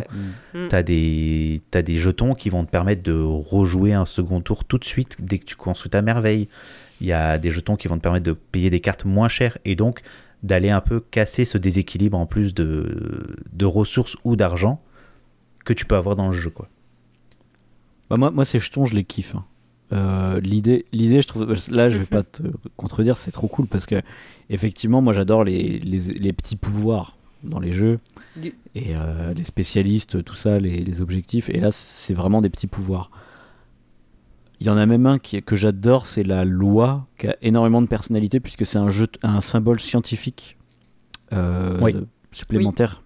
ouais. 0.53 0.61
Mm. 0.65 0.67
T'as 0.69 0.81
des, 0.81 1.61
t'as 1.69 1.83
des 1.83 1.99
jetons 1.99 2.33
qui 2.33 2.49
vont 2.49 2.65
te 2.65 2.71
permettre 2.71 3.03
de 3.03 3.13
rejouer 3.13 3.93
un 3.93 4.05
second 4.05 4.41
tour 4.41 4.65
tout 4.65 4.79
de 4.79 4.83
suite 4.83 5.17
dès 5.23 5.37
que 5.37 5.45
tu 5.45 5.55
construis 5.55 5.91
ta 5.91 6.01
merveille. 6.01 6.49
Il 7.01 7.07
y 7.07 7.13
a 7.13 7.37
des 7.37 7.51
jetons 7.51 7.75
qui 7.75 7.87
vont 7.87 7.97
te 7.97 8.01
permettre 8.01 8.25
de 8.25 8.33
payer 8.33 8.71
des 8.71 8.79
cartes 8.79 9.05
moins 9.05 9.27
chères 9.27 9.59
et 9.63 9.75
donc 9.75 10.01
d'aller 10.41 10.71
un 10.71 10.81
peu 10.81 10.99
casser 10.99 11.45
ce 11.45 11.59
déséquilibre 11.59 12.17
en 12.17 12.25
plus 12.25 12.55
de, 12.55 13.37
de 13.53 13.65
ressources 13.65 14.17
ou 14.23 14.35
d'argent 14.35 14.81
que 15.65 15.73
tu 15.73 15.85
peux 15.85 15.95
avoir 15.95 16.15
dans 16.15 16.27
le 16.27 16.33
jeu. 16.33 16.49
Quoi. 16.49 16.67
Bah 18.09 18.17
moi, 18.17 18.31
moi 18.31 18.43
ces 18.45 18.59
jetons, 18.59 18.85
je 18.87 18.95
les 18.95 19.03
kiffe. 19.03 19.35
hein. 19.35 19.45
Euh, 19.93 20.39
l'idée, 20.39 20.85
l'idée, 20.91 21.21
je 21.21 21.27
trouve. 21.27 21.55
Là, 21.69 21.89
je 21.89 21.97
vais 21.99 22.05
pas 22.05 22.23
te 22.23 22.41
contredire, 22.75 23.17
c'est 23.17 23.31
trop 23.31 23.47
cool 23.47 23.67
parce 23.67 23.85
que 23.85 24.01
effectivement, 24.49 25.01
moi, 25.01 25.13
j'adore 25.13 25.43
les, 25.43 25.79
les, 25.79 25.99
les 25.99 26.33
petits 26.33 26.55
pouvoirs 26.55 27.17
dans 27.43 27.59
les 27.59 27.71
jeux 27.73 27.99
et 28.73 28.95
euh, 28.95 29.33
les 29.35 29.43
spécialistes, 29.43 30.23
tout 30.23 30.35
ça, 30.35 30.59
les, 30.59 30.83
les 30.83 31.01
objectifs. 31.01 31.49
Et 31.49 31.59
là, 31.59 31.71
c'est 31.71 32.15
vraiment 32.15 32.41
des 32.41 32.49
petits 32.49 32.67
pouvoirs. 32.67 33.11
Il 34.59 34.65
y 34.67 34.69
en 34.69 34.77
a 34.77 34.85
même 34.85 35.05
un 35.05 35.19
qui 35.19 35.41
que 35.43 35.55
j'adore, 35.55 36.07
c'est 36.07 36.23
la 36.23 36.45
loi, 36.45 37.05
qui 37.19 37.27
a 37.27 37.35
énormément 37.41 37.81
de 37.81 37.87
personnalité 37.87 38.39
puisque 38.39 38.65
c'est 38.65 38.77
un 38.79 38.89
jeu, 38.89 39.07
un 39.21 39.41
symbole 39.41 39.79
scientifique 39.79 40.57
euh, 41.33 41.77
Oui. 41.81 41.93
supplémentaire. 42.31 43.03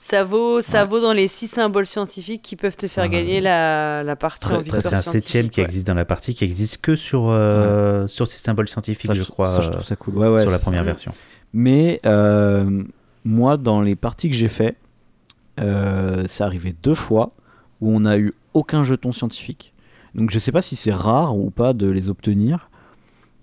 Ça 0.00 0.22
vaut, 0.22 0.62
ça 0.62 0.82
Ouais. 0.84 0.88
vaut 0.88 1.00
dans 1.00 1.12
les 1.12 1.26
six 1.26 1.48
symboles 1.48 1.84
scientifiques 1.84 2.40
qui 2.40 2.54
peuvent 2.54 2.76
te 2.76 2.86
Ça- 2.86 3.02
faire 3.02 3.10
gagner 3.10 3.40
la, 3.40 4.04
la 4.04 4.14
partie 4.14 4.38
Très- 4.38 4.54
en 4.54 4.58
très- 4.58 4.64
victoire 4.78 4.82
c'est 4.84 4.94
un 4.94 5.02
septième 5.02 5.50
qui 5.50 5.58
ouais. 5.60 5.66
existe 5.66 5.88
dans 5.88 5.94
la 5.94 6.04
partie 6.04 6.34
qui 6.36 6.44
existe 6.44 6.80
que 6.80 6.94
sur, 6.94 7.28
euh, 7.28 8.06
sur 8.06 8.28
ces 8.28 8.38
symboles 8.38 8.68
scientifiques, 8.68 9.08
Ça, 9.08 9.14
je 9.14 9.24
crois, 9.24 9.48
ça, 9.48 9.60
je 9.60 9.68
euh, 9.68 9.72
trouve 9.72 9.84
ça 9.84 9.96
cool. 9.96 10.16
Ouais, 10.16 10.28
ouais, 10.28 10.42
sur 10.42 10.52
la 10.52 10.60
première 10.60 10.82
ça. 10.82 10.86
version. 10.86 11.12
Mais 11.52 11.98
euh, 12.06 12.84
moi, 13.24 13.56
dans 13.56 13.80
les 13.82 13.96
parties 13.96 14.30
que 14.30 14.36
j'ai 14.36 14.46
fait, 14.48 14.76
euh, 15.60 16.24
c'est 16.28 16.44
arrivé 16.44 16.76
deux 16.80 16.94
fois 16.94 17.32
où 17.80 17.90
on 17.90 18.00
n'a 18.00 18.18
eu 18.18 18.32
aucun 18.54 18.84
jeton 18.84 19.10
scientifique. 19.10 19.72
Donc 20.14 20.30
je 20.30 20.38
sais 20.38 20.52
pas 20.52 20.62
si 20.62 20.76
c'est 20.76 20.92
rare 20.92 21.36
ou 21.36 21.50
pas 21.50 21.72
de 21.72 21.88
les 21.90 22.08
obtenir, 22.08 22.70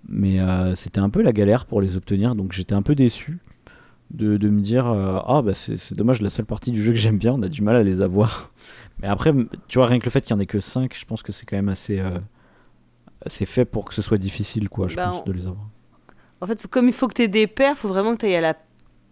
mais 0.07 0.39
euh, 0.39 0.73
c'était 0.75 0.99
un 0.99 1.09
peu 1.09 1.21
la 1.21 1.33
galère 1.33 1.65
pour 1.65 1.81
les 1.81 1.97
obtenir, 1.97 2.33
donc 2.35 2.53
j'étais 2.53 2.73
un 2.75 2.81
peu 2.81 2.95
déçu 2.95 3.39
de, 4.11 4.37
de 4.37 4.49
me 4.49 4.61
dire 4.61 4.87
euh, 4.87 5.19
ah 5.25 5.41
bah 5.41 5.53
c'est 5.55 5.77
c'est 5.77 5.95
dommage 5.95 6.21
la 6.21 6.29
seule 6.29 6.45
partie 6.45 6.71
du 6.71 6.83
jeu 6.83 6.91
que 6.91 6.97
j'aime 6.97 7.17
bien, 7.17 7.33
on 7.33 7.41
a 7.41 7.49
du 7.49 7.61
mal 7.61 7.75
à 7.75 7.83
les 7.83 8.01
avoir. 8.01 8.51
Mais 9.01 9.07
après, 9.07 9.33
tu 9.67 9.77
vois 9.77 9.87
rien 9.87 9.99
que 9.99 10.05
le 10.05 10.11
fait 10.11 10.21
qu'il 10.21 10.31
y 10.35 10.37
en 10.37 10.39
ait 10.39 10.45
que 10.45 10.59
5 10.59 10.95
je 10.97 11.05
pense 11.05 11.23
que 11.23 11.31
c'est 11.31 11.45
quand 11.45 11.55
même 11.57 11.69
assez 11.69 11.99
euh, 11.99 12.19
assez 13.25 13.45
fait 13.45 13.65
pour 13.65 13.85
que 13.85 13.93
ce 13.93 14.01
soit 14.01 14.17
difficile 14.17 14.69
quoi, 14.69 14.87
je 14.87 14.95
Bah, 14.95 15.07
pense 15.09 15.21
on- 15.21 15.23
de 15.25 15.31
les 15.31 15.47
avoir. 15.47 15.67
En 16.41 16.47
fait, 16.47 16.67
comme 16.67 16.87
il 16.87 16.93
faut 16.93 17.07
que 17.07 17.13
tu 17.13 17.23
aies 17.23 17.27
des 17.27 17.47
paires, 17.47 17.77
faut 17.77 17.87
vraiment 17.87 18.13
que 18.13 18.19
tu 18.19 18.25
ailles 18.27 18.35
à 18.35 18.41
la 18.41 18.55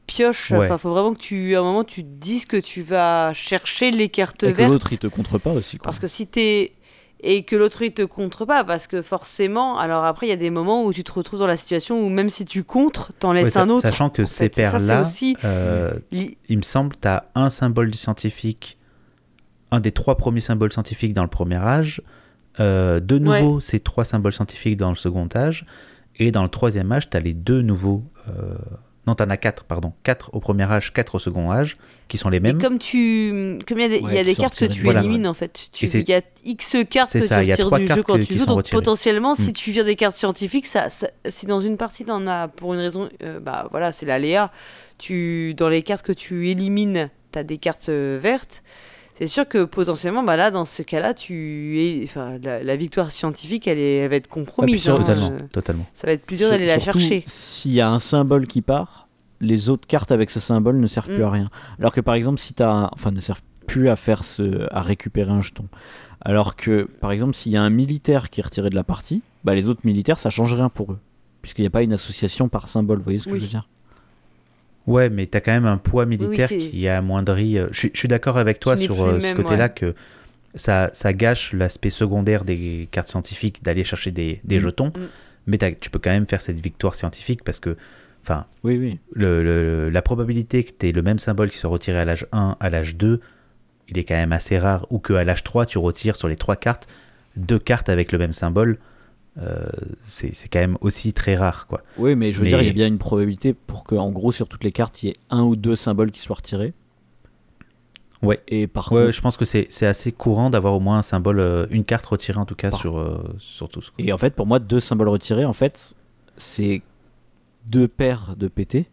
pioche. 0.06 0.52
Ouais. 0.52 0.66
Enfin, 0.66 0.78
faut 0.78 0.92
vraiment 0.92 1.14
que 1.14 1.20
tu, 1.20 1.56
à 1.56 1.60
un 1.60 1.64
moment, 1.64 1.84
tu 1.86 2.04
te 2.04 2.10
dises 2.10 2.46
que 2.46 2.58
tu 2.58 2.82
vas 2.84 3.34
chercher 3.34 3.92
les 3.92 4.10
cartes 4.10 4.44
Et 4.44 4.52
que 4.52 4.58
vertes. 4.58 4.72
l'autre 4.72 4.92
il 4.94 5.00
te 5.00 5.08
contre 5.08 5.38
pas 5.40 5.52
aussi 5.54 5.78
quoi. 5.78 5.86
Parce 5.86 6.00
que 6.00 6.08
si 6.08 6.28
t'es 6.28 6.74
et 7.24 7.44
que 7.44 7.56
l'autre 7.56 7.82
il 7.82 7.94
te 7.94 8.02
contre 8.04 8.46
pas, 8.46 8.64
parce 8.64 8.88
que 8.88 9.02
forcément, 9.02 9.78
alors 9.80 10.04
après 10.04 10.28
il 10.28 10.30
y 10.30 10.34
a 10.34 10.38
des 10.38 10.50
moments 10.50 10.86
où 10.86 10.94
tu 10.94 11.04
te 11.04 11.12
retrouves 11.12 11.40
dans 11.40 11.48
la 11.48 11.58
situation 11.58 12.06
où 12.06 12.10
même 12.10 12.30
si 12.30 12.46
tu 12.46 12.64
contres, 12.64 13.14
t'en 13.20 13.32
laisses 13.34 13.56
Ouais, 13.56 13.62
un 13.62 13.70
autre. 13.70 13.82
Sachant 13.82 14.10
que 14.10 14.24
en 14.24 14.26
ces 14.26 14.44
c'est 14.46 14.50
paires-là, 14.50 15.02
aussi 15.02 15.38
euh, 15.46 15.94
il 16.12 16.58
me 16.58 16.62
semble, 16.62 16.96
tu 17.02 17.08
as 17.08 17.26
un 17.36 17.50
symbole 17.50 17.90
du 17.90 17.98
scientifique, 17.98 18.78
un 19.72 19.80
des 19.80 19.92
trois 19.92 20.16
premiers 20.16 20.42
symboles 20.42 20.72
scientifiques 20.72 21.14
dans 21.14 21.24
le 21.24 21.30
premier 21.30 21.56
âge, 21.56 22.02
euh, 22.60 23.00
de 23.00 23.18
nouveau 23.18 23.60
ces 23.60 23.80
trois 23.80 24.06
symboles 24.06 24.34
scientifiques 24.34 24.78
dans 24.78 24.90
le 24.90 24.96
second 24.96 25.28
âge, 25.36 25.66
et 26.18 26.30
dans 26.32 26.44
le 26.44 26.50
troisième 26.50 26.92
âge, 26.92 27.10
tu 27.10 27.18
as 27.18 27.20
les 27.22 27.34
deux 27.34 27.62
nouveaux. 27.62 28.04
euh, 28.30 28.56
non, 29.08 29.16
tu 29.16 29.24
en 29.24 29.30
as 29.30 29.38
quatre, 29.38 29.64
pardon. 29.66 29.92
Quatre 30.04 30.30
au 30.34 30.40
premier 30.40 30.64
âge, 30.72 30.94
quatre 30.94 31.16
au 31.16 31.20
second 31.20 31.52
âge, 31.52 31.76
qui 32.08 32.18
sont 32.18 32.30
les 32.30 32.38
Et 32.38 32.40
mêmes. 32.40 32.62
comme 32.62 32.80
tu, 32.80 33.58
comme 33.68 33.78
il 33.80 33.82
y 33.82 33.84
a 33.86 33.90
des, 33.90 34.00
y 34.00 34.32
a 34.32 34.36
cartes 34.36 34.58
que 34.58 34.66
tu 34.66 34.84
Voilà. 34.84 35.02
élimines 35.02 35.28
en 35.28 35.34
fait. 35.34 35.70
Il 35.82 36.10
y 36.10 36.14
a 36.14 36.22
X 36.46 36.78
cartes 36.90 37.12
que 37.12 37.20
ça, 37.20 37.44
tu 37.44 37.52
retires 37.64 37.80
du 37.80 37.88
jeu 37.96 38.04
quand 38.04 38.16
que- 38.18 38.24
tu 38.24 38.34
joues. 38.38 38.46
Donc 38.46 38.58
retirées. 38.58 38.78
potentiellement, 38.78 39.36
si 39.36 39.50
Mm. 39.50 39.54
tu 39.54 39.72
vires 39.72 39.86
des 39.86 39.96
cartes 39.96 40.16
scientifiques, 40.16 40.68
ça, 40.68 40.90
ça- 40.90 41.10
si 41.26 41.46
dans 41.46 41.60
une 41.62 41.76
partie 41.78 42.06
t'en 42.06 42.26
as 42.28 42.48
pour 42.48 42.74
une 42.74 42.80
raison, 42.80 43.10
euh, 43.24 43.40
bah 43.40 43.68
voilà, 43.72 43.92
c'est 43.92 44.06
l'aléa. 44.06 44.52
Tu, 44.98 45.54
dans 45.56 45.70
les 45.70 45.84
cartes 45.84 46.06
que 46.06 46.14
tu 46.14 46.50
élimines, 46.50 47.10
t'as 47.32 47.44
des 47.44 47.58
cartes 47.58 47.90
euh, 47.90 48.18
vertes. 48.22 48.64
C'est 49.16 49.28
sûr 49.28 49.48
que 49.48 49.64
potentiellement, 49.64 50.24
bah 50.24 50.36
là, 50.38 50.50
dans 50.52 50.66
ce 50.66 50.82
cas-là, 50.82 51.14
tu 51.14 51.80
es, 51.80 52.04
enfin, 52.04 52.40
la, 52.42 52.64
la 52.64 52.76
victoire 52.76 53.12
scientifique, 53.12 53.68
elle, 53.68 53.78
est, 53.78 53.98
elle 53.98 54.10
va 54.10 54.16
être 54.16 54.28
compromise. 54.28 54.82
sur- 54.82 54.94
hein, 54.96 54.98
Totalement, 54.98 55.32
euh, 55.32 55.38
totalement. 55.52 55.86
ça 55.94 56.08
va 56.08 56.14
être 56.14 56.26
plus 56.26 56.38
dur 56.38 56.50
d'aller 56.50 56.66
la 56.66 56.80
chercher. 56.80 57.24
S'il 57.28 57.74
y 57.74 57.82
a 57.82 57.90
un 57.90 58.00
symbole 58.00 58.48
qui 58.48 58.62
part, 58.62 59.08
les 59.40 59.70
autres 59.70 59.86
cartes 59.88 60.12
avec 60.12 60.30
ce 60.32 60.40
symbole 60.40 60.80
ne 60.80 60.88
servent 60.88 61.08
plus 61.10 61.20
Mm. 61.22 61.26
à 61.26 61.32
rien. 61.32 61.50
Alors 61.80 61.92
que 61.94 62.02
par 62.02 62.16
exemple, 62.16 62.40
si 62.40 62.54
tu 62.54 62.64
as. 62.64 62.90
Enfin, 62.94 63.12
ne 63.12 63.22
servent. 63.22 63.42
plus 63.66 63.88
à 63.88 63.96
faire 63.96 64.26
ce, 64.26 64.68
à 64.76 64.82
récupérer 64.82 65.32
un 65.32 65.42
jeton. 65.42 65.66
Alors 66.20 66.58
que, 66.58 66.84
par 67.00 67.14
exemple, 67.14 67.34
s'il 67.34 67.54
y 67.54 67.56
a 67.58 67.62
un 67.62 67.70
militaire 67.70 68.30
qui 68.30 68.42
est 68.42 68.44
retiré 68.44 68.70
de 68.70 68.76
la 68.76 68.84
partie, 68.84 69.22
bah, 69.46 69.56
les 69.56 69.70
autres 69.70 69.82
militaires, 69.86 70.20
ça 70.20 70.30
change 70.30 70.54
rien 70.54 70.68
pour 70.68 70.92
eux. 70.92 71.00
Puisqu'il 71.42 71.62
n'y 71.62 71.68
a 71.68 71.70
pas 71.70 71.82
une 71.82 71.94
association 71.94 72.50
par 72.50 72.68
symbole, 72.68 72.98
vous 72.98 73.06
voyez 73.06 73.20
ce 73.20 73.26
que 73.26 73.32
Oui. 73.32 73.40
je 73.40 73.44
veux 73.46 73.50
dire? 73.50 73.70
Ouais, 74.88 75.10
mais 75.10 75.26
t'as 75.28 75.40
quand 75.40 75.52
même 75.54 75.66
un 75.66 75.78
poids 75.78 76.06
militaire 76.06 76.50
qui 76.50 76.86
est 76.86 76.90
amoindri. 76.90 77.58
euh, 77.58 77.68
Je 77.72 77.78
suis- 77.78 77.92
je 77.94 78.00
suis 78.00 78.08
d'accord 78.08 78.38
avec 78.38 78.60
toi 78.60 78.76
sur 78.78 79.02
euh, 79.04 79.20
ce 79.20 79.34
côté-là 79.34 79.66
ouais. 79.66 79.74
que 79.74 79.96
ça, 80.56 80.90
ça 80.94 81.14
gâche 81.14 81.54
l'aspect 81.54 81.90
secondaire 81.90 82.44
des 82.44 82.88
cartes 82.92 83.08
scientifiques 83.08 83.64
d'aller 83.64 83.84
chercher 83.84 84.12
des, 84.12 84.42
des 84.44 84.58
Mm. 84.58 84.62
jetons, 84.62 84.88
Mm. 84.88 85.00
mais 85.48 85.58
tu 85.80 85.90
peux 85.90 86.00
quand 86.00 86.10
même 86.12 86.28
faire 86.28 86.42
cette 86.42 86.60
victoire 86.60 86.96
scientifique 86.96 87.44
parce 87.44 87.60
que, 87.62 87.76
enfin, 88.24 88.46
Oui, 88.64 88.78
oui. 88.78 89.00
le, 89.14 89.42
le- 89.44 89.90
la 89.90 90.02
probabilité 90.02 90.64
que 90.66 90.72
tu 90.78 90.90
aies 90.90 90.92
le 90.92 91.02
même 91.02 91.18
symbole 91.20 91.50
qui 91.50 91.58
soit 91.58 91.70
retiré 91.70 91.98
à 92.00 92.06
l'âge 92.06 92.28
1, 92.34 92.58
à 92.60 92.70
l'âge 92.70 92.96
2, 92.98 93.22
il 93.90 93.98
est 93.98 94.04
quand 94.04 94.16
même 94.16 94.34
assez 94.34 94.58
rare. 94.60 94.86
Ou 94.90 95.00
qu'à 95.00 95.24
l'âge 95.24 95.44
3, 95.44 95.66
tu 95.66 95.78
retires 95.78 96.16
sur 96.18 96.28
les 96.28 96.36
trois 96.36 96.56
cartes 96.58 96.88
deux 97.36 97.58
cartes 97.60 97.90
avec 97.90 98.12
le 98.12 98.18
même 98.18 98.34
symbole. 98.34 98.78
Euh, 99.40 99.64
c'est 100.06 100.34
c'est 100.34 100.48
quand 100.48 100.60
même 100.60 100.78
aussi 100.82 101.12
très 101.14 101.36
rare. 101.36 101.66
quoi. 101.68 101.82
Oui, 101.98 102.16
mais 102.16 102.32
je 102.34 102.38
veux 102.38 102.44
Mais- 102.44 102.50
dire, 102.50 102.62
il 102.62 102.68
y 102.68 102.70
a 102.70 102.74
bien 102.74 102.88
une 102.88 103.00
probabilité 103.00 103.54
pour 103.54 103.84
que, 103.84 103.96
en 103.96 104.12
gros, 104.12 104.32
sur 104.32 104.48
toutes 104.48 104.64
les 104.64 104.72
cartes, 104.72 105.02
il 105.04 105.08
y 105.08 105.10
ait 105.10 105.16
un 105.32 105.42
ou 105.42 105.56
deux 105.56 105.76
symboles 105.76 106.12
qui 106.12 106.22
soient 106.22 106.36
retirés. 106.36 106.74
Ouais. 108.22 108.42
Et 108.48 108.68
par 108.68 108.92
Ouais, 108.92 109.02
contre, 109.06 109.12
je 109.12 109.22
pense 109.22 109.36
que 109.36 109.44
c'est 109.44 109.68
c'est 109.70 109.86
assez 109.88 110.12
courant 110.14 110.50
d'avoir 110.50 110.74
au 110.76 110.80
moins 110.80 111.00
un 111.00 111.02
symbole, 111.02 111.40
euh, 111.40 111.66
une 111.72 111.84
carte 111.84 112.06
retirée 112.06 112.40
en 112.40 112.46
tout 112.46 112.56
cas 112.56 112.70
Par- 112.70 112.80
sur, 112.80 112.98
euh, 112.98 113.22
sur 113.40 113.68
tous. 113.68 113.90
quoi. 113.90 114.06
et 114.06 114.14
en 114.14 114.18
fait, 114.18 114.34
pour 114.34 114.46
moi, 114.48 114.60
deux 114.60 114.80
symboles 114.80 115.10
retirés, 115.10 115.44
en 115.46 115.52
fait, 115.54 115.94
c'est 116.38 116.82
deux 117.66 117.88
paires 117.88 118.36
de 118.38 118.48
PT. 118.48 118.86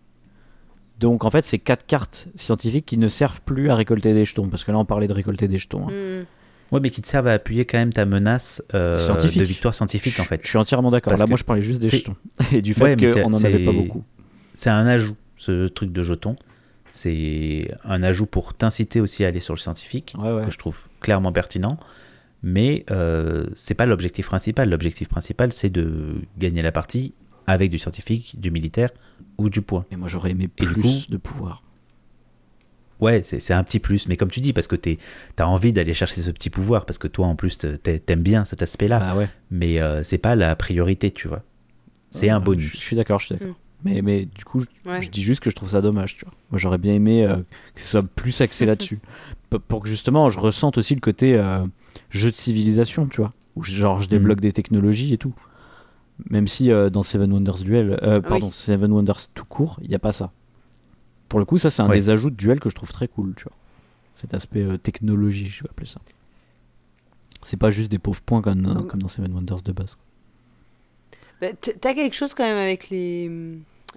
Donc, 0.99 1.25
en 1.25 1.31
fait, 1.31 1.45
c'est 1.45 1.59
quatre 1.59 1.87
cartes 1.87 2.29
scientifiques 2.35 2.85
qui 2.87 2.97
ne 2.99 3.09
servent 3.09 3.41
plus 3.43 3.71
à 3.71 3.75
récolter 3.77 4.13
des 4.15 4.25
jetons. 4.25 4.49
Parce 4.49 4.65
que 4.65 4.73
là, 4.73 4.79
on 4.79 4.85
parlait 4.85 5.07
de 5.09 5.13
récolter 5.15 5.49
des 5.49 5.59
jetons. 5.59 5.89
hein. 5.89 5.93
Hmm. 5.93 6.25
Ouais, 6.73 6.81
mais 6.81 6.91
qui 6.91 7.03
te 7.03 7.09
servent 7.09 7.27
à 7.27 7.33
appuyer 7.33 7.65
quand 7.65 7.79
même 7.79 7.93
ta 7.93 8.07
menace 8.07 8.63
euh, 8.75 8.99
de 9.17 9.43
victoire 9.45 9.75
scientifique 9.75 10.19
en 10.21 10.23
Je- 10.23 10.29
fait. 10.29 10.41
Je 10.43 10.49
suis 10.49 10.59
entièrement 10.59 10.91
d'accord. 10.91 11.17
Là, 11.17 11.27
moi, 11.27 11.37
je 11.37 11.45
parlais 11.45 11.63
juste 11.63 11.81
des 11.81 11.91
jetons. 11.91 12.17
Et 12.53 12.63
du 12.63 12.75
fait 12.75 12.97
qu'on 12.97 13.31
n'en 13.31 13.43
avait 13.45 13.65
pas 13.65 13.73
beaucoup. 13.73 14.05
C'est 14.55 14.71
un 14.71 14.87
ajout, 14.87 15.17
ce 15.37 15.67
truc 15.69 15.93
de 15.93 16.03
jeton. 16.03 16.37
C'est 16.93 17.71
un 17.85 18.03
ajout 18.03 18.27
pour 18.27 18.55
t'inciter 18.55 19.01
aussi 19.01 19.25
à 19.25 19.29
aller 19.29 19.41
sur 19.41 19.55
le 19.55 19.61
scientifique. 19.61 20.15
Ouais, 20.19 20.33
ouais. 20.33 20.45
que 20.45 20.51
je 20.51 20.59
trouve 20.59 20.79
clairement 21.01 21.33
pertinent. 21.33 21.79
Mais 22.43 22.85
euh, 22.91 23.47
c'est 23.55 23.75
pas 23.75 23.87
l'objectif 23.87 24.27
principal. 24.27 24.69
L'objectif 24.71 25.09
principal, 25.09 25.53
c'est 25.53 25.71
de 25.71 26.15
gagner 26.39 26.63
la 26.63 26.73
partie 26.73 27.13
avec 27.47 27.71
du 27.71 27.79
scientifique, 27.79 28.41
du 28.41 28.51
militaire 28.51 28.91
ou 29.39 29.51
du 29.51 29.61
point. 29.63 29.85
Mais 29.91 29.97
moi, 29.97 30.09
j'aurais 30.09 30.31
aimé 30.31 30.49
plus 30.49 30.73
coup- 30.75 30.89
de 31.11 31.17
pouvoir. 31.17 31.63
Ouais, 33.01 33.23
c'est 33.23 33.53
un 33.55 33.63
petit 33.65 33.79
plus. 33.79 34.09
Mais 34.09 34.17
comme 34.17 34.31
tu 34.31 34.41
dis, 34.41 34.53
parce 34.53 34.67
que 34.67 34.77
tu 34.77 34.99
as 35.39 35.49
envie 35.49 35.73
d'aller 35.73 35.95
chercher 35.95 36.21
ce 36.21 36.31
petit 36.31 36.51
pouvoir, 36.51 36.85
parce 36.87 36.99
que 36.99 37.09
toi, 37.09 37.27
en 37.27 37.35
plus, 37.37 37.59
t'aimes 37.59 38.23
bien 38.23 38.45
cet 38.45 38.63
aspect-là. 38.63 39.01
Ah 39.03 39.17
ouais. 39.17 39.29
Mais 39.51 39.81
euh, 39.81 40.03
c'est 40.03 40.19
pas 40.19 40.35
la 40.35 40.55
priorité, 40.57 41.11
tu 41.11 41.29
vois. 41.29 41.43
C'est 42.11 42.29
un 42.31 42.41
bonus. 42.41 42.73
Je 42.73 42.77
suis 42.77 42.97
d'accord, 42.97 43.21
je 43.21 43.27
suis 43.27 43.35
d'accord. 43.37 43.55
Mm. 43.55 43.57
Mais, 43.83 44.03
mais 44.03 44.25
du 44.27 44.45
coup, 44.45 44.63
Ouais. 44.85 45.01
je 45.01 45.09
dis 45.09 45.23
juste 45.23 45.41
que 45.41 45.49
je 45.49 45.55
trouve 45.57 45.71
ça 45.71 45.81
dommage, 45.81 46.17
tu 46.17 46.25
vois. 46.27 46.35
Moi, 46.51 46.59
j'aurais 46.59 46.77
bien 46.79 46.93
aimé 46.95 47.25
euh, 47.25 47.37
que 47.75 47.81
ce 47.81 47.87
soit 47.87 48.03
plus 48.03 48.39
axé 48.43 48.67
là-dessus. 48.67 48.99
Pour 49.69 49.81
que 49.83 49.89
justement, 49.89 50.29
je 50.29 50.39
ressente 50.39 50.77
aussi 50.77 50.95
le 50.95 51.01
côté 51.01 51.37
euh, 51.37 51.65
jeu 52.11 52.31
de 52.31 52.37
civilisation, 52.37 53.07
tu 53.07 53.21
vois. 53.23 53.33
Où 53.57 53.63
genre, 53.65 54.01
je 54.01 54.07
Mm. 54.07 54.11
débloque 54.11 54.41
des 54.41 54.53
technologies 54.53 55.15
et 55.15 55.19
tout. 55.19 55.35
Même 56.29 56.49
si 56.49 56.71
euh, 56.71 56.91
dans 56.91 57.03
Seven 57.03 57.33
Wonders 57.33 57.61
Duel, 57.65 57.99
euh, 58.03 58.21
Ah 58.23 58.29
pardon, 58.29 58.49
oui. 58.49 58.53
Seven 58.53 58.93
Wonders 58.93 59.29
tout 59.35 59.47
court, 59.47 59.79
il 59.83 59.89
n'y 59.89 59.95
a 59.95 59.99
pas 59.99 60.13
ça. 60.13 60.31
Pour 61.31 61.39
le 61.39 61.47
coup, 61.47 61.57
ça, 61.57 61.71
c'est 61.71 61.81
un 61.81 61.89
Ouais. 61.89 61.97
des 61.97 62.11
ajouts 62.11 62.29
de 62.29 62.35
duel 62.37 62.61
que 62.61 62.69
je 62.69 62.75
trouve 62.75 62.93
très 62.93 63.09
cool, 63.09 63.35
tu 63.37 63.45
vois. 63.45 63.53
Cet 64.17 64.35
aspect 64.35 64.63
euh, 64.63 64.77
technologie, 64.77 65.49
je 65.49 65.63
vais 65.63 65.71
appeler 65.71 65.87
ça. 65.89 66.01
C'est 67.43 67.57
pas 67.57 67.71
juste 67.71 67.91
des 67.91 67.99
pauvres 67.99 68.21
points 68.21 68.43
comme, 68.43 68.61
dans 68.61 69.09
Seven 69.09 69.33
Wonders 69.33 69.63
de 69.63 69.73
base. 69.73 69.97
Bah, 71.41 71.47
T'as 71.81 71.95
quelque 71.95 72.15
chose 72.15 72.35
quand 72.35 72.45
même 72.45 72.59
avec 72.59 72.91
les 72.91 73.31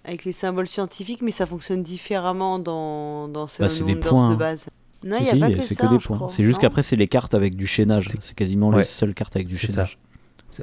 avec 0.05 0.23
les 0.25 0.31
symboles 0.31 0.67
scientifiques, 0.67 1.21
mais 1.21 1.31
ça 1.31 1.45
fonctionne 1.45 1.83
différemment 1.83 2.57
dans 2.59 3.27
dans 3.27 3.47
Seven 3.49 3.67
Bah, 3.67 3.73
c'est 3.73 3.83
des 3.83 3.93
Wonders 3.95 4.09
points, 4.09 4.29
de 4.29 4.33
hein. 4.33 4.37
base. 4.37 4.69
Non, 5.03 5.17
Si, 5.17 5.23
il 5.23 5.25
y 5.25 5.29
a 5.29 5.33
si, 5.33 5.39
pas 5.39 5.51
que 5.51 5.61
c'est 5.61 5.75
ça. 5.75 5.87
que 5.87 5.93
des 5.93 5.99
points. 5.99 6.29
C'est 6.29 6.43
juste 6.43 6.59
qu'après, 6.61 6.83
c'est 6.83 6.95
les 6.95 7.09
cartes 7.09 7.33
avec 7.33 7.55
du 7.57 7.67
chaînage. 7.67 8.07
C'est- 8.09 8.19
C'est 8.21 8.35
quasiment 8.35 8.71
les 8.71 8.77
Ouais. 8.77 8.83
seules 8.85 9.13
cartes 9.13 9.35
avec 9.35 9.47
du 9.47 9.55
C'est 9.57 9.67
ça. 9.67 9.85
chaînage. 9.85 9.97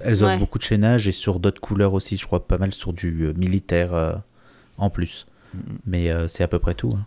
Elles 0.03 0.23
offrent 0.25 0.35
Ouais. 0.35 0.39
beaucoup 0.39 0.59
de 0.59 0.63
chaînage 0.63 1.07
et 1.09 1.13
sur 1.13 1.41
d'autres 1.41 1.61
couleurs 1.61 1.93
aussi, 1.93 2.17
je 2.17 2.25
crois 2.25 2.47
pas 2.47 2.57
mal 2.59 2.73
sur 2.73 2.93
du 2.95 3.25
euh, 3.27 3.35
militaire 3.35 3.93
euh, 3.93 4.15
en 4.79 4.89
plus. 4.89 5.27
Mais 5.87 6.11
euh, 6.11 6.29
c'est 6.29 6.43
à 6.45 6.49
peu 6.49 6.59
près 6.59 6.75
tout. 6.75 6.93
hein. 6.97 7.07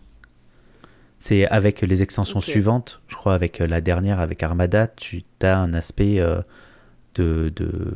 C'est 1.18 1.46
avec 1.48 1.80
les 1.80 2.02
extensions 2.02 2.40
suivantes, 2.40 3.00
je 3.08 3.14
crois 3.14 3.34
avec 3.34 3.60
euh, 3.60 3.66
la 3.66 3.80
dernière, 3.80 4.20
avec 4.20 4.42
Armada, 4.42 4.86
tu 4.88 5.22
as 5.42 5.58
un 5.58 5.72
aspect 5.72 6.20
euh, 6.20 6.42
de, 7.14 7.50
de, 7.56 7.94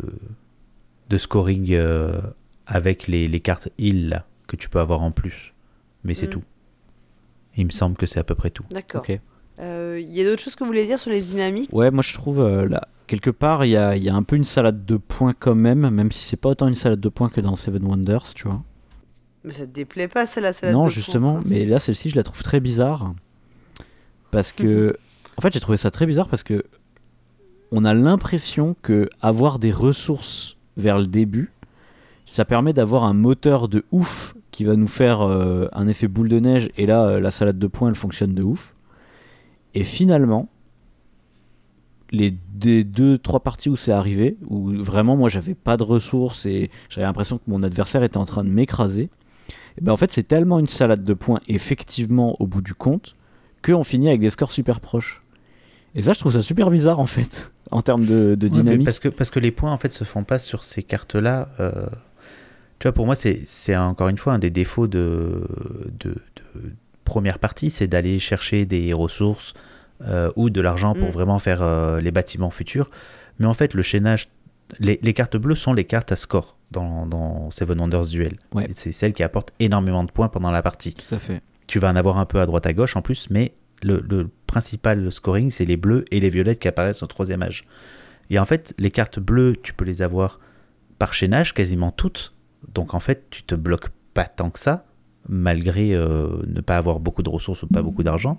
de 1.10 1.16
scoring 1.18 1.68
euh, 1.72 2.20
avec 2.66 3.06
les, 3.06 3.28
les 3.28 3.40
cartes 3.40 3.68
heal 3.78 4.08
là, 4.08 4.24
que 4.46 4.56
tu 4.56 4.68
peux 4.70 4.78
avoir 4.80 5.02
en 5.02 5.10
plus. 5.10 5.52
Mais 6.04 6.14
c'est 6.14 6.28
Mm. 6.28 6.30
tout. 6.30 6.42
Il 7.56 7.66
me 7.66 7.70
semble 7.70 7.96
que 7.96 8.06
c'est 8.06 8.20
à 8.20 8.24
peu 8.24 8.34
près 8.36 8.50
tout. 8.50 8.64
D'accord. 8.70 9.04
Euh, 9.58 9.98
Il 10.00 10.10
y 10.16 10.20
a 10.20 10.24
d'autres 10.24 10.42
choses 10.42 10.54
que 10.54 10.60
vous 10.60 10.68
voulez 10.68 10.86
dire 10.86 10.98
sur 11.00 11.10
les 11.10 11.20
dynamiques? 11.20 11.68
Ouais, 11.72 11.90
moi 11.90 12.02
je 12.02 12.14
trouve 12.14 12.40
euh, 12.40 12.66
là, 12.68 12.86
quelque 13.08 13.30
part, 13.30 13.64
il 13.64 13.70
y 13.70 13.76
a, 13.76 13.96
il 13.96 14.02
y 14.04 14.08
a 14.08 14.14
un 14.14 14.22
peu 14.22 14.36
une 14.36 14.44
salade 14.44 14.86
de 14.86 14.96
points 14.96 15.34
quand 15.38 15.56
même, 15.56 15.90
même 15.90 16.12
si 16.12 16.22
c'est 16.24 16.36
pas 16.36 16.48
autant 16.50 16.68
une 16.68 16.76
salade 16.76 17.00
de 17.00 17.08
points 17.10 17.28
que 17.28 17.40
dans 17.42 17.56
Seven 17.56 17.82
Wonders, 17.84 18.32
tu 18.34 18.44
vois. 18.46 18.62
Mais 19.48 19.54
ça 19.54 19.66
te 19.66 19.72
déplaît 19.72 20.08
pas, 20.08 20.26
celle-là 20.26 20.52
salade 20.52 20.74
non, 20.74 20.84
de 20.84 20.90
justement, 20.90 21.40
mais 21.46 21.64
là 21.64 21.78
celle-ci 21.78 22.10
je 22.10 22.16
la 22.16 22.22
trouve 22.22 22.42
très 22.42 22.60
bizarre. 22.60 23.14
Parce 24.30 24.52
que. 24.52 24.98
En 25.38 25.40
fait, 25.40 25.54
j'ai 25.54 25.60
trouvé 25.60 25.78
ça 25.78 25.90
très 25.90 26.04
bizarre 26.04 26.28
parce 26.28 26.42
que. 26.42 26.64
On 27.70 27.86
a 27.86 27.94
l'impression 27.94 28.76
que 28.82 29.08
avoir 29.22 29.58
des 29.58 29.72
ressources 29.72 30.56
vers 30.76 30.98
le 30.98 31.06
début, 31.06 31.50
ça 32.26 32.44
permet 32.44 32.74
d'avoir 32.74 33.04
un 33.04 33.14
moteur 33.14 33.68
de 33.68 33.84
ouf 33.90 34.34
qui 34.50 34.64
va 34.64 34.76
nous 34.76 34.86
faire 34.86 35.22
euh, 35.22 35.68
un 35.72 35.88
effet 35.88 36.08
boule 36.08 36.28
de 36.28 36.40
neige. 36.40 36.70
Et 36.76 36.84
là, 36.84 37.04
euh, 37.04 37.20
la 37.20 37.30
salade 37.30 37.58
de 37.58 37.66
points, 37.66 37.88
elle 37.88 37.94
fonctionne 37.94 38.34
de 38.34 38.42
ouf. 38.42 38.74
Et 39.74 39.84
finalement, 39.84 40.48
les 42.10 42.34
des 42.52 42.84
deux 42.84 43.16
trois 43.16 43.40
parties 43.40 43.70
où 43.70 43.76
c'est 43.76 43.92
arrivé, 43.92 44.36
où 44.46 44.68
vraiment 44.82 45.16
moi 45.16 45.30
j'avais 45.30 45.54
pas 45.54 45.78
de 45.78 45.84
ressources 45.84 46.44
et 46.44 46.70
j'avais 46.90 47.06
l'impression 47.06 47.38
que 47.38 47.44
mon 47.46 47.62
adversaire 47.62 48.02
était 48.02 48.18
en 48.18 48.26
train 48.26 48.44
de 48.44 48.50
m'écraser. 48.50 49.08
Et 49.78 49.84
ben 49.84 49.92
en 49.92 49.96
fait, 49.96 50.12
c'est 50.12 50.26
tellement 50.26 50.58
une 50.58 50.66
salade 50.68 51.04
de 51.04 51.14
points 51.14 51.40
effectivement 51.48 52.36
au 52.40 52.46
bout 52.46 52.62
du 52.62 52.74
compte 52.74 53.14
qu'on 53.64 53.84
finit 53.84 54.08
avec 54.08 54.20
des 54.20 54.30
scores 54.30 54.52
super 54.52 54.80
proches. 54.80 55.22
Et 55.94 56.02
ça, 56.02 56.12
je 56.12 56.18
trouve 56.18 56.32
ça 56.34 56.42
super 56.42 56.70
bizarre 56.70 57.00
en 57.00 57.06
fait, 57.06 57.52
en 57.70 57.82
termes 57.82 58.04
de, 58.04 58.34
de 58.34 58.46
Ouais, 58.46 58.52
mais 58.56 58.62
dynamique. 58.62 58.84
parce, 58.84 58.98
que, 58.98 59.08
parce 59.08 59.30
que 59.30 59.40
les 59.40 59.50
points, 59.50 59.72
en 59.72 59.78
fait, 59.78 59.92
se 59.92 60.04
font 60.04 60.24
pas 60.24 60.38
sur 60.38 60.62
ces 60.64 60.82
cartes-là. 60.82 61.48
euh, 61.60 61.86
tu 62.78 62.84
vois, 62.86 62.92
pour 62.92 63.06
moi, 63.06 63.14
c'est 63.16 63.42
c'est 63.46 63.76
encore 63.76 64.08
une 64.08 64.18
fois 64.18 64.34
un 64.34 64.38
des 64.38 64.50
défauts 64.50 64.86
de, 64.86 65.48
de, 65.98 66.10
de 66.10 66.72
première 67.04 67.38
partie, 67.38 67.70
c'est 67.70 67.88
d'aller 67.88 68.18
chercher 68.20 68.66
des 68.66 68.92
ressources 68.92 69.54
euh, 70.02 70.30
ou 70.36 70.50
de 70.50 70.60
l'argent 70.60 70.94
pour 70.94 71.08
Mm. 71.08 71.12
vraiment 71.12 71.38
faire 71.40 71.62
euh, 71.62 72.00
les 72.00 72.12
bâtiments 72.12 72.50
futurs. 72.50 72.90
Mais 73.40 73.46
en 73.46 73.54
fait, 73.54 73.74
le 73.74 73.82
chaînage, 73.82 74.28
les, 74.78 74.98
les 75.02 75.14
cartes 75.14 75.36
bleues 75.36 75.54
sont 75.54 75.72
les 75.72 75.84
cartes 75.84 76.12
à 76.12 76.16
score 76.16 76.56
dans, 76.70 77.06
dans 77.06 77.50
Seven 77.50 77.80
Wonders 77.80 78.06
Duel. 78.06 78.36
Ouais. 78.52 78.66
C'est 78.72 78.92
celles 78.92 79.14
qui 79.14 79.22
apportent 79.22 79.52
énormément 79.60 80.04
de 80.04 80.10
points 80.10 80.28
pendant 80.28 80.50
la 80.50 80.62
partie. 80.62 80.94
Tout 80.94 81.14
à 81.14 81.18
fait. 81.18 81.40
Tu 81.66 81.78
vas 81.78 81.90
en 81.90 81.96
avoir 81.96 82.18
un 82.18 82.26
peu 82.26 82.40
à 82.40 82.46
droite 82.46 82.66
à 82.66 82.72
gauche 82.72 82.96
en 82.96 83.02
plus, 83.02 83.28
mais 83.30 83.54
le, 83.82 84.04
le 84.08 84.28
principal 84.46 85.10
scoring, 85.12 85.50
c'est 85.50 85.64
les 85.64 85.76
bleus 85.76 86.04
et 86.10 86.20
les 86.20 86.30
violettes 86.30 86.58
qui 86.58 86.68
apparaissent 86.68 87.02
au 87.02 87.06
troisième 87.06 87.42
âge. 87.42 87.66
Et 88.30 88.38
en 88.38 88.44
fait, 88.44 88.74
les 88.78 88.90
cartes 88.90 89.18
bleues, 89.18 89.56
tu 89.62 89.72
peux 89.72 89.84
les 89.84 90.02
avoir 90.02 90.40
par 90.98 91.14
chaînage, 91.14 91.54
quasiment 91.54 91.90
toutes. 91.90 92.34
Donc 92.74 92.94
en 92.94 93.00
fait, 93.00 93.26
tu 93.30 93.42
te 93.42 93.54
bloques 93.54 93.90
pas 94.14 94.24
tant 94.24 94.50
que 94.50 94.58
ça, 94.58 94.84
malgré 95.28 95.94
euh, 95.94 96.42
ne 96.46 96.60
pas 96.60 96.76
avoir 96.76 97.00
beaucoup 97.00 97.22
de 97.22 97.30
ressources 97.30 97.62
ou 97.62 97.68
pas 97.68 97.82
beaucoup 97.82 98.02
d'argent. 98.02 98.38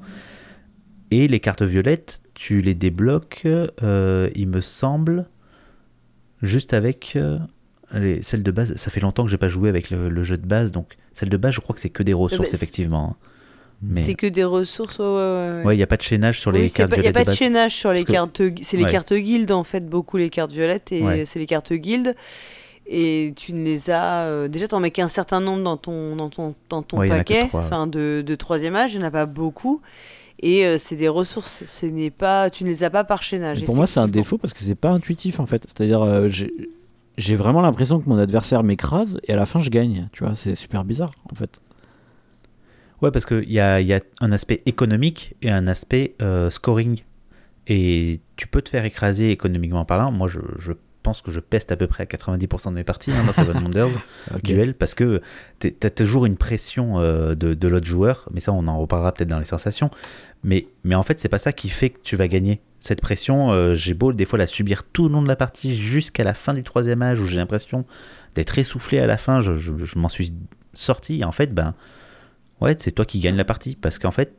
Et 1.11 1.27
les 1.27 1.39
cartes 1.39 1.63
violettes, 1.63 2.21
tu 2.33 2.61
les 2.61 2.75
débloques, 2.75 3.43
euh, 3.45 4.29
il 4.35 4.47
me 4.47 4.61
semble, 4.61 5.27
juste 6.41 6.73
avec 6.73 7.13
euh, 7.15 7.37
les, 7.93 8.21
celles 8.23 8.43
de 8.43 8.51
base. 8.51 8.75
Ça 8.75 8.91
fait 8.91 8.99
longtemps 8.99 9.23
que 9.25 9.29
j'ai 9.31 9.37
pas 9.37 9.47
joué 9.47 9.69
avec 9.69 9.89
le, 9.89 10.09
le 10.09 10.23
jeu 10.23 10.37
de 10.37 10.45
base, 10.45 10.71
donc 10.71 10.93
celle 11.13 11.29
de 11.29 11.37
base, 11.37 11.53
je 11.53 11.59
crois 11.61 11.73
que 11.75 11.81
c'est 11.81 11.89
que 11.89 12.03
des 12.03 12.13
ressources, 12.13 12.49
c'est- 12.49 12.55
effectivement. 12.55 13.15
Mais 13.81 14.01
C'est 14.01 14.13
que 14.13 14.27
des 14.27 14.43
ressources. 14.43 14.99
ouais, 14.99 15.05
ouais, 15.05 15.11
ouais. 15.59 15.61
ouais, 15.63 15.73
il 15.75 15.77
n'y 15.77 15.83
a 15.83 15.87
pas 15.87 15.95
de 15.95 16.01
chaînage 16.01 16.41
sur 16.41 16.51
les 16.51 16.63
Oui, 16.63 16.71
cartes 16.71 16.91
Il 16.97 17.01
n'y 17.01 17.07
a 17.07 17.13
pas 17.13 17.21
de 17.21 17.27
base. 17.27 17.35
chaînage 17.37 17.73
sur 17.75 17.93
les 17.93 18.03
Parce 18.03 18.13
cartes. 18.13 18.41
C'est 18.61 18.75
les 18.75 18.83
cartes 18.85 19.13
guildes 19.13 19.51
en 19.53 19.63
fait, 19.63 19.87
beaucoup 19.87 20.17
les 20.17 20.29
cartes 20.29 20.51
violettes 20.51 20.91
et 20.91 21.25
c'est 21.25 21.39
les 21.39 21.45
cartes 21.45 21.71
guildes. 21.73 22.13
Et 22.91 23.33
tu 23.37 23.53
ne 23.53 23.63
les 23.63 23.89
as. 23.91 24.23
euh, 24.23 24.47
déjà, 24.47 24.67
tu 24.67 24.73
en 24.75 24.79
mets 24.79 24.89
qu'un 24.91 25.07
certain 25.07 25.39
nombre 25.39 25.63
dans 25.63 25.77
ton, 25.77 26.15
dans 26.15 26.29
ton, 26.29 26.55
dans 26.69 26.81
ton 26.81 26.97
Ouais, 26.97 27.07
il 27.07 27.09
paquet 27.11 27.43
enfin, 27.53 27.85
de, 27.87 28.23
de 28.25 28.35
troisième 28.35 28.75
âge. 28.75 28.93
Il 28.95 28.97
n'y 28.97 29.03
en 29.03 29.07
a 29.07 29.11
pas 29.11 29.27
beaucoup. 29.27 29.79
Et 30.41 30.65
euh, 30.65 30.77
c'est 30.79 30.95
des 30.95 31.09
ressources. 31.09 31.63
Ce 31.67 31.85
n'est 31.85 32.11
pas, 32.11 32.49
tu 32.49 32.63
ne 32.63 32.69
les 32.69 32.83
as 32.83 32.89
pas 32.89 33.03
par 33.03 33.21
chaînage. 33.23 33.65
Pour 33.65 33.75
moi, 33.75 33.87
c'est 33.87 33.99
un 33.99 34.07
défaut 34.07 34.37
parce 34.37 34.53
que 34.53 34.59
c'est 34.59 34.75
pas 34.75 34.89
intuitif 34.89 35.39
en 35.39 35.45
fait. 35.45 35.63
C'est-à-dire, 35.67 36.01
euh, 36.01 36.29
j'ai 37.17 37.35
vraiment 37.35 37.61
l'impression 37.61 37.99
que 37.99 38.07
mon 38.07 38.17
adversaire 38.17 38.63
m'écrase 38.63 39.19
et 39.25 39.33
à 39.33 39.35
la 39.35 39.45
fin 39.45 39.61
je 39.61 39.69
gagne. 39.69 40.07
Tu 40.13 40.23
vois, 40.23 40.35
c'est 40.35 40.55
super 40.55 40.85
bizarre 40.85 41.11
en 41.31 41.35
fait. 41.35 41.59
Ouais, 43.01 43.11
parce 43.11 43.25
qu'il 43.25 43.49
y 43.51 43.59
a, 43.59 43.79
y 43.81 43.93
a 43.93 44.01
un 44.19 44.31
aspect 44.31 44.61
économique 44.65 45.35
et 45.41 45.49
un 45.51 45.67
aspect 45.67 46.15
euh, 46.21 46.49
scoring. 46.49 46.99
Et 47.67 48.19
tu 48.35 48.47
peux 48.47 48.61
te 48.61 48.69
faire 48.69 48.83
écraser 48.83 49.29
économiquement 49.31 49.85
parlant. 49.85 50.11
Moi, 50.11 50.27
je, 50.27 50.39
je 50.57 50.73
pense 51.03 51.21
que 51.21 51.31
je 51.31 51.39
peste 51.39 51.71
à 51.71 51.77
peu 51.77 51.87
près 51.87 52.03
à 52.03 52.05
90% 52.05 52.69
de 52.69 52.73
mes 52.75 52.83
parties 52.83 53.11
hein, 53.11 53.23
dans 53.25 53.31
Seven 53.31 53.57
Wonders 53.63 53.87
Ok. 54.33 54.41
duel 54.43 54.73
parce 54.73 54.95
que 54.95 55.21
tu 55.59 55.73
as 55.83 55.89
toujours 55.89 56.25
une 56.25 56.35
pression 56.35 56.99
euh, 56.99 57.35
de, 57.35 57.53
de 57.53 57.67
l'autre 57.69 57.87
joueur. 57.87 58.27
Mais 58.33 58.41
ça, 58.41 58.51
on 58.51 58.67
en 58.67 58.79
reparlera 58.79 59.13
peut-être 59.13 59.29
dans 59.29 59.39
les 59.39 59.45
sensations. 59.45 59.89
Mais, 60.43 60.67
mais 60.83 60.95
en 60.95 61.03
fait, 61.03 61.19
c'est 61.19 61.29
pas 61.29 61.37
ça 61.37 61.51
qui 61.51 61.69
fait 61.69 61.89
que 61.89 61.99
tu 62.01 62.15
vas 62.15 62.27
gagner. 62.27 62.61
Cette 62.79 63.01
pression, 63.01 63.51
euh, 63.51 63.73
j'ai 63.73 63.93
beau 63.93 64.13
des 64.13 64.25
fois 64.25 64.39
la 64.39 64.47
subir 64.47 64.83
tout 64.83 65.07
le 65.07 65.13
long 65.13 65.21
de 65.21 65.27
la 65.27 65.35
partie 65.35 65.75
jusqu'à 65.75 66.23
la 66.23 66.33
fin 66.33 66.53
du 66.53 66.63
troisième 66.63 67.01
âge 67.01 67.19
où 67.19 67.25
j'ai 67.25 67.35
l'impression 67.37 67.85
d'être 68.35 68.57
essoufflé 68.57 68.99
à 68.99 69.05
la 69.07 69.17
fin. 69.17 69.41
Je, 69.41 69.53
je- 69.55 69.99
m'en 69.99 70.07
suis 70.07 70.31
sorti. 70.73 71.25
En 71.25 71.33
fait, 71.33 71.53
ben, 71.53 71.73
ouais, 72.61 72.75
c'est 72.79 72.91
toi 72.93 73.03
qui 73.05 73.19
gagne 73.19 73.35
la 73.35 73.43
partie. 73.43 73.75
Parce 73.75 73.99
qu'en 73.99 74.11
fait, 74.11 74.33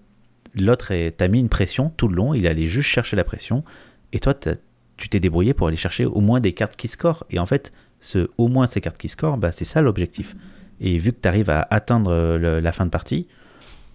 l'autre 0.55 0.93
t'a 1.11 1.29
mis 1.29 1.39
une 1.41 1.51
pression 1.51 1.93
tout 1.97 2.09
le 2.09 2.15
long. 2.17 2.33
Il 2.33 2.47
allait 2.47 2.67
juste 2.67 2.89
chercher 2.89 3.15
la 3.17 3.25
pression. 3.25 3.63
Et 4.15 4.21
toi, 4.21 4.33
tu 4.97 5.09
t'es 5.11 5.21
débrouillé 5.21 5.53
pour 5.53 5.69
aller 5.69 5.77
chercher 5.77 6.07
au 6.07 6.21
moins 6.21 6.41
des 6.41 6.55
cartes 6.55 6.77
qui 6.77 6.89
scorent. 6.89 7.25
Et 7.31 7.39
en 7.39 7.47
fait, 7.47 7.73
ce, 8.01 8.31
au 8.39 8.49
moins 8.49 8.67
ces 8.67 8.81
cartes 8.81 8.97
qui 8.99 9.09
scorent, 9.09 9.37
bah, 9.37 9.53
c'est 9.53 9.67
ça 9.67 9.83
l'objectif. 9.83 10.35
Et 10.81 10.97
vu 10.97 11.13
que 11.13 11.19
tu 11.21 11.29
arrives 11.29 11.51
à 11.51 11.67
atteindre 11.71 12.11
euh, 12.11 12.61
la 12.63 12.73
fin 12.73 12.87
de 12.87 12.91
partie, 12.91 13.29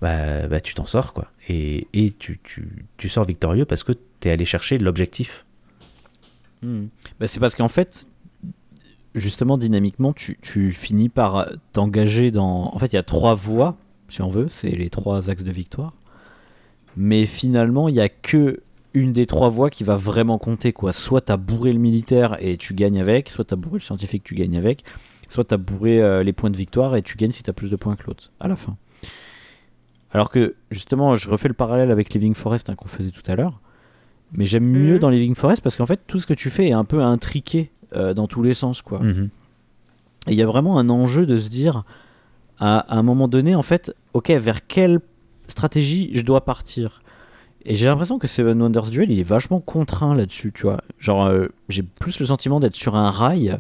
bah, 0.06 0.48
bah, 0.48 0.62
tu 0.62 0.76
t'en 0.76 0.86
sors. 0.86 1.14
quoi. 1.14 1.32
Et, 1.50 1.88
et 1.94 2.12
tu, 2.12 2.40
tu, 2.44 2.86
tu 2.98 3.10
sors 3.10 3.26
victorieux 3.26 3.66
parce 3.66 3.84
que 3.84 3.92
tu 4.20 4.28
es 4.28 4.32
allé 4.32 4.46
chercher 4.46 4.78
l'objectif. 4.78 5.46
Hmm. 6.62 6.86
Bah, 7.20 7.28
c'est 7.28 7.40
parce 7.40 7.56
qu'en 7.56 7.70
fait, 7.70 8.08
justement, 9.16 9.58
dynamiquement, 9.58 10.14
tu, 10.14 10.38
tu 10.44 10.74
finis 10.74 11.10
par 11.10 11.48
t'engager 11.74 12.30
dans. 12.30 12.72
En 12.72 12.78
fait, 12.78 12.94
il 12.94 12.98
y 12.98 13.00
a 13.00 13.04
trois 13.04 13.34
voies, 13.34 13.78
si 14.08 14.22
on 14.22 14.30
veut, 14.30 14.48
c'est 14.52 14.70
les 14.70 14.92
trois 14.92 15.32
axes 15.32 15.44
de 15.44 15.52
victoire. 15.52 15.94
Mais 16.96 17.26
finalement, 17.26 17.90
il 17.90 17.96
n'y 17.96 18.00
a 18.00 18.10
que 18.10 18.62
une 18.94 19.12
des 19.12 19.26
trois 19.26 19.50
voies 19.50 19.72
qui 19.72 19.84
va 19.84 19.98
vraiment 19.98 20.38
compter. 20.38 20.72
quoi. 20.72 20.94
Soit 20.94 21.22
tu 21.22 21.32
as 21.32 21.38
bourré 21.38 21.74
le 21.74 21.80
militaire 21.80 22.38
et 22.40 22.58
tu 22.58 22.76
gagnes 22.76 23.02
avec, 23.02 23.30
soit 23.30 23.44
tu 23.44 23.56
as 23.56 23.58
bourré 23.58 23.80
le 23.80 23.84
scientifique, 23.84 24.24
tu 24.24 24.36
gagnes 24.36 24.56
avec, 24.56 24.84
soit 25.30 25.46
tu 25.46 25.54
as 25.56 25.58
bourré 25.58 26.00
euh, 26.00 26.22
les 26.22 26.32
points 26.32 26.52
de 26.52 26.58
victoire 26.58 26.96
et 26.96 27.02
tu 27.02 27.18
gagnes 27.18 27.32
si 27.32 27.42
tu 27.42 27.50
as 27.50 27.54
plus 27.54 27.72
de 27.72 27.76
points 27.76 27.96
que 27.96 28.06
l'autre 28.06 28.32
à 28.40 28.48
la 28.48 28.56
fin. 28.56 28.78
Alors 30.16 30.30
que, 30.30 30.56
justement, 30.72 31.16
je 31.16 31.28
refais 31.30 31.50
le 31.50 31.54
parallèle 31.54 31.92
avec 31.92 32.14
Living 32.14 32.34
Forest 32.36 32.70
hein, 32.70 32.76
qu'on 32.76 32.88
faisait 32.88 33.12
tout 33.12 33.22
à 33.28 33.36
l'heure. 33.36 33.60
Mais 34.32 34.46
j'aime 34.46 34.64
mieux 34.66 34.94
Mhm. 34.94 35.00
dans 35.00 35.10
Living 35.10 35.36
Forest 35.36 35.62
parce 35.62 35.76
qu'en 35.76 35.86
fait, 35.86 36.00
tout 36.08 36.20
ce 36.22 36.26
que 36.26 36.34
tu 36.34 36.50
fais 36.50 36.68
est 36.70 36.72
un 36.74 36.86
peu 36.86 37.02
intriqué 37.04 37.70
euh, 37.96 38.14
dans 38.14 38.26
tous 38.28 38.42
les 38.42 38.54
sens. 38.54 38.82
quoi. 38.82 39.00
Mhm. 39.00 39.30
Et 40.28 40.32
il 40.32 40.38
y 40.38 40.42
a 40.42 40.46
vraiment 40.48 40.80
un 40.80 40.90
enjeu 40.90 41.26
de 41.26 41.38
se 41.38 41.50
dire, 41.50 41.84
à, 42.60 42.80
à 42.80 42.96
un 42.98 43.04
moment 43.04 43.28
donné, 43.28 43.56
en 43.56 43.62
fait, 43.62 43.94
ok, 44.14 44.30
vers 44.32 44.66
quelle 44.68 45.00
stratégie 45.48 46.12
je 46.14 46.22
dois 46.22 46.46
partir? 46.46 47.02
Et 47.66 47.76
j'ai 47.76 47.88
l'impression 47.88 48.18
que 48.18 48.28
Seven 48.28 48.62
Wonders 48.62 48.90
Duel, 48.92 49.12
il 49.12 49.20
est 49.20 49.24
vachement 49.24 49.60
contraint 49.60 50.16
là-dessus, 50.16 50.54
tu 50.54 50.64
vois. 50.64 50.80
Genre, 50.98 51.26
euh, 51.26 51.48
j'ai 51.68 51.84
plus 51.84 52.20
le 52.22 52.26
sentiment 52.26 52.60
d'être 52.62 52.76
sur 52.78 52.96
un 52.96 53.10
rail. 53.12 53.60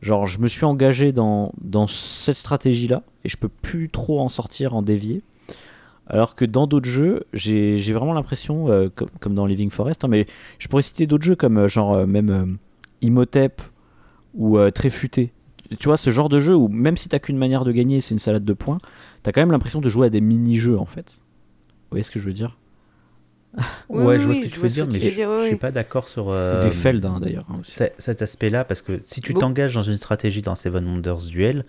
Genre, 0.00 0.26
je 0.26 0.38
me 0.38 0.46
suis 0.46 0.64
engagé 0.64 1.12
dans, 1.12 1.52
dans 1.60 1.86
cette 1.86 2.36
stratégie-là, 2.36 3.02
et 3.24 3.28
je 3.28 3.36
peux 3.36 3.48
plus 3.48 3.90
trop 3.90 4.20
en 4.20 4.28
sortir, 4.28 4.74
en 4.74 4.82
dévier. 4.82 5.22
Alors 6.06 6.34
que 6.34 6.44
dans 6.44 6.66
d'autres 6.66 6.88
jeux, 6.88 7.24
j'ai 7.32 7.78
j'ai 7.78 7.92
vraiment 7.94 8.12
l'impression, 8.12 8.68
euh, 8.70 8.88
comme, 8.94 9.08
comme 9.20 9.34
dans 9.34 9.46
Living 9.46 9.70
Forest, 9.70 10.04
hein, 10.04 10.08
mais 10.08 10.26
je 10.58 10.68
pourrais 10.68 10.82
citer 10.82 11.06
d'autres 11.06 11.24
jeux 11.24 11.36
comme 11.36 11.56
euh, 11.58 11.68
genre 11.68 11.94
euh, 11.94 12.06
même 12.06 12.30
euh, 12.30 12.44
Imhotep 13.00 13.62
ou 14.34 14.58
euh, 14.58 14.70
Tréfuté. 14.70 15.32
Tu 15.80 15.88
vois, 15.88 15.96
ce 15.96 16.10
genre 16.10 16.28
de 16.28 16.40
jeu 16.40 16.54
où 16.54 16.68
même 16.68 16.96
si 16.98 17.08
t'as 17.08 17.18
qu'une 17.18 17.38
manière 17.38 17.64
de 17.64 17.72
gagner, 17.72 18.00
c'est 18.02 18.12
une 18.12 18.18
salade 18.20 18.44
de 18.44 18.52
points, 18.52 18.78
t'as 19.22 19.32
quand 19.32 19.40
même 19.40 19.50
l'impression 19.50 19.80
de 19.80 19.88
jouer 19.88 20.08
à 20.08 20.10
des 20.10 20.20
mini-jeux 20.20 20.78
en 20.78 20.84
fait. 20.84 21.20
Vous 21.84 21.88
voyez 21.96 22.02
ce 22.04 22.10
que 22.10 22.20
je 22.20 22.24
veux 22.26 22.32
dire? 22.34 22.58
Oui, 23.88 24.02
ouais, 24.02 24.14
oui, 24.16 24.20
je 24.20 24.24
vois 24.26 24.34
ce 24.34 24.40
oui, 24.40 24.48
que 24.48 24.52
tu 24.54 24.58
veux 24.60 24.68
dire, 24.68 24.86
mais 24.88 24.98
je, 24.98 25.06
oui, 25.06 25.42
suis 25.44 25.52
oui. 25.52 25.56
pas 25.58 25.70
d'accord 25.70 26.08
sur 26.08 26.26
Ou 26.26 26.32
euh, 26.32 26.64
Des 26.64 26.72
Feld 26.72 27.04
hein, 27.06 27.20
d'ailleurs. 27.20 27.46
hein, 27.48 27.60
cet 27.64 28.20
aspect-là 28.20 28.64
parce 28.64 28.82
que 28.82 29.00
si 29.04 29.20
tu 29.20 29.32
Bon. 29.32 29.38
t'engages 29.40 29.74
dans 29.74 29.82
une 29.82 29.96
stratégie 29.96 30.42
dans 30.42 30.56
Seven 30.56 30.84
Wonders 30.84 31.22
Duel 31.28 31.64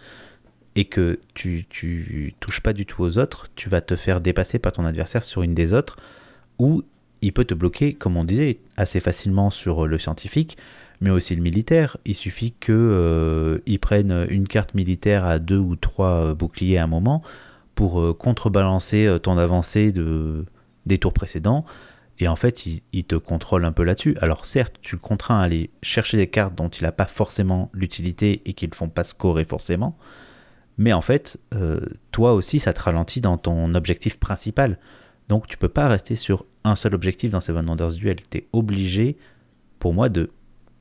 et 0.75 0.85
que 0.85 1.19
tu, 1.33 1.65
tu 1.69 2.33
touches 2.39 2.61
pas 2.61 2.73
du 2.73 2.85
tout 2.85 3.03
aux 3.03 3.17
autres, 3.17 3.47
tu 3.55 3.69
vas 3.69 3.81
te 3.81 3.95
faire 3.95 4.21
dépasser 4.21 4.59
par 4.59 4.73
ton 4.73 4.85
adversaire 4.85 5.23
sur 5.23 5.41
une 5.41 5.53
des 5.53 5.73
autres 5.73 5.97
ou 6.59 6.83
il 7.21 7.33
peut 7.33 7.45
te 7.45 7.53
bloquer, 7.53 7.93
comme 7.93 8.17
on 8.17 8.23
disait, 8.23 8.59
assez 8.77 8.99
facilement 8.99 9.49
sur 9.49 9.87
le 9.87 9.97
scientifique, 9.97 10.57
mais 11.01 11.09
aussi 11.09 11.35
le 11.35 11.41
militaire. 11.41 11.97
Il 12.05 12.15
suffit 12.15 12.51
que 12.51 12.71
euh, 12.71 13.77
prennent 13.81 14.25
une 14.29 14.47
carte 14.47 14.73
militaire 14.73 15.25
à 15.25 15.39
deux 15.39 15.57
ou 15.57 15.75
trois 15.75 16.27
euh, 16.29 16.33
boucliers 16.35 16.77
à 16.77 16.83
un 16.83 16.87
moment 16.87 17.23
pour 17.73 17.99
euh, 17.99 18.13
contrebalancer 18.13 19.05
euh, 19.05 19.19
ton 19.19 19.37
avancée 19.37 19.91
de, 19.91 20.45
des 20.85 20.97
tours 20.97 21.13
précédents. 21.13 21.65
Et 22.19 22.27
en 22.27 22.35
fait, 22.35 22.65
il, 22.65 22.81
il 22.93 23.03
te 23.03 23.15
contrôle 23.15 23.65
un 23.65 23.71
peu 23.71 23.83
là-dessus. 23.83 24.15
Alors 24.21 24.45
certes, 24.45 24.75
tu 24.81 24.95
le 24.95 25.01
contrains 25.01 25.39
à 25.39 25.43
aller 25.43 25.69
chercher 25.81 26.17
des 26.17 26.27
cartes 26.27 26.55
dont 26.55 26.69
il 26.69 26.83
n'a 26.83 26.93
pas 26.93 27.07
forcément 27.07 27.69
l'utilité 27.73 28.41
et 28.45 28.53
qui 28.53 28.67
ne 28.67 28.73
font 28.75 28.87
pas 28.87 29.03
scorer 29.03 29.45
forcément. 29.45 29.97
Mais 30.77 30.93
en 30.93 31.01
fait, 31.01 31.37
euh, 31.53 31.79
toi 32.11 32.33
aussi, 32.33 32.59
ça 32.59 32.73
te 32.73 32.81
ralentit 32.81 33.21
dans 33.21 33.37
ton 33.37 33.73
objectif 33.75 34.19
principal. 34.19 34.77
Donc 35.29 35.47
tu 35.47 35.57
peux 35.57 35.69
pas 35.69 35.87
rester 35.87 36.15
sur 36.15 36.45
un 36.63 36.75
seul 36.75 36.93
objectif 36.93 37.31
dans 37.31 37.39
Seven 37.41 37.67
Wonders 37.67 37.93
Duel. 37.93 38.17
Tu 38.29 38.39
es 38.39 38.47
obligé, 38.53 39.17
pour 39.79 39.93
moi, 39.93 40.09
de 40.09 40.31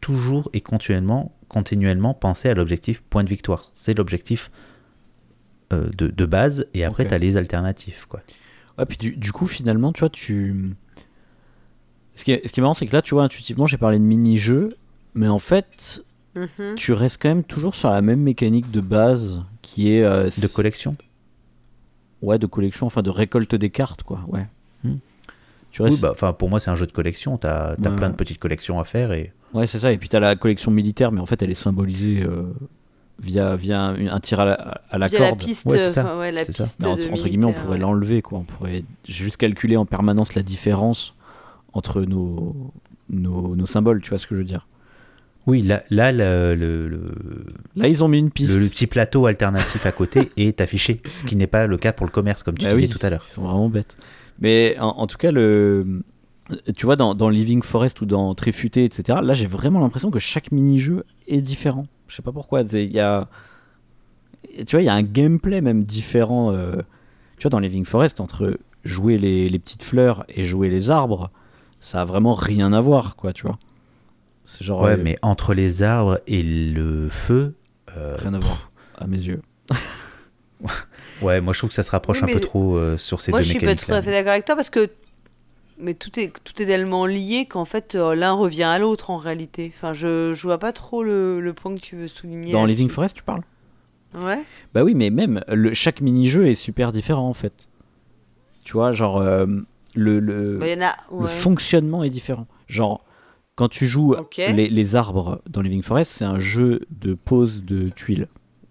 toujours 0.00 0.50
et 0.52 0.60
continuellement, 0.60 1.32
continuellement 1.48 2.12
penser 2.12 2.48
à 2.48 2.54
l'objectif 2.54 3.02
point 3.02 3.24
de 3.24 3.28
victoire. 3.28 3.70
C'est 3.74 3.94
l'objectif 3.94 4.50
euh, 5.72 5.88
de, 5.96 6.08
de 6.08 6.26
base 6.26 6.66
et 6.74 6.84
après 6.84 7.04
Ok. 7.04 7.08
tu 7.08 7.14
as 7.14 7.18
les 7.18 7.36
alternatives. 7.36 8.06
Quoi. 8.08 8.20
Ouais, 8.76 8.84
puis 8.86 8.98
du, 8.98 9.16
du 9.16 9.32
coup, 9.32 9.46
finalement, 9.46 9.92
tu 9.92 10.00
vois, 10.00 10.10
tu. 10.10 10.74
Ce 12.16 12.24
qui 12.24 12.32
est, 12.32 12.46
ce 12.46 12.52
qui 12.52 12.60
est 12.60 12.62
marrant, 12.62 12.74
c'est 12.74 12.86
que 12.86 12.92
là, 12.94 13.02
tu 13.02 13.14
vois, 13.14 13.24
intuitivement, 13.24 13.66
j'ai 13.66 13.78
parlé 13.78 13.98
de 13.98 14.04
mini-jeux, 14.04 14.68
mais 15.14 15.28
en 15.28 15.38
fait, 15.38 16.04
Mhm. 16.36 16.74
tu 16.76 16.92
restes 16.92 17.22
quand 17.22 17.28
même 17.28 17.44
toujours 17.44 17.74
sur 17.76 17.90
la 17.90 18.00
même 18.02 18.20
mécanique 18.20 18.70
de 18.70 18.80
base 18.80 19.42
qui 19.62 19.92
est. 19.92 20.02
euh, 20.04 20.28
De 20.40 20.46
collection 20.48 20.96
Ouais, 22.22 22.38
de 22.38 22.46
collection, 22.46 22.86
enfin 22.86 23.02
de 23.02 23.10
récolte 23.10 23.54
des 23.54 23.70
cartes, 23.70 24.02
quoi, 24.02 24.20
ouais. 24.28 24.46
Hmm. 24.82 24.96
Tu 25.70 25.82
restes... 25.82 25.96
Oui, 25.96 26.00
bah, 26.00 26.10
enfin, 26.12 26.32
pour 26.32 26.48
moi, 26.48 26.58
c'est 26.60 26.70
un 26.70 26.74
jeu 26.74 26.86
de 26.86 26.92
collection. 26.92 27.36
Tu 27.36 27.46
as, 27.46 27.76
Ouais, 27.78 27.96
plein 27.96 28.08
de 28.10 28.14
petites 28.14 28.38
collections 28.38 28.80
à 28.80 28.84
faire. 28.84 29.12
Et... 29.12 29.32
Ouais, 29.52 29.66
c'est 29.66 29.78
ça. 29.78 29.92
Et 29.92 29.98
puis 29.98 30.08
t'as 30.08 30.20
la 30.20 30.34
collection 30.36 30.70
militaire, 30.70 31.12
mais 31.12 31.20
en 31.20 31.26
fait, 31.26 31.42
elle 31.42 31.50
est 31.50 31.54
symbolisée 31.54 32.22
euh, 32.22 32.44
via, 33.18 33.56
via 33.56 33.80
un, 33.82 34.06
un 34.06 34.20
tir 34.20 34.40
à 34.40 34.44
la, 34.46 34.54
à 34.90 34.98
la 34.98 35.08
Via 35.08 35.18
la 35.20 35.28
corde. 35.28 35.40
piste, 35.40 35.66
Ouais, 35.66 35.78
c'est 35.78 35.90
ça. 35.90 36.04
enfin, 36.04 36.18
ouais, 36.18 36.32
la 36.32 36.44
C'est 36.44 36.52
ça. 36.52 36.64
entre, 36.88 37.24
guillemets, 37.28 37.44
on 37.46 37.52
pourrait 37.52 37.72
ouais. 37.74 37.78
l'enlever, 37.78 38.22
quoi. 38.22 38.38
On 38.38 38.44
pourrait 38.44 38.84
juste 39.06 39.36
calculer 39.36 39.76
en 39.76 39.84
permanence 39.84 40.34
la 40.34 40.42
différence 40.42 41.14
entre 41.74 42.02
nos, 42.02 42.70
nos, 43.10 43.54
nos 43.56 43.66
symboles, 43.66 44.00
tu 44.00 44.10
vois 44.10 44.18
ce 44.18 44.26
que 44.26 44.34
je 44.34 44.40
veux 44.40 44.46
dire. 44.46 44.66
Oui, 45.46 45.62
là, 45.62 45.82
là 45.90 46.10
le, 46.12 46.54
Là, 47.76 47.88
ils 47.88 48.02
ont 48.02 48.08
mis 48.08 48.18
une 48.18 48.30
piste. 48.30 48.54
le- 48.54 48.62
le 48.62 48.68
petit 48.68 48.86
plateau 48.86 49.26
alternatif 49.26 49.84
à 49.86 49.92
côté 49.92 50.30
est 50.36 50.60
affiché, 50.60 51.00
ce 51.14 51.24
qui 51.24 51.36
n'est 51.36 51.46
pas 51.46 51.66
le 51.66 51.76
cas 51.76 51.92
pour 51.92 52.06
le 52.06 52.12
commerce, 52.12 52.42
comme 52.42 52.56
tu 52.56 52.64
Bah 52.64 52.72
disais 52.74 52.86
oui, 52.86 52.88
tout 52.88 53.04
à 53.04 53.10
l'heure. 53.10 53.24
Ils 53.28 53.32
sont 53.32 53.42
vraiment 53.42 53.68
bêtes. 53.68 53.96
Mais 54.40 54.76
en, 54.80 54.88
en 54.88 55.06
tout 55.06 55.18
cas, 55.18 55.30
le, 55.30 56.02
tu 56.76 56.86
vois, 56.86 56.96
dans, 56.96 57.14
dans 57.14 57.28
Living 57.28 57.62
Forest 57.62 58.00
ou 58.00 58.06
dans 58.06 58.34
Tréfuté, 58.34 58.84
etc., 58.84 59.18
là, 59.22 59.34
j'ai 59.34 59.46
vraiment 59.46 59.80
l'impression 59.80 60.10
que 60.10 60.18
chaque 60.18 60.50
mini-jeu 60.50 61.04
est 61.28 61.40
différent. 61.42 61.86
Je 62.08 62.16
sais 62.16 62.22
pas 62.22 62.32
pourquoi. 62.32 62.62
Il 62.62 62.92
y 62.92 63.00
a, 63.00 63.28
tu 64.66 64.76
vois, 64.76 64.82
il 64.82 64.86
y 64.86 64.88
a 64.88 64.94
un 64.94 65.02
gameplay 65.02 65.60
même 65.60 65.84
différent. 65.84 66.52
euh, 66.52 66.76
tu 67.36 67.42
vois, 67.42 67.50
dans 67.50 67.58
Living 67.58 67.84
Forest, 67.84 68.20
entre 68.20 68.58
jouer 68.84 69.18
les, 69.18 69.48
les 69.50 69.58
petites 69.58 69.82
fleurs 69.82 70.24
et 70.28 70.42
jouer 70.44 70.68
les 70.68 70.90
arbres, 70.90 71.30
ça 71.80 72.00
a 72.02 72.04
vraiment 72.04 72.34
rien 72.34 72.72
à 72.72 72.80
voir, 72.80 73.16
quoi, 73.16 73.32
tu 73.32 73.46
vois. 73.46 73.58
C'est 74.44 74.64
genre. 74.64 74.82
Ouais, 74.82 74.92
euh, 74.92 75.00
mais 75.02 75.16
entre 75.22 75.54
les 75.54 75.82
arbres 75.82 76.20
et 76.26 76.42
le 76.42 77.08
feu, 77.08 77.54
euh, 77.96 78.16
Rien 78.18 78.34
à 78.34 78.38
voir, 78.38 78.70
à 78.98 79.06
mes 79.06 79.16
yeux. 79.18 79.40
ouais, 81.22 81.40
moi 81.40 81.52
je 81.52 81.58
trouve 81.58 81.68
que 81.70 81.74
ça 81.74 81.82
se 81.82 81.90
rapproche 81.90 82.22
Oui, 82.22 82.30
un 82.30 82.34
peu 82.34 82.40
trop 82.40 82.76
euh, 82.76 82.96
sur 82.96 83.20
ces 83.20 83.30
Moi, 83.30 83.40
deux 83.40 83.44
je 83.44 83.50
suis 83.50 83.58
pas 83.58 83.66
mécaniques. 83.66 83.86
tout 83.86 83.92
à 83.92 84.02
fait 84.02 84.10
d'accord 84.10 84.32
avec 84.32 84.44
toi 84.44 84.56
parce 84.56 84.70
que 84.70 84.90
mais 85.78 85.94
tout 85.94 86.18
est 86.20 86.32
tout 86.44 86.62
est 86.62 86.66
tellement 86.66 87.06
lié 87.06 87.46
qu'en 87.46 87.64
fait 87.64 87.94
euh, 87.94 88.14
l'un 88.14 88.32
revient 88.32 88.62
à 88.64 88.78
l'autre 88.78 89.10
en 89.10 89.16
réalité. 89.16 89.72
Enfin, 89.76 89.92
je 89.94 90.32
je 90.34 90.42
vois 90.42 90.58
pas 90.58 90.72
trop 90.72 91.02
le, 91.02 91.40
le 91.40 91.52
point 91.52 91.74
que 91.74 91.80
tu 91.80 91.96
veux 91.96 92.08
souligner. 92.08 92.52
Dans. 92.52 92.64
Living 92.66 92.88
Forest, 92.88 93.16
tu 93.16 93.22
parles? 93.22 93.42
Ouais. 94.14 94.44
Bah 94.72 94.84
oui, 94.84 94.94
mais 94.94 95.10
même 95.10 95.42
le, 95.48 95.74
chaque 95.74 96.00
mini-jeu 96.00 96.46
est 96.46 96.54
super 96.54 96.92
différent 96.92 97.28
en 97.28 97.34
fait. 97.34 97.68
Tu 98.64 98.74
vois, 98.74 98.92
genre 98.92 99.18
euh, 99.18 99.46
le, 99.94 100.20
le, 100.20 100.58
Bah, 100.58 100.66
le 101.20 101.26
fonctionnement 101.26 102.04
est 102.04 102.10
différent. 102.10 102.46
Genre, 102.68 103.03
quand 103.56 103.68
tu 103.68 103.86
joues 103.86 104.14
les, 104.38 104.68
les 104.68 104.96
arbres 104.96 105.40
dans 105.48 105.60
Living 105.62 105.82
Forest, 105.82 106.12
c'est 106.12 106.24
un 106.24 106.38
jeu 106.38 106.80
de 106.90 107.14
pose 107.14 107.64
de 107.64 107.88
tuiles. 107.90 108.28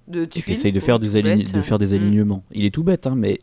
de 0.07 0.23
Et 0.23 0.27
tu 0.27 0.51
essayes 0.51 0.71
de 0.73 0.79
faire, 0.81 0.99
des, 0.99 1.15
align- 1.15 1.37
bête. 1.45 1.53
de 1.53 1.61
faire 1.61 1.79
des 1.79 1.87
Mm. 1.97 2.01
alignements. 2.01 2.43
Il 2.51 2.65
est 2.65 2.71
tout 2.73 2.83
bête, 2.83 3.07
hein, 3.07 3.15
mais 3.15 3.39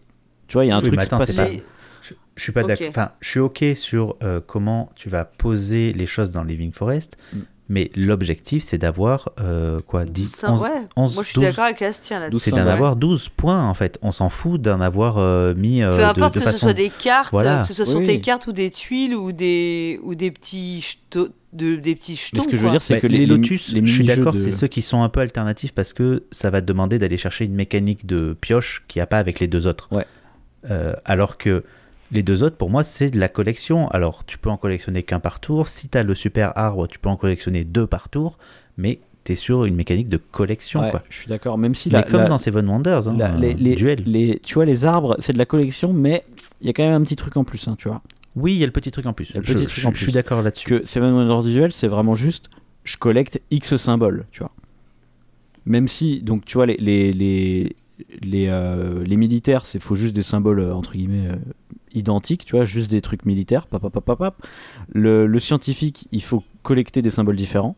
tu 0.47 0.55
vois, 0.55 0.65
il 0.67 0.69
y 0.69 0.71
a 0.71 0.77
un 0.77 0.83
Oui, 0.83 0.89
truc 0.89 1.01
attends, 1.01 1.19
c'est 1.21 1.33
spatial. 1.33 1.53
Mais- 1.57 1.62
Je, 2.03 2.15
je 2.37 2.43
suis 2.43 2.53
pas 2.53 2.62
Ok. 2.62 2.69
d'accord. 2.69 2.87
Enfin, 2.91 3.11
je 3.21 3.29
suis 3.29 3.41
ok 3.41 3.65
sur 3.77 4.17
euh, 4.23 4.41
comment 4.47 4.91
tu 4.97 5.09
vas 5.09 5.25
poser 5.25 5.93
les 5.95 6.07
choses 6.07 6.33
dans 6.33 6.43
Living 6.45 6.73
Forest, 6.73 7.17
Mm. 7.33 7.39
Mais 7.72 7.90
l'objectif, 7.94 8.64
c'est 8.64 8.78
d'avoir 8.78 9.30
euh, 9.40 9.78
quoi 9.86 10.05
10, 10.05 10.34
Ça, 10.36 10.52
11, 10.52 10.62
ouais. 10.62 10.68
11, 10.97 11.14
Moi, 11.14 11.22
je 11.22 11.28
suis 11.28 11.34
12. 11.36 11.44
d'accord 11.44 11.64
avec 11.66 11.80
Astien 11.82 12.18
là-dessus. 12.18 12.51
C'est 12.51 12.52
Ouais. 12.52 12.64
d'en 12.64 12.68
avoir 12.68 12.97
12 12.97 13.28
points 13.28 13.62
en 13.66 13.74
fait. 13.74 13.97
On 14.02 14.10
s'en 14.10 14.28
fout 14.28 14.60
d'en 14.60 14.80
avoir 14.80 15.18
euh, 15.18 15.55
mis 15.55 15.80
euh, 15.82 15.92
Peu 15.92 15.98
de, 15.98 16.05
importe 16.05 16.34
de 16.34 16.40
que 16.40 16.51
ce 16.51 16.59
soit 16.59 16.72
des 16.72 16.90
cartes, 16.90 17.30
Voilà. 17.30 17.60
que 17.62 17.68
ce 17.68 17.74
soit 17.74 17.86
sur 17.86 18.01
Oui, 18.01 18.06
tes 18.06 18.12
oui. 18.14 18.20
cartes 18.20 18.48
ou 18.48 18.52
des 18.52 18.70
tuiles 18.72 19.14
ou 19.14 19.30
des, 19.30 20.01
ou 20.02 20.14
des 20.16 20.30
petits 20.32 20.80
jetons. 20.80 21.28
De, 21.52 21.74
des 21.76 21.97
petits 21.97 22.14
jetons 22.16 22.38
Mais 22.38 22.42
ce 22.44 22.48
que 22.48 22.56
je 22.56 22.62
veux 22.62 22.68
quoi. 22.68 22.70
dire, 22.72 22.82
c'est 22.82 22.94
Bah, 22.94 23.01
que 23.01 23.06
les, 23.09 23.18
les, 23.18 23.26
Lotus, 23.26 23.72
les 23.72 23.84
je 23.84 23.92
suis 23.92 24.05
d'accord, 24.05 24.32
de- 24.34 24.38
c'est 24.38 24.52
ceux 24.52 24.68
qui 24.68 24.82
sont 24.82 25.02
un 25.02 25.09
peu 25.09 25.18
alternatifs 25.20 25.72
parce 25.72 25.92
que 25.92 26.22
ça 26.30 26.48
va 26.51 26.60
te 26.60 26.66
demander 26.66 26.98
d'aller 27.01 27.16
chercher 27.16 27.44
une 27.44 27.55
mécanique 27.55 28.06
de 28.06 28.36
pioche 28.40 28.84
qu'il 28.88 28.98
n'y 29.01 29.02
a 29.02 29.06
pas 29.06 29.18
avec 29.18 29.40
les 29.40 29.48
deux 29.48 29.66
autres. 29.66 29.88
Ouais. 29.92 30.06
Euh, 30.70 30.92
alors 31.05 31.38
que 31.38 31.64
les 32.12 32.23
deux 32.23 32.43
autres, 32.43 32.57
pour 32.57 32.70
moi, 32.70 32.82
c'est 32.82 33.11
de 33.11 33.19
la 33.20 33.28
collection. 33.28 33.89
Alors, 33.89 34.24
tu 34.24 34.39
peux 34.39 34.51
en 34.51 34.57
collectionner 34.57 35.03
qu'un 35.03 35.20
par 35.20 35.41
tour. 35.41 35.69
Si 35.69 35.89
tu 35.89 35.97
as 35.99 36.03
le 36.03 36.15
super 36.15 36.57
arbre, 36.57 36.87
tu 36.87 36.99
peux 36.99 37.09
en 37.09 37.16
collectionner 37.16 37.65
deux 37.65 37.87
par 37.87 38.09
tour. 38.09 38.39
Mais 38.77 38.99
tu 39.24 39.32
es 39.32 39.35
sur 39.37 39.65
une 39.65 39.74
mécanique 39.74 40.09
de 40.09 40.16
collection. 40.16 40.81
Ouais, 40.81 40.91
quoi. 40.91 41.03
je 41.09 41.16
suis 41.16 41.28
d'accord. 41.28 41.59
Même 41.59 41.74
si 41.74 41.89
Mais 41.89 41.99
la, 41.99 42.03
comme 42.05 42.20
la- 42.23 42.28
dans 42.28 42.39
Seven 42.39 42.66
Wonders, 42.69 43.09
hein, 43.09 43.16
la- 43.19 43.35
euh, 43.35 43.39
les, 43.39 43.55
les- 43.55 43.74
duel. 43.77 44.03
les- 44.07 44.39
tu 44.41 44.55
vois, 44.55 44.65
les 44.65 44.85
arbres, 44.85 45.16
c'est 45.20 45.32
de 45.32 45.39
la 45.39 45.47
collection, 45.47 45.93
mais 45.93 46.24
il 46.61 46.66
y 46.66 46.70
a 46.70 46.73
quand 46.73 46.82
même 46.82 47.01
un 47.01 47.05
petit 47.05 47.16
truc 47.16 47.37
en 47.37 47.45
plus, 47.45 47.69
hein, 47.69 47.77
tu 47.78 47.89
vois. 47.89 48.03
Oui, 48.37 48.53
il 48.55 48.59
y 48.59 48.62
a 48.62 48.66
le 48.66 48.73
petit 48.73 48.91
truc 48.91 49.07
en 49.07 49.12
plus. 49.12 49.35
Le 49.35 49.43
Je, 49.43 49.53
petit 49.53 49.65
je- 49.65 49.69
truc 49.69 49.85
en 49.87 49.93
je 49.95 50.03
suis 50.05 50.12
d'accord 50.12 50.41
là-dessus. 50.43 50.66
Que 50.66 50.87
Seven 50.87 51.12
Wonders 51.12 51.43
Duel, 51.45 51.73
c'est 51.73 51.89
vraiment 51.89 52.15
juste, 52.15 52.49
je 52.85 52.97
collecte 52.97 53.41
X 53.51 53.77
symboles, 53.77 54.24
tu 54.31 54.41
vois. 54.41 54.53
Même 55.66 55.89
si, 55.89 56.23
donc, 56.23 56.45
tu 56.45 56.55
vois, 56.55 56.66
les, 56.66 56.77
les, 56.78 57.12
les, 57.12 57.77
les, 58.23 58.47
euh, 58.49 59.05
les 59.05 59.16
militaires, 59.16 59.66
c'est 59.66 59.81
faut 59.81 59.95
juste 59.95 60.15
des 60.15 60.23
symboles, 60.23 60.61
euh, 60.61 60.74
entre 60.74 60.93
guillemets, 60.93 61.28
euh, 61.28 61.37
identiques, 61.95 62.45
tu 62.45 62.57
vois, 62.57 62.65
juste 62.65 62.91
des 62.91 63.01
trucs 63.01 63.25
militaires, 63.27 63.67
pap, 63.67 63.83
pap, 63.83 63.93
pap, 63.93 64.05
pap, 64.05 64.19
pap. 64.19 64.47
Le, 64.93 65.27
le 65.27 65.39
scientifique, 65.39 66.07
il 66.12 66.23
faut 66.23 66.43
collecter 66.62 67.03
des 67.03 67.11
symboles 67.11 67.37
différents. 67.37 67.77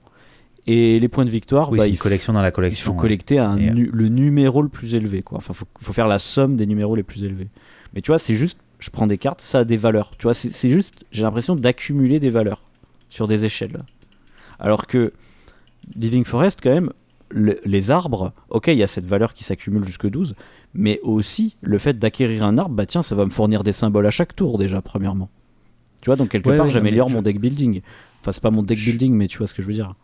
Et 0.69 1.01
les 1.01 1.09
points 1.09 1.25
de 1.25 1.31
victoire, 1.31 1.73
Oui, 1.73 1.79
bah, 1.79 1.87
il 1.87 1.91
une 1.91 1.97
faut- 1.97 2.05
collection 2.05 2.33
dans 2.33 2.41
la 2.43 2.49
il 2.49 2.53
collection. 2.53 2.85
faut 2.85 2.93
ouais. 2.93 3.01
collecter 3.03 3.39
un 3.41 3.57
Et, 3.59 3.69
euh, 3.69 3.73
nu- 3.73 3.91
le 3.93 4.09
numéro 4.09 4.63
le 4.63 4.69
plus 4.69 4.95
élevé 4.95 5.23
quoi 5.23 5.39
enfin 5.39 5.53
faut, 5.55 5.65
faut 5.81 5.93
faire 5.93 6.07
la 6.07 6.21
somme 6.21 6.57
des 6.57 6.67
numéros 6.67 6.95
les 6.95 7.03
plus 7.03 7.25
élevés 7.25 7.49
mais 7.95 8.01
tu 8.01 8.13
vois 8.13 8.21
c'est 8.21 8.35
juste 8.35 8.59
je 8.79 8.91
prends 8.91 9.09
des 9.09 9.19
cartes 9.19 9.41
ça 9.41 9.59
a 9.61 9.65
des 9.65 9.77
valeurs 9.77 10.13
tu 10.19 10.23
vois 10.23 10.35
c'est 10.35 10.71
juste 10.71 11.05
j'ai 11.11 11.25
l'impression 11.25 11.57
d'accumuler 11.57 12.21
des 12.21 12.31
valeurs 12.31 12.63
sur 13.09 13.27
des 13.27 13.45
échelles 13.45 13.83
alors 14.61 14.87
que 14.87 15.13
Living 15.97 16.25
Forest 16.25 16.61
quand 16.63 16.73
même 16.73 16.93
le- 17.33 17.59
les 17.65 17.91
arbres 17.91 18.33
ok 18.51 18.69
il 18.69 18.79
y 18.79 18.83
a 18.83 18.87
cette 18.87 19.07
valeur 19.07 19.35
qui 19.35 19.43
s'accumule 19.45 19.85
jusque 19.85 20.07
12 20.09 20.35
mais 20.75 21.01
aussi 21.03 21.57
le 21.63 21.79
fait 21.79 21.99
d'acquérir 21.99 22.45
un 22.45 22.59
arbre 22.59 22.75
bah 22.75 22.87
tiens 22.87 23.03
ça 23.03 23.15
va 23.15 23.25
me 23.25 23.31
fournir 23.31 23.65
des 23.65 23.73
symboles 23.73 24.07
à 24.07 24.11
chaque 24.11 24.35
tour 24.37 24.59
déjà 24.59 24.81
premièrement. 24.83 25.31
Tu 26.03 26.07
vois 26.07 26.17
donc 26.17 26.31
quelque 26.31 26.49
Ouais, 26.49 26.57
part 26.57 26.67
ouais, 26.67 26.73
j'améliore 26.73 27.09
je- 27.09 27.15
mon 27.15 27.23
deck 27.23 27.41
building. 27.41 27.81
Enfin 28.21 28.33
c'est 28.33 28.43
pas 28.43 28.51
mon 28.51 28.63
deck 28.63 28.77
Je- 28.79 28.91
building 28.91 29.15
mais 29.15 29.29
tu 29.29 29.39
vois 29.39 29.47
ce 29.47 29.55
que 29.55 29.63
je 29.63 29.67
veux 29.67 29.73
dire. 29.75 29.95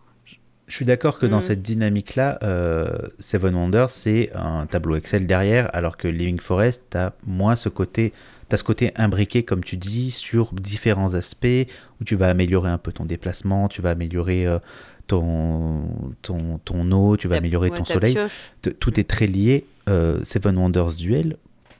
Je 0.66 0.74
suis 0.74 0.84
d'accord 0.84 1.18
que 1.18 1.24
dans 1.24 1.36
Mhm. 1.36 1.42
cette 1.42 1.62
dynamique-là, 1.62 2.38
euh, 2.42 2.86
Seven 3.18 3.54
Wonders, 3.54 3.88
c'est 3.88 4.30
un 4.34 4.66
tableau 4.66 4.96
Excel 4.96 5.26
derrière, 5.26 5.70
alors 5.74 5.96
que 5.96 6.06
Living 6.08 6.38
Forest, 6.40 6.82
tu 6.90 6.98
as 6.98 7.14
moins 7.26 7.56
ce 7.56 7.70
côté, 7.70 8.12
t'as 8.50 8.58
ce 8.58 8.64
côté 8.64 8.92
imbriqué, 8.96 9.44
comme 9.44 9.64
tu 9.64 9.78
dis, 9.78 10.10
sur 10.10 10.52
différents 10.52 11.14
aspects, 11.14 11.46
où 12.02 12.04
tu 12.04 12.16
vas 12.16 12.28
améliorer 12.28 12.68
un 12.70 12.76
peu 12.76 12.92
ton 12.92 13.06
déplacement, 13.06 13.68
tu 13.68 13.80
vas 13.80 13.88
améliorer 13.92 14.46
euh, 14.46 14.58
ton, 15.08 15.82
ton, 16.22 16.58
ton 16.64 16.92
eau, 16.92 17.16
tu 17.16 17.26
vas 17.26 17.34
Ta- 17.34 17.38
améliorer 17.38 17.70
ouais, 17.70 17.78
ton 17.78 17.84
soleil. 17.84 18.16
Tout 18.78 19.00
est 19.00 19.08
très 19.08 19.26
lié. 19.26 19.64
Euh, 19.88 20.20
Seven 20.22 20.56
Wonders 20.56 20.94
Duel, 20.94 21.36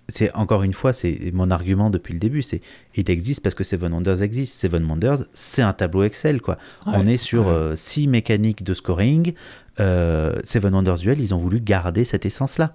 c'est 0.09 0.33
encore 0.35 0.63
une 0.63 0.73
fois, 0.73 0.93
c'est 0.95 1.31
mon 1.35 1.51
argument 1.51 1.91
depuis 1.91 2.15
le 2.15 2.19
début, 2.19 2.41
c'est 2.43 2.63
il 2.97 3.09
existe 3.11 3.43
parce 3.43 3.55
que 3.55 3.63
Seven 3.65 3.93
Wonders 3.93 4.23
existe. 4.23 4.55
Seven 4.59 4.85
Wonders, 4.85 5.25
c'est 5.35 5.63
un 5.63 5.75
tableau 5.75 6.03
Excel, 6.03 6.41
quoi. 6.41 6.57
On 6.87 7.07
est 7.07 7.19
sur 7.19 7.47
ouais. 7.47 7.53
euh, 7.53 7.77
six 7.77 8.09
mécaniques 8.09 8.65
de 8.65 8.73
scoring. 8.75 9.35
Euh, 9.81 10.35
Seven 10.45 10.75
Wonders 10.75 10.97
Duel, 10.99 11.21
ils 11.21 11.35
ont 11.35 11.39
voulu 11.39 11.61
garder 11.61 12.05
cette 12.05 12.25
essence-là. 12.27 12.75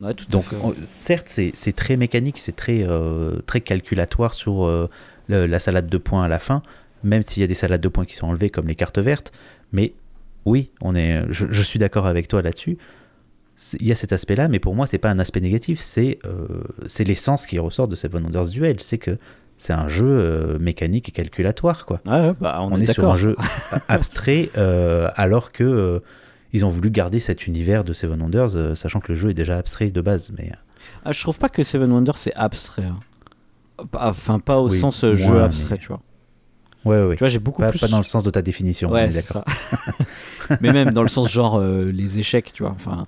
Ouais, 0.00 0.14
tout 0.14 0.24
à 0.28 0.30
Donc, 0.32 0.44
on- 0.62 0.74
certes, 0.84 1.28
c'est 1.28 1.50
c'est 1.54 1.72
très 1.74 1.96
mécanique, 1.96 2.38
c'est 2.38 2.54
très, 2.56 2.82
euh, 2.82 3.38
très 3.46 3.60
calculatoire 3.60 4.34
sur 4.34 4.64
euh, 4.66 4.88
le- 5.28 5.46
la 5.46 5.58
salade 5.58 5.88
de 5.88 5.98
points 5.98 6.24
à 6.24 6.28
la 6.28 6.38
fin, 6.38 6.62
même 7.02 7.22
s'il 7.22 7.40
y 7.40 7.44
a 7.44 7.46
des 7.46 7.54
salades 7.54 7.80
de 7.80 7.88
points 7.88 8.04
qui 8.04 8.14
sont 8.14 8.26
enlevées 8.26 8.50
comme 8.50 8.66
les 8.68 8.74
cartes 8.74 8.98
vertes. 8.98 9.32
Mais 9.74 9.92
oui, 10.46 10.70
on 10.80 10.94
est, 10.94 11.22
je, 11.30 11.46
je 11.50 11.62
suis 11.62 11.78
d'accord 11.78 12.06
avec 12.06 12.26
toi 12.28 12.40
là-dessus. 12.40 12.78
Il 13.80 13.86
y 13.86 13.92
a 13.92 13.94
cet 13.94 14.12
aspect-là, 14.12 14.48
mais 14.48 14.58
pour 14.58 14.74
moi, 14.74 14.86
c'est 14.86 14.98
pas 14.98 15.10
un 15.10 15.18
aspect 15.18 15.40
négatif. 15.40 15.80
C'est 15.80 16.18
euh, 16.24 16.46
l'essence 17.00 17.44
qui 17.46 17.58
ressort 17.58 17.86
de 17.88 17.94
Seven 17.96 18.24
Wonders 18.24 18.46
Duel. 18.48 18.80
C'est 18.80 18.98
que 18.98 19.18
c'est 19.58 19.72
un 19.72 19.86
jeu 19.88 20.06
euh, 20.08 20.58
mécanique 20.58 21.08
et 21.08 21.12
calculatoire, 21.12 21.86
quoi. 21.86 22.00
Ouais, 22.06 22.32
bah, 22.40 22.58
on, 22.62 22.72
On, 22.72 22.80
est, 22.80 22.84
est, 22.84 22.92
sur 22.92 23.08
un 23.10 23.14
jeu 23.16 23.36
abstrait, 23.88 24.48
euh, 24.56 25.08
alors 25.14 25.52
que 25.52 26.02
ils 26.52 26.64
ont 26.64 26.68
voulu 26.68 26.90
garder 26.90 27.20
cet 27.20 27.46
univers 27.46 27.84
de 27.84 27.92
Seven 27.92 28.20
Wonders, 28.22 28.76
sachant 28.76 29.00
que 29.00 29.08
le 29.12 29.14
jeu 29.14 29.30
est 29.30 29.34
déjà 29.34 29.56
abstrait 29.58 29.90
de 29.90 30.00
base. 30.00 30.32
Mais 30.36 30.50
Ah, 31.04 31.12
je 31.12 31.20
trouve 31.20 31.38
pas 31.38 31.48
que 31.48 31.62
Seven 31.62 31.90
Wonders 31.92 32.18
c'est 32.18 32.34
abstrait. 32.34 32.84
hein. 32.84 32.98
Enfin, 33.94 34.38
pas 34.38 34.58
au 34.58 34.70
Oui, 34.70 34.78
sens 34.78 35.04
jeu 35.14 35.40
abstrait, 35.42 35.74
mais- 35.74 35.78
tu 35.78 35.88
vois. 35.88 36.00
Ouais, 36.84 37.02
ouais. 37.06 37.16
Tu 37.16 37.20
vois, 37.20 37.28
j'ai 37.28 37.38
beaucoup 37.38 37.62
Pas, 37.62 37.70
plus. 37.70 37.80
pas 37.80 37.88
dans 37.88 37.98
le 37.98 38.04
sens 38.04 38.24
de 38.24 38.30
ta 38.30 38.42
définition. 38.42 38.88
on 38.90 38.92
Ouais, 38.92 39.08
d'accord. 39.08 39.44
ça. 39.46 40.56
Mais 40.60 40.72
même 40.72 40.90
dans 40.92 41.02
le 41.02 41.08
sens 41.08 41.30
genre 41.30 41.56
euh, 41.58 41.90
les 41.92 42.18
échecs, 42.18 42.52
tu 42.52 42.62
vois. 42.62 42.72
Enfin, 42.72 43.04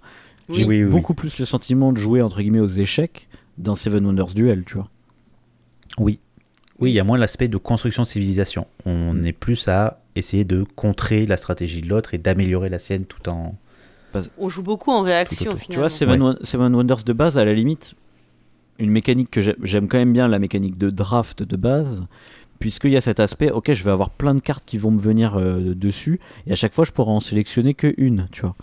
j'ai 0.50 0.64
Oui, 0.64 0.78
oui, 0.78 0.84
oui. 0.84 0.90
beaucoup 0.90 1.14
plus 1.14 1.38
le 1.38 1.44
sentiment 1.44 1.92
de 1.92 1.98
jouer 1.98 2.22
entre 2.22 2.40
guillemets 2.40 2.60
aux 2.60 2.66
échecs 2.66 3.28
dans 3.58 3.74
Seven 3.76 4.04
Wonders 4.06 4.34
Duel, 4.34 4.64
tu 4.64 4.74
vois. 4.74 4.88
Oui. 5.98 6.18
Oui, 6.78 6.90
il 6.90 6.94
y 6.94 7.00
a 7.00 7.04
moins 7.04 7.16
l'aspect 7.18 7.48
de 7.48 7.56
construction 7.56 8.02
de 8.02 8.06
civilisation. 8.08 8.66
On 8.84 9.14
Mm. 9.14 9.26
est 9.26 9.32
plus 9.32 9.66
à 9.68 10.00
essayer 10.14 10.44
de 10.44 10.62
contrer 10.76 11.24
la 11.26 11.36
stratégie 11.36 11.80
de 11.80 11.88
l'autre 11.88 12.12
et 12.14 12.18
d'améliorer 12.18 12.68
la 12.68 12.78
sienne 12.78 13.04
tout 13.06 13.28
en. 13.28 13.54
On 14.38 14.48
joue 14.48 14.62
beaucoup 14.62 14.90
en 14.92 15.02
réaction. 15.02 15.54
Tu 15.70 15.78
vois, 15.78 15.90
Seven, 15.90 16.36
Seven 16.42 16.74
Wonders 16.74 17.04
de 17.04 17.12
base, 17.12 17.36
à 17.36 17.44
la 17.44 17.52
limite, 17.52 17.94
une 18.78 18.90
mécanique 18.90 19.30
que 19.30 19.42
j'ai- 19.42 19.56
j'aime 19.62 19.88
quand 19.88 19.98
même 19.98 20.12
bien, 20.14 20.26
la 20.28 20.38
mécanique 20.38 20.78
de 20.78 20.88
draft 20.88 21.42
de 21.42 21.56
base, 21.56 22.06
puisqu'il 22.58 22.90
y 22.92 22.96
a 22.96 23.00
cet 23.00 23.20
aspect, 23.20 23.50
ok, 23.50 23.72
je 23.72 23.84
vais 23.84 23.90
avoir 23.90 24.10
plein 24.10 24.34
de 24.34 24.40
cartes 24.40 24.64
qui 24.64 24.78
vont 24.78 24.90
me 24.90 25.00
venir 25.00 25.36
euh, 25.36 25.74
dessus, 25.74 26.20
et 26.46 26.52
à 26.52 26.54
chaque 26.56 26.74
fois, 26.74 26.84
je 26.84 26.92
pourrai 26.92 27.10
en 27.12 27.20
sélectionner 27.20 27.74
que 27.74 27.94
une, 27.96 28.28
tu 28.32 28.42
vois. 28.42 28.54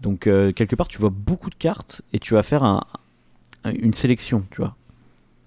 Donc, 0.00 0.26
euh, 0.26 0.52
quelque 0.52 0.76
part, 0.76 0.88
tu 0.88 0.98
vois 0.98 1.10
beaucoup 1.10 1.50
de 1.50 1.54
cartes, 1.54 2.02
et 2.12 2.18
tu 2.18 2.34
vas 2.34 2.42
faire 2.42 2.62
un- 2.64 2.82
un- 3.64 3.72
une 3.72 3.94
sélection, 3.94 4.44
tu 4.50 4.60
vois. 4.60 4.76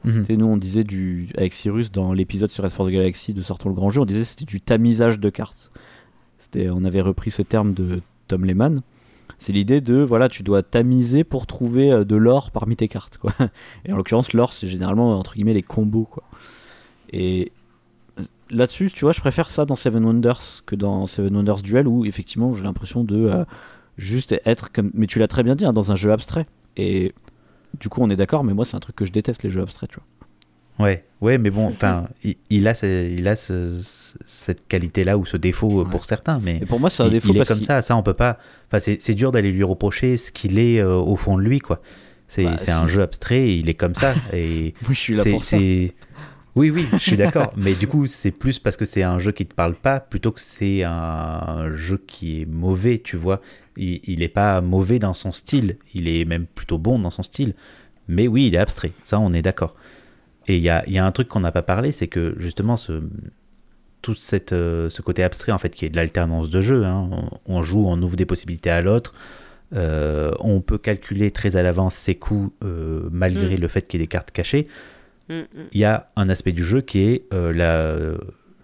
Tu 0.06 0.26
sais, 0.26 0.38
nous, 0.38 0.46
on 0.46 0.56
disait 0.58 0.86
du, 0.86 1.28
avec 1.36 1.52
Cyrus 1.54 1.92
dans 1.92 2.14
l'épisode 2.14 2.50
sur 2.50 2.64
Red 2.64 2.72
Force 2.72 2.90
Galaxy 2.90 3.34
de 3.34 3.42
Sortons 3.42 3.68
le 3.70 3.76
Grand 3.76 3.90
Jeu, 3.90 4.00
on 4.02 4.06
disait 4.06 4.22
que 4.22 4.26
c'était 4.28 4.46
du 4.46 4.62
tamisage 4.62 5.20
de 5.20 5.30
cartes. 5.30 5.70
C'était, 6.38 6.70
on 6.70 6.86
avait 6.86 7.02
repris 7.02 7.30
ce 7.30 7.42
terme 7.42 7.74
de 7.74 8.02
Tom 8.30 8.46
Lehman. 8.46 8.84
C'est 9.38 9.52
l'idée 9.52 9.82
de, 9.82 9.96
voilà, 9.98 10.30
tu 10.30 10.44
dois 10.44 10.64
tamiser 10.64 11.24
pour 11.26 11.46
trouver 11.46 11.92
euh, 11.92 12.06
de 12.06 12.16
l'or 12.16 12.52
parmi 12.52 12.76
tes 12.78 12.88
cartes, 12.88 13.18
quoi. 13.18 13.34
Et 13.86 13.92
en 13.92 13.98
l'occurrence, 13.98 14.32
l'or, 14.34 14.54
c'est 14.54 14.68
généralement, 14.68 15.18
entre 15.20 15.34
guillemets, 15.36 15.54
les 15.54 15.62
combos, 15.64 16.06
quoi. 16.10 16.24
Et 17.12 17.52
là-dessus, 18.50 18.92
tu 18.92 19.02
vois, 19.06 19.12
je 19.12 19.20
préfère 19.20 19.52
ça 19.52 19.66
dans 19.66 19.76
Seven 19.76 20.04
Wonders 20.06 20.64
que 20.66 20.76
dans 20.76 21.08
Seven 21.08 21.36
Wonders 21.36 21.62
Duel, 21.62 21.88
où, 21.88 22.06
effectivement, 22.06 22.54
j'ai 22.54 22.64
l'impression 22.64 23.04
de 23.04 23.16
euh, 23.28 23.46
juste 23.98 24.36
être 24.46 24.72
comme... 24.72 24.92
Mais 24.94 25.08
tu 25.08 25.20
l'as 25.20 25.28
très 25.28 25.44
bien 25.44 25.56
dit, 25.56 25.66
hein, 25.66 25.74
dans 25.74 25.92
un 25.92 25.96
jeu 25.96 26.12
abstrait. 26.12 26.46
Et 26.78 27.12
du 27.80 27.90
coup, 27.90 28.02
on 28.02 28.10
est 28.10 28.16
d'accord, 28.16 28.44
mais 28.44 28.54
moi, 28.54 28.66
c'est 28.66 28.76
un 28.76 28.80
truc 28.80 28.96
que 28.96 29.06
je 29.06 29.12
déteste, 29.12 29.44
les 29.44 29.50
jeux 29.50 29.62
abstraits, 29.62 29.90
tu 29.90 29.98
vois. 29.98 30.86
Ouais, 30.86 31.04
ouais, 31.22 31.40
mais 31.40 31.50
bon, 31.50 31.66
enfin, 31.70 32.06
il, 32.24 32.36
il 32.52 32.68
a, 32.68 32.76
ce- 32.76 33.10
il 33.12 33.28
a 33.28 33.36
ce- 33.36 33.82
ce- 33.84 34.16
cette 34.26 34.68
qualité-là 34.68 35.18
ou 35.18 35.26
ce 35.26 35.36
défaut 35.36 35.80
euh, 35.80 35.84
Ouais. 35.86 35.90
pour 35.90 36.06
certains, 36.06 36.40
mais 36.40 36.60
Et 36.62 36.68
pour 36.68 36.80
moi, 36.80 36.92
c'est 36.92 37.02
un 37.02 37.08
il, 37.08 37.14
défaut 37.14 37.30
il 37.30 37.36
est 37.38 37.40
parce 37.40 37.50
comme 37.50 37.64
ça. 37.64 37.82
Ça, 37.82 37.96
on 37.96 38.04
peut 38.04 38.14
pas. 38.14 38.38
Enfin, 38.72 38.78
c'est 39.00 39.16
dur 39.16 39.32
d'aller 39.32 39.52
lui 39.52 39.64
reprocher 39.64 40.18
ce 40.18 40.32
qu'il 40.32 40.60
est 40.60 40.80
euh, 40.80 40.94
au 40.96 41.16
fond 41.16 41.36
de 41.36 41.42
lui, 41.42 41.60
quoi. 41.60 41.82
C'est 42.28 42.44
Bah, 42.44 42.58
un 42.68 42.86
jeu 42.88 43.02
abstrait, 43.02 43.58
il 43.58 43.70
est 43.70 43.74
comme 43.74 43.96
ça. 43.96 44.14
Et 44.34 44.76
Oui, 44.88 44.94
je 44.94 45.00
suis 45.00 45.16
là 45.16 45.24
pour 45.24 45.44
ça. 45.44 45.58
Oui, 46.58 46.72
oui, 46.72 46.88
je 46.94 46.98
suis 46.98 47.18
d'accord. 47.18 47.52
mais 47.56 47.76
du 47.76 47.88
coup, 47.88 48.08
c'est 48.08 48.32
plus 48.32 48.58
parce 48.58 48.78
que 48.78 48.86
c'est 48.86 49.04
un 49.04 49.20
jeu 49.20 49.32
qui 49.32 49.46
te 49.46 49.54
parle 49.54 49.76
pas, 49.76 50.00
plutôt 50.00 50.32
que 50.32 50.42
c'est 50.42 50.84
un 50.84 51.70
jeu 51.72 52.02
qui 52.08 52.42
est 52.42 52.46
mauvais, 52.46 52.98
tu 52.98 53.16
vois. 53.16 53.42
Il, 53.76 54.00
il 54.04 54.24
est 54.24 54.28
pas 54.28 54.60
mauvais 54.62 54.98
dans 54.98 55.14
son 55.14 55.32
style, 55.32 55.78
il 55.94 56.08
est 56.08 56.26
même 56.26 56.48
plutôt 56.48 56.80
bon 56.80 56.98
dans 56.98 57.12
son 57.12 57.22
style. 57.22 57.54
Mais 58.08 58.28
oui, 58.28 58.48
il 58.48 58.56
est 58.56 58.58
abstrait. 58.58 58.92
Ça, 59.04 59.20
on 59.20 59.34
est 59.34 59.44
d'accord. 59.44 59.76
Et 60.48 60.58
il 60.58 60.64
y 60.64 60.70
a, 60.70 60.84
il 60.88 60.94
y 60.94 60.98
a 60.98 61.06
un 61.06 61.12
truc 61.12 61.28
qu'on 61.28 61.42
n'a 61.42 61.52
pas 61.52 61.62
parlé, 61.62 61.92
c'est 61.92 62.08
que 62.08 62.34
justement, 62.38 62.76
ce, 62.76 63.04
tout 64.02 64.16
cette, 64.16 64.54
euh, 64.54 64.90
ce 64.90 65.02
côté 65.04 65.24
abstrait, 65.24 65.52
en 65.52 65.58
fait, 65.60 65.70
qui 65.76 65.86
est 65.86 65.90
de 65.90 65.96
l'alternance 65.98 66.50
de 66.50 66.62
jeu, 66.62 66.86
hein, 66.86 67.08
on, 67.46 67.58
on 67.58 67.62
joue, 67.62 67.86
on 67.86 68.02
ouvre 68.02 68.16
des 68.16 68.26
possibilités 68.26 68.70
à 68.72 68.82
l'autre, 68.82 69.14
euh, 69.76 70.32
on 70.40 70.62
peut 70.62 70.78
calculer 70.78 71.30
très 71.32 71.56
à 71.58 71.62
l'avance 71.64 71.94
ses 71.94 72.16
coups, 72.16 72.52
euh, 72.64 73.10
malgré 73.12 73.58
Mm. 73.58 73.62
le 73.62 73.68
fait 73.68 73.82
qu'il 73.88 74.00
y 74.00 74.04
ait 74.04 74.06
des 74.06 74.10
cartes 74.10 74.32
cachées. 74.32 74.68
Mm, 75.30 75.34
mm. 75.34 75.46
Il 75.74 75.80
y 75.80 75.86
a 75.86 76.08
un 76.16 76.30
aspect 76.30 76.52
du 76.54 76.64
jeu 76.64 76.82
qui 76.82 77.00
est 77.02 77.24
euh, 77.34 77.52
la, 77.54 77.96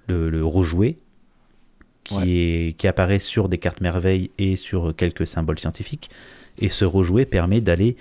le, 0.07 0.29
le 0.29 0.45
rejouer, 0.45 0.97
qui, 2.03 2.15
Ouais. 2.15 2.23
est, 2.27 2.77
qui 2.77 2.87
apparaît 2.87 3.19
sur 3.19 3.49
des 3.49 3.57
cartes 3.57 3.81
merveilles 3.81 4.29
et 4.37 4.55
sur 4.55 4.95
quelques 4.95 5.25
symboles 5.27 5.59
scientifiques. 5.59 6.09
Et 6.59 6.69
ce 6.69 6.85
rejouer 6.85 7.25
permet 7.25 7.61
d'aller 7.61 7.95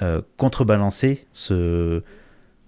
euh, 0.00 0.22
contrebalancer 0.36 1.26
ce, 1.32 2.02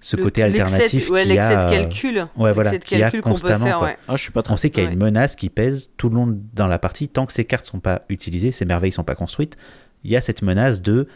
ce 0.01 0.17
Le- 0.17 0.23
côté 0.25 0.43
alternatif 0.43 1.09
ouais, 1.11 1.25
l'excès 1.25 1.55
a, 1.55 1.65
de 1.67 1.69
euh, 1.69 1.77
calcul. 1.79 2.27
ouais, 2.37 2.53
voilà, 2.53 2.73
de 2.73 2.97
y 2.97 3.03
a 3.03 3.11
constamment, 3.21 3.65
faire, 3.67 3.83
ouais. 3.83 3.97
Ah, 4.09 4.17
je 4.17 4.23
suis 4.23 4.33
pas. 4.33 4.43
On 4.49 4.57
sait 4.57 4.71
qu'il 4.71 4.83
y 4.83 4.87
a 4.87 4.89
Ouais. 4.89 4.95
une 4.95 4.99
menace 5.03 5.37
qui 5.37 5.49
pèse 5.49 5.91
tout 5.97 6.09
le 6.09 6.17
long 6.17 6.39
dans 6.55 6.67
la 6.67 6.79
partie. 6.81 7.09
Tant 7.09 7.27
que 7.27 7.33
ces 7.33 7.45
cartes 7.45 7.67
sont 7.67 7.79
pas 7.81 8.03
utilisées, 8.09 8.51
ces 8.51 8.65
merveilles 8.65 8.91
sont 8.93 9.05
pas 9.05 9.15
construites, 9.15 9.57
il 10.03 10.11
y 10.11 10.17
a 10.17 10.21
cette 10.21 10.43
menace 10.43 10.83
de 10.83 11.07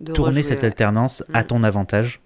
De 0.00 0.12
tourner 0.12 0.30
rejouer, 0.30 0.42
cette 0.42 0.60
ouais. 0.60 0.66
alternance 0.66 1.24
à 1.32 1.42
Mm. 1.42 1.46
ton 1.46 1.62
avantage 1.62 2.20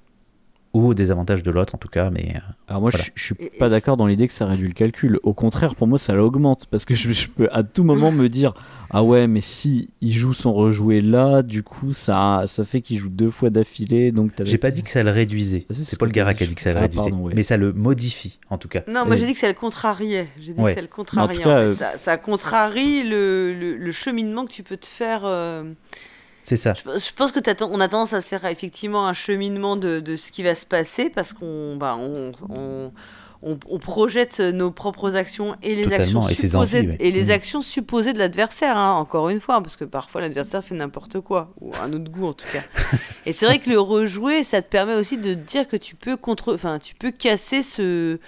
ou 0.75 0.87
au 0.89 0.95
désavantage 0.95 1.43
de 1.43 1.51
l'autre 1.51 1.75
en 1.75 1.79
tout 1.79 1.89
cas. 1.89 2.11
Mais 2.11 2.33
euh, 2.37 2.39
Alors 2.69 2.81
moi, 2.81 2.91
Voilà. 2.91 3.05
je, 3.05 3.11
je 3.15 3.23
suis 3.25 3.35
pas 3.59 3.69
d'accord 3.69 3.97
dans 3.97 4.07
l'idée 4.07 4.27
que 4.29 4.33
ça 4.35 4.47
réduit 4.47 4.69
le 4.69 4.75
calcul. 4.75 5.19
Au 5.23 5.35
contraire, 5.35 5.75
pour 5.75 5.87
moi, 5.87 5.99
ça 5.99 6.15
l'augmente 6.15 6.67
parce 6.71 6.85
que 6.85 6.95
je, 6.95 7.11
je 7.13 7.29
peux 7.29 7.49
à 7.53 7.63
tout 7.63 7.85
moment 7.85 8.11
me 8.13 8.29
dire 8.29 8.55
ah 8.95 9.03
ouais, 9.03 9.27
mais 9.27 9.41
si 9.41 9.89
il 10.03 10.13
joue 10.13 10.33
son 10.35 10.53
rejoué 10.53 11.01
là, 11.01 11.43
du 11.43 11.63
coup, 11.63 11.93
ça 11.93 12.45
ça 12.47 12.65
fait 12.65 12.81
qu'il 12.83 12.99
joue 12.99 13.09
deux 13.09 13.31
fois 13.31 13.51
d'affilée. 13.51 14.13
Donc 14.13 14.33
j'ai 14.45 14.59
pas 14.59 14.71
dit 14.71 14.83
que 14.83 14.91
ça 14.91 15.03
le 15.03 15.11
réduisait. 15.11 15.67
Ah, 15.71 15.75
c'est 15.75 15.85
ce 15.85 15.97
Paul 15.97 16.09
que 16.09 16.15
t'as 16.15 16.21
Gara 16.21 16.33
dit. 16.33 16.39
qui 16.39 16.45
a 16.45 16.47
dit 16.47 16.55
que 16.55 16.63
ça 16.63 16.73
le 16.73 16.79
Ah, 16.79 16.83
réduisait, 16.83 17.11
pardon, 17.11 17.25
ouais. 17.25 17.33
mais 17.37 17.43
ça 17.43 17.57
le 17.57 17.73
modifie 17.73 18.39
en 18.51 18.59
tout 18.59 18.69
cas. 18.69 18.83
Non, 18.89 19.05
moi 19.07 19.15
Euh, 19.15 19.19
j'ai 19.19 19.27
dit 19.27 19.35
que 19.35 19.41
ça 19.41 19.49
le 19.49 19.55
contrariait. 19.55 20.29
J'ai 20.41 20.53
dit 20.55 20.61
Ouais. 20.61 20.71
que 20.73 20.77
ça 20.77 20.83
le 20.83 20.89
contrariait. 20.89 21.29
Mais 21.29 21.35
en 21.39 21.43
tout 21.43 21.49
cas, 21.49 21.69
en 21.71 21.75
fait. 21.75 21.79
ça, 21.79 21.99
ça 21.99 22.17
contrarie 22.17 23.03
le, 23.05 23.53
le, 23.59 23.77
le 23.77 23.93
cheminement 23.93 24.45
que 24.47 24.53
tu 24.53 24.63
peux 24.63 24.77
te 24.77 24.87
faire. 24.87 25.23
euh, 25.25 25.65
C'est 26.43 26.57
ça. 26.57 26.75
Je, 26.75 27.13
pense 27.15 27.31
que 27.31 27.41
on 27.65 27.81
a 27.81 27.89
tendance 27.89 28.13
à 28.13 28.21
se 28.21 28.29
faire 28.29 28.45
effectivement 28.47 29.07
un 29.07 29.13
cheminement 29.13 29.77
de, 29.77 30.01
de 30.01 30.17
ce 30.17 30.33
qui 30.33 30.43
va 30.43 30.55
se 30.55 30.67
passer 30.67 31.09
parce 31.09 31.33
qu'on 31.33 31.77
bah, 31.77 31.97
on, 31.97 32.93
on- 33.43 33.59
on 33.69 33.79
projette 33.79 34.41
nos 34.41 34.71
propres 34.71 35.17
actions 35.17 35.57
et 35.63 35.75
les 35.75 35.85
Totalement, 35.85 36.21
actions 36.25 36.29
et 36.29 36.35
supposées 36.35 36.79
envies, 36.81 36.89
ouais. 36.91 36.97
et 37.01 37.11
les 37.11 37.25
Mm. 37.27 37.31
actions 37.31 37.63
supposées 37.63 38.13
de 38.13 38.19
l'adversaire 38.19 38.77
hein, 38.77 38.93
encore 38.93 39.29
une 39.31 39.41
fois 39.41 39.61
parce 39.63 39.77
que 39.77 39.85
parfois 39.85 40.21
l'adversaire 40.21 40.63
fait 40.65 40.75
n'importe 40.75 41.21
quoi 41.21 41.53
ou 41.61 41.73
un 41.83 41.93
autre 41.93 42.11
goût 42.11 42.27
en 42.29 42.33
tout 42.35 42.47
cas. 42.53 42.63
et 43.27 43.33
c'est 43.33 43.47
vrai 43.47 43.59
que 43.59 43.69
le 43.71 43.79
rejouer 43.81 44.45
ça 44.45 44.63
te 44.63 44.69
permet 44.69 44.95
aussi 44.95 45.19
de 45.19 45.35
dire 45.35 45.67
que 45.67 45.77
tu 45.77 45.95
peux 45.97 46.17
contre 46.17 46.57
tu 46.83 46.95
peux 46.95 47.11
casser 47.11 47.63
ce 47.63 48.19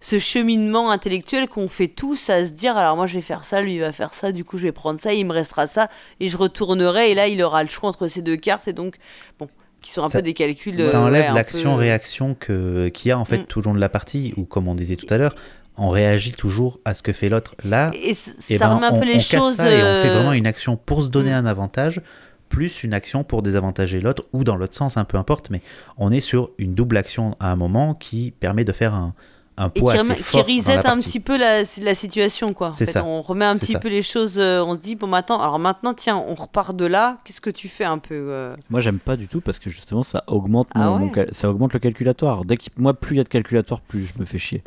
ce 0.00 0.18
cheminement 0.20 0.92
intellectuel 0.92 1.48
qu'on 1.48 1.68
fait 1.68 1.88
tous 1.88 2.30
à 2.30 2.46
se 2.46 2.52
dire 2.52 2.76
alors 2.76 2.94
moi 2.94 3.06
je 3.08 3.14
vais 3.14 3.20
faire 3.20 3.42
ça, 3.44 3.62
lui 3.62 3.74
il 3.74 3.80
va 3.80 3.90
faire 3.90 4.14
ça, 4.14 4.30
du 4.30 4.44
coup 4.44 4.56
je 4.58 4.62
vais 4.64 4.72
prendre 4.72 5.00
ça, 5.00 5.12
il 5.12 5.26
me 5.26 5.32
restera 5.32 5.66
ça 5.66 5.88
et 6.20 6.28
je 6.28 6.36
retournerai 6.36 7.10
et 7.10 7.14
là 7.16 7.26
il 7.26 7.42
aura 7.42 7.64
le 7.64 7.68
choix 7.68 7.88
entre 7.90 8.06
ces 8.06 8.22
deux 8.22 8.36
cartes 8.36 8.68
et 8.68 8.72
donc 8.72 8.94
bon 9.40 9.48
qui 9.80 9.92
sont 9.92 10.02
un 10.02 10.08
Ça- 10.08 10.18
peu 10.18 10.22
des 10.22 10.34
calculs 10.34 10.84
Ça 10.84 10.98
euh, 10.98 11.06
enlève 11.06 11.28
ouais, 11.30 11.34
l'action-réaction 11.34 12.34
que 12.34 12.88
qu'il 12.88 13.08
y 13.08 13.12
a 13.12 13.18
en 13.18 13.24
fait 13.24 13.38
Mm. 13.38 13.46
tout 13.46 13.60
le 13.60 13.64
long 13.66 13.74
de 13.74 13.80
la 13.80 13.88
partie, 13.88 14.34
ou 14.36 14.44
comme 14.44 14.68
on 14.68 14.74
disait 14.74 14.96
tout 14.96 15.06
à 15.12 15.18
l'heure, 15.18 15.34
on 15.76 15.88
réagit 15.90 16.32
toujours 16.32 16.80
à 16.84 16.94
ce 16.94 17.02
que 17.02 17.12
fait 17.12 17.28
l'autre. 17.28 17.54
Là, 17.64 17.90
peu- 17.90 17.98
et 18.02 18.14
c- 18.14 18.32
eh 18.50 18.58
ça 18.58 18.66
ben, 18.68 18.74
remet 18.76 18.86
un 18.86 18.92
on, 18.94 18.98
peu 19.00 19.06
les 19.06 19.16
on 19.16 19.20
choses 19.20 19.54
ça 19.56 19.70
et 19.70 19.76
on 19.76 20.02
fait 20.02 20.08
euh, 20.10 20.14
vraiment 20.14 20.32
une 20.32 20.46
action 20.46 20.76
pour 20.76 21.02
se 21.02 21.08
donner 21.08 21.30
Mm. 21.30 21.34
un 21.34 21.46
avantage, 21.46 22.00
plus 22.48 22.82
une 22.82 22.94
action 22.94 23.24
pour 23.24 23.42
désavantager 23.42 24.00
l'autre, 24.00 24.24
ou 24.32 24.42
dans 24.42 24.56
l'autre 24.56 24.74
sens, 24.74 24.96
un 24.96 25.04
peu 25.04 25.18
importe, 25.18 25.50
mais 25.50 25.60
on 25.98 26.10
est 26.10 26.20
sur 26.20 26.50
une 26.58 26.74
double 26.74 26.96
action 26.96 27.36
à 27.40 27.52
un 27.52 27.56
moment 27.56 27.94
qui 27.94 28.32
permet 28.32 28.64
de 28.64 28.72
faire 28.72 28.94
un, 28.94 29.14
un 29.58 29.70
et 29.74 29.80
poids 29.80 29.92
qui, 29.92 29.98
assez 29.98 30.14
qui 30.22 30.36
dans 30.36 30.42
reset 30.42 30.82
la 30.82 30.90
un 30.92 30.96
petit 30.96 31.20
peu 31.20 31.36
la, 31.36 31.62
la 31.82 31.94
situation 31.94 32.52
quoi. 32.54 32.68
En 32.68 32.72
fait, 32.72 32.86
ça. 32.86 33.04
On 33.04 33.20
remet 33.22 33.44
un 33.44 33.56
petit 33.56 33.72
ça. 33.72 33.78
peu 33.78 33.88
les 33.88 34.02
choses, 34.02 34.38
euh, 34.38 34.62
on 34.64 34.74
se 34.74 34.80
dit 34.80 34.94
bon 34.94 35.06
maintenant 35.08 35.40
alors 35.40 35.58
maintenant 35.58 35.92
tiens 35.94 36.16
on 36.16 36.34
repart 36.34 36.74
de 36.76 36.86
là, 36.86 37.18
qu'est-ce 37.24 37.40
que 37.40 37.50
tu 37.50 37.68
fais 37.68 37.84
un 37.84 37.98
peu 37.98 38.14
euh? 38.14 38.54
Moi, 38.70 38.80
j'aime 38.80 38.98
pas 38.98 39.16
du 39.16 39.28
tout 39.28 39.40
parce 39.40 39.58
que 39.58 39.68
justement, 39.70 40.02
ça 40.02 40.24
augmente, 40.26 40.68
Ah 40.74 40.86
mon- 40.90 41.10
ouais? 41.10 41.12
mon 41.16 41.26
ça 41.32 41.50
augmente 41.50 41.72
le 41.72 41.78
calculatoire. 41.78 42.44
Dès 42.44 42.56
qu'il- 42.56 42.72
moi, 42.76 42.94
plus 42.94 43.16
il 43.16 43.18
y 43.18 43.20
a 43.20 43.24
de 43.24 43.28
calculatoire, 43.28 43.80
plus 43.80 44.06
je 44.06 44.18
me 44.20 44.24
fais 44.24 44.38
chier. 44.38 44.62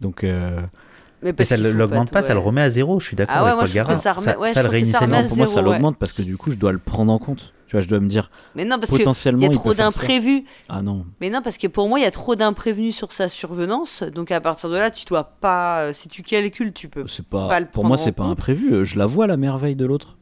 Donc, 0.00 0.24
euh, 0.24 0.60
Mais, 1.22 1.44
ça 1.44 1.56
ne 1.56 1.68
l'augmente 1.70 2.10
pas, 2.10 2.20
ouais. 2.20 2.26
ça 2.26 2.34
le 2.34 2.40
remet 2.40 2.62
à 2.62 2.70
zéro, 2.70 2.98
je 2.98 3.06
suis 3.06 3.16
d'accord 3.16 3.36
Ah 3.38 3.42
ouais, 3.44 3.50
avec 3.50 3.56
moi, 3.60 3.64
Paul 3.66 3.74
Gara. 3.74 3.94
que 3.94 4.00
ça 4.00 4.12
remet- 4.12 4.24
ça, 4.24 4.38
ouais, 4.40 4.48
je 4.48 4.54
ça 4.54 4.62
le 4.62 4.68
que 4.68 4.72
réinitialise. 4.72 5.28
pour 5.28 5.36
moi, 5.36 5.46
ça 5.46 5.54
zéro, 5.54 5.66
l'augmente 5.66 5.96
parce 5.98 6.12
que 6.12 6.22
du 6.22 6.36
coup, 6.36 6.50
je 6.50 6.56
dois 6.56 6.72
le 6.72 6.78
prendre 6.78 7.12
en 7.12 7.18
compte. 7.18 7.52
Tu 7.72 7.76
vois, 7.78 7.80
je 7.80 7.88
dois 7.88 8.00
me 8.00 8.06
dire 8.06 8.30
Mais 8.54 8.66
non 8.66 8.78
parce 8.78 8.90
potentiellement, 8.90 9.40
il 9.40 9.44
y 9.44 9.46
a 9.46 9.50
trop 9.50 9.72
d'imprévus. 9.72 10.44
Ah 10.68 10.82
non. 10.82 11.06
Mais 11.22 11.30
non, 11.30 11.40
parce 11.40 11.56
que 11.56 11.66
pour 11.68 11.88
moi, 11.88 11.98
il 11.98 12.02
y 12.02 12.04
a 12.04 12.10
trop 12.10 12.34
d'imprévenus 12.36 12.94
sur 12.94 13.12
sa 13.12 13.30
survenance. 13.30 14.02
Donc 14.02 14.30
à 14.30 14.42
partir 14.42 14.68
de 14.68 14.76
là, 14.76 14.90
tu 14.90 15.06
dois 15.06 15.24
pas. 15.40 15.80
euh, 15.84 15.92
Si 15.94 16.10
tu 16.10 16.22
calcules, 16.22 16.74
tu 16.74 16.90
peux. 16.90 17.08
C'est 17.08 17.24
pas, 17.24 17.48
Pas 17.48 17.60
le 17.60 17.64
pour 17.66 17.86
moi, 17.86 17.96
c'est 17.96 18.12
pas 18.12 18.24
imprévu. 18.24 18.74
Euh, 18.74 18.84
Je 18.84 18.98
la 18.98 19.06
vois, 19.06 19.26
la 19.26 19.38
merveille 19.38 19.74
de 19.74 19.86
l'autre. 19.86 20.18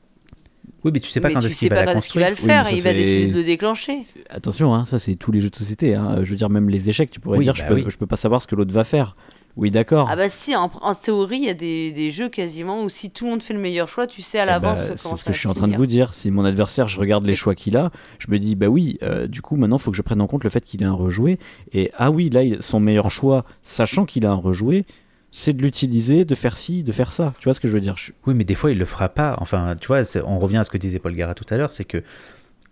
Oui, 0.85 0.93
mais 0.94 1.01
tu 1.01 1.10
sais 1.10 1.20
pas 1.20 1.27
mais 1.27 1.35
quand 1.35 1.40
est-ce 1.40 1.48
sais 1.48 1.55
qu'il 1.56 1.70
va 1.70 1.77
pas 1.78 1.85
la 1.86 1.93
quand 1.94 1.98
est-ce 1.98 2.09
qu'il 2.09 2.22
construire. 2.22 2.47
va 2.47 2.60
le 2.60 2.64
faire. 2.66 2.72
et 2.72 2.77
il 2.77 2.82
va 2.82 2.93
décider 2.93 3.27
de 3.32 3.35
le 3.39 3.43
déclencher. 3.43 3.98
Attention, 4.31 4.72
hein, 4.72 4.85
ça, 4.85 5.01
c'est 5.01 5.16
tous 5.16 5.32
les 5.32 5.40
jeux 5.40 5.51
de 5.51 5.56
société. 5.56 5.97
hein. 5.97 6.20
Je 6.22 6.31
veux 6.31 6.36
dire, 6.36 6.51
même 6.51 6.68
les 6.70 6.89
échecs, 6.89 7.10
tu 7.10 7.18
pourrais 7.18 7.39
Oui, 7.39 7.44
dire, 7.47 7.55
bah 7.55 7.60
je, 7.62 7.66
peux, 7.66 7.74
oui. 7.74 7.85
je 7.89 7.97
peux 7.98 8.06
pas 8.06 8.16
savoir 8.16 8.40
ce 8.43 8.47
que 8.47 8.55
l'autre 8.55 8.72
va 8.72 8.85
faire. 8.85 9.16
Oui, 9.56 9.70
d'accord. 9.70 10.09
Ah 10.10 10.16
bah 10.16 10.28
si, 10.28 10.55
en, 10.56 10.70
en 10.81 10.94
théorie, 10.94 11.39
il 11.39 11.44
y 11.44 11.48
a 11.51 11.55
des, 11.55 11.93
des 11.93 12.10
jeux 12.12 12.28
quasiment 12.28 12.82
où 12.85 12.89
si 12.89 13.10
tout 13.10 13.24
le 13.24 13.32
monde 13.32 13.43
fait 13.43 13.52
le 13.52 13.60
meilleur 13.60 13.89
choix, 13.89 14.06
tu 14.06 14.22
sais 14.22 14.39
à 14.39 14.43
Eh 14.43 14.47
ben, 14.47 14.52
l'avance 14.52 14.78
c'est 14.97 15.02
comment 15.02 15.16
ce 15.16 15.24
que 15.24 15.32
je 15.32 15.39
suis 15.39 15.48
en 15.48 15.55
train 15.55 15.68
de 15.68 15.77
vous 15.77 15.86
dire. 15.86 16.14
Si 16.14 16.31
mon 16.31 16.44
adversaire, 16.44 16.89
je 16.89 16.98
regarde 16.98 17.27
les 17.27 17.35
choix 17.35 17.55
qu'il 17.55 17.77
a, 17.77 17.90
je 18.18 18.31
me 18.31 18.39
dis, 18.39 18.55
bah 18.55 18.68
oui, 18.68 18.97
euh, 19.02 19.27
du 19.27 19.43
coup, 19.43 19.56
maintenant, 19.56 19.77
il 19.77 19.82
faut 19.82 19.90
que 19.90 19.97
je 19.97 20.02
prenne 20.02 20.20
en 20.20 20.27
compte 20.27 20.44
le 20.44 20.51
fait 20.51 20.64
qu'il 20.64 20.82
ait 20.82 20.86
un 20.86 20.93
rejoué. 20.93 21.39
Et 21.72 21.90
ah 21.97 22.10
oui, 22.10 22.31
là, 22.31 22.43
son 22.60 22.81
meilleur 22.81 23.10
choix, 23.10 23.44
sachant 23.62 24.06
qu'il 24.06 24.24
a 24.24 24.31
un 24.31 24.35
rejoué, 24.35 24.86
c'est 25.32 25.52
de 25.52 25.62
l'utiliser, 25.62 26.24
de 26.24 26.35
faire 26.35 26.56
ci, 26.56 26.82
de 26.82 26.93
faire 26.93 27.12
ça. 27.12 27.35
Tu 27.39 27.44
vois 27.44 27.55
ce 27.55 27.60
que 27.60 27.68
je 27.68 27.72
veux 27.72 27.81
dire? 27.81 27.97
Je- 27.97 28.12
Oui, 28.27 28.35
mais 28.35 28.44
des 28.44 28.55
fois, 28.55 28.70
il 28.70 28.78
le 28.78 28.85
fera 28.85 29.09
pas. 29.09 29.36
Enfin, 29.40 29.74
tu 29.81 29.89
vois, 29.89 30.05
c'est- 30.05 30.22
on 30.24 30.39
revient 30.39 30.56
à 30.59 30.64
ce 30.64 30.70
que 30.70 30.78
disait 30.78 30.98
Paul 31.01 31.14
Gara 31.14 31.35
tout 31.35 31.44
à 31.51 31.56
l'heure, 31.56 31.72
c'est 31.72 31.85
que 31.85 32.02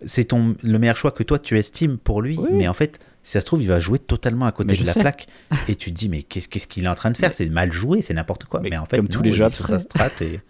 c'est 0.06 0.24
ton 0.26 0.54
le 0.62 0.78
meilleur 0.78 0.96
choix 0.96 1.10
que 1.10 1.24
toi 1.24 1.40
tu 1.40 1.58
estimes 1.58 1.98
pour 1.98 2.22
lui, 2.22 2.36
Oui. 2.38 2.48
mais 2.52 2.68
en 2.68 2.74
fait, 2.74 3.00
si 3.28 3.32
ça 3.32 3.42
se 3.42 3.44
trouve, 3.44 3.60
il 3.60 3.68
va 3.68 3.78
jouer 3.78 3.98
totalement 3.98 4.46
à 4.46 4.52
côté 4.52 4.72
Mais 4.72 4.80
de 4.80 4.86
la 4.86 4.94
sais. 4.94 5.00
plaque, 5.00 5.26
et 5.68 5.76
tu 5.76 5.90
te 5.92 5.94
dis, 5.94 6.08
mais 6.08 6.22
qu'est-ce 6.22 6.66
qu'il 6.66 6.84
est 6.86 6.88
en 6.88 6.94
train 6.94 7.10
de 7.10 7.16
faire? 7.18 7.30
C'est 7.34 7.46
mal 7.50 7.70
joué, 7.70 8.00
c'est 8.00 8.14
n'importe 8.14 8.46
quoi. 8.46 8.60
Mais 8.62 8.70
Mais, 8.70 8.78
en 8.78 8.86
fait, 8.86 8.96
comme 8.96 9.06
tous 9.08 9.20
les 9.22 9.32
jeux 9.32 9.44
abstraits. 9.44 10.22
et- 10.22 10.40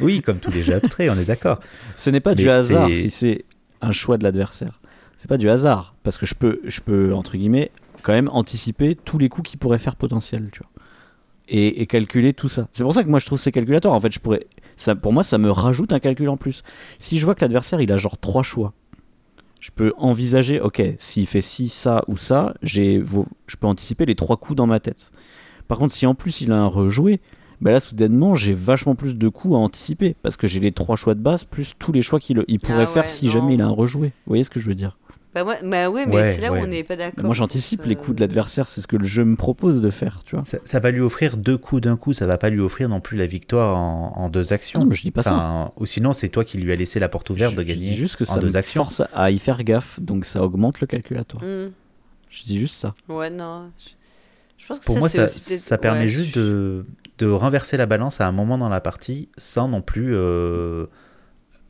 Oui, 0.00 0.20
comme 0.20 0.40
tous 0.40 0.50
les 0.50 0.64
jeux 0.64 0.74
abstraits, 0.74 1.08
on 1.14 1.16
est 1.20 1.24
d'accord. 1.24 1.60
Ce 1.96 2.10
n'est 2.10 2.18
pas 2.18 2.30
Mais 2.30 2.42
du 2.42 2.50
hasard 2.50 2.88
si 2.90 3.10
c'est 3.10 3.44
un 3.82 3.92
choix 3.92 4.18
de 4.18 4.24
l'adversaire. 4.24 4.80
C'est 5.16 5.28
pas 5.28 5.36
du 5.36 5.48
hasard. 5.48 5.94
Parce 6.02 6.18
que 6.18 6.26
je 6.26 6.34
peux, 6.34 6.60
je 6.64 6.80
peux, 6.80 7.14
entre 7.14 7.36
guillemets, 7.36 7.70
quand 8.02 8.12
même 8.12 8.28
anticiper 8.32 8.96
tous 8.96 9.18
les 9.18 9.28
coups 9.28 9.50
qu'il 9.50 9.60
pourrait 9.60 9.78
faire 9.78 9.94
potentiels, 9.94 10.48
tu 10.50 10.58
vois. 10.58 10.70
Et, 11.48 11.80
et 11.82 11.86
calculer 11.86 12.32
tout 12.34 12.48
ça. 12.48 12.66
C'est 12.72 12.82
pour 12.82 12.94
ça 12.94 13.04
que 13.04 13.08
moi 13.08 13.20
je 13.20 13.26
trouve 13.26 13.38
ces 13.40 13.52
calculateurs. 13.52 13.92
En 13.92 14.00
fait, 14.00 14.12
je 14.12 14.18
pourrais. 14.18 14.44
Ça, 14.76 14.96
pour 14.96 15.12
moi, 15.12 15.22
ça 15.22 15.38
me 15.38 15.52
rajoute 15.52 15.92
un 15.92 16.00
calcul 16.00 16.28
en 16.28 16.36
plus. 16.36 16.64
Si 16.98 17.16
je 17.16 17.24
vois 17.24 17.36
que 17.36 17.42
l'adversaire 17.42 17.80
il 17.80 17.90
a 17.92 17.96
genre 17.96 18.18
trois 18.18 18.42
choix, 18.42 18.74
je 19.60 19.70
peux 19.74 19.92
envisager, 19.96 20.60
ok, 20.60 20.82
s'il 20.98 21.26
fait 21.26 21.40
ci, 21.42 21.68
ça 21.68 22.02
ou 22.06 22.16
ça, 22.16 22.54
j'ai, 22.62 23.02
je 23.46 23.56
peux 23.56 23.66
anticiper 23.66 24.06
les 24.06 24.14
trois 24.14 24.36
coups 24.36 24.56
dans 24.56 24.66
ma 24.66 24.80
tête. 24.80 25.10
Par 25.66 25.78
contre, 25.78 25.92
si 25.94 26.06
en 26.06 26.14
plus 26.14 26.40
il 26.40 26.52
a 26.52 26.56
un 26.60 26.66
rejoué, 26.66 27.20
ben 27.60 27.72
là 27.72 27.80
soudainement 27.80 28.36
j'ai 28.36 28.54
vachement 28.54 28.94
plus 28.94 29.14
de 29.16 29.28
coups 29.28 29.54
à 29.54 29.58
anticiper 29.58 30.14
parce 30.22 30.36
que 30.36 30.46
j'ai 30.46 30.60
les 30.60 30.70
trois 30.72 30.94
choix 30.96 31.14
de 31.14 31.20
base 31.20 31.42
plus 31.44 31.74
tous 31.78 31.90
les 31.90 32.02
choix 32.02 32.20
qu'il 32.20 32.44
il 32.46 32.60
pourrait 32.60 32.84
Ah 32.84 32.86
faire 32.86 33.10
si 33.10 33.26
non. 33.26 33.32
jamais 33.32 33.54
il 33.54 33.62
a 33.62 33.66
un 33.66 33.70
rejoué. 33.70 34.08
Vous 34.08 34.30
voyez 34.30 34.44
ce 34.44 34.50
que 34.50 34.60
je 34.60 34.66
veux 34.68 34.76
dire? 34.76 34.96
Bah 35.44 35.50
ouais, 35.50 35.58
bah 35.62 35.90
ouais, 35.90 36.06
mais 36.06 36.14
Ouais, 36.16 36.32
c'est 36.32 36.40
là 36.40 36.52
ouais. 36.52 36.60
où 36.60 36.64
on 36.64 36.66
n'est 36.66 36.82
pas 36.84 36.96
d'accord. 36.96 37.24
Moi 37.24 37.34
j'anticipe 37.34 37.84
les 37.84 37.94
Euh, 37.94 37.98
coups 37.98 38.16
de 38.16 38.20
l'adversaire, 38.20 38.68
c'est 38.68 38.80
ce 38.80 38.86
que 38.86 38.96
le 38.96 39.04
jeu 39.06 39.24
me 39.24 39.36
propose 39.36 39.80
de 39.80 39.90
faire, 39.90 40.22
tu 40.24 40.34
vois. 40.36 40.44
Ça, 40.44 40.58
ça 40.64 40.80
va 40.80 40.90
lui 40.90 41.00
offrir 41.00 41.36
deux 41.36 41.56
coups 41.58 41.82
d'un 41.82 41.96
coup, 41.96 42.12
ça 42.12 42.26
va 42.26 42.38
pas 42.38 42.50
lui 42.50 42.60
offrir 42.60 42.88
non 42.88 43.00
plus 43.00 43.16
la 43.18 43.26
victoire 43.26 43.76
en, 43.76 44.12
en 44.16 44.28
deux 44.28 44.52
actions. 44.52 44.80
non, 44.80 44.86
mais 44.86 44.94
je 44.94 45.02
dis 45.02 45.10
pas 45.10 45.22
ça. 45.22 45.72
Ou 45.76 45.86
sinon, 45.86 46.12
c'est 46.12 46.28
toi 46.28 46.44
qui 46.44 46.58
lui 46.58 46.72
as 46.72 46.76
laissé 46.76 46.98
la 47.00 47.08
porte 47.08 47.30
ouverte 47.30 47.52
Je- 47.52 47.56
de 47.56 47.62
je 47.62 47.72
dis 47.74 47.78
gagner 47.80 47.96
juste 47.96 48.16
que 48.16 48.24
en 48.24 48.34
ça 48.34 48.38
deux 48.38 48.48
me 48.48 48.56
actions. 48.56 48.82
force 48.84 49.02
à 49.14 49.30
y 49.30 49.38
faire 49.38 49.62
gaffe, 49.64 50.00
donc 50.00 50.24
ça 50.24 50.42
augmente 50.42 50.80
le 50.80 50.86
calculatoire. 50.86 51.42
hmm, 51.42 51.70
Je 52.30 52.42
dis 52.44 52.58
juste 52.58 52.76
ça. 52.76 52.94
Ouais, 53.08 53.30
non. 53.30 53.70
Je, 53.78 53.90
je 54.62 54.66
pense 54.66 54.78
que 54.80 54.84
Pour 54.84 54.94
ça, 54.96 55.00
moi, 55.00 55.08
ça, 55.08 55.24
aussi 55.24 55.40
peut-être- 55.40 55.60
ça 55.60 55.78
permet 55.78 56.00
ouais, 56.00 56.08
juste 56.08 56.34
je- 56.34 56.40
de, 56.40 56.86
de 57.18 57.26
renverser 57.26 57.76
la 57.76 57.86
balance 57.86 58.20
à 58.20 58.26
un 58.26 58.32
moment 58.32 58.58
dans 58.58 58.68
la 58.68 58.80
partie 58.80 59.28
sans 59.38 59.66
non 59.68 59.80
plus 59.82 60.14
euh, 60.14 60.86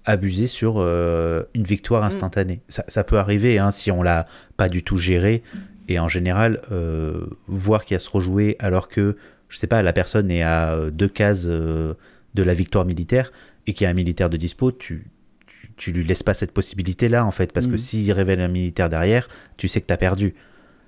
abuser 0.09 0.47
sur 0.47 0.74
euh, 0.78 1.44
une 1.55 1.64
victoire 1.64 2.02
instantanée. 2.05 2.60
Ça, 2.68 2.85
ça 2.89 3.05
peut 3.05 3.18
arriver 3.18 3.59
hein, 3.59 3.70
si 3.70 3.90
on 3.90 4.02
l'a 4.02 4.26
pas 4.56 4.68
du 4.68 4.82
tout 4.82 4.98
géré 4.98 5.43
et 5.89 5.98
en 5.98 6.09
général, 6.09 6.60
euh, 6.72 7.26
voir 7.47 7.85
qu'il 7.85 7.94
y 7.94 7.97
a 7.97 7.98
se 8.01 8.10
rejouer 8.10 8.56
alors 8.59 8.89
que, 8.89 9.16
je 9.48 9.56
sais 9.59 9.66
pas, 9.66 9.82
la 9.82 9.93
personne 9.93 10.30
est 10.30 10.43
à 10.43 10.76
deux 10.90 11.09
cases 11.09 11.44
euh, 11.47 11.94
de 12.35 12.43
la 12.43 12.55
victoire 12.55 12.85
militaire 12.85 13.32
et 13.66 13.72
qu'il 13.72 13.85
y 13.85 13.86
a 13.86 13.90
un 13.90 13.94
militaire 13.94 14.28
de 14.30 14.36
dispo, 14.36 14.70
tu, 14.72 15.06
tu, 15.47 15.70
tu 15.76 15.93
lui 15.93 16.05
laisses 16.05 16.22
pas 16.22 16.35
cette 16.35 16.52
possibilité-là 16.52 17.24
en 17.24 17.30
fait, 17.30 17.52
parce 17.52 17.66
que 17.66 17.72
Mhm. 17.72 17.78
s'il 17.78 18.12
révèle 18.12 18.40
un 18.40 18.48
militaire 18.48 18.89
derrière, 18.89 19.28
tu 19.56 19.68
sais 19.68 19.80
que 19.80 19.86
tu 19.86 19.93
as 19.93 19.97
perdu. 19.98 20.35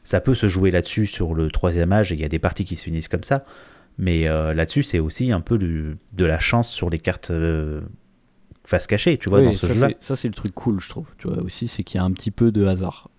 Ça 0.04 0.20
peut 0.20 0.34
se 0.34 0.48
jouer 0.48 0.70
là-dessus 0.70 1.06
sur 1.06 1.34
le 1.34 1.50
troisième 1.50 1.92
âge, 1.92 2.10
et 2.12 2.14
il 2.14 2.20
y 2.20 2.24
a 2.24 2.28
des 2.28 2.38
parties 2.38 2.64
qui 2.64 2.76
se 2.76 2.84
finissent 2.84 3.08
comme 3.08 3.22
ça. 3.22 3.44
Mais 3.98 4.24
là-dessus, 4.54 4.82
c'est 4.82 4.98
aussi 4.98 5.30
un 5.30 5.40
peu 5.42 5.58
du- 5.58 5.96
de 6.14 6.24
la 6.24 6.38
chance 6.38 6.70
sur 6.70 6.88
les 6.88 6.98
cartes 6.98 7.30
face 8.70 8.86
cachée, 8.86 9.18
tu 9.18 9.28
vois, 9.28 9.40
Oui, 9.40 9.46
dans 9.46 9.54
ce 9.54 9.66
jeu-là. 9.66 9.88
c'est- 9.88 9.96
ça 10.00 10.16
c'est 10.16 10.28
le 10.28 10.34
truc 10.34 10.54
cool, 10.54 10.80
je 10.80 10.88
trouve. 10.88 11.06
Tu 11.18 11.28
vois 11.28 11.42
aussi, 11.42 11.66
c'est 11.68 11.82
qu'il 11.82 11.98
y 11.98 12.00
a 12.00 12.04
un 12.04 12.12
petit 12.12 12.30
peu 12.30 12.52
de 12.52 12.64
hasard. 12.64 13.10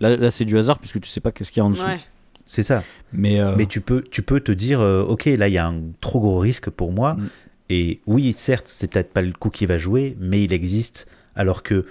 Là, 0.00 0.16
là 0.16 0.30
c'est 0.30 0.44
du 0.44 0.56
hasard 0.58 0.78
puisque 0.78 1.00
tu 1.00 1.08
sais 1.08 1.20
pas 1.20 1.30
qu'est-ce 1.30 1.52
qu'il 1.52 1.60
y 1.60 1.62
a 1.62 1.66
en 1.66 1.70
dessous. 1.70 1.84
Ouais. 1.86 2.00
C'est 2.46 2.62
ça. 2.62 2.82
Mais, 3.12 3.40
euh, 3.40 3.54
Mais 3.56 3.66
tu 3.66 3.80
peux, 3.80 4.02
tu 4.02 4.22
peux 4.22 4.40
te 4.40 4.52
dire, 4.52 4.80
euh, 4.80 5.02
ok, 5.02 5.24
là, 5.26 5.48
il 5.48 5.54
y 5.54 5.58
a 5.58 5.66
un 5.66 5.80
trop 6.00 6.20
gros 6.20 6.38
risque 6.38 6.68
pour 6.70 6.92
moi. 6.92 7.14
Mm. 7.14 7.28
Et 7.70 8.00
oui, 8.06 8.32
certes, 8.34 8.68
c'est 8.68 8.88
peut-être 8.92 9.12
pas 9.12 9.22
le 9.22 9.32
coup 9.32 9.48
qui 9.50 9.64
va 9.66 9.78
jouer, 9.78 10.16
mais 10.20 10.42
il 10.44 10.52
existe. 10.52 11.06
Alors 11.36 11.62
que 11.62 11.86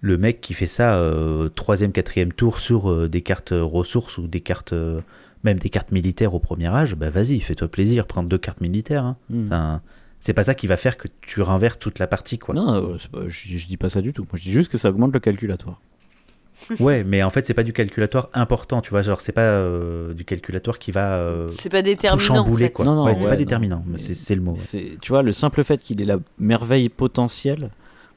le 0.00 0.16
mec 0.16 0.40
qui 0.40 0.54
fait 0.54 0.66
ça, 0.68 0.94
euh, 0.94 1.48
troisième, 1.48 1.90
quatrième 1.92 2.32
tour 2.32 2.60
sur 2.60 2.90
euh, 2.90 3.08
des 3.08 3.22
cartes 3.22 3.52
ressources 3.52 4.18
ou 4.18 4.28
des 4.28 4.40
cartes, 4.40 4.72
euh, 4.72 5.00
même 5.42 5.58
des 5.58 5.68
cartes 5.70 5.90
militaires 5.90 6.34
au 6.34 6.38
premier 6.38 6.68
âge, 6.68 6.94
bah 6.94 7.10
vas-y, 7.10 7.40
fais-toi 7.40 7.66
plaisir, 7.68 8.06
prends 8.06 8.22
deux 8.22 8.38
cartes 8.38 8.60
militaires. 8.60 9.04
hein. 9.04 9.16
Enfin, 9.46 9.82
c'est 10.20 10.32
pas 10.34 10.44
ça 10.44 10.54
qui 10.54 10.66
va 10.66 10.76
faire 10.76 10.96
que 10.96 11.08
tu 11.20 11.42
renverses 11.42 11.78
toute 11.78 11.98
la 11.98 12.06
partie, 12.06 12.38
quoi. 12.38 12.54
Non, 12.54 12.72
euh, 12.74 12.96
c'est 13.00 13.10
pas- 13.10 13.28
je, 13.28 13.56
je 13.56 13.66
dis 13.66 13.76
pas 13.76 13.90
ça 13.90 14.00
du 14.02 14.12
tout. 14.12 14.22
Moi, 14.22 14.30
je 14.34 14.42
dis 14.42 14.52
juste 14.52 14.70
que 14.70 14.78
ça 14.78 14.90
augmente 14.90 15.12
le 15.12 15.20
calculatoire. 15.20 15.80
Ouais, 16.80 17.04
mais 17.04 17.22
en 17.22 17.30
fait, 17.30 17.46
c'est 17.46 17.54
pas 17.54 17.62
du 17.62 17.72
calculatoire 17.72 18.28
important, 18.34 18.80
tu 18.80 18.90
vois. 18.90 19.02
Genre, 19.02 19.20
c'est 19.20 19.30
pas 19.32 19.42
euh, 19.42 20.12
du 20.12 20.24
calculatoire 20.24 20.80
qui 20.80 20.90
va 20.90 21.12
euh, 21.14 21.50
C'est 21.60 21.68
pas 21.68 21.78
tout 21.82 21.86
déterminant. 21.86 22.16
en 22.16 22.18
chambouler, 22.44 22.64
fait. 22.66 22.72
quoi. 22.72 22.84
Non, 22.84 22.96
non, 22.96 23.04
Ouais, 23.04 23.14
c'est 23.16 23.26
pas 23.26 23.30
non. 23.34 23.36
déterminant, 23.36 23.84
mais 23.86 23.98
c'est 23.98 24.14
c'est 24.14 24.34
le 24.34 24.40
mot. 24.42 24.52
ouais. 24.54 24.58
C'est- 24.58 24.98
Tu 25.00 25.12
vois, 25.12 25.22
le 25.22 25.32
simple 25.32 25.62
fait 25.62 25.80
qu'il 25.80 26.00
ait 26.00 26.04
la 26.04 26.18
merveille 26.40 26.88
potentielle, 26.88 27.70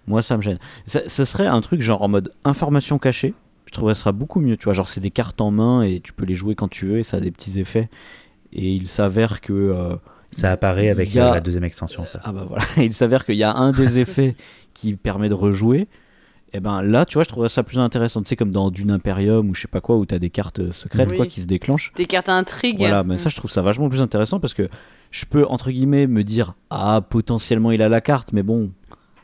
moi 0.07 0.23
ça 0.23 0.37
me 0.37 0.41
gêne. 0.41 0.57
Ça, 0.87 1.01
ce 1.07 1.23
serait 1.23 1.45
un 1.45 1.61
truc 1.61 1.81
genre 1.83 2.01
en 2.01 2.07
mode 2.07 2.31
information 2.43 2.97
cachée. 2.97 3.35
Je 3.67 3.71
trouverais 3.73 3.93
ça 3.93 3.99
sera 4.01 4.11
beaucoup 4.11 4.41
mieux. 4.41 4.57
Tu 4.57 4.63
vois, 4.65 4.73
genre 4.73 4.87
c'est 4.87 5.01
des 5.01 5.11
cartes 5.11 5.39
en 5.39 5.51
main 5.51 5.83
et 5.83 5.99
tu 5.99 6.11
peux 6.11 6.25
les 6.25 6.33
jouer 6.33 6.55
quand 6.55 6.67
tu 6.67 6.87
veux 6.87 6.97
et 6.97 7.03
ça 7.03 7.17
a 7.17 7.19
des 7.19 7.29
petits 7.31 7.59
effets. 7.59 7.89
Et 8.53 8.73
il 8.73 8.87
s'avère 8.87 9.39
que. 9.41 9.53
euh, 9.53 9.95
Ça 10.31 10.51
apparaît 10.51 10.89
avec 10.89 11.15
a- 11.15 11.29
euh, 11.29 11.33
la 11.35 11.41
deuxième 11.41 11.63
extension, 11.63 12.05
ça. 12.05 12.21
Ah 12.23 12.31
bah 12.31 12.45
voilà, 12.47 12.63
il 12.77 12.93
s'avère 12.93 13.25
qu'il 13.25 13.35
y 13.35 13.43
a 13.43 13.53
un 13.53 13.71
des 13.71 13.99
effets 13.99 14.35
qui 14.73 14.95
permet 14.95 15.29
de 15.29 15.33
rejouer. 15.33 15.87
Et 16.53 16.59
ben 16.59 16.81
là, 16.81 17.05
tu 17.05 17.13
vois, 17.13 17.23
je 17.23 17.29
trouverais 17.29 17.47
ça 17.49 17.63
plus 17.63 17.79
intéressant. 17.79 18.21
Tu 18.21 18.27
sais, 18.27 18.35
comme 18.35 18.51
dans 18.51 18.71
Dune 18.71 18.91
Imperium 18.91 19.49
ou 19.49 19.55
je 19.55 19.61
sais 19.61 19.67
pas 19.69 19.79
quoi, 19.79 19.95
où 19.95 20.05
t'as 20.05 20.19
des 20.19 20.29
cartes 20.29 20.59
euh, 20.59 20.71
secrètes 20.73 21.09
Oui. 21.11 21.15
quoi 21.17 21.25
qui 21.25 21.39
se 21.41 21.47
déclenchent. 21.47 21.93
Des 21.95 22.05
cartes 22.05 22.27
intrigues. 22.27 22.79
Voilà, 22.79 23.03
mais 23.05 23.17
ça, 23.17 23.29
je 23.29 23.37
trouve 23.37 23.49
ça 23.51 23.61
vachement 23.61 23.87
plus 23.87 24.01
intéressant 24.01 24.39
parce 24.41 24.53
que 24.53 24.67
je 25.11 25.25
peux, 25.25 25.45
entre 25.47 25.71
guillemets, 25.71 26.07
me 26.07 26.23
dire 26.25 26.55
Ah, 26.69 27.01
potentiellement 27.09 27.71
il 27.71 27.81
a 27.81 27.87
la 27.87 28.01
carte, 28.01 28.33
mais 28.33 28.43
bon, 28.43 28.71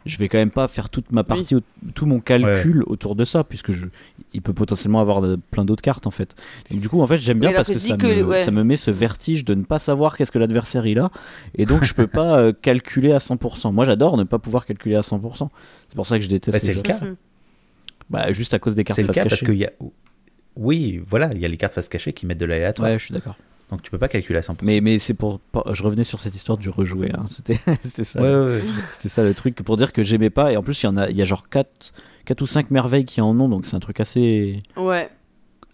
je 0.08 0.18
vais 0.18 0.28
quand 0.28 0.38
même 0.38 0.52
pas 0.52 0.68
faire 0.68 0.90
toute 0.90 1.12
ma 1.12 1.24
partie, 1.24 1.56
tout 1.96 2.06
mon 2.06 2.20
calcul 2.20 2.84
autour 2.88 3.16
de 3.16 3.26
ça, 3.26 3.44
puisque 3.44 3.72
je, 3.72 3.86
il 4.34 4.42
peut 4.42 4.54
potentiellement 4.54 5.00
avoir 5.00 5.22
de- 5.22 5.36
plein 5.52 5.66
d'autres 5.66 5.82
cartes 5.82 6.08
en 6.08 6.12
fait. 6.12 6.36
Donc, 6.72 6.80
du 6.80 6.90
coup, 6.90 7.02
en 7.02 7.08
fait, 7.08 7.18
j'aime 7.18 7.40
bien 7.40 7.52
parce 7.54 7.68
que 7.68 7.74
que, 7.74 7.80
ça, 7.80 7.98
que, 7.98 8.08
me, 8.08 8.24
ouais. 8.24 8.40
ça 8.40 8.52
me 8.52 8.64
met 8.64 8.78
ce 8.78 8.92
vertige 8.92 9.46
de 9.46 9.54
ne 9.54 9.64
pas 9.64 9.80
savoir 9.80 10.18
qu'est-ce 10.18 10.32
que 10.32 10.40
l'adversaire 10.40 10.86
il 10.88 11.00
a, 11.00 11.12
et 11.56 11.66
donc 11.66 11.84
je 11.84 11.94
peux 11.94 12.08
pas 12.08 12.40
euh, 12.40 12.54
calculer 12.54 13.12
à 13.12 13.18
100%. 13.20 13.72
Moi, 13.74 13.86
j'adore 13.86 14.18
ne 14.18 14.24
pas 14.24 14.40
pouvoir 14.40 14.66
calculer 14.66 14.96
à 14.96 15.02
100%. 15.02 15.50
C'est 15.90 15.96
pour 15.96 16.08
ça 16.08 16.18
que 16.18 16.24
je 16.24 16.30
déteste 16.30 16.58
Bah, 16.58 16.60
les 16.62 16.74
c'est 16.74 16.76
le 16.76 16.82
cas. 16.82 17.00
Bah, 18.10 18.32
juste 18.32 18.54
à 18.54 18.60
cause 18.60 18.76
des 18.76 18.84
cartes 18.84 18.96
C'est 18.96 19.02
le 19.04 19.08
face 19.08 19.16
cas 19.16 19.24
parce 19.24 19.34
cachée. 19.34 19.46
qu'il 19.46 19.58
y 19.58 19.66
a. 19.66 19.72
Oui, 20.56 21.02
voilà, 21.08 21.30
il 21.34 21.40
y 21.40 21.46
a 21.46 21.48
les 21.48 21.58
cartes 21.58 21.74
face 21.74 21.88
cachées 21.90 22.14
qui 22.14 22.26
mettent 22.26 22.40
de 22.40 22.46
l'aléatoire. 22.46 22.90
Ouais, 22.90 22.98
je 23.00 23.06
suis 23.06 23.14
d'accord. 23.14 23.36
Donc 23.70 23.82
tu 23.82 23.92
peux 23.92 23.98
pas 23.98 24.08
calculer 24.08 24.40
à 24.40 24.42
100%. 24.42 24.56
Mais, 24.64 24.80
mais 24.82 24.98
c'est 25.00 25.14
pour. 25.14 25.42
Je 25.72 25.84
revenais 25.84 26.04
sur 26.06 26.20
cette 26.22 26.36
histoire 26.36 26.58
du 26.58 26.70
rejouer. 26.70 27.12
hein. 27.14 27.26
C'était 27.28 27.58
c'était 27.84 28.04
ça. 28.06 28.22
Ouais, 28.22 28.34
ouais, 28.34 28.46
ouais. 28.58 28.64
C'était 28.90 29.10
ça 29.10 29.24
le 29.24 29.34
truc 29.34 29.56
pour 29.64 29.76
dire 29.78 29.92
que 29.92 30.04
j'aimais 30.04 30.30
pas. 30.30 30.52
Et 30.54 30.58
en 30.58 30.64
plus, 30.64 30.82
il 30.82 30.86
y 30.86 30.90
en 30.90 30.96
a, 30.98 31.10
il 31.10 31.18
y 31.18 31.22
a 31.22 31.26
genre 31.26 31.50
4, 31.50 31.94
4 32.26 32.42
ou 32.42 32.48
5 32.48 32.72
merveilles 32.72 33.06
qui 33.06 33.20
en 33.22 33.38
ont. 33.40 33.50
Donc 33.50 33.66
c'est 33.66 33.76
un 33.76 33.80
truc 33.82 34.00
assez. 34.00 34.62
Ouais. 34.78 35.10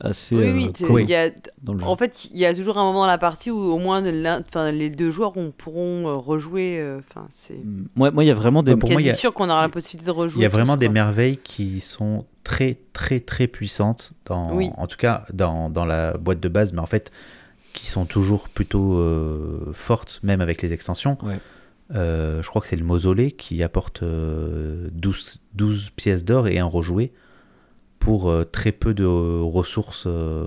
assez 0.01 0.35
Oui, 0.35 0.43
euh, 0.43 0.53
oui. 0.53 0.71
cool 0.87 1.01
il 1.03 1.09
y 1.09 1.15
a- 1.15 1.29
dans 1.61 1.73
le 1.73 1.79
jeu. 1.79 1.85
En 1.85 1.95
fait, 1.95 2.29
il 2.33 2.37
y 2.39 2.45
a 2.47 2.53
toujours 2.55 2.79
un 2.79 2.83
moment 2.83 3.01
dans 3.01 3.07
la 3.07 3.19
partie 3.19 3.51
où 3.51 3.57
au 3.59 3.77
moins 3.77 4.01
l'un- 4.01 4.41
enfin, 4.49 4.71
les 4.71 4.89
deux 4.89 5.11
joueurs 5.11 5.37
on, 5.37 5.51
pourront 5.51 6.07
euh, 6.07 6.15
rejouer. 6.15 6.79
euh, 6.79 6.99
Enfin, 7.07 7.27
c'est 7.31 7.53
Mm. 7.63 7.87
Moi, 7.95 8.09
moi, 8.09 8.23
il 8.23 8.27
y 8.27 8.31
a 8.31 8.33
vraiment 8.33 8.63
des. 8.63 8.75
Pour 8.75 8.89
moi, 8.89 8.95
quasi 8.97 9.05
il 9.05 9.07
y 9.07 9.11
a- 9.11 9.13
sûr 9.13 9.35
qu'on 9.35 9.49
aura 9.51 9.61
la 9.61 9.69
possibilité 9.69 10.07
de 10.07 10.11
rejouer. 10.11 10.39
Il 10.39 10.43
y 10.43 10.47
a 10.47 10.49
vraiment 10.49 10.77
des 10.77 10.87
quoi. 10.87 10.93
merveilles 10.93 11.37
qui 11.43 11.79
sont 11.79 12.25
très 12.43 12.77
très 12.91 13.19
très 13.21 13.45
puissantes 13.47 14.13
dans, 14.25 14.51
Oui. 14.53 14.71
en 14.77 14.87
tout 14.87 14.97
cas 14.97 15.25
dans, 15.31 15.69
dans 15.69 15.85
la 15.85 16.17
boîte 16.17 16.39
de 16.41 16.49
base, 16.49 16.73
mais 16.73 16.79
en 16.81 16.85
fait 16.87 17.11
qui 17.73 17.87
sont 17.87 18.05
toujours 18.05 18.49
plutôt 18.49 18.97
euh, 18.99 19.71
fortes, 19.73 20.19
même 20.23 20.41
avec 20.41 20.61
les 20.61 20.73
extensions. 20.73 21.17
Ouais. 21.23 21.39
Euh, 21.93 22.41
je 22.41 22.47
crois 22.47 22.61
que 22.61 22.67
c'est 22.67 22.75
le 22.77 22.85
mausolée 22.85 23.31
qui 23.31 23.61
apporte 23.63 24.03
euh, 24.03 24.87
12, 24.93 25.41
12 25.53 25.89
pièces 25.95 26.23
d'or 26.23 26.47
et 26.47 26.59
un 26.59 26.65
rejoué 26.65 27.11
pour 27.99 28.29
euh, 28.29 28.43
très 28.45 28.71
peu 28.71 28.93
de 28.93 29.05
ressources 29.05 30.05
euh, 30.07 30.45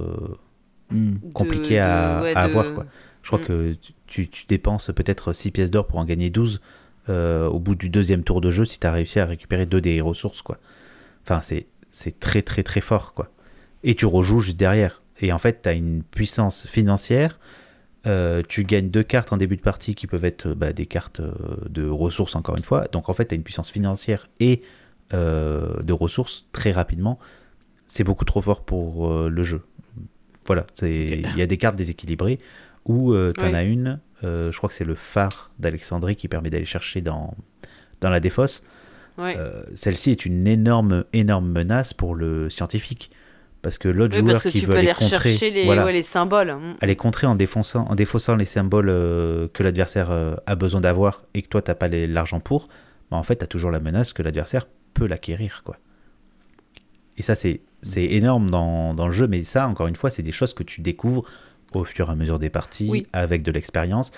Mm. 0.93 1.15
De- 1.15 1.33
compliquées 1.33 1.81
à, 1.81 2.19
de- 2.21 2.23
ouais, 2.23 2.37
à 2.37 2.45
de- 2.47 2.51
avoir. 2.51 2.73
Quoi. 2.75 2.87
Je 3.23 3.29
crois 3.29 3.41
Mm. 3.41 3.45
que 3.45 3.75
tu, 4.07 4.29
tu 4.29 4.47
dépenses 4.47 4.87
peut-être 4.95 5.33
6 5.33 5.51
pièces 5.51 5.73
d'or 5.73 5.85
pour 5.89 5.99
en 5.99 6.05
gagner 6.05 6.31
12 6.31 6.61
euh, 7.09 7.49
au 7.49 7.59
bout 7.59 7.75
du 7.75 7.89
deuxième 7.89 8.23
tour 8.23 8.41
de 8.41 8.51
jeu 8.51 8.65
si 8.65 8.79
tu 8.79 8.87
as 8.87 8.93
réussi 8.93 9.19
à 9.19 9.27
récupérer 9.27 9.67
deux 9.67 9.81
des 9.81 10.01
ressources. 10.01 10.43
Quoi. 10.43 10.59
Enfin, 11.25 11.41
c'est, 11.41 11.67
c'est 11.91 12.21
très 12.21 12.43
très 12.43 12.63
très 12.63 12.81
fort. 12.81 13.15
Quoi. 13.15 13.31
Et 13.83 13.97
tu 13.97 14.07
rejoues 14.07 14.39
juste 14.39 14.57
derrière. 14.59 15.03
Et 15.21 15.33
en 15.33 15.39
fait, 15.39 15.63
tu 15.63 15.69
as 15.69 15.73
une 15.73 16.03
puissance 16.03 16.67
financière. 16.67 17.39
Euh, 18.07 18.43
tu 18.47 18.65
gagnes 18.65 18.91
deux 18.91 19.03
cartes 19.03 19.33
en 19.33 19.37
début 19.37 19.57
de 19.57 19.63
partie 19.63 19.95
qui 19.95 20.07
peuvent 20.07 20.25
être 20.25 20.49
bah, 20.55 20.73
des 20.73 20.87
cartes 20.87 21.21
euh, 21.21 21.33
de 21.69 21.89
ressources, 21.89 22.37
encore 22.37 22.57
une 22.57 22.63
fois. 22.63 22.87
Donc 22.93 23.09
en 23.09 23.13
fait, 23.15 23.27
tu 23.27 23.35
as 23.35 23.37
une 23.37 23.43
puissance 23.43 23.71
financière 23.71 24.29
et 24.39 24.63
euh, 25.13 25.83
de 25.83 25.93
ressources 25.93 26.47
très 26.53 26.71
rapidement. 26.73 27.19
C'est 27.89 28.05
beaucoup 28.05 28.25
trop 28.25 28.41
fort 28.41 28.65
pour 28.65 29.11
euh, 29.11 29.29
le 29.29 29.43
jeu. 29.43 29.63
Voilà, 30.47 30.67
il 30.83 31.37
y 31.37 31.43
a 31.43 31.47
des 31.47 31.57
cartes 31.57 31.77
déséquilibrées 31.77 32.39
où 32.85 33.13
tu 33.37 33.45
en 33.45 33.49
Oui. 33.49 33.55
as 33.57 33.63
une, 33.65 33.99
je 34.23 34.57
crois 34.57 34.69
que 34.69 34.75
c'est 34.77 34.85
le 34.85 34.95
phare 34.95 35.51
d'Alexandrie 35.59 36.15
qui 36.15 36.29
permet 36.29 36.51
d'aller 36.51 36.65
chercher 36.65 37.01
dans, 37.01 37.35
dans 38.01 38.11
la 38.11 38.21
défausse. 38.21 38.63
Ouais. 39.19 39.35
Euh, 39.37 39.65
Celle-ci 39.75 40.11
est 40.11 40.27
une 40.27 40.47
énorme, 40.47 41.05
énorme 41.13 41.51
menace 41.51 41.95
pour 41.95 42.15
le 42.15 42.51
scientifique. 42.51 43.11
Parce 43.67 43.79
que 43.79 43.89
l'autre 43.89 44.15
Oui, 44.15 44.21
joueur 44.21 44.35
parce 44.35 44.45
que 44.45 44.49
qui 44.51 44.61
tu 44.61 44.67
veut 44.67 44.75
peux 44.75 44.79
aller 44.79 44.91
aller 44.91 44.95
contrer, 44.97 45.17
rechercher 45.17 45.51
les, 45.51 45.65
voilà, 45.65 45.85
ouais, 45.85 45.93
les 45.93 46.05
symboles. 46.05 46.57
Aller 46.81 46.95
contrer 46.95 47.27
en 47.27 47.35
défonçant, 47.35 47.85
en 47.89 47.97
défaussant 47.97 48.37
les 48.37 48.45
symboles 48.45 48.89
euh, 48.91 49.49
que 49.53 49.65
l'adversaire 49.65 50.13
euh, 50.13 50.37
a 50.47 50.55
besoin 50.55 50.81
d'avoir 50.81 51.25
et 51.35 51.43
que 51.43 51.49
toi 51.49 51.63
t'as 51.63 51.75
pas 51.75 51.89
les- 51.89 52.07
l'argent 52.07 52.39
pour, 52.39 52.69
bah, 53.11 53.17
en 53.17 53.25
fait 53.25 53.35
t'as 53.35 53.49
toujours 53.49 53.73
la 53.73 53.81
menace 53.81 54.13
que 54.13 54.23
l'adversaire 54.23 54.69
peut 54.95 55.09
l'acquérir 55.09 55.63
quoi. 55.65 55.79
Et 57.17 57.23
ça 57.25 57.35
c'est 57.35 57.63
c'est 57.83 58.05
énorme 58.05 58.51
dans, 58.51 58.95
dans 58.95 59.07
le 59.09 59.13
jeu, 59.13 59.27
mais 59.27 59.43
ça 59.43 59.67
encore 59.67 59.89
une 59.89 59.97
fois 59.97 60.11
c'est 60.11 60.23
des 60.23 60.31
choses 60.31 60.55
que 60.55 60.63
tu 60.63 60.81
découvres 60.81 61.25
au 61.75 61.83
fur 61.83 62.09
et 62.09 62.13
à 62.13 62.15
mesure 62.15 62.39
des 62.39 62.51
parties 62.51 62.87
Oui. 62.89 63.09
avec 63.13 63.43
de 63.43 63.51
l'expérience. 63.51 64.13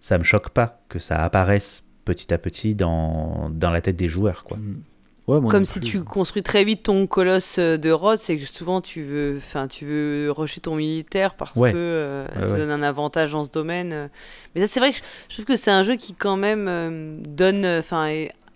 Ça 0.00 0.18
me 0.18 0.24
choque 0.24 0.50
pas 0.50 0.82
que 0.90 0.98
ça 0.98 1.16
apparaisse 1.24 1.84
petit 2.04 2.34
à 2.34 2.36
petit 2.36 2.74
dans, 2.74 3.48
dans 3.50 3.70
la 3.70 3.80
tête 3.80 3.96
des 3.96 4.08
joueurs 4.08 4.44
quoi. 4.44 4.58
Mm. 4.58 4.82
Ouais, 5.28 5.40
Comme 5.48 5.64
si 5.64 5.78
plus. 5.78 5.88
tu 5.88 6.02
construis 6.04 6.42
très 6.42 6.64
vite 6.64 6.82
ton 6.82 7.06
colosse 7.06 7.56
euh, 7.60 7.76
de 7.76 7.90
Rhodes, 7.92 8.18
c'est 8.18 8.36
que 8.36 8.44
souvent 8.44 8.80
tu 8.80 9.02
veux, 9.04 9.36
enfin 9.38 9.68
tu 9.68 9.84
veux 9.84 10.32
rusher 10.32 10.60
ton 10.60 10.74
militaire 10.74 11.34
parce 11.34 11.54
Ouais. 11.56 11.70
que 11.72 11.76
euh, 11.78 12.24
Ouais, 12.26 12.34
ça 12.34 12.46
te 12.48 12.52
ouais. 12.52 12.58
donne 12.58 12.70
un 12.72 12.82
avantage 12.82 13.30
dans 13.32 13.44
ce 13.44 13.50
domaine. 13.50 13.92
euh. 13.92 14.08
Mais 14.54 14.60
ça 14.62 14.66
c'est 14.66 14.80
vrai 14.80 14.90
que 14.92 14.98
je, 15.28 15.34
trouve 15.34 15.44
que 15.44 15.56
c'est 15.56 15.70
un 15.70 15.84
jeu 15.84 15.94
qui 15.94 16.14
quand 16.14 16.36
même 16.36 16.66
euh, 16.68 17.16
donne, 17.20 17.64
enfin 17.78 18.12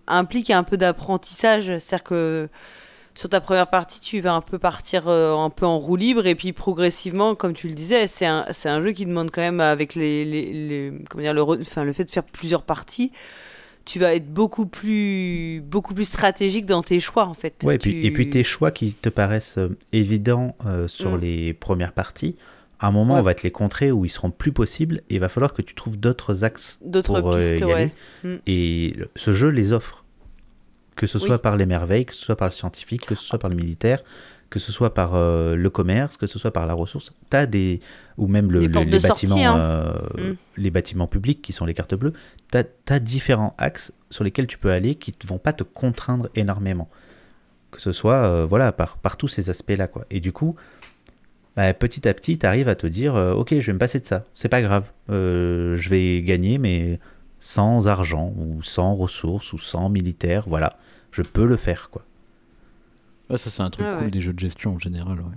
implique 0.09 0.51
un 0.51 0.64
peu 0.64 0.76
d'apprentissage, 0.76 1.66
c'est-à-dire 1.78 2.02
que 2.05 2.48
sur 3.14 3.28
ta 3.28 3.40
première 3.40 3.68
partie, 3.70 4.01
tu 4.01 4.20
vas 4.20 4.34
un 4.34 4.40
peu 4.43 4.59
partir 4.59 5.05
euh, 5.09 5.34
un 5.36 5.51
peu 5.51 5.64
en 5.66 5.78
roue 5.78 5.97
libre 5.97 6.26
et 6.26 6.34
puis 6.34 6.52
progressivement, 6.52 7.34
comme 7.36 7.55
tu 7.55 7.68
le 7.68 7.74
disais, 7.74 8.09
c'est 8.09 8.26
un, 8.26 8.44
c'est 8.52 8.68
un 8.68 8.82
jeu 8.82 8.90
qui 8.93 9.06
demande 9.06 9.30
quand 9.30 9.40
même 9.40 9.60
avec 9.60 9.94
les, 9.94 10.24
les, 10.24 10.52
les- 10.52 10.93
comment 11.09 11.22
dire, 11.22 11.32
le, 11.32 11.43
enfin, 11.43 11.84
le 11.84 11.93
fait 11.93 12.05
de 12.05 12.10
faire 12.10 12.24
plusieurs 12.24 12.62
parties, 12.62 13.12
tu 13.86 13.98
vas 14.00 14.14
être 14.14 14.30
beaucoup 14.30 14.66
plus, 14.66 15.62
beaucoup 15.62 15.94
plus 15.94 16.04
stratégique 16.04 16.66
dans 16.66 16.82
tes 16.82 17.00
choix 17.00 17.24
en 17.26 17.32
fait. 17.34 17.54
Ouais, 17.64 17.76
et, 17.76 17.78
puis, 17.78 17.92
Tu- 17.92 18.04
et 18.06 18.10
puis 18.10 18.28
tes 18.28 18.42
choix 18.44 18.70
qui 18.70 18.92
te 18.94 19.08
paraissent 19.08 19.56
euh, 19.58 19.78
évidents 19.92 20.54
euh, 20.66 20.88
sur 20.88 21.12
Mm. 21.16 21.20
les 21.20 21.52
premières 21.54 21.92
parties, 21.92 22.36
à 22.80 22.88
un 22.88 22.90
moment 22.90 23.14
Ouais. 23.14 23.20
on 23.20 23.22
va 23.22 23.32
te 23.34 23.42
les 23.44 23.50
contrer 23.52 23.90
où 23.92 24.04
ils 24.04 24.08
seront 24.10 24.30
plus 24.30 24.52
possibles 24.52 25.02
et 25.08 25.14
il 25.14 25.20
va 25.20 25.28
falloir 25.30 25.54
que 25.54 25.62
tu 25.62 25.74
trouves 25.74 25.96
d'autres 25.98 26.44
axes 26.44 26.78
d'autres 26.84 27.20
pour 27.20 27.32
euh, 27.32 27.50
pistes, 27.52 27.60
y 27.60 27.64
ouais. 27.64 27.92
Mm. 28.24 28.34
Et 28.46 28.96
ce 29.14 29.32
jeu 29.32 29.48
les 29.48 29.72
offre. 29.72 30.02
Que 30.96 31.06
ce 31.06 31.18
Oui. 31.18 31.24
soit 31.24 31.40
par 31.42 31.56
les 31.58 31.66
merveilles, 31.66 32.06
que 32.06 32.14
ce 32.14 32.24
soit 32.24 32.36
par 32.36 32.48
le 32.48 32.52
scientifique, 32.54 33.04
que 33.06 33.14
ce 33.14 33.22
soit 33.22 33.38
par 33.38 33.50
le 33.50 33.56
militaire, 33.56 34.02
que 34.51 34.59
ce 34.59 34.70
soit 34.73 34.94
par 34.94 35.14
euh, 35.14 35.56
le 35.56 35.70
commerce, 35.70 36.16
que 36.16 36.27
ce 36.27 36.39
soit 36.39 36.52
par 36.52 36.66
la 36.66 36.74
ressource. 36.74 37.12
T'as 37.31 37.47
des 37.47 37.81
ou 38.16 38.27
même 38.28 38.51
le- 38.52 38.60
le- 38.66 38.81
les 38.85 39.01
sortie, 39.01 39.27
bâtiments, 39.27 39.55
hein. 39.55 39.59
euh, 39.59 40.32
Mm. 40.32 40.36
les 40.56 40.70
bâtiments 40.70 41.06
publics 41.09 41.43
qui 41.43 41.52
sont 41.52 41.66
les 41.66 41.74
cartes 41.74 41.94
bleues. 41.94 42.12
T'as 42.51 42.62
as 42.89 42.98
différents 43.01 43.55
axes 43.59 43.93
sur 44.10 44.23
lesquels 44.24 44.47
tu 44.47 44.56
peux 44.59 44.70
aller 44.70 44.94
qui 44.94 45.12
ne 45.23 45.28
vont 45.28 45.39
pas 45.39 45.52
te 45.52 45.64
contraindre 45.64 46.28
énormément. 46.35 46.89
Que 47.73 47.81
ce 47.81 47.93
soit 47.93 48.14
euh, 48.14 48.47
voilà 48.47 48.73
par, 48.73 48.97
par 48.98 49.16
tous 49.16 49.28
ces 49.28 49.51
aspects-là 49.51 49.89
quoi. 49.89 50.06
Et 50.10 50.20
du 50.20 50.32
coup, 50.32 50.55
bah, 51.56 51.73
petit 51.74 52.06
à 52.09 52.14
petit, 52.14 52.39
tu 52.39 52.47
arrives 52.47 52.68
à 52.68 52.74
te 52.74 52.86
dire, 52.86 53.14
euh, 53.16 53.32
ok, 53.35 53.55
je 53.59 53.66
vais 53.66 53.73
me 53.73 53.78
passer 53.78 53.98
de 53.98 54.05
ça, 54.05 54.24
c'est 54.35 54.48
pas 54.48 54.62
grave, 54.62 54.90
je 55.09 55.89
vais 55.89 56.23
gagner, 56.23 56.59
mais 56.59 57.01
sans 57.40 57.89
argent, 57.89 58.32
ou 58.39 58.62
sans 58.62 58.94
ressources, 58.94 59.52
ou 59.52 59.59
sans 59.59 59.89
militaire, 59.89 60.44
voilà, 60.48 60.78
je 61.12 61.23
peux 61.23 61.47
le 61.47 61.56
faire, 61.56 61.89
quoi. 61.90 62.02
Ouais, 63.30 63.38
ça, 63.38 63.50
c'est 63.50 63.62
un 63.62 63.70
truc 63.70 63.86
cool 63.86 64.04
ouais. 64.04 64.10
des 64.10 64.20
jeux 64.20 64.32
de 64.32 64.38
gestion 64.38 64.74
en 64.74 64.78
général. 64.78 65.18
Ouais. 65.18 65.36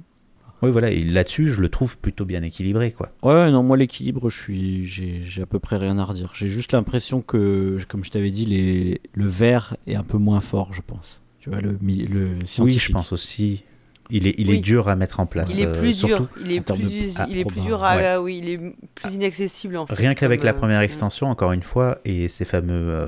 Oui, 0.62 0.72
voilà, 0.72 0.92
et 0.92 1.02
là-dessus, 1.04 1.48
je 1.48 1.62
le 1.62 1.70
trouve 1.70 1.98
plutôt 1.98 2.26
bien 2.26 2.44
équilibré, 2.44 2.92
quoi. 2.92 3.10
Ouais, 3.24 3.50
non, 3.50 3.64
moi 3.64 3.78
l'équilibre, 3.78 4.30
je 4.30 4.38
suis, 4.38 4.86
j'ai, 4.86 5.22
j'ai 5.24 5.42
à 5.42 5.46
peu 5.46 5.58
près 5.60 5.78
rien 5.78 5.98
à 5.98 6.04
redire. 6.04 6.32
J'ai 6.36 6.50
juste 6.50 6.74
l'impression 6.74 7.22
que, 7.22 7.78
comme 7.88 8.04
je 8.04 8.12
t'avais 8.12 8.30
dit, 8.30 8.46
les, 8.46 9.02
le 9.14 9.28
vert 9.28 9.78
est 9.88 9.96
un 9.96 10.04
peu 10.04 10.18
moins 10.18 10.42
fort, 10.42 10.74
je 10.74 10.82
pense. 10.82 11.22
Tu 11.40 11.50
vois, 11.50 11.62
le, 11.62 11.78
le. 11.82 12.38
Oui, 12.60 12.78
je 12.78 12.92
pense 12.92 13.14
aussi. 13.14 13.64
Il 14.12 14.26
est, 14.26 14.34
il 14.40 14.50
est 14.50 14.58
dur 14.58 14.90
à 14.90 14.96
mettre 14.96 15.20
en 15.20 15.28
place. 15.28 15.54
Il 15.54 15.62
est 15.62 15.68
euh, 15.68 15.80
plus 15.80 15.94
surtout, 15.94 16.28
dur, 16.36 16.44
il 16.44 16.52
est 16.52 16.60
de- 16.68 17.12
ah, 17.16 17.28
il 17.30 17.38
est 17.38 17.46
plus 17.46 17.62
dur 17.62 17.84
à, 17.84 17.96
ouais. 17.96 18.18
oui, 18.18 18.42
il 18.44 18.50
est 18.50 18.58
plus 18.96 19.14
inaccessible 19.14 19.78
en 19.78 19.86
fait. 19.86 19.94
Rien 19.94 20.16
qu'avec 20.16 20.44
la 20.44 20.50
euh, 20.52 20.56
première 20.56 20.82
extension, 20.82 21.28
encore 21.28 21.52
une 21.52 21.62
fois, 21.62 22.00
et 22.06 22.28
ces 22.28 22.44
fameux 22.44 22.74
euh, 22.74 23.08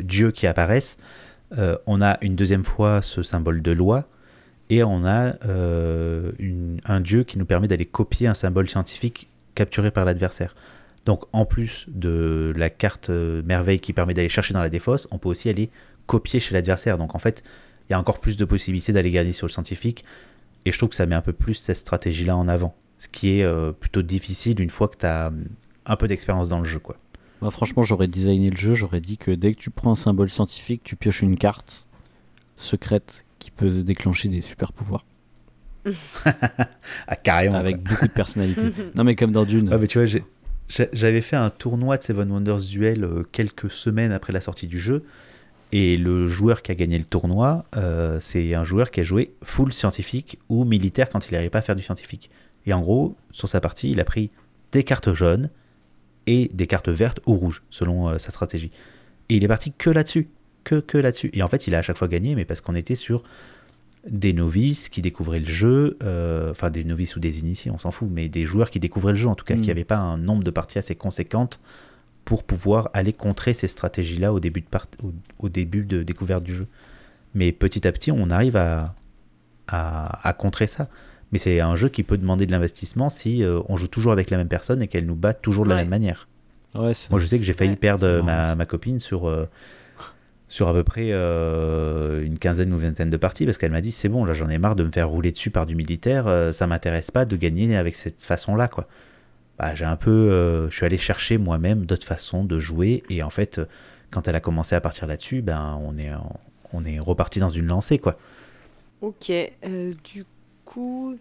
dieux 0.00 0.30
qui 0.30 0.46
apparaissent, 0.46 0.98
euh, 1.56 1.78
on 1.86 2.02
a 2.02 2.18
une 2.20 2.36
deuxième 2.36 2.64
fois 2.64 3.00
ce 3.00 3.22
symbole 3.22 3.62
de 3.62 3.72
loi, 3.72 4.06
et 4.70 4.82
on 4.82 5.04
a 5.04 5.34
euh, 5.46 6.32
un 6.84 7.00
dieu 7.00 7.24
qui 7.24 7.38
nous 7.38 7.44
permet 7.44 7.68
d'aller 7.68 7.84
copier 7.84 8.26
un 8.26 8.34
symbole 8.34 8.68
scientifique 8.68 9.28
capturé 9.54 9.90
par 9.90 10.04
l'adversaire. 10.04 10.54
Donc 11.04 11.24
en 11.32 11.44
plus 11.44 11.86
de 11.88 12.52
la 12.56 12.70
carte 12.70 13.10
euh, 13.10 13.42
merveille 13.44 13.80
qui 13.80 13.92
permet 13.92 14.14
d'aller 14.14 14.28
chercher 14.28 14.54
dans 14.54 14.62
la 14.62 14.70
défausse, 14.70 15.08
on 15.10 15.18
peut 15.18 15.28
aussi 15.28 15.48
aller 15.48 15.70
copier 16.06 16.40
chez 16.40 16.54
l'adversaire. 16.54 16.96
Donc 16.96 17.14
en 17.14 17.18
fait, 17.18 17.42
il 17.88 17.92
y 17.92 17.94
a 17.94 17.98
encore 17.98 18.20
plus 18.20 18.36
de 18.36 18.44
possibilités 18.44 18.92
d'aller 18.92 19.10
gagner 19.10 19.32
sur 19.32 19.46
le 19.46 19.52
scientifique. 19.52 20.04
Et 20.64 20.72
je 20.72 20.78
trouve 20.78 20.90
que 20.90 20.96
ça 20.96 21.06
met 21.06 21.16
un 21.16 21.22
peu 21.22 21.32
plus 21.32 21.54
cette 21.54 21.76
stratégie-là 21.76 22.36
en 22.36 22.46
avant. 22.46 22.74
Ce 22.98 23.08
qui 23.08 23.40
est 23.40 23.42
euh, 23.42 23.72
plutôt 23.72 24.02
difficile 24.02 24.60
une 24.60 24.70
fois 24.70 24.86
que 24.88 24.96
tu 24.96 25.06
as 25.06 25.32
un 25.86 25.96
peu 25.96 26.06
d'expérience 26.06 26.50
dans 26.50 26.60
le 26.60 26.64
jeu. 26.64 26.78
quoi. 26.78 26.96
Moi, 27.40 27.50
franchement, 27.50 27.82
j'aurais 27.82 28.06
designé 28.06 28.48
le 28.48 28.56
jeu, 28.56 28.74
j'aurais 28.74 29.00
dit 29.00 29.18
que 29.18 29.32
dès 29.32 29.52
que 29.54 29.58
tu 29.58 29.70
prends 29.70 29.90
un 29.90 29.96
symbole 29.96 30.30
scientifique, 30.30 30.82
tu 30.84 30.94
pioches 30.94 31.22
une 31.22 31.36
carte 31.36 31.88
secrète 32.56 33.24
qui 33.42 33.50
peut 33.50 33.82
déclencher 33.82 34.28
des 34.28 34.40
super 34.40 34.72
pouvoirs. 34.72 35.04
ah, 36.24 37.16
carrément. 37.16 37.56
Avec 37.56 37.82
beaucoup 37.82 38.06
de 38.06 38.12
personnalité. 38.12 38.62
non, 38.94 39.02
mais 39.02 39.16
comme 39.16 39.32
dans 39.32 39.44
Dune. 39.44 39.68
Ah, 39.72 39.78
mais 39.78 39.88
tu 39.88 39.98
vois, 39.98 40.20
j'avais 40.68 41.20
fait 41.20 41.34
un 41.34 41.50
tournoi 41.50 41.96
de 41.96 42.04
Seven 42.04 42.30
Wonders 42.30 42.60
Duel 42.60 43.02
euh, 43.02 43.24
quelques 43.32 43.68
semaines 43.68 44.12
après 44.12 44.32
la 44.32 44.40
sortie 44.40 44.68
du 44.68 44.78
jeu. 44.78 45.02
Et 45.72 45.96
le 45.96 46.28
joueur 46.28 46.62
qui 46.62 46.70
a 46.70 46.74
gagné 46.74 46.98
le 46.98 47.04
tournoi, 47.04 47.64
euh, 47.76 48.20
c'est 48.20 48.54
un 48.54 48.62
joueur 48.62 48.90
qui 48.90 49.00
a 49.00 49.02
joué 49.02 49.34
full 49.42 49.72
scientifique 49.72 50.38
ou 50.48 50.64
militaire 50.64 51.08
quand 51.08 51.26
il 51.28 51.32
n'arrivait 51.32 51.50
pas 51.50 51.58
à 51.58 51.62
faire 51.62 51.76
du 51.76 51.82
scientifique. 51.82 52.30
Et 52.66 52.72
en 52.72 52.80
gros, 52.80 53.16
sur 53.32 53.48
sa 53.48 53.60
partie, 53.60 53.90
il 53.90 53.98
a 53.98 54.04
pris 54.04 54.30
des 54.70 54.84
cartes 54.84 55.12
jaunes 55.14 55.50
et 56.26 56.48
des 56.54 56.68
cartes 56.68 56.90
vertes 56.90 57.18
ou 57.26 57.34
rouges, 57.34 57.64
selon 57.70 58.08
euh, 58.08 58.18
sa 58.18 58.30
stratégie. 58.30 58.70
Et 59.30 59.36
il 59.36 59.44
est 59.44 59.48
parti 59.48 59.72
que 59.72 59.90
là-dessus. 59.90 60.28
Que, 60.64 60.76
que 60.76 60.98
là-dessus. 60.98 61.30
Et 61.32 61.42
en 61.42 61.48
fait, 61.48 61.66
il 61.66 61.74
a 61.74 61.78
à 61.78 61.82
chaque 61.82 61.98
fois 61.98 62.08
gagné, 62.08 62.34
mais 62.34 62.44
parce 62.44 62.60
qu'on 62.60 62.74
était 62.74 62.94
sur 62.94 63.22
des 64.08 64.32
novices 64.32 64.88
qui 64.88 65.02
découvraient 65.02 65.40
le 65.40 65.46
jeu, 65.46 65.96
euh, 66.02 66.50
enfin 66.50 66.70
des 66.70 66.84
novices 66.84 67.16
ou 67.16 67.20
des 67.20 67.40
initiés, 67.40 67.70
on 67.70 67.78
s'en 67.78 67.90
fout, 67.90 68.08
mais 68.10 68.28
des 68.28 68.44
joueurs 68.44 68.70
qui 68.70 68.80
découvraient 68.80 69.12
le 69.12 69.18
jeu, 69.18 69.28
en 69.28 69.34
tout 69.34 69.44
cas, 69.44 69.56
qui 69.56 69.68
n'avaient 69.68 69.82
mm. 69.82 69.86
pas 69.86 69.98
un 69.98 70.18
nombre 70.18 70.42
de 70.42 70.50
parties 70.50 70.78
assez 70.78 70.94
conséquentes 70.94 71.60
pour 72.24 72.42
pouvoir 72.44 72.90
aller 72.94 73.12
contrer 73.12 73.54
ces 73.54 73.66
stratégies-là 73.66 74.32
au 74.32 74.40
début 74.40 74.60
de, 74.60 74.66
au, 75.38 75.48
début 75.48 75.84
de 75.84 76.02
découverte 76.02 76.42
du 76.42 76.52
jeu. 76.54 76.66
Mais 77.34 77.52
petit 77.52 77.86
à 77.86 77.92
petit, 77.92 78.12
on 78.12 78.30
arrive 78.30 78.56
à, 78.56 78.94
à 79.68 80.32
contrer 80.32 80.66
ça. 80.66 80.88
Mais 81.32 81.38
c'est 81.38 81.60
un 81.60 81.74
jeu 81.74 81.88
qui 81.88 82.02
peut 82.02 82.18
demander 82.18 82.46
de 82.46 82.52
l'investissement 82.52 83.08
si 83.08 83.42
euh, 83.42 83.60
on 83.68 83.76
joue 83.76 83.88
toujours 83.88 84.12
avec 84.12 84.30
la 84.30 84.36
même 84.36 84.48
personne 84.48 84.82
et 84.82 84.86
qu'elle 84.86 85.06
nous 85.06 85.16
bat 85.16 85.32
toujours 85.32 85.64
de 85.64 85.70
la 85.70 85.76
même 85.76 85.88
manière. 85.88 86.28
Moi, 86.74 86.92
je 86.92 87.26
sais 87.26 87.38
que 87.38 87.44
j'ai 87.44 87.52
failli 87.52 87.76
perdre 87.76 88.22
ma, 88.22 88.54
ma, 88.54 88.66
copine 88.66 89.00
sur, 89.00 89.28
euh, 89.28 89.46
sur 90.52 90.68
à 90.68 90.74
peu 90.74 90.84
près 90.84 91.06
euh, 91.12 92.22
une 92.22 92.38
quinzaine 92.38 92.74
ou 92.74 92.78
vingtaine 92.78 93.08
de 93.08 93.16
parties 93.16 93.46
parce 93.46 93.56
qu'elle 93.56 93.70
m'a 93.70 93.80
dit 93.80 93.90
c'est 93.90 94.10
bon, 94.10 94.26
là 94.26 94.34
j'en 94.34 94.50
ai 94.50 94.58
marre 94.58 94.76
de 94.76 94.84
me 94.84 94.90
faire 94.90 95.08
rouler 95.08 95.32
dessus 95.32 95.50
par 95.50 95.64
du 95.64 95.74
militaire, 95.74 96.50
ça 96.52 96.66
m'intéresse 96.66 97.10
pas 97.10 97.24
de 97.24 97.36
gagner 97.36 97.74
avec 97.74 97.94
cette 97.94 98.22
façon-là. 98.22 98.68
quoi. 98.68 98.86
Bah, 99.58 99.74
j'ai 99.74 99.86
un 99.86 99.96
peu, 99.96 100.68
je 100.68 100.76
suis 100.76 100.84
allé 100.84 100.98
chercher 100.98 101.38
moi-même 101.38 101.86
d'autres 101.86 102.06
façons 102.06 102.44
de 102.44 102.58
jouer 102.58 103.02
et 103.08 103.22
en 103.22 103.30
fait, 103.30 103.62
quand 104.10 104.28
elle 104.28 104.36
a 104.36 104.40
commencé 104.40 104.74
à 104.74 104.82
partir 104.82 105.06
là-dessus, 105.06 105.40
ben, 105.40 105.80
on, 105.82 105.96
est, 105.96 106.10
on 106.74 106.84
est 106.84 106.98
reparti 106.98 107.40
dans 107.40 107.48
une 107.48 107.68
lancée. 107.68 107.98
quoi. 107.98 108.18
Ok, 109.00 109.32
du 110.04 110.26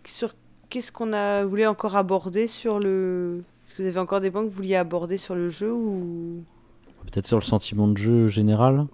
sur 0.06 0.36
qu'est-ce 0.70 0.91
qu'on 0.91 1.14
a 1.14 1.45
voulu 1.45 1.66
encore 1.66 1.95
aborder 1.95 2.48
sur 2.48 2.80
le. 2.80 3.44
Est-ce 3.66 3.76
que 3.76 3.82
vous 3.84 3.88
avez 3.88 3.99
encore 3.99 4.20
des 4.20 4.30
points 4.30 4.44
que 4.44 4.49
vous 4.49 4.56
vouliez 4.56 4.76
aborder 4.76 5.18
sur 5.18 5.36
le 5.36 5.49
jeu 5.49 5.72
ou? 5.72 6.44
Peut-être 7.06 7.28
sur 7.28 7.38
le 7.38 7.44
sentiment 7.44 7.88
de 7.88 7.98
jeu 7.98 8.28
général? 8.28 8.88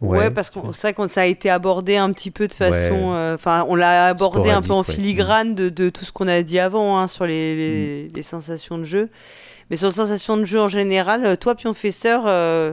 Ouais, 0.00 0.30
parce 0.30 0.48
que 0.48 0.58
c'est 0.72 0.92
vrai 0.92 0.94
que 0.94 1.12
ça 1.12 1.22
a 1.22 1.26
été 1.26 1.50
abordé 1.50 1.96
un 1.96 2.10
petit 2.12 2.30
peu 2.30 2.48
de 2.48 2.54
façon. 2.54 3.12
Euh, 3.12 3.34
enfin, 3.34 3.66
on 3.68 3.74
l'a 3.74 4.06
abordé 4.06 4.50
un 4.50 4.62
peu 4.62 4.72
en 4.72 4.82
filigrane 4.82 5.54
de, 5.54 5.68
de, 5.68 5.90
tout 5.90 6.04
ce 6.06 6.12
qu'on 6.12 6.26
a 6.26 6.42
dit 6.42 6.58
avant 6.58 6.98
hein, 6.98 7.06
sur 7.06 7.26
les, 7.26 7.56
les, 7.56 8.08
mm. 8.08 8.12
les, 8.14 8.22
sensations 8.22 8.78
de 8.78 8.84
jeu. 8.84 9.10
Mais 9.68 9.76
sur 9.76 9.88
les 9.88 9.94
sensations 9.94 10.38
de 10.38 10.44
jeu 10.44 10.58
en 10.58 10.68
général, 10.68 11.26
euh, 11.26 11.36
toi, 11.36 11.54
Pionfesseur, 11.54 12.24
euh, 12.26 12.72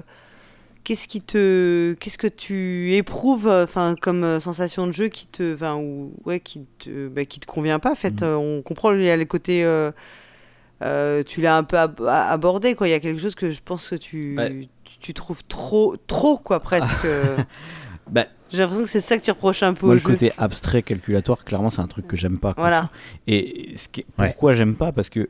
qu'est-ce 0.85 1.09
qui 1.09 1.21
te 1.21 1.95
qu'est-ce 1.99 2.17
que 2.17 2.27
tu 2.27 2.93
éprouves 2.95 3.49
enfin 3.49 3.95
comme 4.01 4.39
sensation 4.39 4.87
de 4.87 4.93
jeu 4.93 5.09
qui 5.09 5.27
te 5.27 5.53
enfin 5.53 5.75
ou 5.75 6.13
ouais 6.23 6.39
qui 6.39 6.65
te 6.79 7.09
bah, 7.09 7.25
qui 7.25 7.41
te 7.41 7.45
convient 7.45 7.79
pas 7.79 7.91
en 7.91 7.95
fait 7.95 8.21
mm. 8.21 8.37
on 8.37 8.61
comprend 8.61 8.93
il 8.93 9.03
y 9.03 9.09
a 9.09 9.17
le 9.17 9.25
côté 9.25 9.65
euh, 9.65 11.23
tu 11.23 11.41
l'as 11.41 11.57
un 11.57 11.63
peu 11.63 11.75
abordé 11.77 12.75
quoi 12.75 12.87
il 12.87 12.91
y 12.91 12.93
a 12.93 12.99
quelque 12.99 13.19
chose 13.19 13.33
que 13.33 13.49
je 13.49 13.61
pense 13.65 13.89
que 13.89 13.95
tu 13.95 14.37
tu, 14.99 15.13
trouves 15.13 15.43
trop 15.43 15.95
trop 16.07 16.37
quoi 16.37 16.59
presque. 16.59 17.07
Bah, 18.09 18.23
j'ai 18.53 18.59
l'impression 18.59 18.85
que 18.85 18.89
c'est 18.89 19.01
ça 19.01 19.17
que 19.17 19.23
tu 19.25 19.31
reproches 19.31 19.63
un 19.63 19.73
peu 19.73 19.85
moi, 19.85 19.95
au 19.95 19.97
le 19.97 20.01
côté 20.01 20.31
abstrait 20.37 20.81
calculatoire 20.81 21.43
clairement 21.43 21.69
c'est 21.69 21.81
un 21.81 21.87
truc 21.87 22.07
que 22.07 22.15
j'aime 22.15 22.37
pas 22.37 22.53
voilà. 22.55 22.89
et 23.27 23.73
ce 23.75 23.89
qui, 23.89 24.05
pourquoi 24.15 24.53
j'aime 24.53 24.75
pas 24.75 24.93
parce 24.93 25.09
que 25.09 25.27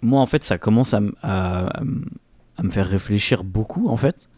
moi 0.00 0.20
en 0.20 0.26
fait 0.26 0.42
ça 0.42 0.58
commence 0.58 0.94
à, 0.94 1.00
à, 1.22 1.68
à 2.56 2.62
me 2.62 2.70
faire 2.70 2.86
réfléchir 2.86 3.44
beaucoup 3.44 3.88
en 3.88 3.96
fait. 3.96 4.28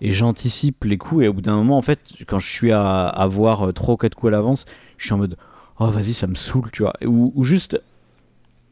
Et 0.00 0.12
j'anticipe 0.12 0.84
les 0.84 0.96
coups 0.96 1.24
et 1.24 1.28
au 1.28 1.32
bout 1.32 1.40
d'un 1.40 1.56
moment 1.56 1.76
en 1.76 1.82
fait 1.82 2.00
quand 2.26 2.38
je 2.38 2.48
suis 2.48 2.70
à, 2.70 3.06
avoir 3.06 3.58
voir 3.58 3.74
3 3.74 3.94
ou 3.94 3.96
4 3.96 4.14
coups 4.14 4.28
à 4.28 4.30
l'avance 4.30 4.64
je 4.96 5.06
suis 5.06 5.12
en 5.12 5.18
mode 5.18 5.36
oh 5.80 5.86
vas-y 5.86 6.14
ça 6.14 6.26
me 6.26 6.36
saoule 6.36 6.70
tu 6.72 6.82
vois. 6.82 6.94
Ou, 7.04 7.44
juste 7.44 7.80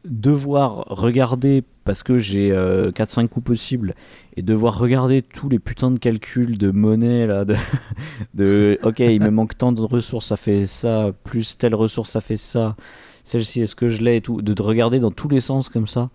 devoir 0.05 0.85
regarder 0.87 1.63
parce 1.83 2.03
que 2.03 2.17
j'ai 2.17 2.51
4-5 2.51 2.53
euh, 2.53 3.27
coups 3.27 3.45
possibles 3.45 3.95
et 4.35 4.41
devoir 4.41 4.77
regarder 4.77 5.21
tous 5.21 5.49
les 5.49 5.59
putains 5.59 5.91
de 5.91 5.99
calculs 5.99 6.57
de 6.57 6.71
monnaie 6.71 7.27
là 7.27 7.45
de, 8.33 8.79
ok 8.83 8.99
il 8.99 9.21
me 9.21 9.29
manque 9.29 9.57
tant 9.57 9.71
de 9.71 9.81
ressources 9.81 10.27
ça 10.27 10.37
fait 10.37 10.65
ça 10.65 11.11
plus 11.23 11.57
telle 11.57 11.75
ressource 11.75 12.11
ça 12.11 12.21
fait 12.21 12.37
ça 12.37 12.75
celle-ci 13.23 13.61
est-ce 13.61 13.75
que 13.75 13.89
je 13.89 14.01
l'ai 14.01 14.17
et 14.17 14.21
tout. 14.21 14.41
De, 14.41 14.53
de 14.53 14.61
regarder 14.61 14.99
dans 14.99 15.11
tous 15.11 15.29
les 15.29 15.39
sens 15.39 15.69
comme 15.69 15.87
ça 15.87 16.09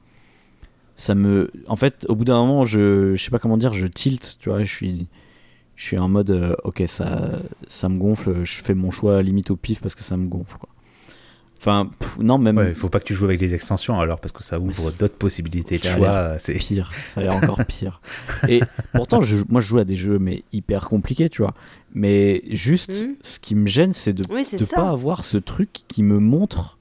ça 0.95 1.15
me 1.15 1.51
en 1.69 1.77
fait 1.77 2.07
au 2.09 2.15
bout 2.15 2.25
d'un 2.25 2.37
moment 2.37 2.65
je 2.65 3.15
je 3.15 3.23
sais 3.23 3.31
pas 3.31 3.39
comment 3.39 3.57
dire 3.57 3.73
je 3.73 3.87
tilte 3.87 4.37
tu 4.41 4.51
vois 4.51 4.63
je 4.63 4.69
suis 4.69 5.09
je 5.77 5.85
suis 5.85 5.99
en 5.99 6.09
mode 6.09 6.31
euh, 6.31 6.55
ok 6.65 6.83
ça 6.87 7.41
ça 7.67 7.89
me 7.89 7.99
gonfle 7.99 8.45
je 8.45 8.63
fais 8.63 8.75
mon 8.75 8.91
choix 8.91 9.23
limite 9.23 9.51
au 9.51 9.57
pif 9.57 9.81
parce 9.81 9.95
que 9.95 10.03
ça 10.03 10.17
me 10.17 10.29
gonfle 10.29 10.59
quoi 10.59 10.69
enfin 11.63 11.89
non 12.19 12.39
même 12.39 12.65
il 12.69 12.75
faut 12.75 12.89
pas 12.89 12.99
que 12.99 13.05
tu 13.05 13.15
joues 13.15 13.27
avec 13.27 13.41
les 13.41 13.55
extensions 13.55 14.01
alors 14.01 14.19
parce 14.19 14.33
que 14.33 14.43
ça 14.43 14.59
ouvre 14.59 14.91
d'autres 14.91 15.15
possibilités 15.15 15.79
de 15.79 15.85
choix 15.85 16.37
c'est 16.41 16.55
pire. 16.55 16.91
Ça 17.15 17.21
a 17.21 17.25
l'air 17.25 17.37
encore 17.37 17.65
pire. 17.69 18.01
Et 18.49 18.61
pourtant 18.93 19.23
je, 19.23 19.45
moi 19.49 19.61
je 19.61 19.69
joue 19.69 19.79
à 19.79 19.85
des 19.85 19.95
jeux 19.95 20.19
mais 20.19 20.43
hyper 20.53 20.89
compliqués 20.89 21.29
tu 21.29 21.43
vois. 21.43 21.55
Mais 21.95 22.43
juste 22.51 22.91
hmm. 22.91 23.15
ce 23.23 23.39
qui 23.39 23.55
me 23.55 23.69
gêne 23.69 23.93
c'est 23.93 24.13
de 24.13 24.25
ne 24.25 24.65
pas 24.67 24.91
avoir 24.91 25.25
ce 25.25 25.37
truc 25.37 25.71
qui 25.87 26.03
me 26.03 26.19
montre 26.19 26.79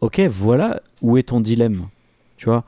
ok 0.00 0.20
voilà 0.28 0.80
où 1.00 1.16
est 1.16 1.24
ton 1.24 1.40
dilemme 1.40 1.86
tu 2.36 2.46
vois. 2.46 2.64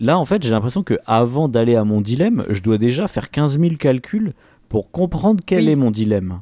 Là, 0.00 0.18
en 0.18 0.24
fait, 0.24 0.42
j'ai 0.42 0.50
l'impression 0.50 0.82
que 0.82 0.98
avant 1.06 1.48
d'aller 1.48 1.76
à 1.76 1.84
mon 1.84 2.00
dilemme, 2.00 2.44
je 2.50 2.60
dois 2.60 2.78
déjà 2.78 3.06
faire 3.06 3.30
15 3.30 3.60
000 3.60 3.76
calculs 3.76 4.32
pour 4.68 4.90
comprendre 4.90 5.42
quel 5.46 5.68
est 5.68 5.76
mon 5.76 5.90
dilemme. 5.90 6.40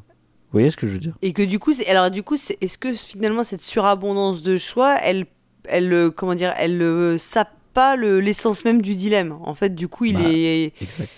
Vous 0.53 0.59
voyez 0.59 0.69
ce 0.69 0.77
que 0.77 0.87
je 0.87 0.93
veux 0.93 0.99
dire? 0.99 1.15
Et 1.23 1.33
que 1.33 1.41
du 1.41 1.57
coup, 1.57 1.73
alors 1.87 2.11
du 2.11 2.21
coup, 2.21 2.35
est-ce 2.35 2.77
que 2.77 2.93
finalement 2.93 3.43
cette 3.43 3.63
surabondance 3.63 4.43
de 4.43 4.57
choix, 4.57 4.97
elle, 5.01 5.25
elle, 5.65 5.91
euh, 5.91 6.11
comment 6.11 6.35
dire, 6.35 6.53
elle 6.57 6.77
ne 6.77 7.17
sape 7.19 7.51
pas 7.73 7.95
l'essence 7.95 8.63
même 8.63 8.81
du 8.81 8.95
dilemme? 8.95 9.35
En 9.43 9.55
fait, 9.55 9.73
du 9.73 9.87
coup, 9.87 10.05
il 10.05 10.13
bah, 10.13 10.21
est. 10.25 10.73
Exact 10.79 11.09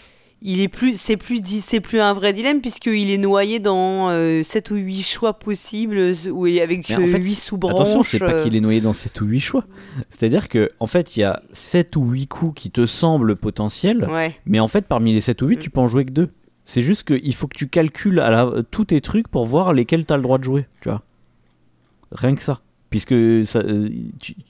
il 0.41 0.61
est 0.61 0.67
plus 0.67 0.99
c'est 0.99 1.17
plus 1.17 1.41
c'est 1.61 1.79
plus 1.79 1.99
un 1.99 2.13
vrai 2.13 2.31
dilemme 2.31 2.61
puisqu'il 2.61 3.09
est 3.09 3.17
noyé 3.17 3.59
dans 3.59 4.09
7 4.09 4.71
euh, 4.71 4.75
ou 4.75 4.77
8 4.77 5.01
choix 5.01 5.33
possibles 5.33 6.13
ou 6.31 6.45
avec 6.45 6.91
en 6.91 6.99
8 6.99 7.33
sous-branches. 7.33 7.73
Attention, 7.73 8.03
c'est 8.03 8.19
pas 8.19 8.43
qu'il 8.43 8.55
est 8.55 8.61
noyé 8.61 8.79
dans 8.79 8.93
7 8.93 9.21
ou 9.21 9.25
8 9.25 9.39
choix. 9.39 9.65
C'est-à-dire 10.09 10.47
que 10.47 10.69
en 10.79 10.87
fait, 10.87 11.17
il 11.17 11.21
y 11.21 11.23
a 11.23 11.41
7 11.51 11.95
ou 11.95 12.11
8 12.11 12.27
coups 12.27 12.61
qui 12.61 12.71
te 12.71 12.85
semblent 12.85 13.35
potentiels, 13.35 14.07
mais 14.45 14.59
en 14.59 14.67
fait 14.67 14.85
parmi 14.85 15.13
les 15.13 15.21
7 15.21 15.41
ou 15.41 15.47
8, 15.47 15.59
tu 15.59 15.69
peux 15.69 15.79
en 15.79 15.87
jouer 15.87 16.05
que 16.05 16.11
2. 16.11 16.29
C'est 16.65 16.81
juste 16.81 17.03
qu'il 17.03 17.35
faut 17.35 17.47
que 17.47 17.55
tu 17.57 17.67
calcules 17.67 18.19
à 18.19 18.29
la, 18.29 18.63
tous 18.71 18.85
tes 18.85 19.01
trucs 19.01 19.27
pour 19.27 19.45
voir 19.45 19.71
lesquels 19.71 20.05
tu 20.05 20.13
as 20.13 20.17
le 20.17 20.23
droit 20.23 20.39
de 20.39 20.43
jouer, 20.43 20.67
tu 20.81 20.89
vois. 20.89 21.03
Rien 22.11 22.35
que 22.35 22.41
ça 22.41 22.61
puisque 22.95 23.45
ça, 23.45 23.59
euh, 23.59 23.89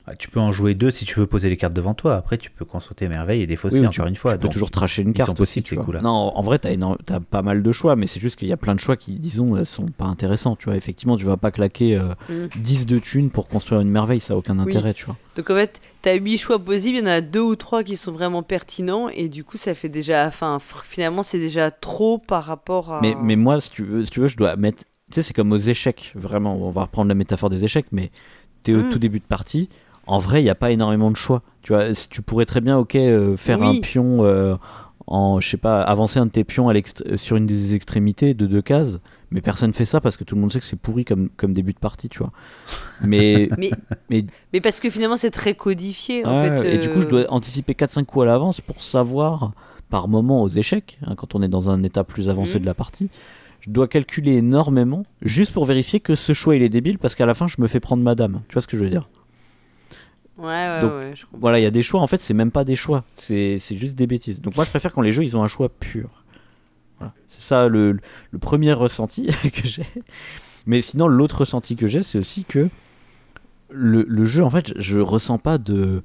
ah, 0.06 0.16
tu... 0.16 0.30
peux 0.30 0.40
en 0.40 0.52
jouer 0.52 0.76
deux 0.76 0.92
si 0.92 1.04
tu 1.04 1.20
veux 1.20 1.26
poser 1.26 1.50
les 1.50 1.58
cartes 1.58 1.74
devant 1.74 1.96
toi. 1.96 2.16
Après, 2.16 2.38
tu 2.38 2.52
peux 2.52 2.64
consulter 2.64 3.08
merveille 3.08 3.42
et 3.42 3.48
défausser 3.48 3.80
oui, 3.80 3.88
encore 3.88 4.06
une 4.06 4.16
fois. 4.16 4.34
Tu 4.34 4.38
peux 4.38 4.50
toujours 4.50 4.70
tracher 4.70 5.02
une 5.02 5.14
carte. 5.14 5.36
possible, 5.36 5.68
ces 5.68 5.76
coups-là. 5.76 6.02
Non, 6.02 6.12
en 6.12 6.42
vrai, 6.44 6.60
tu 6.60 6.68
as, 6.68 7.20
pas 7.20 7.42
mal 7.42 7.64
de 7.64 7.72
choix, 7.72 7.96
mais 7.96 8.06
c'est 8.06 8.20
juste 8.20 8.36
qu'il 8.36 8.48
y 8.48 8.54
a 8.54 8.58
plein 8.58 8.76
de 8.76 8.80
choix 8.80 8.98
qui, 8.98 9.14
disons, 9.14 9.56
euh, 9.56 9.66
sont 9.66 9.88
pas 9.88 10.06
intéressants. 10.06 10.56
Tu 10.56 10.66
vois, 10.66 10.76
effectivement, 10.76 11.18
tu 11.18 11.26
vas 11.26 11.38
pas 11.38 11.50
claquer 11.50 12.00
10 12.30 12.30
euh, 12.30 12.48
mm. 12.56 12.86
de 12.86 13.00
thunes 13.00 13.30
pour 13.32 13.48
construire 13.48 13.82
une 13.82 13.90
merveille, 13.90 14.20
ça 14.20 14.36
a 14.36 14.38
aucun 14.38 14.60
intérêt, 14.60 14.94
tu 14.94 15.06
vois. 15.06 15.18
Donc 15.36 15.50
en 15.50 15.56
fait, 15.56 15.82
tu 16.04 16.10
as 16.10 16.14
8 16.14 16.38
choix 16.38 16.60
possibles, 16.60 16.98
il 16.98 17.00
y 17.00 17.04
en 17.04 17.08
a 17.08 17.22
deux 17.22 17.42
ou 17.42 17.56
trois 17.56 17.84
qui 17.84 17.98
sont 17.98 18.12
vraiment 18.12 18.44
pertinents, 18.44 19.10
et 19.10 19.28
du 19.28 19.44
coup, 19.44 19.58
ça 19.58 19.74
fait 19.74 19.90
déjà. 19.90 20.28
Enfin, 20.28 20.60
finalement, 20.84 21.24
c'est 21.24 21.40
déjà 21.40 21.72
trop 21.72 22.20
par 22.20 22.44
rapport 22.44 22.94
à. 22.94 23.02
Mais, 23.02 23.16
mais 23.20 23.38
moi, 23.38 23.60
si 23.60 23.72
tu, 23.72 23.84
veux, 23.84 24.06
si 24.06 24.12
tu 24.12 24.20
veux, 24.20 24.28
je 24.28 24.38
dois 24.38 24.56
mettre. 24.56 24.84
Tu 25.12 25.16
sais, 25.16 25.22
c'est 25.22 25.34
comme 25.34 25.52
aux 25.52 25.58
échecs, 25.58 26.12
vraiment. 26.16 26.56
On 26.56 26.72
va 26.72 26.84
reprendre 26.84 27.10
la 27.10 27.16
métaphore 27.16 27.50
des 27.50 27.64
échecs, 27.64 27.88
mais 27.92 28.12
au 28.68 28.78
mm. 28.78 28.90
tout 28.90 29.00
début 29.00 29.20
de 29.20 29.26
partie, 29.26 29.70
en 30.08 30.18
vrai, 30.18 30.42
il 30.42 30.44
n'y 30.44 30.50
a 30.50 30.56
pas 30.56 30.72
énormément 30.72 31.12
de 31.12 31.16
choix. 31.16 31.42
Tu 31.62 31.74
vois, 31.74 31.94
tu 32.10 32.22
pourrais 32.22 32.46
très 32.46 32.62
bien, 32.62 32.78
ok, 32.78 32.96
euh, 32.96 33.38
faire 33.38 33.62
un 33.62 33.80
pion 33.80 34.24
euh, 34.24 34.56
en, 35.08 35.40
je 35.40 35.48
sais 35.48 35.58
pas, 35.58 35.82
avancer 35.82 36.20
un 36.20 36.26
de 36.26 36.32
tes 36.32 36.44
pions 36.44 36.70
euh, 36.70 37.18
sur 37.18 37.36
une 37.36 37.46
des 37.46 37.76
extrémités 37.76 38.34
de 38.34 38.46
deux 38.46 38.62
cases. 38.62 38.98
Mais 39.32 39.42
personne 39.42 39.74
fait 39.74 39.86
ça 39.86 40.02
parce 40.02 40.18
que 40.18 40.24
tout 40.24 40.36
le 40.36 40.42
monde 40.42 40.52
sait 40.52 40.60
que 40.60 40.66
c'est 40.66 40.80
pourri 40.80 41.04
comme, 41.04 41.30
comme 41.36 41.54
début 41.54 41.74
de 41.74 41.80
partie, 41.80 42.10
tu 42.10 42.20
vois. 42.20 42.32
Mais, 43.04 43.50
mais, 43.58 44.26
mais, 44.54 44.62
parce 44.62 44.80
que 44.80 44.90
finalement 44.90 45.18
c'est 45.18 45.32
très 45.32 45.54
codifié. 45.54 46.26
En 46.26 46.44
fait, 46.44 46.76
Et 46.76 46.78
du 46.78 46.90
coup, 46.90 47.02
je 47.02 47.08
dois 47.08 47.26
anticiper 47.30 47.74
4-5 47.74 48.06
coups 48.06 48.24
à 48.24 48.26
l'avance 48.26 48.62
pour 48.62 48.82
savoir 48.82 49.52
par 49.90 50.08
moment 50.08 50.42
aux 50.42 50.50
échecs, 50.50 50.98
hein, 51.06 51.16
quand 51.16 51.36
on 51.36 51.42
est 51.42 51.50
dans 51.50 51.70
un 51.70 51.84
état 51.84 52.06
plus 52.06 52.30
avancé 52.30 52.58
mm. 52.58 52.62
de 52.62 52.66
la 52.66 52.74
partie, 52.74 53.10
je 53.66 53.72
dois 53.72 53.88
calculer 53.88 54.34
énormément 54.34 55.06
juste 55.24 55.52
pour 55.52 55.66
vérifier 55.66 56.00
que 56.00 56.14
ce 56.16 56.34
choix 56.34 56.56
il 56.56 56.62
est 56.62 56.70
débile 56.70 57.00
parce 57.00 57.16
qu'à 57.16 57.26
la 57.26 57.34
fin 57.34 57.48
je 57.48 57.56
me 57.60 57.68
fais 57.68 57.80
prendre 57.80 58.04
madame. 58.04 58.42
Tu 58.48 58.54
vois 58.54 58.62
ce 58.62 58.68
que 58.68 58.78
je 58.78 58.84
veux 58.84 58.90
dire? 58.90 59.10
Ouais, 60.38 60.46
ouais, 60.46 60.82
Donc, 60.82 60.92
ouais, 60.92 61.14
je. 61.16 61.26
Voilà, 61.34 61.60
il 61.60 61.64
y 61.64 61.66
a 61.66 61.72
des 61.72 61.82
choix, 61.82 62.02
en 62.02 62.08
fait, 62.08 62.20
c'est 62.20 62.34
même 62.34 62.52
pas 62.52 62.66
des 62.66 62.76
choix, 62.76 63.06
c'est 63.16 63.58
juste 63.58 63.96
des 63.96 64.06
bêtises. 64.06 64.42
Donc 64.42 64.56
moi, 64.56 64.66
je 64.66 64.70
préfère 64.70 64.94
quand 64.94 65.02
les 65.02 65.12
jeux, 65.14 65.24
ils 65.24 65.38
ont 65.38 65.44
un 65.44 65.48
choix 65.48 65.70
pur. 65.70 66.10
Voilà. 67.00 67.14
C'est 67.28 67.42
ça 67.42 67.68
le, 67.68 67.98
le 68.32 68.40
premier 68.40 68.74
ressenti 68.74 69.28
que 69.54 69.66
j'ai. 69.68 69.86
Mais 70.66 70.82
sinon, 70.82 71.08
l'autre 71.08 71.40
ressenti 71.40 71.76
que 71.76 71.88
j'ai, 71.88 72.04
c'est 72.04 72.18
aussi 72.18 72.44
que 72.44 72.70
le, 73.70 74.06
le 74.08 74.26
jeu, 74.26 74.44
en 74.44 74.50
fait, 74.50 74.74
je 74.78 75.00
ressens 75.00 75.38
pas 75.38 75.58
de, 75.58 76.04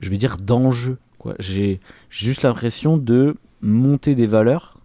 je 0.00 0.10
vais 0.10 0.16
dire, 0.16 0.38
d'enjeu. 0.38 0.98
J'ai 1.38 1.78
juste 2.08 2.42
l'impression 2.42 2.96
de 2.96 3.36
monter 3.60 4.14
des 4.14 4.26
valeurs 4.26 4.77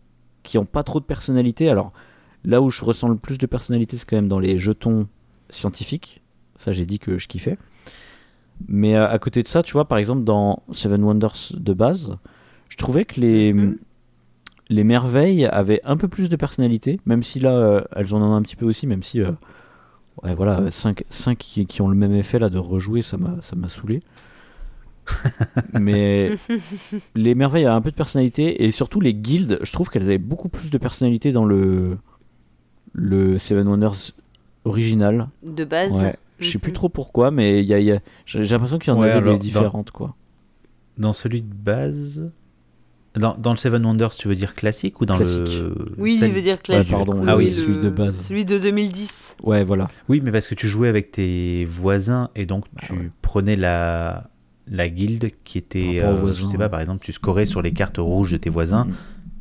qui 0.43 0.57
ont 0.57 0.65
pas 0.65 0.83
trop 0.83 0.99
de 0.99 1.05
personnalité. 1.05 1.69
Alors, 1.69 1.91
là 2.43 2.61
où 2.61 2.69
je 2.69 2.83
ressens 2.83 3.07
le 3.07 3.15
plus 3.15 3.37
de 3.37 3.45
personnalité, 3.47 3.97
c'est 3.97 4.05
quand 4.07 4.15
même 4.17 4.27
dans 4.27 4.39
les 4.39 4.57
jetons 4.57 5.07
scientifiques. 5.49 6.21
Ça, 6.55 6.71
j'ai 6.71 6.85
dit 6.85 6.99
que 6.99 7.17
je 7.17 7.27
kiffais. 7.27 7.57
Mais 8.67 8.95
euh, 8.95 9.09
à 9.09 9.17
côté 9.19 9.41
de 9.43 9.47
ça, 9.47 9.63
tu 9.63 9.73
vois, 9.73 9.85
par 9.87 9.97
exemple, 9.97 10.23
dans 10.23 10.61
Seven 10.71 11.03
Wonders 11.03 11.53
de 11.53 11.73
base, 11.73 12.17
je 12.69 12.77
trouvais 12.77 13.05
que 13.05 13.19
les, 13.19 13.53
Mhm. 13.53 13.77
les 14.69 14.83
merveilles 14.83 15.45
avaient 15.45 15.81
un 15.83 15.97
peu 15.97 16.07
plus 16.07 16.29
de 16.29 16.35
personnalité, 16.35 16.99
même 17.05 17.23
si 17.23 17.39
là, 17.39 17.51
euh, 17.55 17.81
elles 17.95 18.13
en 18.13 18.21
ont 18.21 18.35
un 18.35 18.41
petit 18.41 18.55
peu 18.55 18.65
aussi, 18.65 18.87
même 18.87 19.03
si, 19.03 19.21
euh, 19.21 19.31
ouais, 20.23 20.35
voilà, 20.35 20.69
5, 20.71 21.03
qui, 21.37 21.65
qui 21.65 21.81
ont 21.81 21.87
le 21.87 21.95
même 21.95 22.13
effet 22.13 22.39
là 22.39 22.49
de 22.49 22.59
rejouer, 22.59 23.01
ça 23.01 23.17
m'a 23.17 23.41
ça 23.41 23.55
m'a 23.55 23.69
saoulé. 23.69 24.01
Mais 25.79 26.31
les 27.15 27.35
merveilles 27.35 27.65
avaient 27.65 27.75
un 27.75 27.81
peu 27.81 27.91
de 27.91 27.95
personnalité, 27.95 28.63
et 28.65 28.71
surtout 28.71 28.99
les 29.01 29.13
guildes, 29.13 29.59
je 29.63 29.71
trouve 29.71 29.89
qu'elles 29.89 30.03
avaient 30.03 30.17
beaucoup 30.17 30.49
plus 30.49 30.69
de 30.69 30.77
personnalité 30.77 31.31
dans 31.31 31.45
le, 31.45 31.97
le 32.93 33.39
Seven 33.39 33.67
Wonders 33.67 34.11
original. 34.65 35.29
De 35.43 35.65
base. 35.65 35.91
Ouais. 35.91 36.15
Je 36.39 36.49
sais 36.49 36.57
plus 36.59 36.71
Mhm. 36.71 36.75
trop 36.75 36.89
pourquoi, 36.89 37.31
mais 37.31 37.61
il 37.61 37.65
y 37.65 37.73
a, 37.73 37.79
y 37.79 37.91
a- 37.91 37.99
j'ai 38.25 38.43
l'impression 38.43 38.79
qu'il 38.79 38.91
y 38.93 38.95
en 38.95 38.99
Ouais, 38.99 39.09
avait 39.09 39.19
alors, 39.19 39.33
des 39.33 39.39
différentes, 39.39 39.91
quoi. 39.91 40.15
Dans 40.97 41.13
celui 41.13 41.41
de 41.41 41.53
base. 41.53 42.31
Dans, 43.15 43.35
dans 43.37 43.51
le 43.51 43.57
Seven 43.57 43.85
Wonders, 43.85 44.15
tu 44.15 44.27
veux 44.27 44.35
dire 44.35 44.55
classique 44.55 44.99
ou 44.99 45.05
dans 45.05 45.17
Classique. 45.17 45.41
le. 45.45 45.75
Oui, 45.99 46.17
il 46.19 46.31
veut 46.33 46.41
dire 46.41 46.59
classique. 46.61 46.89
pardon, 46.91 47.21
Ah 47.27 47.37
oui, 47.37 47.49
le- 47.49 47.53
celui 47.53 47.77
de 47.77 47.89
base. 47.89 48.19
Celui 48.21 48.43
de 48.43 48.57
2010. 48.57 49.37
Ouais, 49.43 49.63
voilà. 49.63 49.87
Oui, 50.09 50.19
mais 50.23 50.31
parce 50.31 50.47
que 50.47 50.55
tu 50.55 50.67
jouais 50.67 50.87
avec 50.89 51.11
tes 51.11 51.63
voisins 51.65 52.31
et 52.35 52.47
donc 52.47 52.65
Bah 52.73 52.81
tu 52.87 52.93
ouais. 52.93 53.11
prenais 53.21 53.55
la, 53.55 54.31
la 54.69 54.89
guilde 54.89 55.29
qui 55.43 55.57
était. 55.57 55.99
Euh, 56.01 56.33
je 56.33 56.45
sais 56.45 56.57
pas, 56.57 56.69
par 56.69 56.79
exemple, 56.79 57.03
tu 57.03 57.11
scorais 57.11 57.45
sur 57.45 57.61
les 57.61 57.71
cartes 57.73 57.97
rouges 57.97 58.31
de 58.31 58.37
tes 58.37 58.49
voisins 58.49 58.85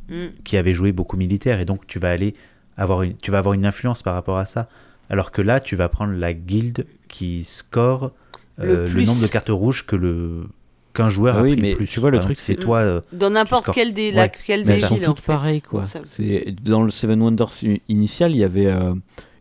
Mm. 0.09 0.13
Mm. 0.15 0.27
qui 0.43 0.57
avaient 0.57 0.73
joué 0.73 0.91
beaucoup 0.91 1.15
militaire 1.15 1.59
et 1.61 1.65
donc 1.65 1.87
tu 1.87 1.97
vas 1.97 2.11
aller 2.11 2.35
avoir 2.75 3.03
une, 3.03 3.15
tu 3.15 3.31
vas 3.31 3.37
avoir 3.37 3.53
une 3.53 3.65
influence 3.65 4.03
par 4.03 4.13
rapport 4.15 4.37
à 4.37 4.45
ça. 4.45 4.67
Alors 5.09 5.31
que 5.31 5.41
là, 5.41 5.59
tu 5.61 5.75
vas 5.75 5.87
prendre 5.89 6.13
la 6.13 6.33
guilde 6.33 6.85
qui 7.07 7.43
score 7.45 8.11
Le 8.57 8.69
euh, 8.69 8.87
le, 8.87 9.03
nombre 9.03 9.21
de 9.21 9.27
cartes 9.27 9.49
rouges 9.49 9.85
que 9.85 9.95
le 9.95 10.47
qu'un 10.93 11.09
joueur 11.09 11.37
Ah 11.37 11.39
a 11.39 11.43
oui, 11.43 11.53
pris 11.53 11.61
mais 11.61 11.69
le 11.71 11.75
plus. 11.77 11.87
tu 11.87 11.99
vois, 11.99 12.11
le 12.11 12.19
truc, 12.19 12.35
c'est 12.37 12.55
toi. 12.55 12.79
euh, 12.79 13.01
Dans 13.13 13.29
n'importe 13.31 13.69
quel 13.73 13.93
des, 13.95 14.09
ouais. 14.09 14.15
laquelle 14.15 14.59
Mais 14.59 14.65
des 14.65 14.71
Elles 14.73 14.79
ça. 14.81 14.87
sont 14.89 14.95
villes, 14.95 15.05
en 15.05 15.13
toutes 15.13 15.21
fait. 15.21 15.31
pareilles, 15.31 15.61
quoi. 15.61 15.85
Ça- 15.87 16.01
C'est 16.05 16.53
dans 16.63 16.83
le 16.83 16.91
Seven 16.91 17.19
Wonders 17.21 17.51
initial, 17.89 18.31
il 18.33 18.37
y 18.37 18.43
avait 18.43 18.67
euh, 18.67 18.93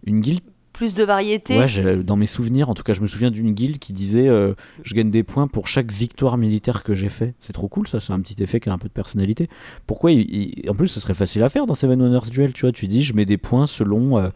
une 0.07 0.21
guilde. 0.21 0.41
Plus 0.73 0.95
de 0.95 1.05
variété. 1.05 1.59
Ouais, 1.59 1.97
dans 2.03 2.17
mes 2.17 2.27
souvenirs, 2.27 2.69
en 2.71 2.75
tout 2.75 2.83
cas, 2.83 2.95
je 2.95 3.01
me 3.03 3.07
souviens 3.07 3.31
d'une 3.31 3.53
guilde 3.53 3.79
qui 3.79 3.93
disait 3.93 4.29
euh, 4.29 4.55
je 4.85 4.95
gagne 4.95 5.11
des 5.11 5.23
points 5.23 5.47
pour 5.47 5.69
chaque 5.69 5.93
victoire 5.93 6.39
militaire 6.39 6.83
que 6.83 6.95
j'ai 6.95 7.11
fait. 7.11 7.35
C'est 7.41 7.53
trop 7.53 7.69
cool, 7.69 7.87
ça. 7.87 8.01
C'est 8.01 8.13
un 8.13 8.21
petit 8.21 8.43
effet 8.43 8.59
qui 8.59 8.71
a 8.71 8.73
un 8.73 8.79
peu 8.79 8.89
de 8.89 8.93
personnalité. 8.93 9.49
Pourquoi 9.87 10.13
il- 10.13 10.21
il- 10.35 10.71
En 10.71 10.75
plus, 10.75 10.89
ce 10.89 10.99
serait 11.01 11.15
facile 11.15 11.43
à 11.43 11.49
faire 11.51 11.67
dans 11.67 11.75
Seven 11.75 12.01
Wonders 12.01 12.31
Duel. 12.31 12.53
Tu 12.55 12.63
vois, 12.63 12.73
tu 12.73 12.87
dis 12.87 13.03
je 13.03 13.13
mets 13.15 13.27
des 13.27 13.37
points 13.37 13.67
selon 13.67 14.19
euh, 14.19 14.31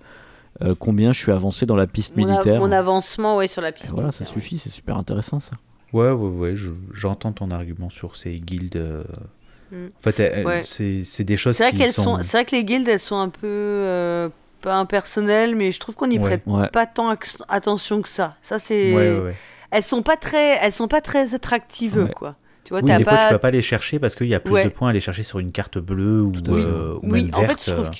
euh, 0.63 0.75
combien 0.79 1.13
je 1.13 1.19
suis 1.19 1.33
avancé 1.33 1.65
dans 1.67 1.77
la 1.77 1.87
piste 1.87 2.17
mon, 2.17 2.27
militaire. 2.27 2.61
mon 2.61 2.71
avancement 2.73 3.37
ouais, 3.39 3.49
sur 3.49 3.63
la 3.63 3.73
piste. 3.73 3.89
Et 3.89 3.93
voilà, 3.93 4.13
ça 4.13 4.25
militaire, 4.25 4.37
ouais. 4.37 4.43
suffit. 4.43 4.59
C'est 4.59 4.71
super 4.71 4.97
intéressant, 4.99 5.41
ça. 5.41 5.53
Ouais, 5.93 6.11
ouais, 6.11 6.29
ouais, 6.29 6.55
je- 6.57 6.71
j'entends 6.93 7.33
ton 7.33 7.51
argument 7.51 7.89
sur 7.91 8.17
ces 8.17 8.39
guildes. 8.41 8.77
euh. 8.77 9.05
Mm. 9.73 9.87
En 9.99 10.03
fait, 10.13 10.45
Ouais. 10.45 10.63
c'est 10.65 11.03
c'est 11.05 11.25
des 11.25 11.37
choses 11.37 11.57
C'est 11.57 11.65
vrai 11.65 11.73
qui 11.73 11.79
qu'elles 11.79 11.93
sont. 11.93 12.17
sont. 12.17 12.23
C'est 12.23 12.33
vrai 12.37 12.45
que 12.45 12.55
les 12.55 12.65
guildes, 12.65 12.89
elles 12.89 13.01
sont 13.01 13.17
un 13.17 13.29
peu 13.31 13.47
euh, 13.47 14.29
pas 14.61 14.75
impersonnelles, 14.75 15.55
mais 15.57 15.73
je 15.73 15.81
trouve 15.81 15.95
qu'on 15.95 16.07
n'y 16.09 16.19
Ouais. 16.19 16.25
prête 16.25 16.43
Ouais. 16.47 16.69
pas 16.69 16.87
tant 16.87 17.15
attention 17.49 18.03
que 18.03 18.09
ça. 18.09 18.37
Ça 18.43 18.59
c'est. 18.59 18.93
Ouais. 18.95 19.35
Elles 19.71 19.83
sont 19.83 20.03
pas 20.03 20.17
très, 20.17 20.59
elles 20.63 20.73
sont 20.73 20.89
pas 20.89 21.01
très 21.01 21.35
attractives, 21.35 22.09
quoi. 22.17 22.37
Tu 22.65 22.71
vois, 22.73 22.81
Oui, 22.83 22.89
t'as 22.89 22.99
des 22.99 23.05
pas. 23.05 23.17
fois, 23.17 23.27
tu 23.29 23.33
vas 23.35 23.39
pas 23.39 23.51
les 23.51 23.63
chercher 23.63 23.99
parce 23.99 24.15
qu'il 24.15 24.27
y 24.29 24.35
a 24.35 24.41
plus 24.41 24.63
de 24.65 24.69
points 24.69 24.89
à 24.89 24.91
aller 24.91 25.01
chercher 25.01 25.23
sur 25.23 25.39
une 25.39 25.53
carte 25.53 25.79
bleue 25.79 26.21
ou, 26.23 26.33
euh, 26.49 26.95
ou 26.95 27.13
oui, 27.13 27.25
même 27.25 27.35
en 27.35 27.41
verte. 27.43 27.61
fait, 27.61 27.71
je 27.71 27.75
trouve 27.75 27.87
euh. 27.87 27.91
que. 27.91 27.97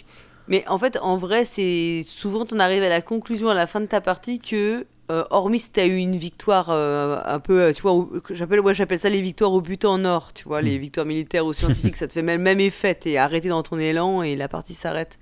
Mais 0.49 0.65
en 0.69 0.79
fait, 0.79 0.99
en 1.03 1.17
vrai, 1.17 1.45
c'est 1.45 2.05
souvent 2.09 2.45
on 2.53 2.59
arrive 2.61 2.83
à 2.83 2.89
la 2.89 3.01
conclusion 3.01 3.49
à 3.49 3.55
la 3.55 3.67
fin 3.67 3.81
de 3.81 3.87
ta 3.87 4.01
partie 4.01 4.39
que, 4.39 4.87
euh, 5.11 5.25
hormis 5.31 5.59
si 5.61 5.71
t'as 5.73 5.87
eu 5.87 5.97
une 5.97 6.17
victoire 6.17 6.71
euh, 6.71 7.19
un 7.25 7.39
peu, 7.41 7.61
euh, 7.63 7.73
tu 7.73 7.83
vois, 7.83 8.09
j'appelle, 8.31 8.61
moi 8.63 8.73
j'appelle 8.73 8.99
ça 9.01 9.09
les 9.09 9.21
victoires 9.21 9.53
au 9.53 9.61
but 9.61 9.85
en 9.85 10.05
or, 10.05 10.33
tu 10.33 10.45
vois, 10.45 10.63
Hmm. 10.63 10.67
les 10.67 10.79
victoires 10.79 11.07
militaires 11.07 11.47
ou 11.47 11.53
scientifiques, 11.53 11.97
ça 11.97 12.07
te 12.09 12.13
fait 12.13 12.23
même, 12.23 12.43
même 12.43 12.61
effet, 12.61 12.95
t'es 12.95 13.17
arrêté 13.17 13.49
dans 13.49 13.63
ton 13.65 13.79
élan 13.79 14.23
et 14.23 14.35
la 14.37 14.47
partie 14.49 14.75
s'arrête. 14.75 15.19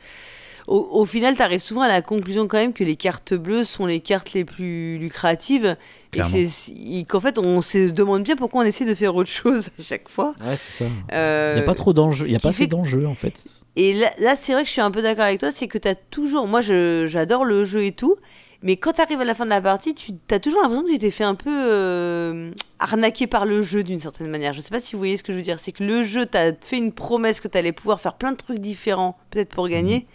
Au, 0.66 0.76
au 0.92 1.04
final, 1.04 1.36
t'arrives 1.36 1.60
souvent 1.62 1.82
à 1.82 1.88
la 1.88 2.00
conclusion 2.00 2.48
quand 2.48 2.56
même 2.56 2.72
que 2.72 2.84
les 2.84 2.96
cartes 2.96 3.34
bleues 3.34 3.64
sont 3.64 3.84
les 3.86 4.00
cartes 4.00 4.32
les 4.32 4.44
plus 4.44 4.96
lucratives 4.98 5.76
Clairement. 6.10 6.36
et 6.36 7.04
qu'en 7.04 7.20
fait 7.20 7.38
on 7.38 7.60
se 7.60 7.90
demande 7.90 8.22
bien 8.22 8.36
pourquoi 8.36 8.62
on 8.62 8.64
essaie 8.66 8.84
de 8.84 8.94
faire 8.94 9.14
autre 9.16 9.28
chose 9.30 9.68
à 9.78 9.82
chaque 9.82 10.08
fois. 10.08 10.34
Ouais, 10.40 10.56
c'est 10.56 10.84
ça. 10.84 10.90
Euh, 11.12 11.52
Il 11.56 11.58
n'y 11.58 11.64
a 11.64 11.66
pas 11.66 11.74
trop 11.74 11.92
d'enjeux. 11.92 12.24
Il 12.26 12.30
n'y 12.30 12.36
a 12.36 12.38
pas 12.38 12.48
assez 12.50 12.66
d'enjeux, 12.66 13.06
en 13.06 13.14
fait. 13.14 13.34
et 13.76 13.92
là, 13.94 14.10
là, 14.20 14.36
c'est 14.36 14.52
vrai 14.52 14.62
que 14.62 14.68
je 14.68 14.72
suis 14.72 14.80
un 14.80 14.90
peu 14.90 15.02
d'accord 15.02 15.24
avec 15.24 15.40
toi, 15.40 15.50
c'est 15.52 15.68
que 15.68 15.76
tu 15.78 15.88
as 15.88 15.94
toujours. 15.96 16.46
Moi, 16.46 16.60
je- 16.60 17.06
j'adore 17.08 17.44
le 17.44 17.64
jeu 17.64 17.84
et 17.84 17.92
tout, 17.92 18.16
mais 18.62 18.76
quand 18.76 18.92
tu 18.94 19.02
arrives 19.02 19.20
à 19.20 19.24
la 19.26 19.34
fin 19.34 19.44
de 19.44 19.50
la 19.50 19.60
partie, 19.60 19.94
tu 19.94 20.12
as 20.30 20.38
toujours 20.38 20.62
l'impression 20.62 20.84
que 20.86 20.92
tu 20.92 20.98
t'es 20.98 21.10
fait 21.10 21.24
un 21.24 21.34
peu 21.34 21.50
euh, 21.50 22.50
arnaquer 22.78 23.26
par 23.26 23.44
le 23.44 23.62
jeu 23.62 23.82
d'une 23.82 24.00
certaine 24.00 24.28
manière. 24.28 24.52
Je 24.54 24.60
sais 24.60 24.70
pas 24.70 24.80
si 24.80 24.92
vous 24.94 24.98
voyez 24.98 25.16
ce 25.16 25.22
que 25.22 25.32
je 25.32 25.36
veux 25.38 25.42
dire. 25.44 25.58
C'est 25.60 25.72
que 25.72 25.84
le 25.84 26.04
jeu 26.04 26.24
t'a 26.26 26.52
fait 26.58 26.78
une 26.78 26.92
promesse 26.92 27.40
que 27.40 27.48
tu 27.48 27.58
allais 27.58 27.72
pouvoir 27.72 28.00
faire 28.00 28.14
plein 28.14 28.32
de 28.32 28.36
trucs 28.36 28.60
différents, 28.60 29.18
peut-être 29.30 29.50
pour 29.50 29.68
gagner. 29.68 30.06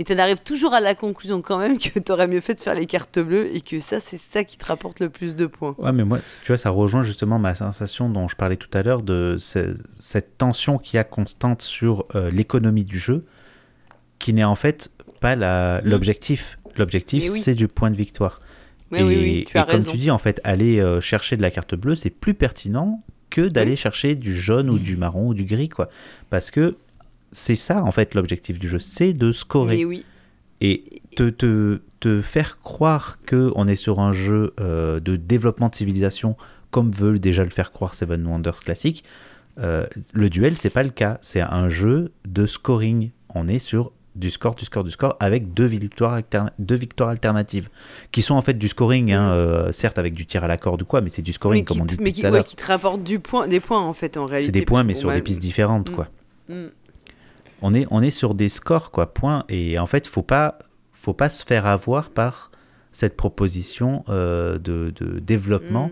Mais 0.00 0.04
tu 0.04 0.14
en 0.14 0.18
arrives 0.18 0.40
toujours 0.42 0.72
à 0.72 0.80
la 0.80 0.94
conclusion 0.94 1.42
quand 1.42 1.58
même 1.58 1.76
que 1.76 1.98
tu 1.98 2.10
aurais 2.10 2.26
mieux 2.26 2.40
fait 2.40 2.54
de 2.54 2.60
faire 2.60 2.74
les 2.74 2.86
cartes 2.86 3.18
bleues 3.18 3.54
et 3.54 3.60
que 3.60 3.80
ça, 3.80 4.00
c'est 4.00 4.16
ça 4.16 4.44
qui 4.44 4.56
te 4.56 4.64
rapporte 4.64 4.98
le 4.98 5.10
plus 5.10 5.36
de 5.36 5.44
points. 5.44 5.74
Ouais, 5.76 5.92
mais 5.92 6.04
moi, 6.04 6.20
tu 6.42 6.46
vois, 6.48 6.56
ça 6.56 6.70
rejoint 6.70 7.02
justement 7.02 7.38
ma 7.38 7.54
sensation 7.54 8.08
dont 8.08 8.26
je 8.26 8.34
parlais 8.34 8.56
tout 8.56 8.70
à 8.72 8.82
l'heure 8.82 9.02
de 9.02 9.36
ce- 9.38 9.76
cette 9.98 10.38
tension 10.38 10.78
qu'il 10.78 10.96
y 10.96 10.98
a 10.98 11.04
constante 11.04 11.60
sur 11.60 12.06
euh, 12.14 12.30
l'économie 12.30 12.86
du 12.86 12.98
jeu, 12.98 13.26
qui 14.18 14.32
n'est 14.32 14.42
en 14.44 14.54
fait 14.54 14.90
pas 15.20 15.36
l'objectif. 15.84 16.58
L'objectif, 16.78 17.30
oui. 17.30 17.38
c'est 17.38 17.54
du 17.54 17.68
point 17.68 17.90
de 17.90 17.96
victoire. 17.96 18.40
Mais 18.90 19.00
et 19.00 19.04
oui, 19.04 19.16
oui, 19.20 19.44
tu 19.46 19.56
et 19.56 19.60
as 19.60 19.64
comme 19.64 19.74
raison. 19.80 19.90
tu 19.90 19.98
dis, 19.98 20.10
en 20.10 20.16
fait, 20.18 20.40
aller 20.44 20.80
euh, 20.80 21.02
chercher 21.02 21.36
de 21.36 21.42
la 21.42 21.50
carte 21.50 21.74
bleue, 21.74 21.94
c'est 21.94 22.08
plus 22.10 22.32
pertinent 22.32 23.04
que 23.28 23.42
d'aller 23.42 23.76
chercher 23.76 24.14
du 24.14 24.34
jaune 24.34 24.70
ou 24.70 24.78
du 24.78 24.96
marron 24.96 25.28
ou 25.28 25.34
du 25.34 25.44
gris, 25.44 25.68
quoi. 25.68 25.90
Parce 26.30 26.50
que 26.50 26.76
c'est 27.32 27.56
ça, 27.56 27.82
en 27.84 27.90
fait, 27.92 28.14
l'objectif 28.14 28.58
du 28.58 28.68
jeu, 28.68 28.78
c'est 28.78 29.12
de 29.12 29.32
scorer. 29.32 29.78
Mais 29.78 29.84
oui. 29.84 30.04
Et 30.60 31.00
te, 31.16 31.30
te, 31.30 31.80
te 32.00 32.20
faire 32.22 32.58
croire 32.60 33.18
que 33.24 33.50
on 33.54 33.66
est 33.66 33.74
sur 33.76 33.98
un 34.00 34.12
jeu 34.12 34.52
euh, 34.60 35.00
de 35.00 35.16
développement 35.16 35.68
de 35.68 35.74
civilisation, 35.74 36.36
comme 36.70 36.90
veulent 36.90 37.18
déjà 37.20 37.44
le 37.44 37.50
faire 37.50 37.72
croire 37.72 37.94
Seven 37.94 38.26
Wonders 38.26 38.60
classique, 38.60 39.02
euh, 39.58 39.86
le 40.12 40.28
duel, 40.30 40.54
c'est 40.56 40.70
pas 40.72 40.82
le 40.82 40.90
cas. 40.90 41.18
C'est 41.22 41.40
un 41.40 41.68
jeu 41.68 42.12
de 42.26 42.46
scoring. 42.46 43.10
On 43.34 43.48
est 43.48 43.58
sur 43.58 43.92
du 44.16 44.28
score, 44.28 44.54
du 44.54 44.64
score, 44.64 44.84
du 44.84 44.90
score, 44.90 45.16
avec 45.20 45.54
deux 45.54 45.64
victoires, 45.66 46.18
alterna- 46.18 46.52
deux 46.58 46.74
victoires 46.74 47.10
alternatives, 47.10 47.68
qui 48.12 48.22
sont 48.22 48.34
en 48.34 48.42
fait 48.42 48.54
du 48.54 48.68
scoring, 48.68 49.12
hein, 49.12 49.32
euh, 49.32 49.72
certes 49.72 49.98
avec 49.98 50.14
du 50.14 50.26
tir 50.26 50.44
à 50.44 50.48
la 50.48 50.56
corde 50.58 50.82
ou 50.82 50.84
quoi, 50.84 51.00
mais 51.00 51.08
c'est 51.10 51.22
du 51.22 51.32
scoring, 51.32 51.64
comme 51.64 51.80
on 51.80 51.84
dit 51.84 51.96
mais 52.00 52.10
depuis 52.10 52.12
qui, 52.14 52.20
tout 52.22 52.26
à 52.26 52.30
ouais, 52.30 52.44
qui 52.44 52.56
te 52.56 52.66
rapporte 52.66 53.02
du 53.02 53.18
point, 53.20 53.46
des 53.48 53.60
points 53.60 53.80
en 53.80 53.92
fait 53.94 54.16
en 54.16 54.26
réalité. 54.26 54.46
C'est 54.46 54.52
des 54.58 54.64
points, 54.66 54.84
mais 54.84 54.94
sur 54.94 55.10
des 55.12 55.22
pistes 55.22 55.40
différentes, 55.40 55.90
Mm. 55.90 55.94
quoi. 55.94 56.08
Mm. 56.48 56.54
On 57.62 57.74
est, 57.74 57.86
on 57.90 58.02
est 58.02 58.10
sur 58.10 58.34
des 58.34 58.48
scores, 58.48 58.90
quoi, 58.90 59.12
point. 59.12 59.44
Et 59.48 59.78
en 59.78 59.86
fait, 59.86 60.06
faut 60.06 60.22
pas, 60.22 60.58
faut 60.92 61.12
pas 61.14 61.28
se 61.28 61.44
faire 61.44 61.66
avoir 61.66 62.10
par 62.10 62.50
cette 62.92 63.16
proposition 63.16 64.04
euh, 64.08 64.58
de, 64.58 64.92
de 65.00 65.18
développement, 65.20 65.90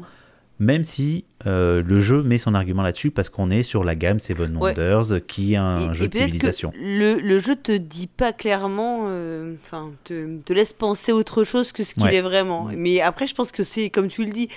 Mm. 0.60 0.64
même 0.64 0.82
si 0.84 1.24
euh, 1.46 1.82
le 1.86 2.00
jeu 2.00 2.22
met 2.24 2.38
son 2.38 2.54
argument 2.54 2.82
là-dessus, 2.82 3.10
parce 3.12 3.28
qu'on 3.28 3.50
est 3.50 3.62
sur 3.62 3.84
la 3.84 3.94
gamme 3.94 4.18
Seven 4.18 4.56
Ouais. 4.56 4.70
Wonders, 4.70 5.24
qui 5.28 5.52
est 5.52 5.56
un 5.56 5.92
Et- 5.92 5.94
jeu 5.94 6.06
et 6.06 6.08
de 6.08 6.14
civilisation. 6.14 6.72
Le, 6.76 7.20
le 7.20 7.38
jeu 7.38 7.54
te 7.54 7.70
dit 7.76 8.08
pas 8.08 8.32
clairement, 8.32 9.04
euh, 9.08 9.54
enfin, 9.62 9.92
te, 10.04 10.38
te 10.40 10.52
laisse 10.52 10.72
penser 10.72 11.12
autre 11.12 11.44
chose 11.44 11.70
que 11.70 11.84
ce 11.84 11.94
qu'il 11.94 12.02
Ouais. 12.02 12.16
est 12.16 12.22
vraiment. 12.22 12.64
Ouais. 12.64 12.74
Mais 12.76 13.00
après, 13.00 13.26
je 13.28 13.34
pense 13.36 13.52
que 13.52 13.62
c'est, 13.62 13.88
comme 13.90 14.08
tu 14.08 14.24
le 14.24 14.32
dis, 14.32 14.48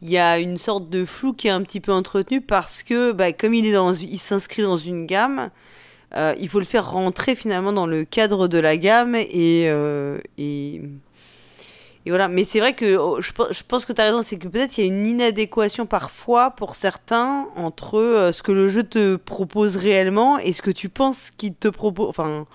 il 0.00 0.08
y 0.10 0.18
a 0.18 0.38
une 0.38 0.58
sorte 0.58 0.88
de 0.90 1.04
flou 1.04 1.32
qui 1.32 1.48
est 1.48 1.50
un 1.50 1.62
petit 1.62 1.80
peu 1.80 1.90
entretenu 1.92 2.40
parce 2.40 2.84
que, 2.84 3.10
bah, 3.10 3.32
comme 3.32 3.54
il 3.54 3.66
est 3.66 3.72
dans, 3.72 3.92
il 3.94 4.18
s'inscrit 4.18 4.62
dans 4.62 4.76
une 4.76 5.06
gamme, 5.06 5.50
euh, 6.16 6.34
il 6.40 6.48
faut 6.48 6.58
le 6.58 6.64
faire 6.64 6.90
rentrer 6.90 7.34
finalement 7.34 7.72
dans 7.72 7.86
le 7.86 8.04
cadre 8.04 8.48
de 8.48 8.58
la 8.58 8.76
gamme 8.76 9.14
et, 9.14 9.64
euh, 9.68 10.18
et, 10.38 10.76
et 12.06 12.08
voilà. 12.08 12.28
Mais 12.28 12.44
c'est 12.44 12.60
vrai 12.60 12.74
que 12.74 12.96
oh, 12.96 13.20
je, 13.20 13.32
pe- 13.32 13.52
je 13.52 13.62
pense 13.66 13.84
que 13.84 13.92
tu 13.92 14.00
as 14.00 14.04
raison, 14.04 14.22
c'est 14.22 14.38
que 14.38 14.48
peut-être 14.48 14.78
il 14.78 14.80
y 14.80 14.84
a 14.84 14.88
une 14.88 15.06
inadéquation 15.06 15.84
parfois 15.84 16.50
pour 16.50 16.76
certains 16.76 17.46
entre 17.56 17.98
euh, 17.98 18.32
ce 18.32 18.42
que 18.42 18.52
le 18.52 18.68
jeu 18.68 18.84
te 18.84 19.16
propose 19.16 19.76
réellement 19.76 20.38
et 20.38 20.52
ce 20.54 20.62
que 20.62 20.70
tu 20.70 20.88
penses 20.88 21.30
qu'il 21.30 21.54
te 21.54 21.68
propose. 21.68 22.08
Enfin, 22.08 22.46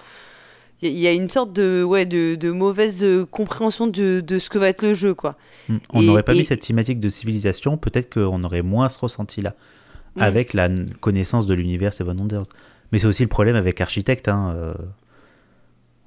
il 0.82 1.00
y, 1.00 1.08
a 1.08 1.14
une 1.14 1.30
sorte 1.30 1.54
de, 1.54 1.82
ouais, 1.82 2.06
de, 2.06 2.36
de 2.36 2.52
mauvaise 2.52 3.06
compréhension 3.32 3.88
de, 3.88 4.20
de, 4.20 4.38
ce 4.38 4.50
que 4.50 4.58
va 4.58 4.68
être 4.68 4.82
le 4.82 4.94
jeu, 4.94 5.14
quoi. 5.14 5.38
Hmm. 5.70 5.78
On 5.94 6.02
n'aurait 6.02 6.24
pas 6.24 6.34
mis 6.34 6.44
cette 6.44 6.60
thématique 6.60 7.00
de 7.00 7.08
civilisation, 7.08 7.78
peut-être 7.78 8.14
qu'on 8.14 8.44
aurait 8.44 8.64
moins 8.64 8.90
ce 8.90 9.00
ressenti-là, 9.00 9.56
avec 10.20 10.54
la 10.54 10.68
connaissance 11.00 11.48
de 11.48 11.54
l'univers 11.54 11.94
Seven 11.94 12.20
Wonders. 12.20 12.48
Mais 12.94 12.99
c'est 12.99 13.07
aussi 13.07 13.24
le 13.24 13.30
problème 13.30 13.56
avec 13.56 13.82
Architect. 13.82 14.30
Hein, 14.30 14.53
euh, 14.56 14.74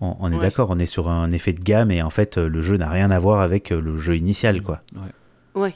on, 0.00 0.30
est 0.30 0.38
d'accord, 0.38 0.68
on 0.70 0.78
est 0.78 0.86
sur 0.86 1.08
un 1.08 1.32
effet 1.32 1.52
de 1.52 1.60
gamme 1.60 1.90
et 1.90 2.00
en 2.00 2.10
fait, 2.10 2.38
le 2.38 2.62
jeu 2.62 2.76
n'a 2.76 2.88
rien 2.88 3.10
à 3.10 3.18
voir 3.18 3.40
avec 3.40 3.70
le 3.70 3.98
jeu 3.98 4.16
initial, 4.16 4.62
quoi. 4.62 4.82
Ouais. 4.94 5.60
ouais. 5.62 5.74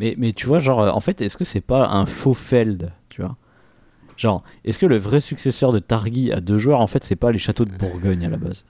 Mais, 0.00 0.14
mais 0.18 0.34
tu 0.34 0.46
vois, 0.46 0.58
genre, 0.58 0.94
en 0.94 1.00
fait, 1.00 1.22
est-ce 1.22 1.38
que 1.38 1.44
c'est 1.44 1.62
pas 1.62 1.88
un 1.88 2.04
faux 2.04 2.34
Feld, 2.34 2.92
tu 3.08 3.22
vois? 3.22 3.36
Genre, 4.18 4.44
est-ce 4.66 4.78
que 4.78 4.84
le 4.84 4.98
vrai 4.98 5.20
successeur 5.20 5.72
de 5.72 5.78
Targi 5.78 6.30
à 6.30 6.40
deux 6.40 6.58
joueurs, 6.58 6.80
en 6.80 6.86
fait, 6.86 7.04
c'est 7.04 7.16
pas 7.16 7.32
les 7.32 7.38
châteaux 7.38 7.64
de 7.64 7.72
Bourgogne 7.72 8.26
à 8.26 8.28
la 8.28 8.36
base? 8.36 8.66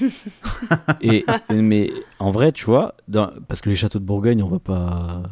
Et, 1.02 1.24
mais 1.54 1.92
en 2.18 2.32
vrai, 2.32 2.50
tu 2.50 2.64
vois, 2.64 2.96
parce 3.46 3.60
que 3.60 3.70
les 3.70 3.76
châteaux 3.76 4.00
de 4.00 4.04
Bourgogne, 4.04 4.42
on 4.42 4.48
va 4.48 4.58
pas, 4.58 5.22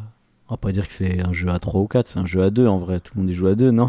on 0.49 0.55
va 0.55 0.57
pas 0.57 0.71
dire 0.71 0.87
que 0.87 0.93
c'est 0.93 1.21
un 1.21 1.33
jeu 1.33 1.49
à 1.49 1.59
3 1.59 1.81
ou 1.81 1.89
4, 1.89 2.07
c'est 2.07 2.19
un 2.21 2.27
jeu 2.27 2.43
à 2.43 2.51
2 2.51 2.69
en 2.69 2.79
vrai. 2.79 3.01
Tout 3.01 3.15
le 3.17 3.23
monde 3.23 3.31
y 3.31 3.35
joue 3.35 3.49
à 3.49 3.57
2, 3.57 3.73
non? 3.73 3.89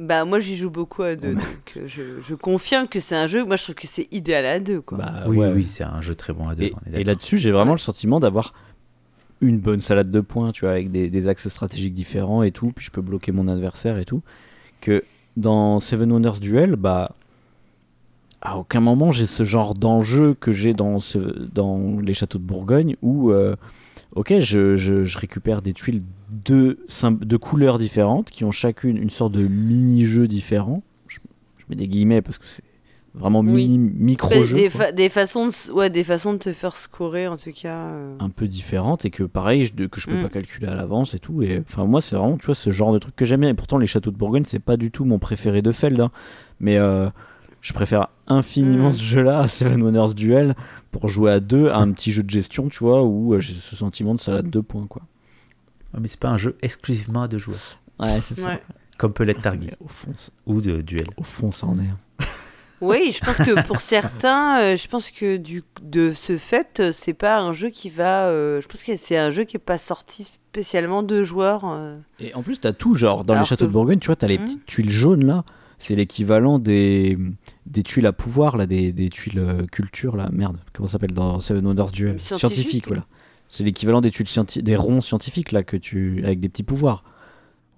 Bah 0.00 0.24
moi 0.24 0.40
j'y 0.40 0.56
joue 0.56 0.70
beaucoup 0.70 1.02
à 1.02 1.14
2, 1.14 1.34
donc 1.34 1.44
euh, 1.76 1.82
je, 1.86 2.22
je, 2.26 2.34
confirme 2.34 2.88
que 2.88 2.98
c'est 3.00 3.14
un 3.14 3.26
jeu, 3.26 3.44
moi 3.44 3.56
je 3.56 3.64
trouve 3.64 3.74
que 3.74 3.86
c'est 3.86 4.08
idéal 4.10 4.46
à 4.46 4.58
2 4.58 4.80
quoi. 4.80 4.96
Bah, 4.96 5.24
oui, 5.26 5.36
oui, 5.54 5.64
c'est 5.64 5.84
un 5.84 6.00
jeu 6.00 6.14
très 6.14 6.32
bon 6.32 6.48
à 6.48 6.54
2. 6.54 6.64
Et, 6.64 6.72
et 6.94 7.04
là-dessus 7.04 7.36
j'ai 7.36 7.50
vraiment 7.50 7.72
le 7.72 7.78
sentiment 7.78 8.18
d'avoir 8.18 8.54
une 9.40 9.58
bonne 9.58 9.80
salade 9.80 10.10
de 10.10 10.20
points, 10.20 10.52
tu 10.52 10.64
vois, 10.64 10.72
avec 10.72 10.90
des, 10.90 11.28
axes 11.28 11.48
stratégiques 11.48 11.94
différents 11.94 12.42
et 12.42 12.50
tout, 12.50 12.72
puis 12.74 12.84
je 12.84 12.90
peux 12.90 13.00
bloquer 13.00 13.32
mon 13.32 13.48
adversaire 13.48 13.98
et 13.98 14.04
tout. 14.04 14.22
Que 14.80 15.04
dans 15.36 15.80
Seven 15.80 16.12
Wonders 16.12 16.40
Duel, 16.40 16.76
bah, 16.76 17.14
à 18.42 18.58
aucun 18.58 18.80
moment 18.80 19.12
j'ai 19.12 19.26
ce 19.26 19.44
genre 19.44 19.74
d'enjeu 19.74 20.34
que 20.34 20.52
j'ai 20.52 20.74
dans, 20.74 20.98
dans 21.52 22.00
les 22.00 22.14
châteaux 22.14 22.38
de 22.38 22.44
Bourgogne 22.44 22.96
où, 23.02 23.30
euh, 23.30 23.56
ok, 24.14 24.38
je, 24.40 24.76
je, 24.76 25.18
récupère 25.18 25.62
des 25.62 25.72
tuiles 25.72 26.02
de, 26.30 26.78
de 27.02 27.36
couleurs 27.36 27.78
différentes 27.78 28.30
qui 28.30 28.44
ont 28.44 28.52
chacune 28.52 28.96
une 28.96 29.10
sorte 29.10 29.32
de 29.32 29.46
mini-jeu 29.46 30.28
différent. 30.28 30.82
Je, 31.08 31.18
je 31.58 31.64
mets 31.68 31.76
des 31.76 31.88
guillemets 31.88 32.22
parce 32.22 32.38
que 32.38 32.46
c'est 32.46 32.64
vraiment 33.14 33.42
mini 33.42 33.78
micro 33.78 34.44
jeu 34.44 34.56
des, 34.56 34.92
des, 34.92 35.08
façons 35.08 35.48
de, 35.48 35.72
ouais 35.72 35.90
des 35.90 36.04
façons 36.04 36.32
de 36.32 36.38
te 36.38 36.52
faire 36.52 36.76
scorer 36.76 37.26
en 37.26 37.36
tout 37.36 37.52
cas 37.52 37.88
euh. 37.88 38.14
un 38.20 38.28
peu 38.28 38.46
différentes 38.46 39.04
et 39.04 39.10
que 39.10 39.24
pareil 39.24 39.64
je, 39.64 39.86
que 39.86 40.00
je 40.00 40.06
peux 40.06 40.16
mm. 40.16 40.22
pas 40.22 40.28
calculer 40.28 40.68
à 40.68 40.74
l'avance 40.74 41.14
et 41.14 41.18
tout 41.18 41.42
et 41.42 41.60
enfin 41.66 41.86
moi 41.86 42.00
c'est 42.00 42.14
vraiment 42.14 42.36
tu 42.36 42.46
vois 42.46 42.54
ce 42.54 42.70
genre 42.70 42.92
de 42.92 42.98
truc 42.98 43.16
que 43.16 43.24
j'aime 43.24 43.40
bien 43.40 43.50
et 43.50 43.54
pourtant 43.54 43.78
les 43.78 43.86
châteaux 43.86 44.12
de 44.12 44.16
Bourgogne 44.16 44.44
c'est 44.46 44.60
pas 44.60 44.76
du 44.76 44.90
tout 44.90 45.04
mon 45.04 45.18
préféré 45.18 45.60
de 45.60 45.72
Feld 45.72 46.00
hein. 46.00 46.12
mais 46.60 46.76
euh, 46.76 47.10
je 47.60 47.72
préfère 47.72 48.08
infiniment 48.26 48.90
mm. 48.90 48.94
ce 48.94 49.02
jeu 49.02 49.22
là 49.22 49.40
à 49.40 49.48
Seven 49.48 49.82
Wonders 49.82 50.14
Duel 50.14 50.54
pour 50.90 51.08
jouer 51.08 51.32
à 51.32 51.40
deux 51.40 51.68
à 51.68 51.78
un 51.78 51.92
petit 51.92 52.12
jeu 52.12 52.22
de 52.22 52.30
gestion 52.30 52.68
tu 52.68 52.78
vois 52.80 53.02
où 53.02 53.34
euh, 53.34 53.40
j'ai 53.40 53.54
ce 53.54 53.76
sentiment 53.76 54.14
de 54.14 54.20
salade 54.20 54.50
de 54.50 54.60
points 54.60 54.86
quoi 54.86 55.02
mais 55.98 56.08
c'est 56.08 56.20
pas 56.20 56.30
un 56.30 56.36
jeu 56.36 56.56
exclusivement 56.62 57.22
à 57.22 57.28
deux 57.28 57.38
joueurs 57.38 57.78
ouais 57.98 58.20
c'est 58.22 58.38
ça 58.38 58.58
comme 58.98 59.12
peut 59.12 59.24
l'être 59.24 59.42
Targi 59.42 59.70
au 59.80 59.88
fond, 59.88 60.12
ou 60.46 60.60
de 60.60 60.82
duel 60.82 61.08
au 61.16 61.22
fond 61.22 61.52
ça 61.52 61.66
en 61.66 61.78
est 61.78 61.88
oui, 62.80 63.12
je 63.12 63.24
pense 63.24 63.36
que 63.36 63.66
pour 63.66 63.80
certains, 63.80 64.60
euh, 64.60 64.76
je 64.76 64.88
pense 64.88 65.10
que 65.10 65.36
du, 65.36 65.62
de 65.82 66.12
ce 66.12 66.36
fait, 66.36 66.80
euh, 66.80 66.92
c'est 66.92 67.14
pas 67.14 67.38
un 67.38 67.52
jeu 67.52 67.68
qui 67.68 67.90
va. 67.90 68.26
Euh, 68.26 68.60
je 68.60 68.68
pense 68.68 68.82
que 68.82 68.96
c'est 68.96 69.18
un 69.18 69.30
jeu 69.30 69.44
qui 69.44 69.56
est 69.56 69.60
pas 69.60 69.78
sorti 69.78 70.24
spécialement 70.24 71.02
de 71.02 71.22
joueurs. 71.22 71.62
Et 72.18 72.34
en 72.34 72.42
plus, 72.42 72.60
tu 72.60 72.66
as 72.66 72.72
tout, 72.72 72.94
genre, 72.94 73.24
dans 73.24 73.38
les 73.38 73.44
châteaux 73.44 73.66
de 73.66 73.70
Bourgogne, 73.70 73.98
tu 73.98 74.06
vois, 74.06 74.16
tu 74.16 74.24
as 74.24 74.28
les 74.28 74.38
hmm. 74.38 74.44
petites 74.44 74.66
tuiles 74.66 74.90
jaunes 74.90 75.26
là. 75.26 75.44
C'est 75.80 75.96
l'équivalent 75.96 76.60
des, 76.60 77.18
des 77.66 77.82
tuiles 77.82 78.06
à 78.06 78.12
pouvoir, 78.12 78.56
là, 78.56 78.66
des, 78.66 78.92
des 78.92 79.08
tuiles 79.08 79.66
culture, 79.72 80.14
là. 80.14 80.28
Merde, 80.30 80.58
comment 80.72 80.86
ça 80.86 80.92
s'appelle 80.92 81.12
dans 81.12 81.40
Seven 81.40 81.66
Wonders 81.66 81.90
Duel 81.90 82.20
Scientifique, 82.20 82.86
voilà. 82.86 83.06
C'est 83.48 83.64
l'équivalent 83.64 84.00
des 84.00 84.12
tuiles 84.12 84.28
des 84.62 84.76
ronds 84.76 85.00
scientifiques, 85.00 85.50
là, 85.50 85.64
que 85.64 85.76
tu, 85.76 86.22
avec 86.22 86.38
des 86.38 86.48
petits 86.48 86.62
pouvoirs. 86.62 87.02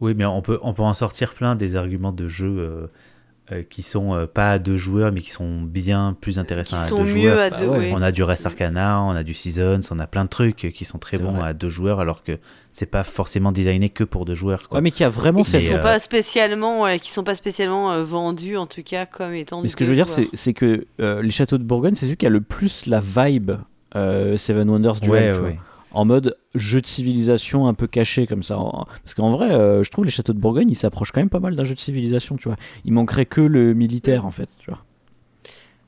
Oui, 0.01 0.15
mais 0.15 0.27
on 0.27 0.43
peut, 0.43 0.59
on 0.63 0.75
peut 0.75 0.83
en 0.83 0.95
sortir 0.95 1.33
plein 1.33 1.55
des 1.55 1.77
arguments 1.77 2.13
de 2.13 2.27
jeu 2.27 2.57
euh, 2.59 2.89
qui 3.69 3.83
sont 3.83 4.15
euh, 4.15 4.27
pas 4.27 4.53
à 4.53 4.59
deux 4.59 4.77
joueurs, 4.77 5.13
mais 5.13 5.21
qui 5.21 5.31
sont 5.31 5.61
bien 5.63 6.17
plus 6.21 6.39
intéressants 6.39 6.79
à 6.79 6.89
deux 6.89 7.05
joueurs. 7.05 7.51
Bah 7.51 7.59
on 7.91 8.03
a 8.03 8.13
du 8.13 8.23
Rest 8.23 8.47
Arcana, 8.47 9.03
on 9.03 9.11
a 9.11 9.23
du 9.23 9.35
Seasons, 9.35 9.81
on 9.91 9.99
a 9.99 10.07
plein 10.07 10.25
de 10.25 10.29
trucs 10.29 10.73
qui 10.73 10.85
sont 10.85 10.99
très 10.99 11.19
bons 11.19 11.41
à 11.41 11.53
deux 11.53 11.69
joueurs, 11.69 12.01
alors 12.01 12.23
que 12.23 12.39
c'est 12.71 12.87
pas 12.87 13.05
forcément 13.05 13.53
designé 13.53 13.89
que 13.89 14.05
pour 14.05 14.25
deux 14.25 14.35
joueurs. 14.35 14.69
Quoi. 14.69 14.81
mais 14.81 14.91
qui 14.91 15.05
a 15.05 15.09
vraiment 15.09 15.43
qui 15.43 15.61
sont 15.61 15.79
pas 15.79 15.99
spécialement, 15.99 16.87
qui 16.99 17.11
sont 17.11 17.25
pas 17.25 17.35
spécialement 17.35 17.93
euh, 17.93 18.05
vendus 18.05 18.57
en 18.57 18.67
tout 18.67 18.83
cas 18.83 19.07
comme 19.07 19.35
étant. 19.35 19.63
Mais 19.63 19.69
ce 19.69 19.77
que 19.77 19.85
je 19.85 19.91
veux 19.91 19.97
dire, 19.97 20.09
c'est 20.09 20.55
que 20.55 20.87
les 20.99 21.31
châteaux 21.31 21.59
de 21.59 21.65
Bourgogne, 21.65 21.95
c'est 21.95 22.07
celui 22.07 22.17
qui 22.17 22.27
a 22.27 22.31
le 22.31 22.41
plus 22.41 22.87
la 22.87 23.01
vibe 23.01 23.53
Seven 23.95 24.71
Wonders 24.71 25.01
Duel. 25.01 25.41
Ouais, 25.41 25.59
en 25.93 26.05
mode 26.05 26.37
jeu 26.55 26.81
de 26.81 26.87
civilisation 26.87 27.67
un 27.67 27.75
peu 27.75 27.87
caché 27.87 28.27
comme 28.27 28.43
ça. 28.43 28.57
Parce 29.03 29.15
qu'en 29.15 29.31
vrai, 29.31 29.51
euh, 29.51 29.83
je 29.83 29.91
trouve 29.91 30.05
les 30.05 30.11
châteaux 30.11 30.33
de 30.33 30.39
Bourgogne, 30.39 30.71
ils 30.71 30.77
s'approchent 30.77 31.13
quand 31.13 31.21
même 31.21 31.29
pas 31.31 31.41
mal 31.41 31.57
d'un 31.57 31.65
jeu 31.65 31.75
de 31.75 31.81
civilisation, 31.81 32.37
tu 32.37 32.49
vois. 32.49 32.57
Il 32.85 32.93
manquerait 32.93 33.27
que 33.27 33.41
le 33.41 33.75
militaire, 33.75 34.27
en 34.27 34.31
fait, 34.31 34.49
tu 34.59 34.71
vois. 34.71 34.85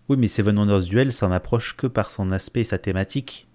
Oui, 0.08 0.16
mais 0.18 0.28
Seven 0.28 0.58
Wonders 0.58 0.82
Duel 0.82 1.12
s'en 1.12 1.32
approche 1.32 1.76
que 1.76 1.86
par 1.86 2.10
son 2.10 2.30
aspect 2.30 2.60
et 2.60 2.64
sa 2.64 2.78
thématique. 2.78 3.48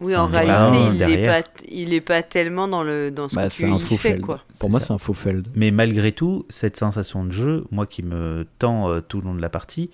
Oui, 0.00 0.16
en 0.16 0.26
réalité, 0.26 0.78
il 0.92 0.98
n'est 0.98 1.26
pas, 1.26 1.42
il 1.70 1.94
est 1.94 2.00
pas 2.00 2.22
tellement 2.22 2.66
dans, 2.66 2.82
le, 2.82 3.10
dans 3.10 3.28
ce 3.28 3.36
bah, 3.36 3.48
que 3.48 3.54
tu 3.54 3.64
un 3.64 3.78
faux 3.78 3.96
fait, 3.96 4.20
quoi. 4.20 4.42
Pour 4.58 4.68
moi, 4.68 4.80
c'est 4.80 4.92
un 4.92 4.98
faux 4.98 5.14
feld. 5.14 5.46
Mais 5.54 5.70
malgré 5.70 6.10
tout, 6.10 6.46
cette 6.48 6.76
sensation 6.76 7.24
de 7.24 7.30
jeu, 7.30 7.64
moi 7.70 7.86
qui 7.86 8.02
me 8.02 8.44
tend 8.58 8.90
euh, 8.90 9.00
tout 9.00 9.20
le 9.20 9.26
long 9.26 9.34
de 9.34 9.40
la 9.40 9.48
partie, 9.48 9.90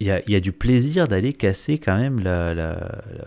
il 0.00 0.06
y 0.06 0.10
a, 0.10 0.20
y 0.28 0.36
a, 0.36 0.40
du 0.40 0.52
plaisir 0.52 1.08
d'aller 1.08 1.32
casser 1.32 1.78
quand 1.78 1.96
même 1.96 2.20
la, 2.20 2.52
la 2.54 2.74
la, 2.74 3.26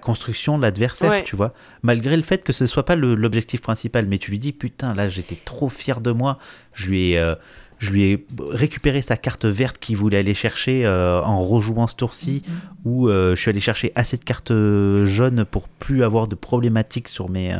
construction 0.00 0.58
de 0.58 0.62
l'adversaire, 0.62 1.24
tu 1.24 1.36
vois. 1.36 1.52
Malgré 1.82 2.16
le 2.16 2.22
fait 2.22 2.44
que 2.44 2.52
ce 2.52 2.66
soit 2.66 2.84
pas 2.84 2.96
l'objectif 2.96 3.60
principal, 3.60 4.06
mais 4.06 4.18
tu 4.18 4.30
lui 4.30 4.38
dis 4.38 4.52
putain, 4.52 4.94
là 4.94 5.08
j'étais 5.08 5.38
trop 5.44 5.68
fier 5.68 6.00
de 6.00 6.12
moi, 6.12 6.38
je 6.72 6.88
lui 6.88 7.10
ai, 7.10 7.18
euh, 7.18 7.34
je 7.78 7.90
lui 7.90 8.04
ai 8.04 8.26
récupéré 8.50 9.02
sa 9.02 9.16
carte 9.16 9.46
verte 9.46 9.78
qu'il 9.78 9.96
voulait 9.96 10.18
aller 10.18 10.34
chercher 10.34 10.84
euh, 10.84 11.22
en 11.22 11.40
rejouant 11.40 11.86
ce 11.86 11.96
tour-ci, 11.96 12.42
mm-hmm. 12.44 12.52
ou 12.84 13.08
euh, 13.08 13.34
je 13.34 13.40
suis 13.40 13.50
allé 13.50 13.60
chercher 13.60 13.92
assez 13.94 14.16
de 14.16 14.24
cartes 14.24 14.52
jaunes 15.04 15.44
pour 15.44 15.68
plus 15.68 16.04
avoir 16.04 16.28
de 16.28 16.34
problématiques 16.34 17.08
sur 17.08 17.28
mes, 17.30 17.56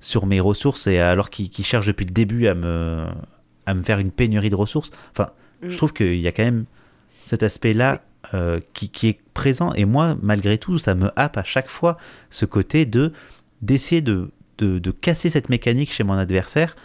sur 0.00 0.26
mes 0.26 0.40
ressources, 0.40 0.86
et 0.86 0.98
alors 0.98 1.30
qu'il 1.30 1.64
cherche 1.64 1.86
depuis 1.86 2.06
le 2.06 2.12
début 2.12 2.46
à 2.48 2.54
me, 2.54 3.06
à 3.66 3.74
me 3.74 3.82
faire 3.82 3.98
une 3.98 4.10
pénurie 4.10 4.50
de 4.50 4.56
ressources. 4.56 4.90
Enfin, 5.12 5.30
je 5.62 5.68
mm. 5.68 5.76
trouve 5.76 5.92
qu'il 5.92 6.20
y 6.20 6.28
a 6.28 6.32
quand 6.32 6.44
même 6.44 6.64
cet 7.24 7.42
aspect-là 7.42 8.02
qui, 8.74 8.90
qui, 8.90 9.08
est 9.08 9.20
présent. 9.36 9.72
Et 9.74 9.84
moi, 9.84 10.16
malgré 10.22 10.58
tout, 10.58 10.78
ça 10.78 10.96
me 10.96 11.10
happe 11.14 11.36
à 11.36 11.44
chaque 11.44 11.68
fois 11.68 11.96
ce 12.30 12.44
côté 12.44 12.86
de 12.86 13.12
d'essayer 13.62 14.00
de, 14.00 14.30
de, 14.58 14.78
de, 14.78 14.90
casser 14.90 15.30
cette 15.30 15.48
mécanique 15.48 15.92
chez 15.92 16.04
mon 16.04 16.14
adversaire, 16.14 16.76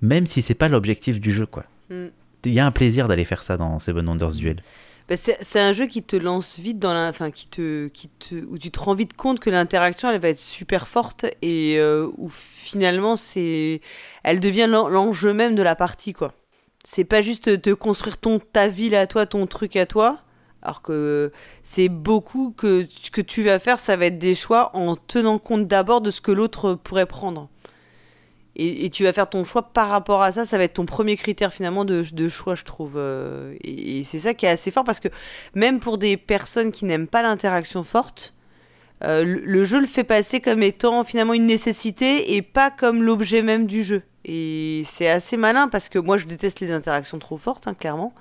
même 0.00 0.26
si 0.26 0.42
c'est 0.42 0.54
pas 0.54 0.68
l'objectif 0.68 1.20
du 1.20 1.32
jeu. 1.32 1.46
quoi. 1.46 1.64
Mm. 1.88 2.06
Il 2.44 2.52
y 2.52 2.60
a 2.60 2.66
un 2.66 2.70
plaisir 2.70 3.08
d'aller 3.08 3.24
faire 3.24 3.42
ça 3.42 3.56
dans 3.56 3.78
Seven 3.78 4.06
Wonders 4.08 4.32
Duel. 4.32 4.62
Bah 5.08 5.16
c'est 5.16 5.58
un 5.58 5.72
jeu 5.72 5.86
qui 5.86 6.04
te 6.04 6.14
lance 6.14 6.60
vite 6.60 6.78
dans 6.78 6.94
la, 6.94 7.08
enfin 7.08 7.32
qui 7.32 7.48
te, 7.48 7.88
qui 7.88 8.08
te, 8.08 8.36
où 8.46 8.58
tu 8.58 8.70
te 8.70 8.78
rends 8.78 8.94
vite 8.94 9.16
compte 9.16 9.40
que 9.40 9.50
l'interaction 9.50 10.08
elle 10.08 10.20
va 10.20 10.28
être 10.28 10.38
super 10.38 10.86
forte 10.86 11.26
et 11.42 11.78
euh, 11.78 12.08
où 12.16 12.28
finalement 12.30 13.16
c'est, 13.16 13.80
elle 14.22 14.38
devient 14.38 14.68
l'enjeu 14.70 15.34
même 15.34 15.56
de 15.56 15.62
la 15.62 15.74
partie 15.74 16.12
quoi. 16.12 16.32
C'est 16.84 17.02
pas 17.04 17.22
juste 17.22 17.60
te 17.60 17.70
construire 17.70 18.18
ton 18.18 18.38
ta 18.38 18.68
ville 18.68 18.94
à 18.94 19.08
toi, 19.08 19.26
ton 19.26 19.48
truc 19.48 19.74
à 19.74 19.84
toi, 19.84 20.20
alors 20.62 20.82
que 20.82 21.32
c'est 21.62 21.88
beaucoup 21.88 22.52
que 22.56 22.86
ce 22.90 23.10
que 23.10 23.20
tu 23.20 23.42
vas 23.42 23.58
faire, 23.58 23.78
ça 23.78 23.96
va 23.96 24.06
être 24.06 24.18
des 24.18 24.34
choix 24.34 24.70
en 24.74 24.96
tenant 24.96 25.38
compte 25.38 25.66
d'abord 25.66 26.00
de 26.00 26.10
ce 26.10 26.20
que 26.20 26.32
l'autre 26.32 26.74
pourrait 26.74 27.06
prendre. 27.06 27.48
Et, 28.56 28.90
tu 28.90 29.04
vas 29.04 29.12
faire 29.14 29.30
ton 29.30 29.44
choix 29.44 29.62
par 29.72 29.88
rapport 29.88 30.22
à 30.22 30.32
ça, 30.32 30.44
ça 30.44 30.58
va 30.58 30.64
être 30.64 30.74
ton 30.74 30.84
premier 30.84 31.16
critère 31.16 31.50
finalement 31.50 31.86
de, 31.86 32.28
choix, 32.28 32.54
je 32.54 32.64
trouve. 32.64 32.94
Euh, 32.96 33.54
et, 33.64 34.04
c'est 34.04 34.18
ça 34.18 34.34
qui 34.34 34.44
est 34.44 34.50
assez 34.50 34.70
fort 34.70 34.84
parce 34.84 35.00
que 35.00 35.08
même 35.54 35.80
pour 35.80 35.96
des 35.96 36.18
personnes 36.18 36.70
qui 36.70 36.84
n'aiment 36.84 37.06
pas 37.06 37.22
l'interaction 37.22 37.84
forte, 37.84 38.34
euh, 39.02 39.24
le, 39.24 39.64
jeu 39.64 39.80
le 39.80 39.86
fait 39.86 40.04
passer 40.04 40.40
comme 40.40 40.62
étant 40.62 41.04
finalement 41.04 41.32
une 41.32 41.46
nécessité 41.46 42.34
et 42.34 42.42
pas 42.42 42.70
comme 42.70 43.02
l'objet 43.02 43.40
même 43.40 43.66
du 43.66 43.82
jeu. 43.82 44.02
Et 44.26 44.82
c'est 44.84 45.08
assez 45.08 45.38
malin 45.38 45.68
parce 45.68 45.88
que 45.88 45.98
moi 45.98 46.18
je 46.18 46.26
déteste 46.26 46.60
les 46.60 46.70
interactions 46.70 47.18
trop 47.18 47.38
fortes, 47.38 47.66
hein, 47.66 47.72
clairement. 47.72 48.12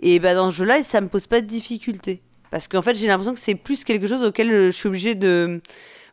Et 0.00 0.18
bah, 0.18 0.34
dans 0.34 0.50
ce 0.50 0.56
jeu-là, 0.56 0.82
ça 0.82 1.00
me 1.00 1.08
pose 1.08 1.26
pas 1.26 1.40
de 1.40 1.46
difficulté. 1.46 2.20
Parce 2.50 2.68
qu'en 2.68 2.82
fait, 2.82 2.94
j'ai 2.94 3.06
l'impression 3.06 3.34
que 3.34 3.40
c'est 3.40 3.54
plus 3.54 3.84
quelque 3.84 4.06
chose 4.06 4.22
auquel 4.22 4.50
je 4.50 4.70
suis 4.70 4.88
obligé 4.88 5.14
de. 5.14 5.60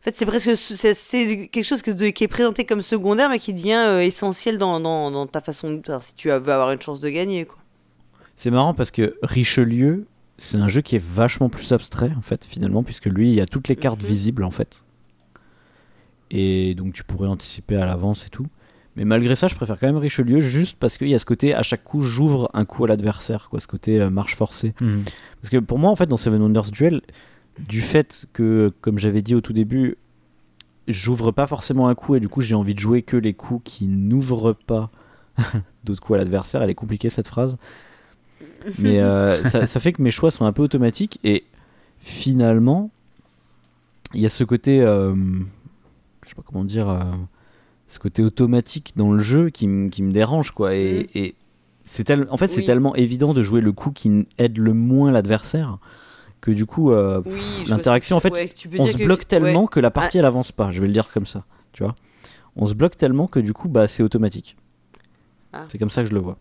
En 0.00 0.02
fait, 0.02 0.16
c'est 0.16 0.26
presque 0.26 0.56
c'est 0.56 1.48
quelque 1.48 1.64
chose 1.64 1.82
qui 1.82 1.90
est 2.24 2.28
présenté 2.28 2.64
comme 2.64 2.82
secondaire, 2.82 3.28
mais 3.28 3.38
qui 3.38 3.52
devient 3.52 3.84
euh, 3.86 4.00
essentiel 4.00 4.58
dans, 4.58 4.80
dans, 4.80 5.12
dans, 5.12 5.28
ta 5.28 5.40
façon 5.40 5.74
de 5.74 5.82
si 6.00 6.14
tu 6.16 6.28
veux 6.28 6.34
avoir 6.34 6.72
une 6.72 6.82
chance 6.82 6.98
de 6.98 7.08
gagner. 7.08 7.44
quoi. 7.44 7.58
C'est 8.34 8.50
marrant 8.50 8.74
parce 8.74 8.90
que 8.90 9.16
Richelieu, 9.22 10.06
c'est 10.38 10.56
un 10.56 10.66
jeu 10.66 10.80
qui 10.80 10.96
est 10.96 11.04
vachement 11.04 11.48
plus 11.48 11.70
abstrait, 11.70 12.10
en 12.16 12.22
fait, 12.22 12.44
finalement, 12.44 12.82
puisque 12.82 13.06
lui, 13.06 13.28
il 13.28 13.34
y 13.34 13.40
a 13.40 13.46
toutes 13.46 13.68
les 13.68 13.76
cartes 13.76 14.02
mhm. 14.02 14.08
visibles, 14.08 14.42
en 14.42 14.50
fait. 14.50 14.82
Et 16.32 16.74
donc, 16.74 16.92
tu 16.94 17.04
pourrais 17.04 17.28
anticiper 17.28 17.76
à 17.76 17.86
l'avance 17.86 18.26
et 18.26 18.30
tout. 18.30 18.46
Mais 18.96 19.04
malgré 19.04 19.36
ça, 19.36 19.48
je 19.48 19.54
préfère 19.54 19.78
quand 19.78 19.86
même 19.86 19.96
Richelieu 19.96 20.40
juste 20.40 20.76
parce 20.78 20.98
qu'il 20.98 21.08
y 21.08 21.14
a 21.14 21.18
ce 21.18 21.24
côté, 21.24 21.54
à 21.54 21.62
chaque 21.62 21.82
coup, 21.82 22.02
j'ouvre 22.02 22.50
un 22.52 22.64
coup 22.64 22.84
à 22.84 22.88
l'adversaire, 22.88 23.48
quoi, 23.48 23.58
ce 23.60 23.66
côté 23.66 24.00
euh, 24.00 24.10
marche 24.10 24.36
forcée. 24.36 24.74
Mhm. 24.80 25.04
Parce 25.40 25.50
que 25.50 25.58
pour 25.58 25.78
moi, 25.78 25.90
en 25.90 25.96
fait, 25.96 26.06
dans 26.06 26.18
Seven 26.18 26.42
Wonders 26.42 26.70
Duel, 26.70 27.00
du 27.58 27.80
fait 27.80 28.26
que, 28.32 28.72
comme 28.80 28.98
j'avais 28.98 29.22
dit 29.22 29.34
au 29.34 29.40
tout 29.40 29.52
début, 29.52 29.96
j'ouvre 30.88 31.30
pas 31.30 31.46
forcément 31.46 31.88
un 31.88 31.94
coup 31.94 32.16
et 32.16 32.20
du 32.20 32.28
coup, 32.28 32.40
j'ai 32.40 32.54
envie 32.54 32.74
de 32.74 32.80
jouer 32.80 33.02
que 33.02 33.16
les 33.16 33.34
coups 33.34 33.62
qui 33.64 33.86
n'ouvrent 33.86 34.52
pas 34.52 34.90
d'autres 35.84 36.00
coups 36.02 36.16
à 36.16 36.18
l'adversaire. 36.18 36.62
Elle 36.62 36.70
est 36.70 36.74
compliquée 36.74 37.10
cette 37.10 37.28
phrase. 37.28 37.56
Mais 38.78 39.00
euh, 39.00 39.42
ça, 39.48 39.66
ça 39.66 39.80
fait 39.80 39.92
que 39.92 40.02
mes 40.02 40.10
choix 40.10 40.30
sont 40.30 40.44
un 40.44 40.52
peu 40.52 40.62
automatiques 40.62 41.18
et 41.24 41.44
finalement, 42.00 42.90
il 44.14 44.20
y 44.20 44.26
a 44.26 44.28
ce 44.28 44.44
côté, 44.44 44.80
euh, 44.80 45.14
je 46.22 46.28
sais 46.28 46.34
pas 46.34 46.42
comment 46.44 46.64
dire, 46.64 46.88
euh, 46.88 47.02
ce 47.92 47.98
côté 47.98 48.22
automatique 48.22 48.92
dans 48.96 49.12
le 49.12 49.20
jeu 49.20 49.50
qui, 49.50 49.66
me 49.68 50.10
dérange 50.12 50.50
quoi. 50.52 50.74
Et, 50.74 51.08
et 51.14 51.34
c'est 51.84 52.04
tel- 52.04 52.26
en 52.30 52.36
fait, 52.36 52.48
c'est 52.48 52.62
tellement 52.62 52.94
évident 52.96 53.34
de 53.34 53.42
jouer 53.42 53.60
le 53.60 53.72
coup 53.72 53.90
qui 53.90 54.26
aide 54.38 54.56
le 54.58 54.72
moins 54.72 55.10
l'adversaire 55.12 55.78
que 56.40 56.50
du 56.50 56.66
coup, 56.66 56.90
euh, 56.90 57.20
Oui, 57.26 57.40
l'interaction, 57.68 58.16
en 58.16 58.20
fait, 58.20 58.32
ouais, 58.32 58.52
tu 58.56 58.68
on 58.78 58.86
se 58.86 58.96
que- 58.96 59.04
bloque 59.04 59.28
tellement 59.28 59.62
ouais. 59.62 59.68
que 59.70 59.78
la 59.78 59.90
partie 59.90 60.18
elle 60.18 60.24
avance 60.24 60.52
pas. 60.52 60.72
Je 60.72 60.80
vais 60.80 60.86
le 60.86 60.92
dire 60.92 61.12
comme 61.12 61.26
ça, 61.26 61.44
tu 61.72 61.82
vois. 61.84 61.94
On 62.56 62.66
se 62.66 62.74
bloque 62.74 62.96
tellement 62.96 63.26
que 63.26 63.38
du 63.40 63.52
coup, 63.52 63.68
bah, 63.68 63.86
c'est 63.88 64.02
automatique. 64.02 64.56
Ah. 65.52 65.64
C'est 65.70 65.78
comme 65.78 65.90
ça 65.90 66.02
que 66.02 66.08
je 66.08 66.14
le 66.14 66.20
vois. 66.20 66.38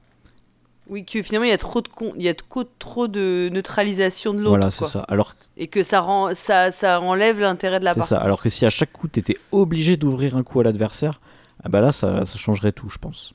Oui, 0.89 1.05
que 1.05 1.21
finalement 1.21 1.45
il 1.45 1.49
y 1.51 1.53
a 1.53 1.57
trop 1.57 1.81
de 1.81 1.87
con- 1.87 2.13
il 2.17 2.23
y 2.23 2.29
a 2.29 2.33
trop, 2.33 3.07
de 3.07 3.49
neutralisation 3.51 4.33
de 4.33 4.39
l'autre. 4.39 4.49
Voilà, 4.49 4.71
c'est 4.71 4.85
ça. 4.87 5.01
Alors 5.07 5.35
Et 5.55 5.67
que 5.67 5.83
ça 5.83 6.01
rend 6.01 6.33
ça, 6.33 6.71
ça 6.71 6.99
enlève 6.99 7.39
l'intérêt 7.39 7.79
de 7.79 7.85
la 7.85 7.93
partie. 7.95 8.09
ça. 8.09 8.17
Alors 8.17 8.41
que 8.41 8.49
si 8.49 8.65
à 8.65 8.69
chaque 8.69 8.91
coup 8.91 9.07
t'étais 9.07 9.37
obligé 9.51 9.95
d'ouvrir 9.95 10.35
un 10.35 10.43
coup 10.43 10.59
à 10.59 10.63
l'adversaire, 10.63 11.21
ah 11.63 11.69
bah 11.69 11.81
là 11.81 11.91
ça, 11.91 12.25
ça 12.25 12.37
changerait 12.37 12.71
tout, 12.71 12.89
je 12.89 12.97
pense. 12.97 13.33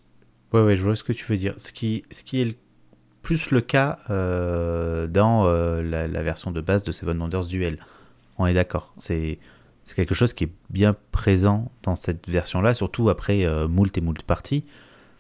Ouais, 0.53 0.63
ouais, 0.63 0.77
je 0.77 0.83
vois 0.83 0.97
ce 0.97 1.03
que 1.05 1.13
tu 1.13 1.25
veux 1.27 1.37
dire. 1.37 1.55
Ce 1.59 1.73
qui, 1.73 2.05
ce 2.11 2.23
qui 2.23 2.41
est 2.41 2.45
le- 2.45 2.55
plus 3.23 3.51
le 3.51 3.61
cas 3.61 3.99
euh, 4.11 5.07
dans 5.09 5.47
euh, 5.47 5.83
la, 5.83 6.07
la 6.07 6.23
version 6.23 6.51
de 6.53 6.61
base 6.61 6.85
de 6.85 6.93
Seven 6.93 7.19
Wonders 7.21 7.47
Duel. 7.47 7.79
On 8.39 8.47
est 8.47 8.55
d'accord. 8.55 8.93
C'est 8.99 9.39
c'est 9.85 9.95
quelque 9.95 10.15
chose 10.15 10.33
qui 10.33 10.45
est 10.45 10.51
bien 10.71 10.95
présent 11.13 11.71
dans 11.83 11.95
cette 11.97 12.29
version-là, 12.29 12.75
surtout 12.75 13.09
après 13.09 13.45
euh, 13.45 13.69
moult 13.69 13.97
et 13.97 14.01
moult 14.01 14.23
parties. 14.23 14.65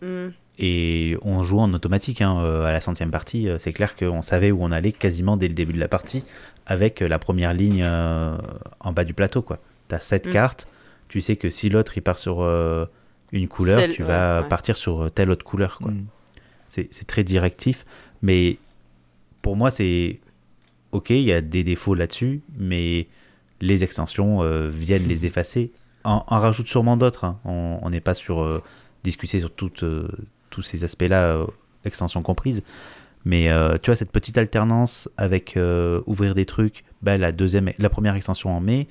Mm. 0.02 0.28
Et 0.58 1.16
on 1.22 1.42
joue 1.42 1.58
en 1.60 1.72
automatique 1.74 2.22
hein, 2.22 2.38
à 2.64 2.72
la 2.72 2.80
centième 2.80 3.10
partie. 3.10 3.48
C'est 3.58 3.72
clair 3.72 3.94
qu'on 3.94 4.22
savait 4.22 4.50
où 4.52 4.62
on 4.62 4.70
allait 4.72 4.92
quasiment 4.92 5.36
dès 5.36 5.48
le 5.48 5.54
début 5.54 5.72
de 5.74 5.78
la 5.80 5.88
partie 5.88 6.24
avec 6.66 7.00
la 7.00 7.18
première 7.18 7.52
ligne 7.52 7.82
euh, 7.84 8.36
en 8.80 8.92
bas 8.92 9.04
du 9.04 9.12
plateau. 9.14 9.42
quoi. 9.42 9.58
Tu 9.88 9.94
as 9.94 10.00
sept 10.00 10.26
Mm. 10.28 10.32
cartes. 10.32 10.68
Tu 11.08 11.20
sais 11.20 11.36
que 11.36 11.50
si 11.50 11.68
l'autre 11.68 11.96
il 11.96 12.02
part 12.02 12.18
sur 12.18 12.42
euh, 12.42 12.84
une 13.32 13.48
couleur, 13.48 13.78
Celle- 13.80 13.92
tu 13.92 14.02
ouais, 14.02 14.08
vas 14.08 14.42
ouais. 14.42 14.48
partir 14.48 14.76
sur 14.76 15.04
euh, 15.04 15.08
telle 15.10 15.30
autre 15.30 15.44
couleur. 15.44 15.78
Quoi. 15.78 15.90
Mm. 15.92 16.06
C'est 16.68 16.88
c'est 16.92 17.06
très 17.06 17.24
directif. 17.24 17.84
Mais 18.22 18.58
pour 19.42 19.56
moi, 19.56 19.70
c'est 19.70 20.20
ok, 20.92 21.10
il 21.10 21.20
y 21.22 21.32
a 21.32 21.40
des 21.40 21.64
défauts 21.64 21.94
là-dessus, 21.94 22.40
mais 22.58 23.06
les 23.60 23.84
extensions 23.84 24.42
euh, 24.42 24.68
viennent 24.68 25.06
les 25.06 25.24
effacer. 25.26 25.70
En, 26.04 26.24
en 26.26 26.38
rajoute 26.38 26.68
sûrement 26.68 26.96
d'autres. 26.96 27.24
hein. 27.24 27.38
On 27.44 27.90
n'est 27.90 28.00
pas 28.00 28.14
sur 28.14 28.40
euh, 28.40 28.62
discuter 29.02 29.40
sur 29.40 29.50
toutes, 29.50 29.82
euh, 29.82 30.08
tous 30.50 30.62
ces 30.62 30.84
aspects-là, 30.84 31.32
euh, 31.36 31.46
extensions 31.84 32.22
comprises. 32.22 32.62
Mais 33.24 33.48
euh, 33.50 33.76
tu 33.82 33.90
vois, 33.90 33.96
cette 33.96 34.12
petite 34.12 34.38
alternance 34.38 35.08
avec 35.16 35.56
euh, 35.56 36.00
ouvrir 36.06 36.34
des 36.36 36.46
trucs, 36.46 36.84
bah, 37.02 37.18
la, 37.18 37.32
deuxième, 37.32 37.72
la 37.78 37.88
première 37.90 38.14
extension 38.14 38.56
en 38.56 38.60
mai, 38.60 38.86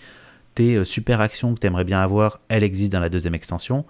euh, 0.60 0.84
super 0.84 1.22
actions 1.22 1.54
que 1.54 1.60
tu 1.60 1.68
aimerais 1.68 1.84
bien 1.84 2.00
avoir, 2.00 2.40
elle 2.50 2.64
existe 2.64 2.92
dans 2.92 3.00
la 3.00 3.10
deuxième 3.10 3.36
extension. 3.36 3.86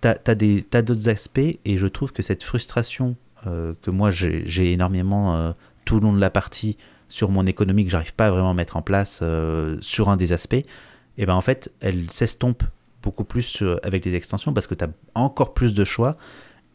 T'as 0.00 0.14
as 0.24 0.34
d'autres 0.82 1.08
aspects 1.08 1.38
et 1.38 1.76
je 1.76 1.86
trouve 1.86 2.12
que 2.12 2.22
cette 2.22 2.42
frustration 2.42 3.16
euh, 3.46 3.74
que 3.82 3.90
moi 3.90 4.10
j'ai 4.10 4.72
énormément 4.72 5.36
euh, 5.36 5.52
tout 5.84 5.96
le 5.96 6.02
long 6.02 6.12
de 6.14 6.20
la 6.20 6.30
partie 6.30 6.78
sur 7.08 7.30
mon 7.30 7.44
économie 7.44 7.84
que 7.84 7.90
j'arrive 7.90 8.14
pas 8.14 8.28
à 8.28 8.30
vraiment 8.30 8.54
mettre 8.54 8.76
en 8.76 8.82
place 8.82 9.22
sur 9.80 10.08
un 10.08 10.16
des 10.16 10.32
aspects, 10.32 10.62
et 11.18 11.26
ben 11.26 11.34
en 11.34 11.40
fait 11.40 11.70
elle 11.80 12.08
s'estompe 12.10 12.62
beaucoup 13.02 13.24
plus 13.24 13.64
avec 13.82 14.04
les 14.04 14.14
extensions 14.14 14.52
parce 14.52 14.68
que 14.68 14.74
tu 14.74 14.84
as 14.84 14.88
encore 15.14 15.52
plus 15.52 15.74
de 15.74 15.84
choix. 15.84 16.16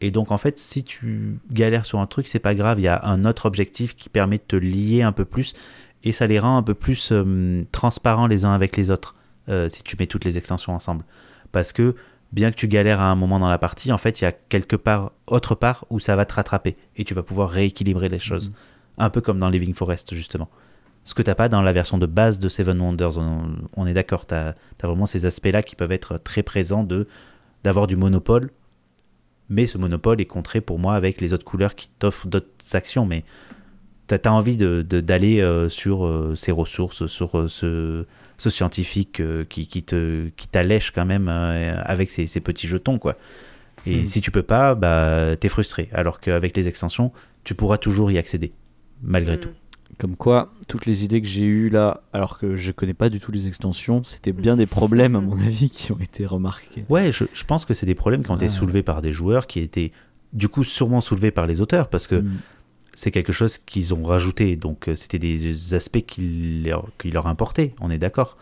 Et 0.02 0.10
donc 0.10 0.30
en 0.30 0.38
fait 0.38 0.58
si 0.58 0.84
tu 0.84 1.38
galères 1.50 1.86
sur 1.86 2.00
un 2.00 2.06
truc 2.06 2.28
c'est 2.28 2.38
pas 2.38 2.54
grave, 2.54 2.78
il 2.78 2.82
y 2.82 2.88
a 2.88 3.02
un 3.06 3.24
autre 3.24 3.46
objectif 3.46 3.96
qui 3.96 4.10
permet 4.10 4.36
de 4.36 4.42
te 4.46 4.56
lier 4.56 5.02
un 5.02 5.12
peu 5.12 5.24
plus 5.24 5.54
et 6.06 6.12
ça 6.12 6.26
les 6.26 6.38
rend 6.38 6.56
un 6.56 6.62
peu 6.62 6.74
plus 6.74 7.10
euh, 7.12 7.64
transparents 7.72 8.26
les 8.26 8.44
uns 8.44 8.52
avec 8.52 8.76
les 8.76 8.90
autres 8.90 9.14
euh, 9.48 9.68
si 9.68 9.82
tu 9.82 9.96
mets 9.98 10.06
toutes 10.06 10.24
les 10.24 10.38
extensions 10.38 10.74
ensemble 10.74 11.04
parce 11.52 11.72
que 11.72 11.94
bien 12.32 12.50
que 12.50 12.56
tu 12.56 12.68
galères 12.68 13.00
à 13.00 13.10
un 13.10 13.14
moment 13.14 13.38
dans 13.38 13.48
la 13.48 13.58
partie, 13.58 13.92
en 13.92 13.98
fait, 13.98 14.20
il 14.20 14.24
y 14.24 14.26
a 14.26 14.32
quelque 14.32 14.76
part, 14.76 15.12
autre 15.26 15.54
part, 15.54 15.84
où 15.90 16.00
ça 16.00 16.16
va 16.16 16.24
te 16.24 16.34
rattraper 16.34 16.76
et 16.96 17.04
tu 17.04 17.14
vas 17.14 17.22
pouvoir 17.22 17.50
rééquilibrer 17.50 18.08
les 18.08 18.18
choses. 18.18 18.52
Un 18.98 19.10
peu 19.10 19.20
comme 19.20 19.38
dans 19.38 19.48
Living 19.48 19.74
Forest, 19.74 20.14
justement. 20.14 20.48
Ce 21.04 21.14
que 21.14 21.22
t'as 21.22 21.34
pas 21.34 21.48
dans 21.48 21.62
la 21.62 21.72
version 21.72 21.98
de 21.98 22.06
base 22.06 22.40
de 22.40 22.48
Seven 22.48 22.80
Wonders, 22.80 23.16
on, 23.18 23.56
on 23.74 23.86
est 23.86 23.94
d'accord, 23.94 24.26
t'as 24.26 24.54
as 24.82 24.86
vraiment 24.86 25.06
ces 25.06 25.24
aspects-là 25.24 25.62
qui 25.62 25.76
peuvent 25.76 25.92
être 25.92 26.18
très 26.18 26.42
présents 26.42 26.84
de 26.84 27.06
d'avoir 27.62 27.86
du 27.86 27.96
monopole, 27.96 28.50
mais 29.48 29.66
ce 29.66 29.78
monopole 29.78 30.20
est 30.20 30.26
contré 30.26 30.60
pour 30.60 30.78
moi 30.78 30.94
avec 30.94 31.20
les 31.20 31.32
autres 31.32 31.44
couleurs 31.44 31.74
qui 31.74 31.88
t'offrent 31.98 32.28
d'autres 32.28 32.74
actions, 32.74 33.06
mais 33.06 33.24
t'as 34.06 34.18
as 34.24 34.32
envie 34.32 34.56
d'aller 34.56 34.82
de, 34.84 35.00
d'aller 35.00 35.40
euh, 35.40 35.68
sur 35.68 36.06
euh, 36.06 36.34
ces 36.36 36.52
ressources, 36.52 37.06
sur 37.06 37.38
euh, 37.38 37.48
ce, 37.48 38.04
ce 38.38 38.50
scientifique 38.50 39.22
qui, 39.48 39.66
qui 39.66 39.82
te 39.82 40.28
qui 40.36 40.48
t'allège 40.48 40.90
quand 40.92 41.06
même 41.06 41.28
avec 41.28 42.10
ces, 42.10 42.26
ces 42.26 42.40
petits 42.40 42.66
jetons 42.68 42.98
quoi. 42.98 43.16
Et 43.86 43.98
Mhm. 43.98 44.04
si 44.06 44.20
tu 44.20 44.30
peux 44.32 44.42
pas, 44.42 44.74
bah 44.74 45.36
t'es 45.38 45.48
frustré. 45.48 45.88
Alors 45.92 46.18
qu'avec 46.20 46.56
les 46.56 46.66
extensions, 46.68 47.12
tu 47.44 47.54
pourras 47.54 47.78
toujours 47.78 48.10
y 48.10 48.18
accéder, 48.18 48.52
malgré 49.02 49.36
Mm. 49.36 49.40
tout. 49.40 49.50
Comme 49.98 50.16
quoi, 50.16 50.52
toutes 50.68 50.84
les 50.84 51.04
idées 51.04 51.22
que 51.22 51.28
j'ai 51.28 51.44
eues 51.44 51.68
là, 51.70 52.02
alors 52.12 52.38
que 52.38 52.56
je 52.56 52.72
connais 52.72 52.92
pas 52.94 53.08
du 53.08 53.20
tout 53.20 53.30
les 53.32 53.46
extensions, 53.46 54.02
c'était 54.04 54.32
bien 54.32 54.56
des 54.56 54.66
problèmes 54.66 55.14
à 55.16 55.20
mon 55.20 55.38
avis 55.38 55.70
qui 55.76 55.92
ont 55.92 56.00
été 56.00 56.26
remarqués. 56.26 56.84
Ouais, 56.88 57.12
je, 57.12 57.24
je 57.32 57.44
pense 57.44 57.64
que 57.64 57.72
c'est 57.74 57.86
des 57.86 57.94
problèmes 57.94 58.22
qui 58.24 58.30
ont 58.32 58.36
été 58.36 58.46
Ouais. 58.46 58.50
soulevés 58.50 58.82
par 58.82 59.00
des 59.00 59.12
joueurs, 59.12 59.46
qui 59.46 59.60
étaient 59.60 59.92
du 60.32 60.48
coup 60.48 60.64
sûrement 60.64 61.00
soulevés 61.00 61.30
par 61.30 61.46
les 61.46 61.60
auteurs, 61.60 61.88
parce 61.88 62.06
que. 62.08 62.24
C'est 62.96 63.12
quelque 63.12 63.32
chose 63.32 63.58
qu'ils 63.58 63.94
ont 63.94 64.02
rajouté. 64.02 64.56
Donc 64.56 64.88
euh, 64.88 64.96
c'était 64.96 65.20
des 65.20 65.74
aspects 65.74 66.04
qui 66.04 66.62
leur, 66.64 66.88
qui 66.98 67.10
leur 67.10 67.28
importaient, 67.28 67.74
on 67.80 67.90
est 67.90 67.98
d'accord. 67.98 68.36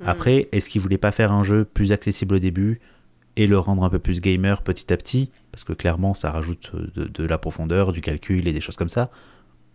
Mm. 0.00 0.08
Après, 0.08 0.48
est-ce 0.50 0.68
qu'ils 0.68 0.80
voulaient 0.80 0.98
pas 0.98 1.12
faire 1.12 1.30
un 1.30 1.44
jeu 1.44 1.64
plus 1.64 1.92
accessible 1.92 2.34
au 2.34 2.38
début 2.40 2.80
et 3.36 3.46
le 3.46 3.58
rendre 3.58 3.84
un 3.84 3.90
peu 3.90 4.00
plus 4.00 4.20
gamer 4.20 4.62
petit 4.62 4.92
à 4.92 4.96
petit? 4.96 5.30
Parce 5.52 5.62
que 5.62 5.72
clairement, 5.72 6.14
ça 6.14 6.32
rajoute 6.32 6.72
euh, 6.74 6.90
de, 6.96 7.04
de 7.04 7.24
la 7.24 7.38
profondeur, 7.38 7.92
du 7.92 8.00
calcul 8.00 8.48
et 8.48 8.52
des 8.52 8.60
choses 8.60 8.76
comme 8.76 8.88
ça. 8.88 9.10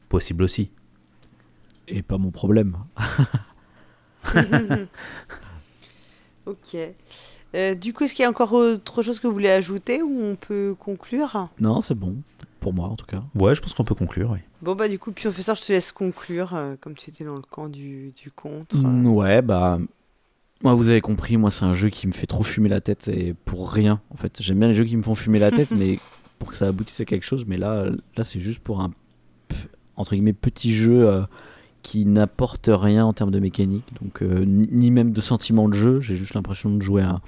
Possible 0.10 0.44
aussi. 0.44 0.72
Et 1.88 2.02
pas 2.02 2.18
mon 2.18 2.32
problème. 2.32 2.78
Ok. 6.46 6.78
Euh, 7.56 7.74
du 7.74 7.94
coup, 7.94 8.04
est-ce 8.04 8.14
qu'il 8.14 8.24
y 8.24 8.26
a 8.26 8.30
encore 8.30 8.54
autre 8.54 9.02
chose 9.02 9.20
que 9.20 9.28
vous 9.28 9.34
voulez 9.34 9.50
ajouter 9.50 10.02
ou 10.02 10.22
on 10.22 10.36
peut 10.36 10.76
conclure? 10.80 11.50
Non, 11.60 11.82
c'est 11.82 11.96
bon. 11.96 12.18
Pour 12.66 12.74
moi, 12.74 12.88
en 12.88 12.96
tout 12.96 13.06
cas. 13.06 13.22
Ouais, 13.36 13.54
je 13.54 13.62
pense 13.62 13.76
qu'on 13.76 13.84
peut 13.84 13.94
conclure, 13.94 14.32
oui. 14.32 14.40
Bon, 14.64 14.74
bah, 14.74 14.90
du 14.90 14.98
coup, 14.98 15.12
professeur, 15.12 15.56
je 15.56 15.62
te 15.62 15.72
laisse 15.72 15.92
conclure, 15.92 16.56
euh, 16.56 16.74
comme 16.82 16.96
tu 16.96 17.12
étais 17.12 17.24
dans 17.24 17.36
le 17.36 17.44
camp 17.48 17.70
du, 17.70 18.12
du 18.20 18.32
contre. 18.32 18.76
Mm, 18.76 19.06
ouais, 19.06 19.44
bah. 19.44 19.78
Moi, 20.64 20.74
vous 20.74 20.90
avez 20.90 21.00
compris, 21.00 21.38
moi, 21.38 21.52
c'est 21.52 21.66
un 21.66 21.76
jeu 21.76 21.90
qui 21.90 22.08
me 22.08 22.12
fait 22.12 22.26
trop 22.26 22.42
fumer 22.42 22.70
la 22.70 22.82
tête 22.82 23.08
et 23.08 23.36
pour 23.46 23.70
rien. 23.70 24.02
En 24.10 24.18
fait, 24.18 24.42
j'aime 24.42 24.58
bien 24.58 24.68
les 24.68 24.74
jeux 24.74 24.86
qui 24.86 24.98
me 24.98 25.04
font 25.04 25.14
fumer 25.14 25.38
la 25.38 25.52
tête, 25.52 25.70
mais 25.78 26.00
pour 26.40 26.50
que 26.50 26.58
ça 26.58 26.66
aboutisse 26.66 27.00
à 27.00 27.06
quelque 27.06 27.22
chose. 27.22 27.46
Mais 27.46 27.58
là, 27.58 27.86
là 28.18 28.24
c'est 28.24 28.40
juste 28.40 28.62
pour 28.62 28.82
un 28.82 28.90
entre 29.96 30.16
guillemets 30.16 30.34
petit 30.34 30.74
jeu 30.74 31.08
euh, 31.08 31.22
qui 31.84 32.08
n'apporte 32.08 32.68
rien 32.72 33.06
en 33.06 33.14
termes 33.14 33.30
de 33.30 33.40
mécanique, 33.40 33.86
donc 34.02 34.24
euh, 34.24 34.44
ni, 34.44 34.68
ni 34.72 34.90
même 34.90 35.12
de 35.12 35.22
sentiment 35.22 35.70
de 35.70 35.76
jeu. 35.76 36.00
J'ai 36.02 36.16
juste 36.16 36.34
l'impression 36.34 36.72
de 36.72 36.82
jouer 36.82 37.04
à 37.04 37.12
un, 37.12 37.22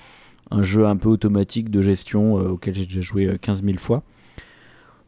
un 0.50 0.64
jeu 0.64 0.88
un 0.88 0.98
peu 0.98 1.10
automatique 1.10 1.70
de 1.70 1.84
gestion 1.84 2.40
euh, 2.40 2.50
auquel 2.50 2.74
j'ai 2.74 2.86
déjà 2.86 3.02
joué 3.02 3.28
euh, 3.28 3.38
15 3.40 3.64
000 3.64 3.78
fois. 3.78 4.02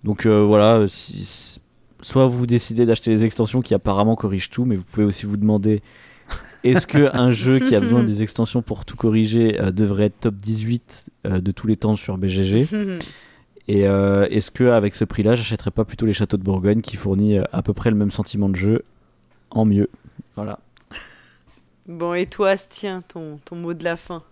Donc 0.03 0.25
euh, 0.25 0.41
voilà, 0.43 0.85
si- 0.87 1.59
soit 2.01 2.27
vous 2.27 2.45
décidez 2.45 2.85
d'acheter 2.85 3.11
les 3.11 3.25
extensions 3.25 3.61
qui 3.61 3.73
apparemment 3.73 4.15
corrigent 4.15 4.49
tout, 4.49 4.65
mais 4.65 4.75
vous 4.75 4.83
pouvez 4.83 5.05
aussi 5.05 5.25
vous 5.25 5.37
demander 5.37 5.81
est-ce 6.63 6.87
que 6.87 7.09
un 7.15 7.31
jeu 7.31 7.59
qui 7.59 7.75
a 7.75 7.79
besoin 7.79 8.03
des 8.03 8.21
extensions 8.23 8.61
pour 8.61 8.85
tout 8.85 8.95
corriger 8.95 9.59
euh, 9.59 9.71
devrait 9.71 10.05
être 10.05 10.19
top 10.21 10.35
18 10.35 11.05
euh, 11.25 11.41
de 11.41 11.51
tous 11.51 11.67
les 11.67 11.75
temps 11.75 11.95
sur 11.95 12.17
BGG 12.17 12.67
Et 13.71 13.87
euh, 13.87 14.25
est-ce 14.31 14.49
que 14.49 14.63
avec 14.63 14.95
ce 14.95 15.03
prix-là, 15.05 15.35
j'achèterais 15.35 15.69
pas 15.69 15.85
plutôt 15.85 16.07
les 16.07 16.13
châteaux 16.13 16.37
de 16.37 16.43
Bourgogne 16.43 16.81
qui 16.81 16.95
fournit 16.95 17.37
à 17.37 17.61
peu 17.61 17.71
près 17.73 17.91
le 17.91 17.95
même 17.95 18.09
sentiment 18.09 18.49
de 18.49 18.55
jeu 18.55 18.83
en 19.51 19.63
mieux? 19.63 19.89
Voilà. 20.35 20.57
Bon, 21.87 22.15
et 22.15 22.25
toi, 22.25 22.49
Astien, 22.49 23.01
ton, 23.01 23.39
ton 23.45 23.55
mot 23.55 23.75
de 23.75 23.83
la 23.83 23.95
fin 23.95 24.23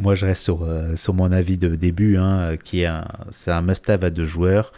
Moi, 0.00 0.14
je 0.14 0.24
reste 0.24 0.42
sur, 0.42 0.62
euh, 0.62 0.96
sur 0.96 1.12
mon 1.12 1.30
avis 1.30 1.58
de 1.58 1.74
début, 1.74 2.16
hein, 2.16 2.38
euh, 2.40 2.56
qui 2.56 2.80
est 2.80 2.86
un, 2.86 3.06
c'est 3.30 3.50
un 3.50 3.60
must-have 3.60 4.02
à 4.02 4.08
deux 4.08 4.24
joueurs. 4.24 4.72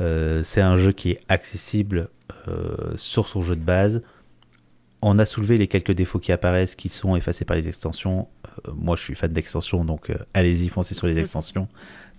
Euh, 0.00 0.42
c'est 0.44 0.60
un 0.60 0.76
jeu 0.76 0.92
qui 0.92 1.10
est 1.10 1.20
accessible 1.28 2.08
euh, 2.46 2.92
sur 2.94 3.26
son 3.26 3.40
jeu 3.40 3.56
de 3.56 3.64
base. 3.64 4.02
on 5.04 5.18
a 5.18 5.24
soulevé 5.24 5.58
les 5.58 5.66
quelques 5.66 5.90
défauts 5.90 6.20
qui 6.20 6.30
apparaissent, 6.30 6.76
qui 6.76 6.88
sont 6.88 7.16
effacés 7.16 7.44
par 7.44 7.56
les 7.56 7.66
extensions. 7.66 8.28
Euh, 8.68 8.70
moi, 8.76 8.94
je 8.94 9.02
suis 9.02 9.16
fan 9.16 9.32
d'extensions, 9.32 9.84
donc 9.84 10.12
allez-y, 10.32 10.68
foncez 10.68 10.94
sur 10.94 11.08
les 11.08 11.18
extensions. 11.18 11.66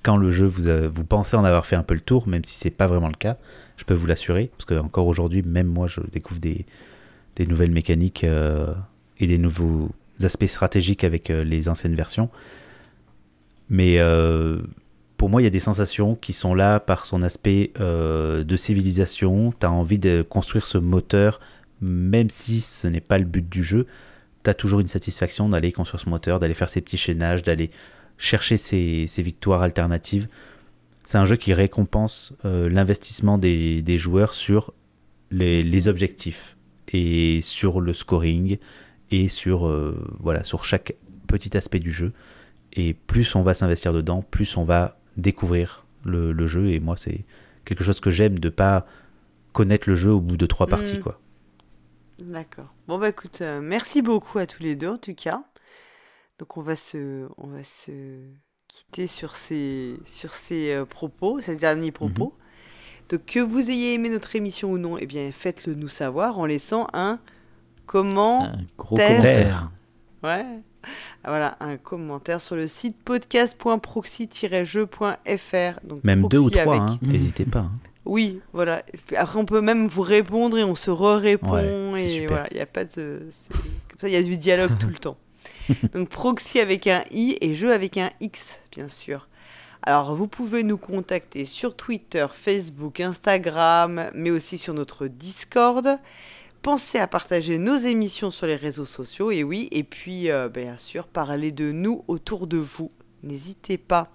Quand 0.03 0.18
le 0.18 0.30
jeu, 0.30 0.45
vous, 0.45 0.68
a- 0.68 0.90
vous 0.90 1.06
pensez 1.06 1.38
en 1.38 1.45
avoir 1.45 1.65
fait 1.65 1.78
un 1.78 1.84
peu 1.84 1.94
le 1.94 2.02
tour, 2.02 2.28
même 2.28 2.44
si 2.44 2.56
c'est 2.56 2.72
pas 2.72 2.88
vraiment 2.88 3.07
le 3.07 3.15
cas, 3.15 3.38
je 3.78 3.86
peux 3.86 3.94
vous 3.94 4.06
l'assurer, 4.06 4.52
parce 4.57 4.65
que 4.65 4.76
encore 4.78 5.07
aujourd'hui, 5.07 5.44
même 5.44 5.68
moi, 5.68 5.88
je 5.88 6.02
découvre 6.11 6.41
des, 6.41 6.65
des 7.38 7.45
nouvelles 7.48 7.72
mécaniques 7.72 8.26
et 8.26 9.28
des 9.28 9.38
nouveaux 9.38 9.90
aspects 10.26 10.45
stratégiques 10.45 11.04
avec 11.04 11.30
euh, 11.30 11.44
les 11.44 11.70
anciennes 11.70 11.95
versions. 11.95 12.30
Mais 13.70 13.98
euh, 14.00 14.62
pour 15.18 15.30
moi, 15.30 15.41
il 15.41 15.45
y 15.45 15.48
a 15.48 15.52
des 15.52 15.60
sensations 15.60 16.16
qui 16.16 16.34
sont 16.34 16.54
là 16.54 16.80
par 16.80 17.06
son 17.06 17.22
aspect 17.22 17.72
euh, 17.80 18.44
de 18.44 18.58
civilisation. 18.58 19.54
Tu 19.58 19.66
as 19.66 19.72
envie 19.72 20.00
de 20.00 20.22
construire 20.22 20.66
ce 20.66 20.78
moteur, 20.78 21.40
même 21.82 22.30
si 22.30 22.62
ce 22.62 22.88
n'est 22.88 23.02
pas 23.02 23.18
le 23.18 23.26
but 23.26 23.48
du 23.48 23.64
jeu. 23.64 23.88
Tu 24.44 24.50
as 24.50 24.54
toujours 24.54 24.80
une 24.80 24.88
satisfaction 24.88 25.50
d'aller 25.50 25.72
construire 25.72 26.02
ce 26.02 26.10
moteur, 26.10 26.40
d'aller 26.40 26.54
faire 26.54 26.70
ces 26.70 26.82
petits 26.82 26.98
chaînages, 26.98 27.44
d'aller 27.44 27.72
chercher 28.18 28.58
ces 28.58 29.08
victoires 29.18 29.62
alternatives. 29.62 30.28
C'est 31.06 31.18
un 31.18 31.26
jeu 31.26 31.36
qui 31.36 31.54
récompense 31.54 32.34
l'investissement 32.44 33.38
des, 33.38 33.98
joueurs 33.98 34.34
sur 34.34 34.74
les 35.32 35.88
objectifs 35.88 36.56
et 36.94 37.41
sur 37.41 37.82
le 37.82 37.94
scoring 37.94 38.58
et 39.14 39.27
sur, 39.27 39.68
euh, 39.68 39.95
voilà, 40.19 40.44
sur 40.44 40.64
chaque 40.64 40.95
petit 41.27 41.56
aspect 41.56 41.80
du 41.80 41.91
jeu. 41.91 42.14
Et 42.73 42.95
plus 42.95 43.35
on 43.35 43.44
va 43.44 43.53
s'investir 43.53 43.94
dedans, 43.94 44.23
plus 44.23 44.57
on 44.57 44.64
va 44.64 44.98
découvrir 45.18 45.85
le, 46.03 46.31
le 46.31 46.48
jeu. 46.48 46.72
Et 46.72 46.80
moi, 46.80 46.98
c'est 46.98 47.26
quelque 47.64 47.84
chose 47.84 47.99
que 47.99 48.10
j'aime 48.10 48.40
de 48.40 48.49
pas 48.49 48.88
connaître 49.52 49.88
le 49.88 49.94
jeu 49.94 50.11
au 50.11 50.19
bout 50.19 50.35
de 50.35 50.48
trois 50.48 50.65
parties. 50.65 50.98
Mm. 50.98 51.02
Quoi. 51.02 51.22
D'accord. 52.19 52.73
Bon 52.88 52.98
bah 52.98 53.10
écoute, 53.10 53.41
euh, 53.41 53.61
merci 53.61 54.02
beaucoup 54.02 54.40
à 54.40 54.48
tous 54.48 54.64
les 54.64 54.76
deux 54.76 54.88
en 54.90 54.98
tout 54.98 55.14
cas. 55.14 55.44
Donc 56.40 56.57
on 56.57 56.61
va 56.61 56.76
se, 56.76 57.27
on 57.38 57.48
va 57.48 57.64
se 57.64 57.91
quitter 58.68 59.06
sur 59.06 59.35
ces, 59.35 59.99
sur 60.06 60.34
ces 60.34 60.73
euh, 60.73 60.85
propos, 60.85 61.40
ces 61.41 61.56
derniers 61.56 61.91
propos. 61.91 62.35
Donc 63.10 63.26
que 63.26 63.40
vous 63.40 63.69
ayez 63.69 63.94
aimé 63.94 64.10
notre 64.10 64.35
émission 64.35 64.72
ou 64.72 64.80
non, 64.80 64.98
eh 64.98 65.06
bien 65.06 65.31
faites-le 65.31 65.76
nous 65.76 65.88
savoir 65.88 66.40
en 66.40 66.48
laissant 66.48 66.88
un 66.94 67.19
comment. 67.86 68.46
Un 68.46 68.58
gros 68.78 68.96
Terre. 68.98 69.10
commentaire. 69.10 69.70
Ouais. 70.24 70.46
Ah, 71.24 71.30
Voilà, 71.30 71.58
un 71.62 71.78
commentaire 71.78 72.42
sur 72.42 72.56
le 72.56 72.68
site 72.68 72.98
podcast.proxy-jeu.fr. 73.04 75.80
Donc 75.86 76.04
Même 76.04 76.28
deux 76.28 76.40
ou 76.40 76.50
trois, 76.50 76.76
hein, 76.78 77.00
n'hésitez 77.02 77.46
pas. 77.46 77.60
hein. 77.60 77.72
Oui, 78.06 78.42
voilà. 78.52 78.84
Après, 79.16 79.40
on 79.40 79.46
peut 79.46 79.62
même 79.62 79.88
vous 79.88 80.02
répondre 80.02 80.58
et 80.58 80.64
on 80.66 80.76
se 80.76 80.92
re-répond. 80.92 81.94
Ouais, 81.94 82.04
et 82.04 82.10
super. 82.10 82.28
voilà, 82.30 82.48
il 82.52 82.56
n'y 82.56 82.62
a 82.62 82.66
pas 82.66 82.84
de. 82.84 83.30
Comme 83.90 84.00
ça, 84.00 84.10
il 84.10 84.14
y 84.14 84.18
a 84.18 84.24
du 84.24 84.36
dialogue 84.36 84.78
tout 84.78 84.88
le 84.88 84.96
temps. 84.96 85.16
Donc, 85.94 86.10
proxy 86.10 86.60
avec 86.60 86.86
un 86.88 87.04
i 87.12 87.38
et 87.40 87.54
jeu 87.54 87.72
avec 87.74 87.98
un 87.98 88.10
x, 88.20 88.60
bien 88.76 88.90
sûr. 88.90 89.30
Alors, 89.84 90.16
vous 90.16 90.28
pouvez 90.28 90.64
nous 90.64 90.78
contacter 90.78 91.46
sur 91.46 91.78
Twitter, 91.78 92.26
Facebook, 92.34 93.00
Instagram, 93.00 94.10
mais 94.14 94.32
aussi 94.32 94.58
sur 94.58 94.74
notre 94.74 95.08
Discord. 95.08 95.98
Pensez 96.64 96.98
à 96.98 97.07
partager 97.07 97.57
nos 97.57 97.76
émissions 97.76 98.31
sur 98.31 98.48
les 98.48 98.56
réseaux 98.56 98.85
sociaux, 98.85 99.31
et 99.31 99.44
oui, 99.44 99.68
et 99.73 99.84
puis, 99.84 100.31
euh, 100.31 100.48
bien 100.48 100.77
sûr, 100.77 101.07
parler 101.07 101.52
de 101.52 101.73
nous 101.73 102.06
autour 102.07 102.48
de 102.48 102.56
vous. 102.56 102.90
N'hésitez 103.22 103.77
pas. 103.77 104.10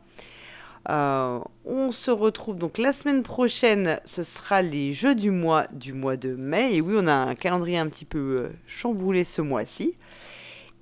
Euh, 0.88 1.40
on 1.66 1.92
se 1.92 2.10
retrouve 2.10 2.56
donc 2.56 2.78
la 2.78 2.94
semaine 2.94 3.22
prochaine, 3.22 4.00
ce 4.06 4.22
sera 4.22 4.62
les 4.62 4.94
jeux 4.94 5.14
du 5.14 5.30
mois 5.30 5.66
du 5.72 5.92
mois 5.92 6.16
de 6.16 6.34
mai. 6.36 6.74
Et 6.74 6.80
oui, 6.80 6.94
on 6.96 7.06
a 7.06 7.12
un 7.12 7.34
calendrier 7.34 7.76
un 7.76 7.88
petit 7.88 8.06
peu 8.06 8.36
euh, 8.40 8.48
chamboulé 8.66 9.24
ce 9.24 9.42
mois-ci. 9.42 9.98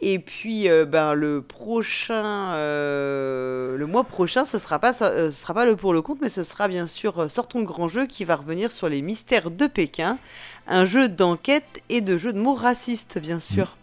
Et 0.03 0.19
puis 0.19 0.69
euh, 0.69 0.85
ben, 0.85 1.15
le 1.15 1.41
prochain, 1.41 2.53
euh, 2.53 3.79
le 3.79 3.87
mois 3.87 4.05
prochain, 4.05 4.45
ce 4.45 4.59
sera 4.59 4.79
pas, 4.79 4.93
euh, 5.01 5.31
ce 5.31 5.41
sera 5.41 5.55
pas 5.55 5.65
le 5.65 5.75
pour 5.75 5.95
le 5.95 6.03
compte, 6.03 6.19
mais 6.21 6.29
ce 6.29 6.45
sera 6.45 6.69
bien 6.69 6.87
sûr 6.87 7.31
Sortons 7.31 7.61
le 7.61 7.65
grand 7.65 7.89
jeu 7.89 8.07
qui 8.07 8.25
va 8.25 8.37
revenir 8.37 8.71
sur 8.71 8.91
les 8.91 9.01
mystères 9.01 9.51
de 9.51 9.67
Pékin, 9.67 10.19
un 10.67 10.85
jeu 10.85 11.09
d'enquête 11.09 11.83
et 11.89 12.03
de 12.03 12.19
jeu 12.19 12.35
de 12.35 12.39
mots 12.39 12.55
racistes, 12.55 13.19
bien 13.19 13.41
sûr. 13.41 13.77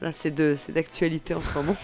Voilà, 0.00 0.12
c'est 0.12 0.30
de, 0.30 0.54
c'est 0.58 0.72
d'actualité 0.72 1.34
en 1.34 1.40
ce 1.40 1.54
moment. 1.54 1.76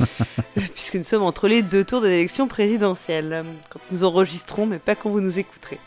Puisque 0.74 0.94
nous 0.94 1.04
sommes 1.04 1.22
entre 1.22 1.48
les 1.48 1.60
deux 1.60 1.84
tours 1.84 2.00
des 2.00 2.12
élections 2.12 2.48
présidentielles, 2.48 3.44
quand 3.68 3.80
nous 3.90 4.04
enregistrons, 4.04 4.64
mais 4.64 4.78
pas 4.78 4.94
quand 4.94 5.10
vous 5.10 5.20
nous 5.20 5.38
écouterez. 5.38 5.78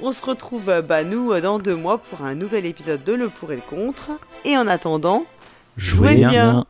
On 0.00 0.12
se 0.12 0.22
retrouve, 0.22 0.82
bah, 0.82 1.04
nous, 1.04 1.38
dans 1.40 1.58
deux 1.58 1.76
mois 1.76 1.98
pour 1.98 2.22
un 2.22 2.34
nouvel 2.34 2.66
épisode 2.66 3.04
de 3.04 3.12
Le 3.12 3.28
Pour 3.28 3.52
et 3.52 3.56
le 3.56 3.62
Contre. 3.62 4.10
Et 4.44 4.56
en 4.56 4.66
attendant, 4.66 5.24
Jouez 5.76 6.14
bien. 6.16 6.30
Bien. 6.30 6.64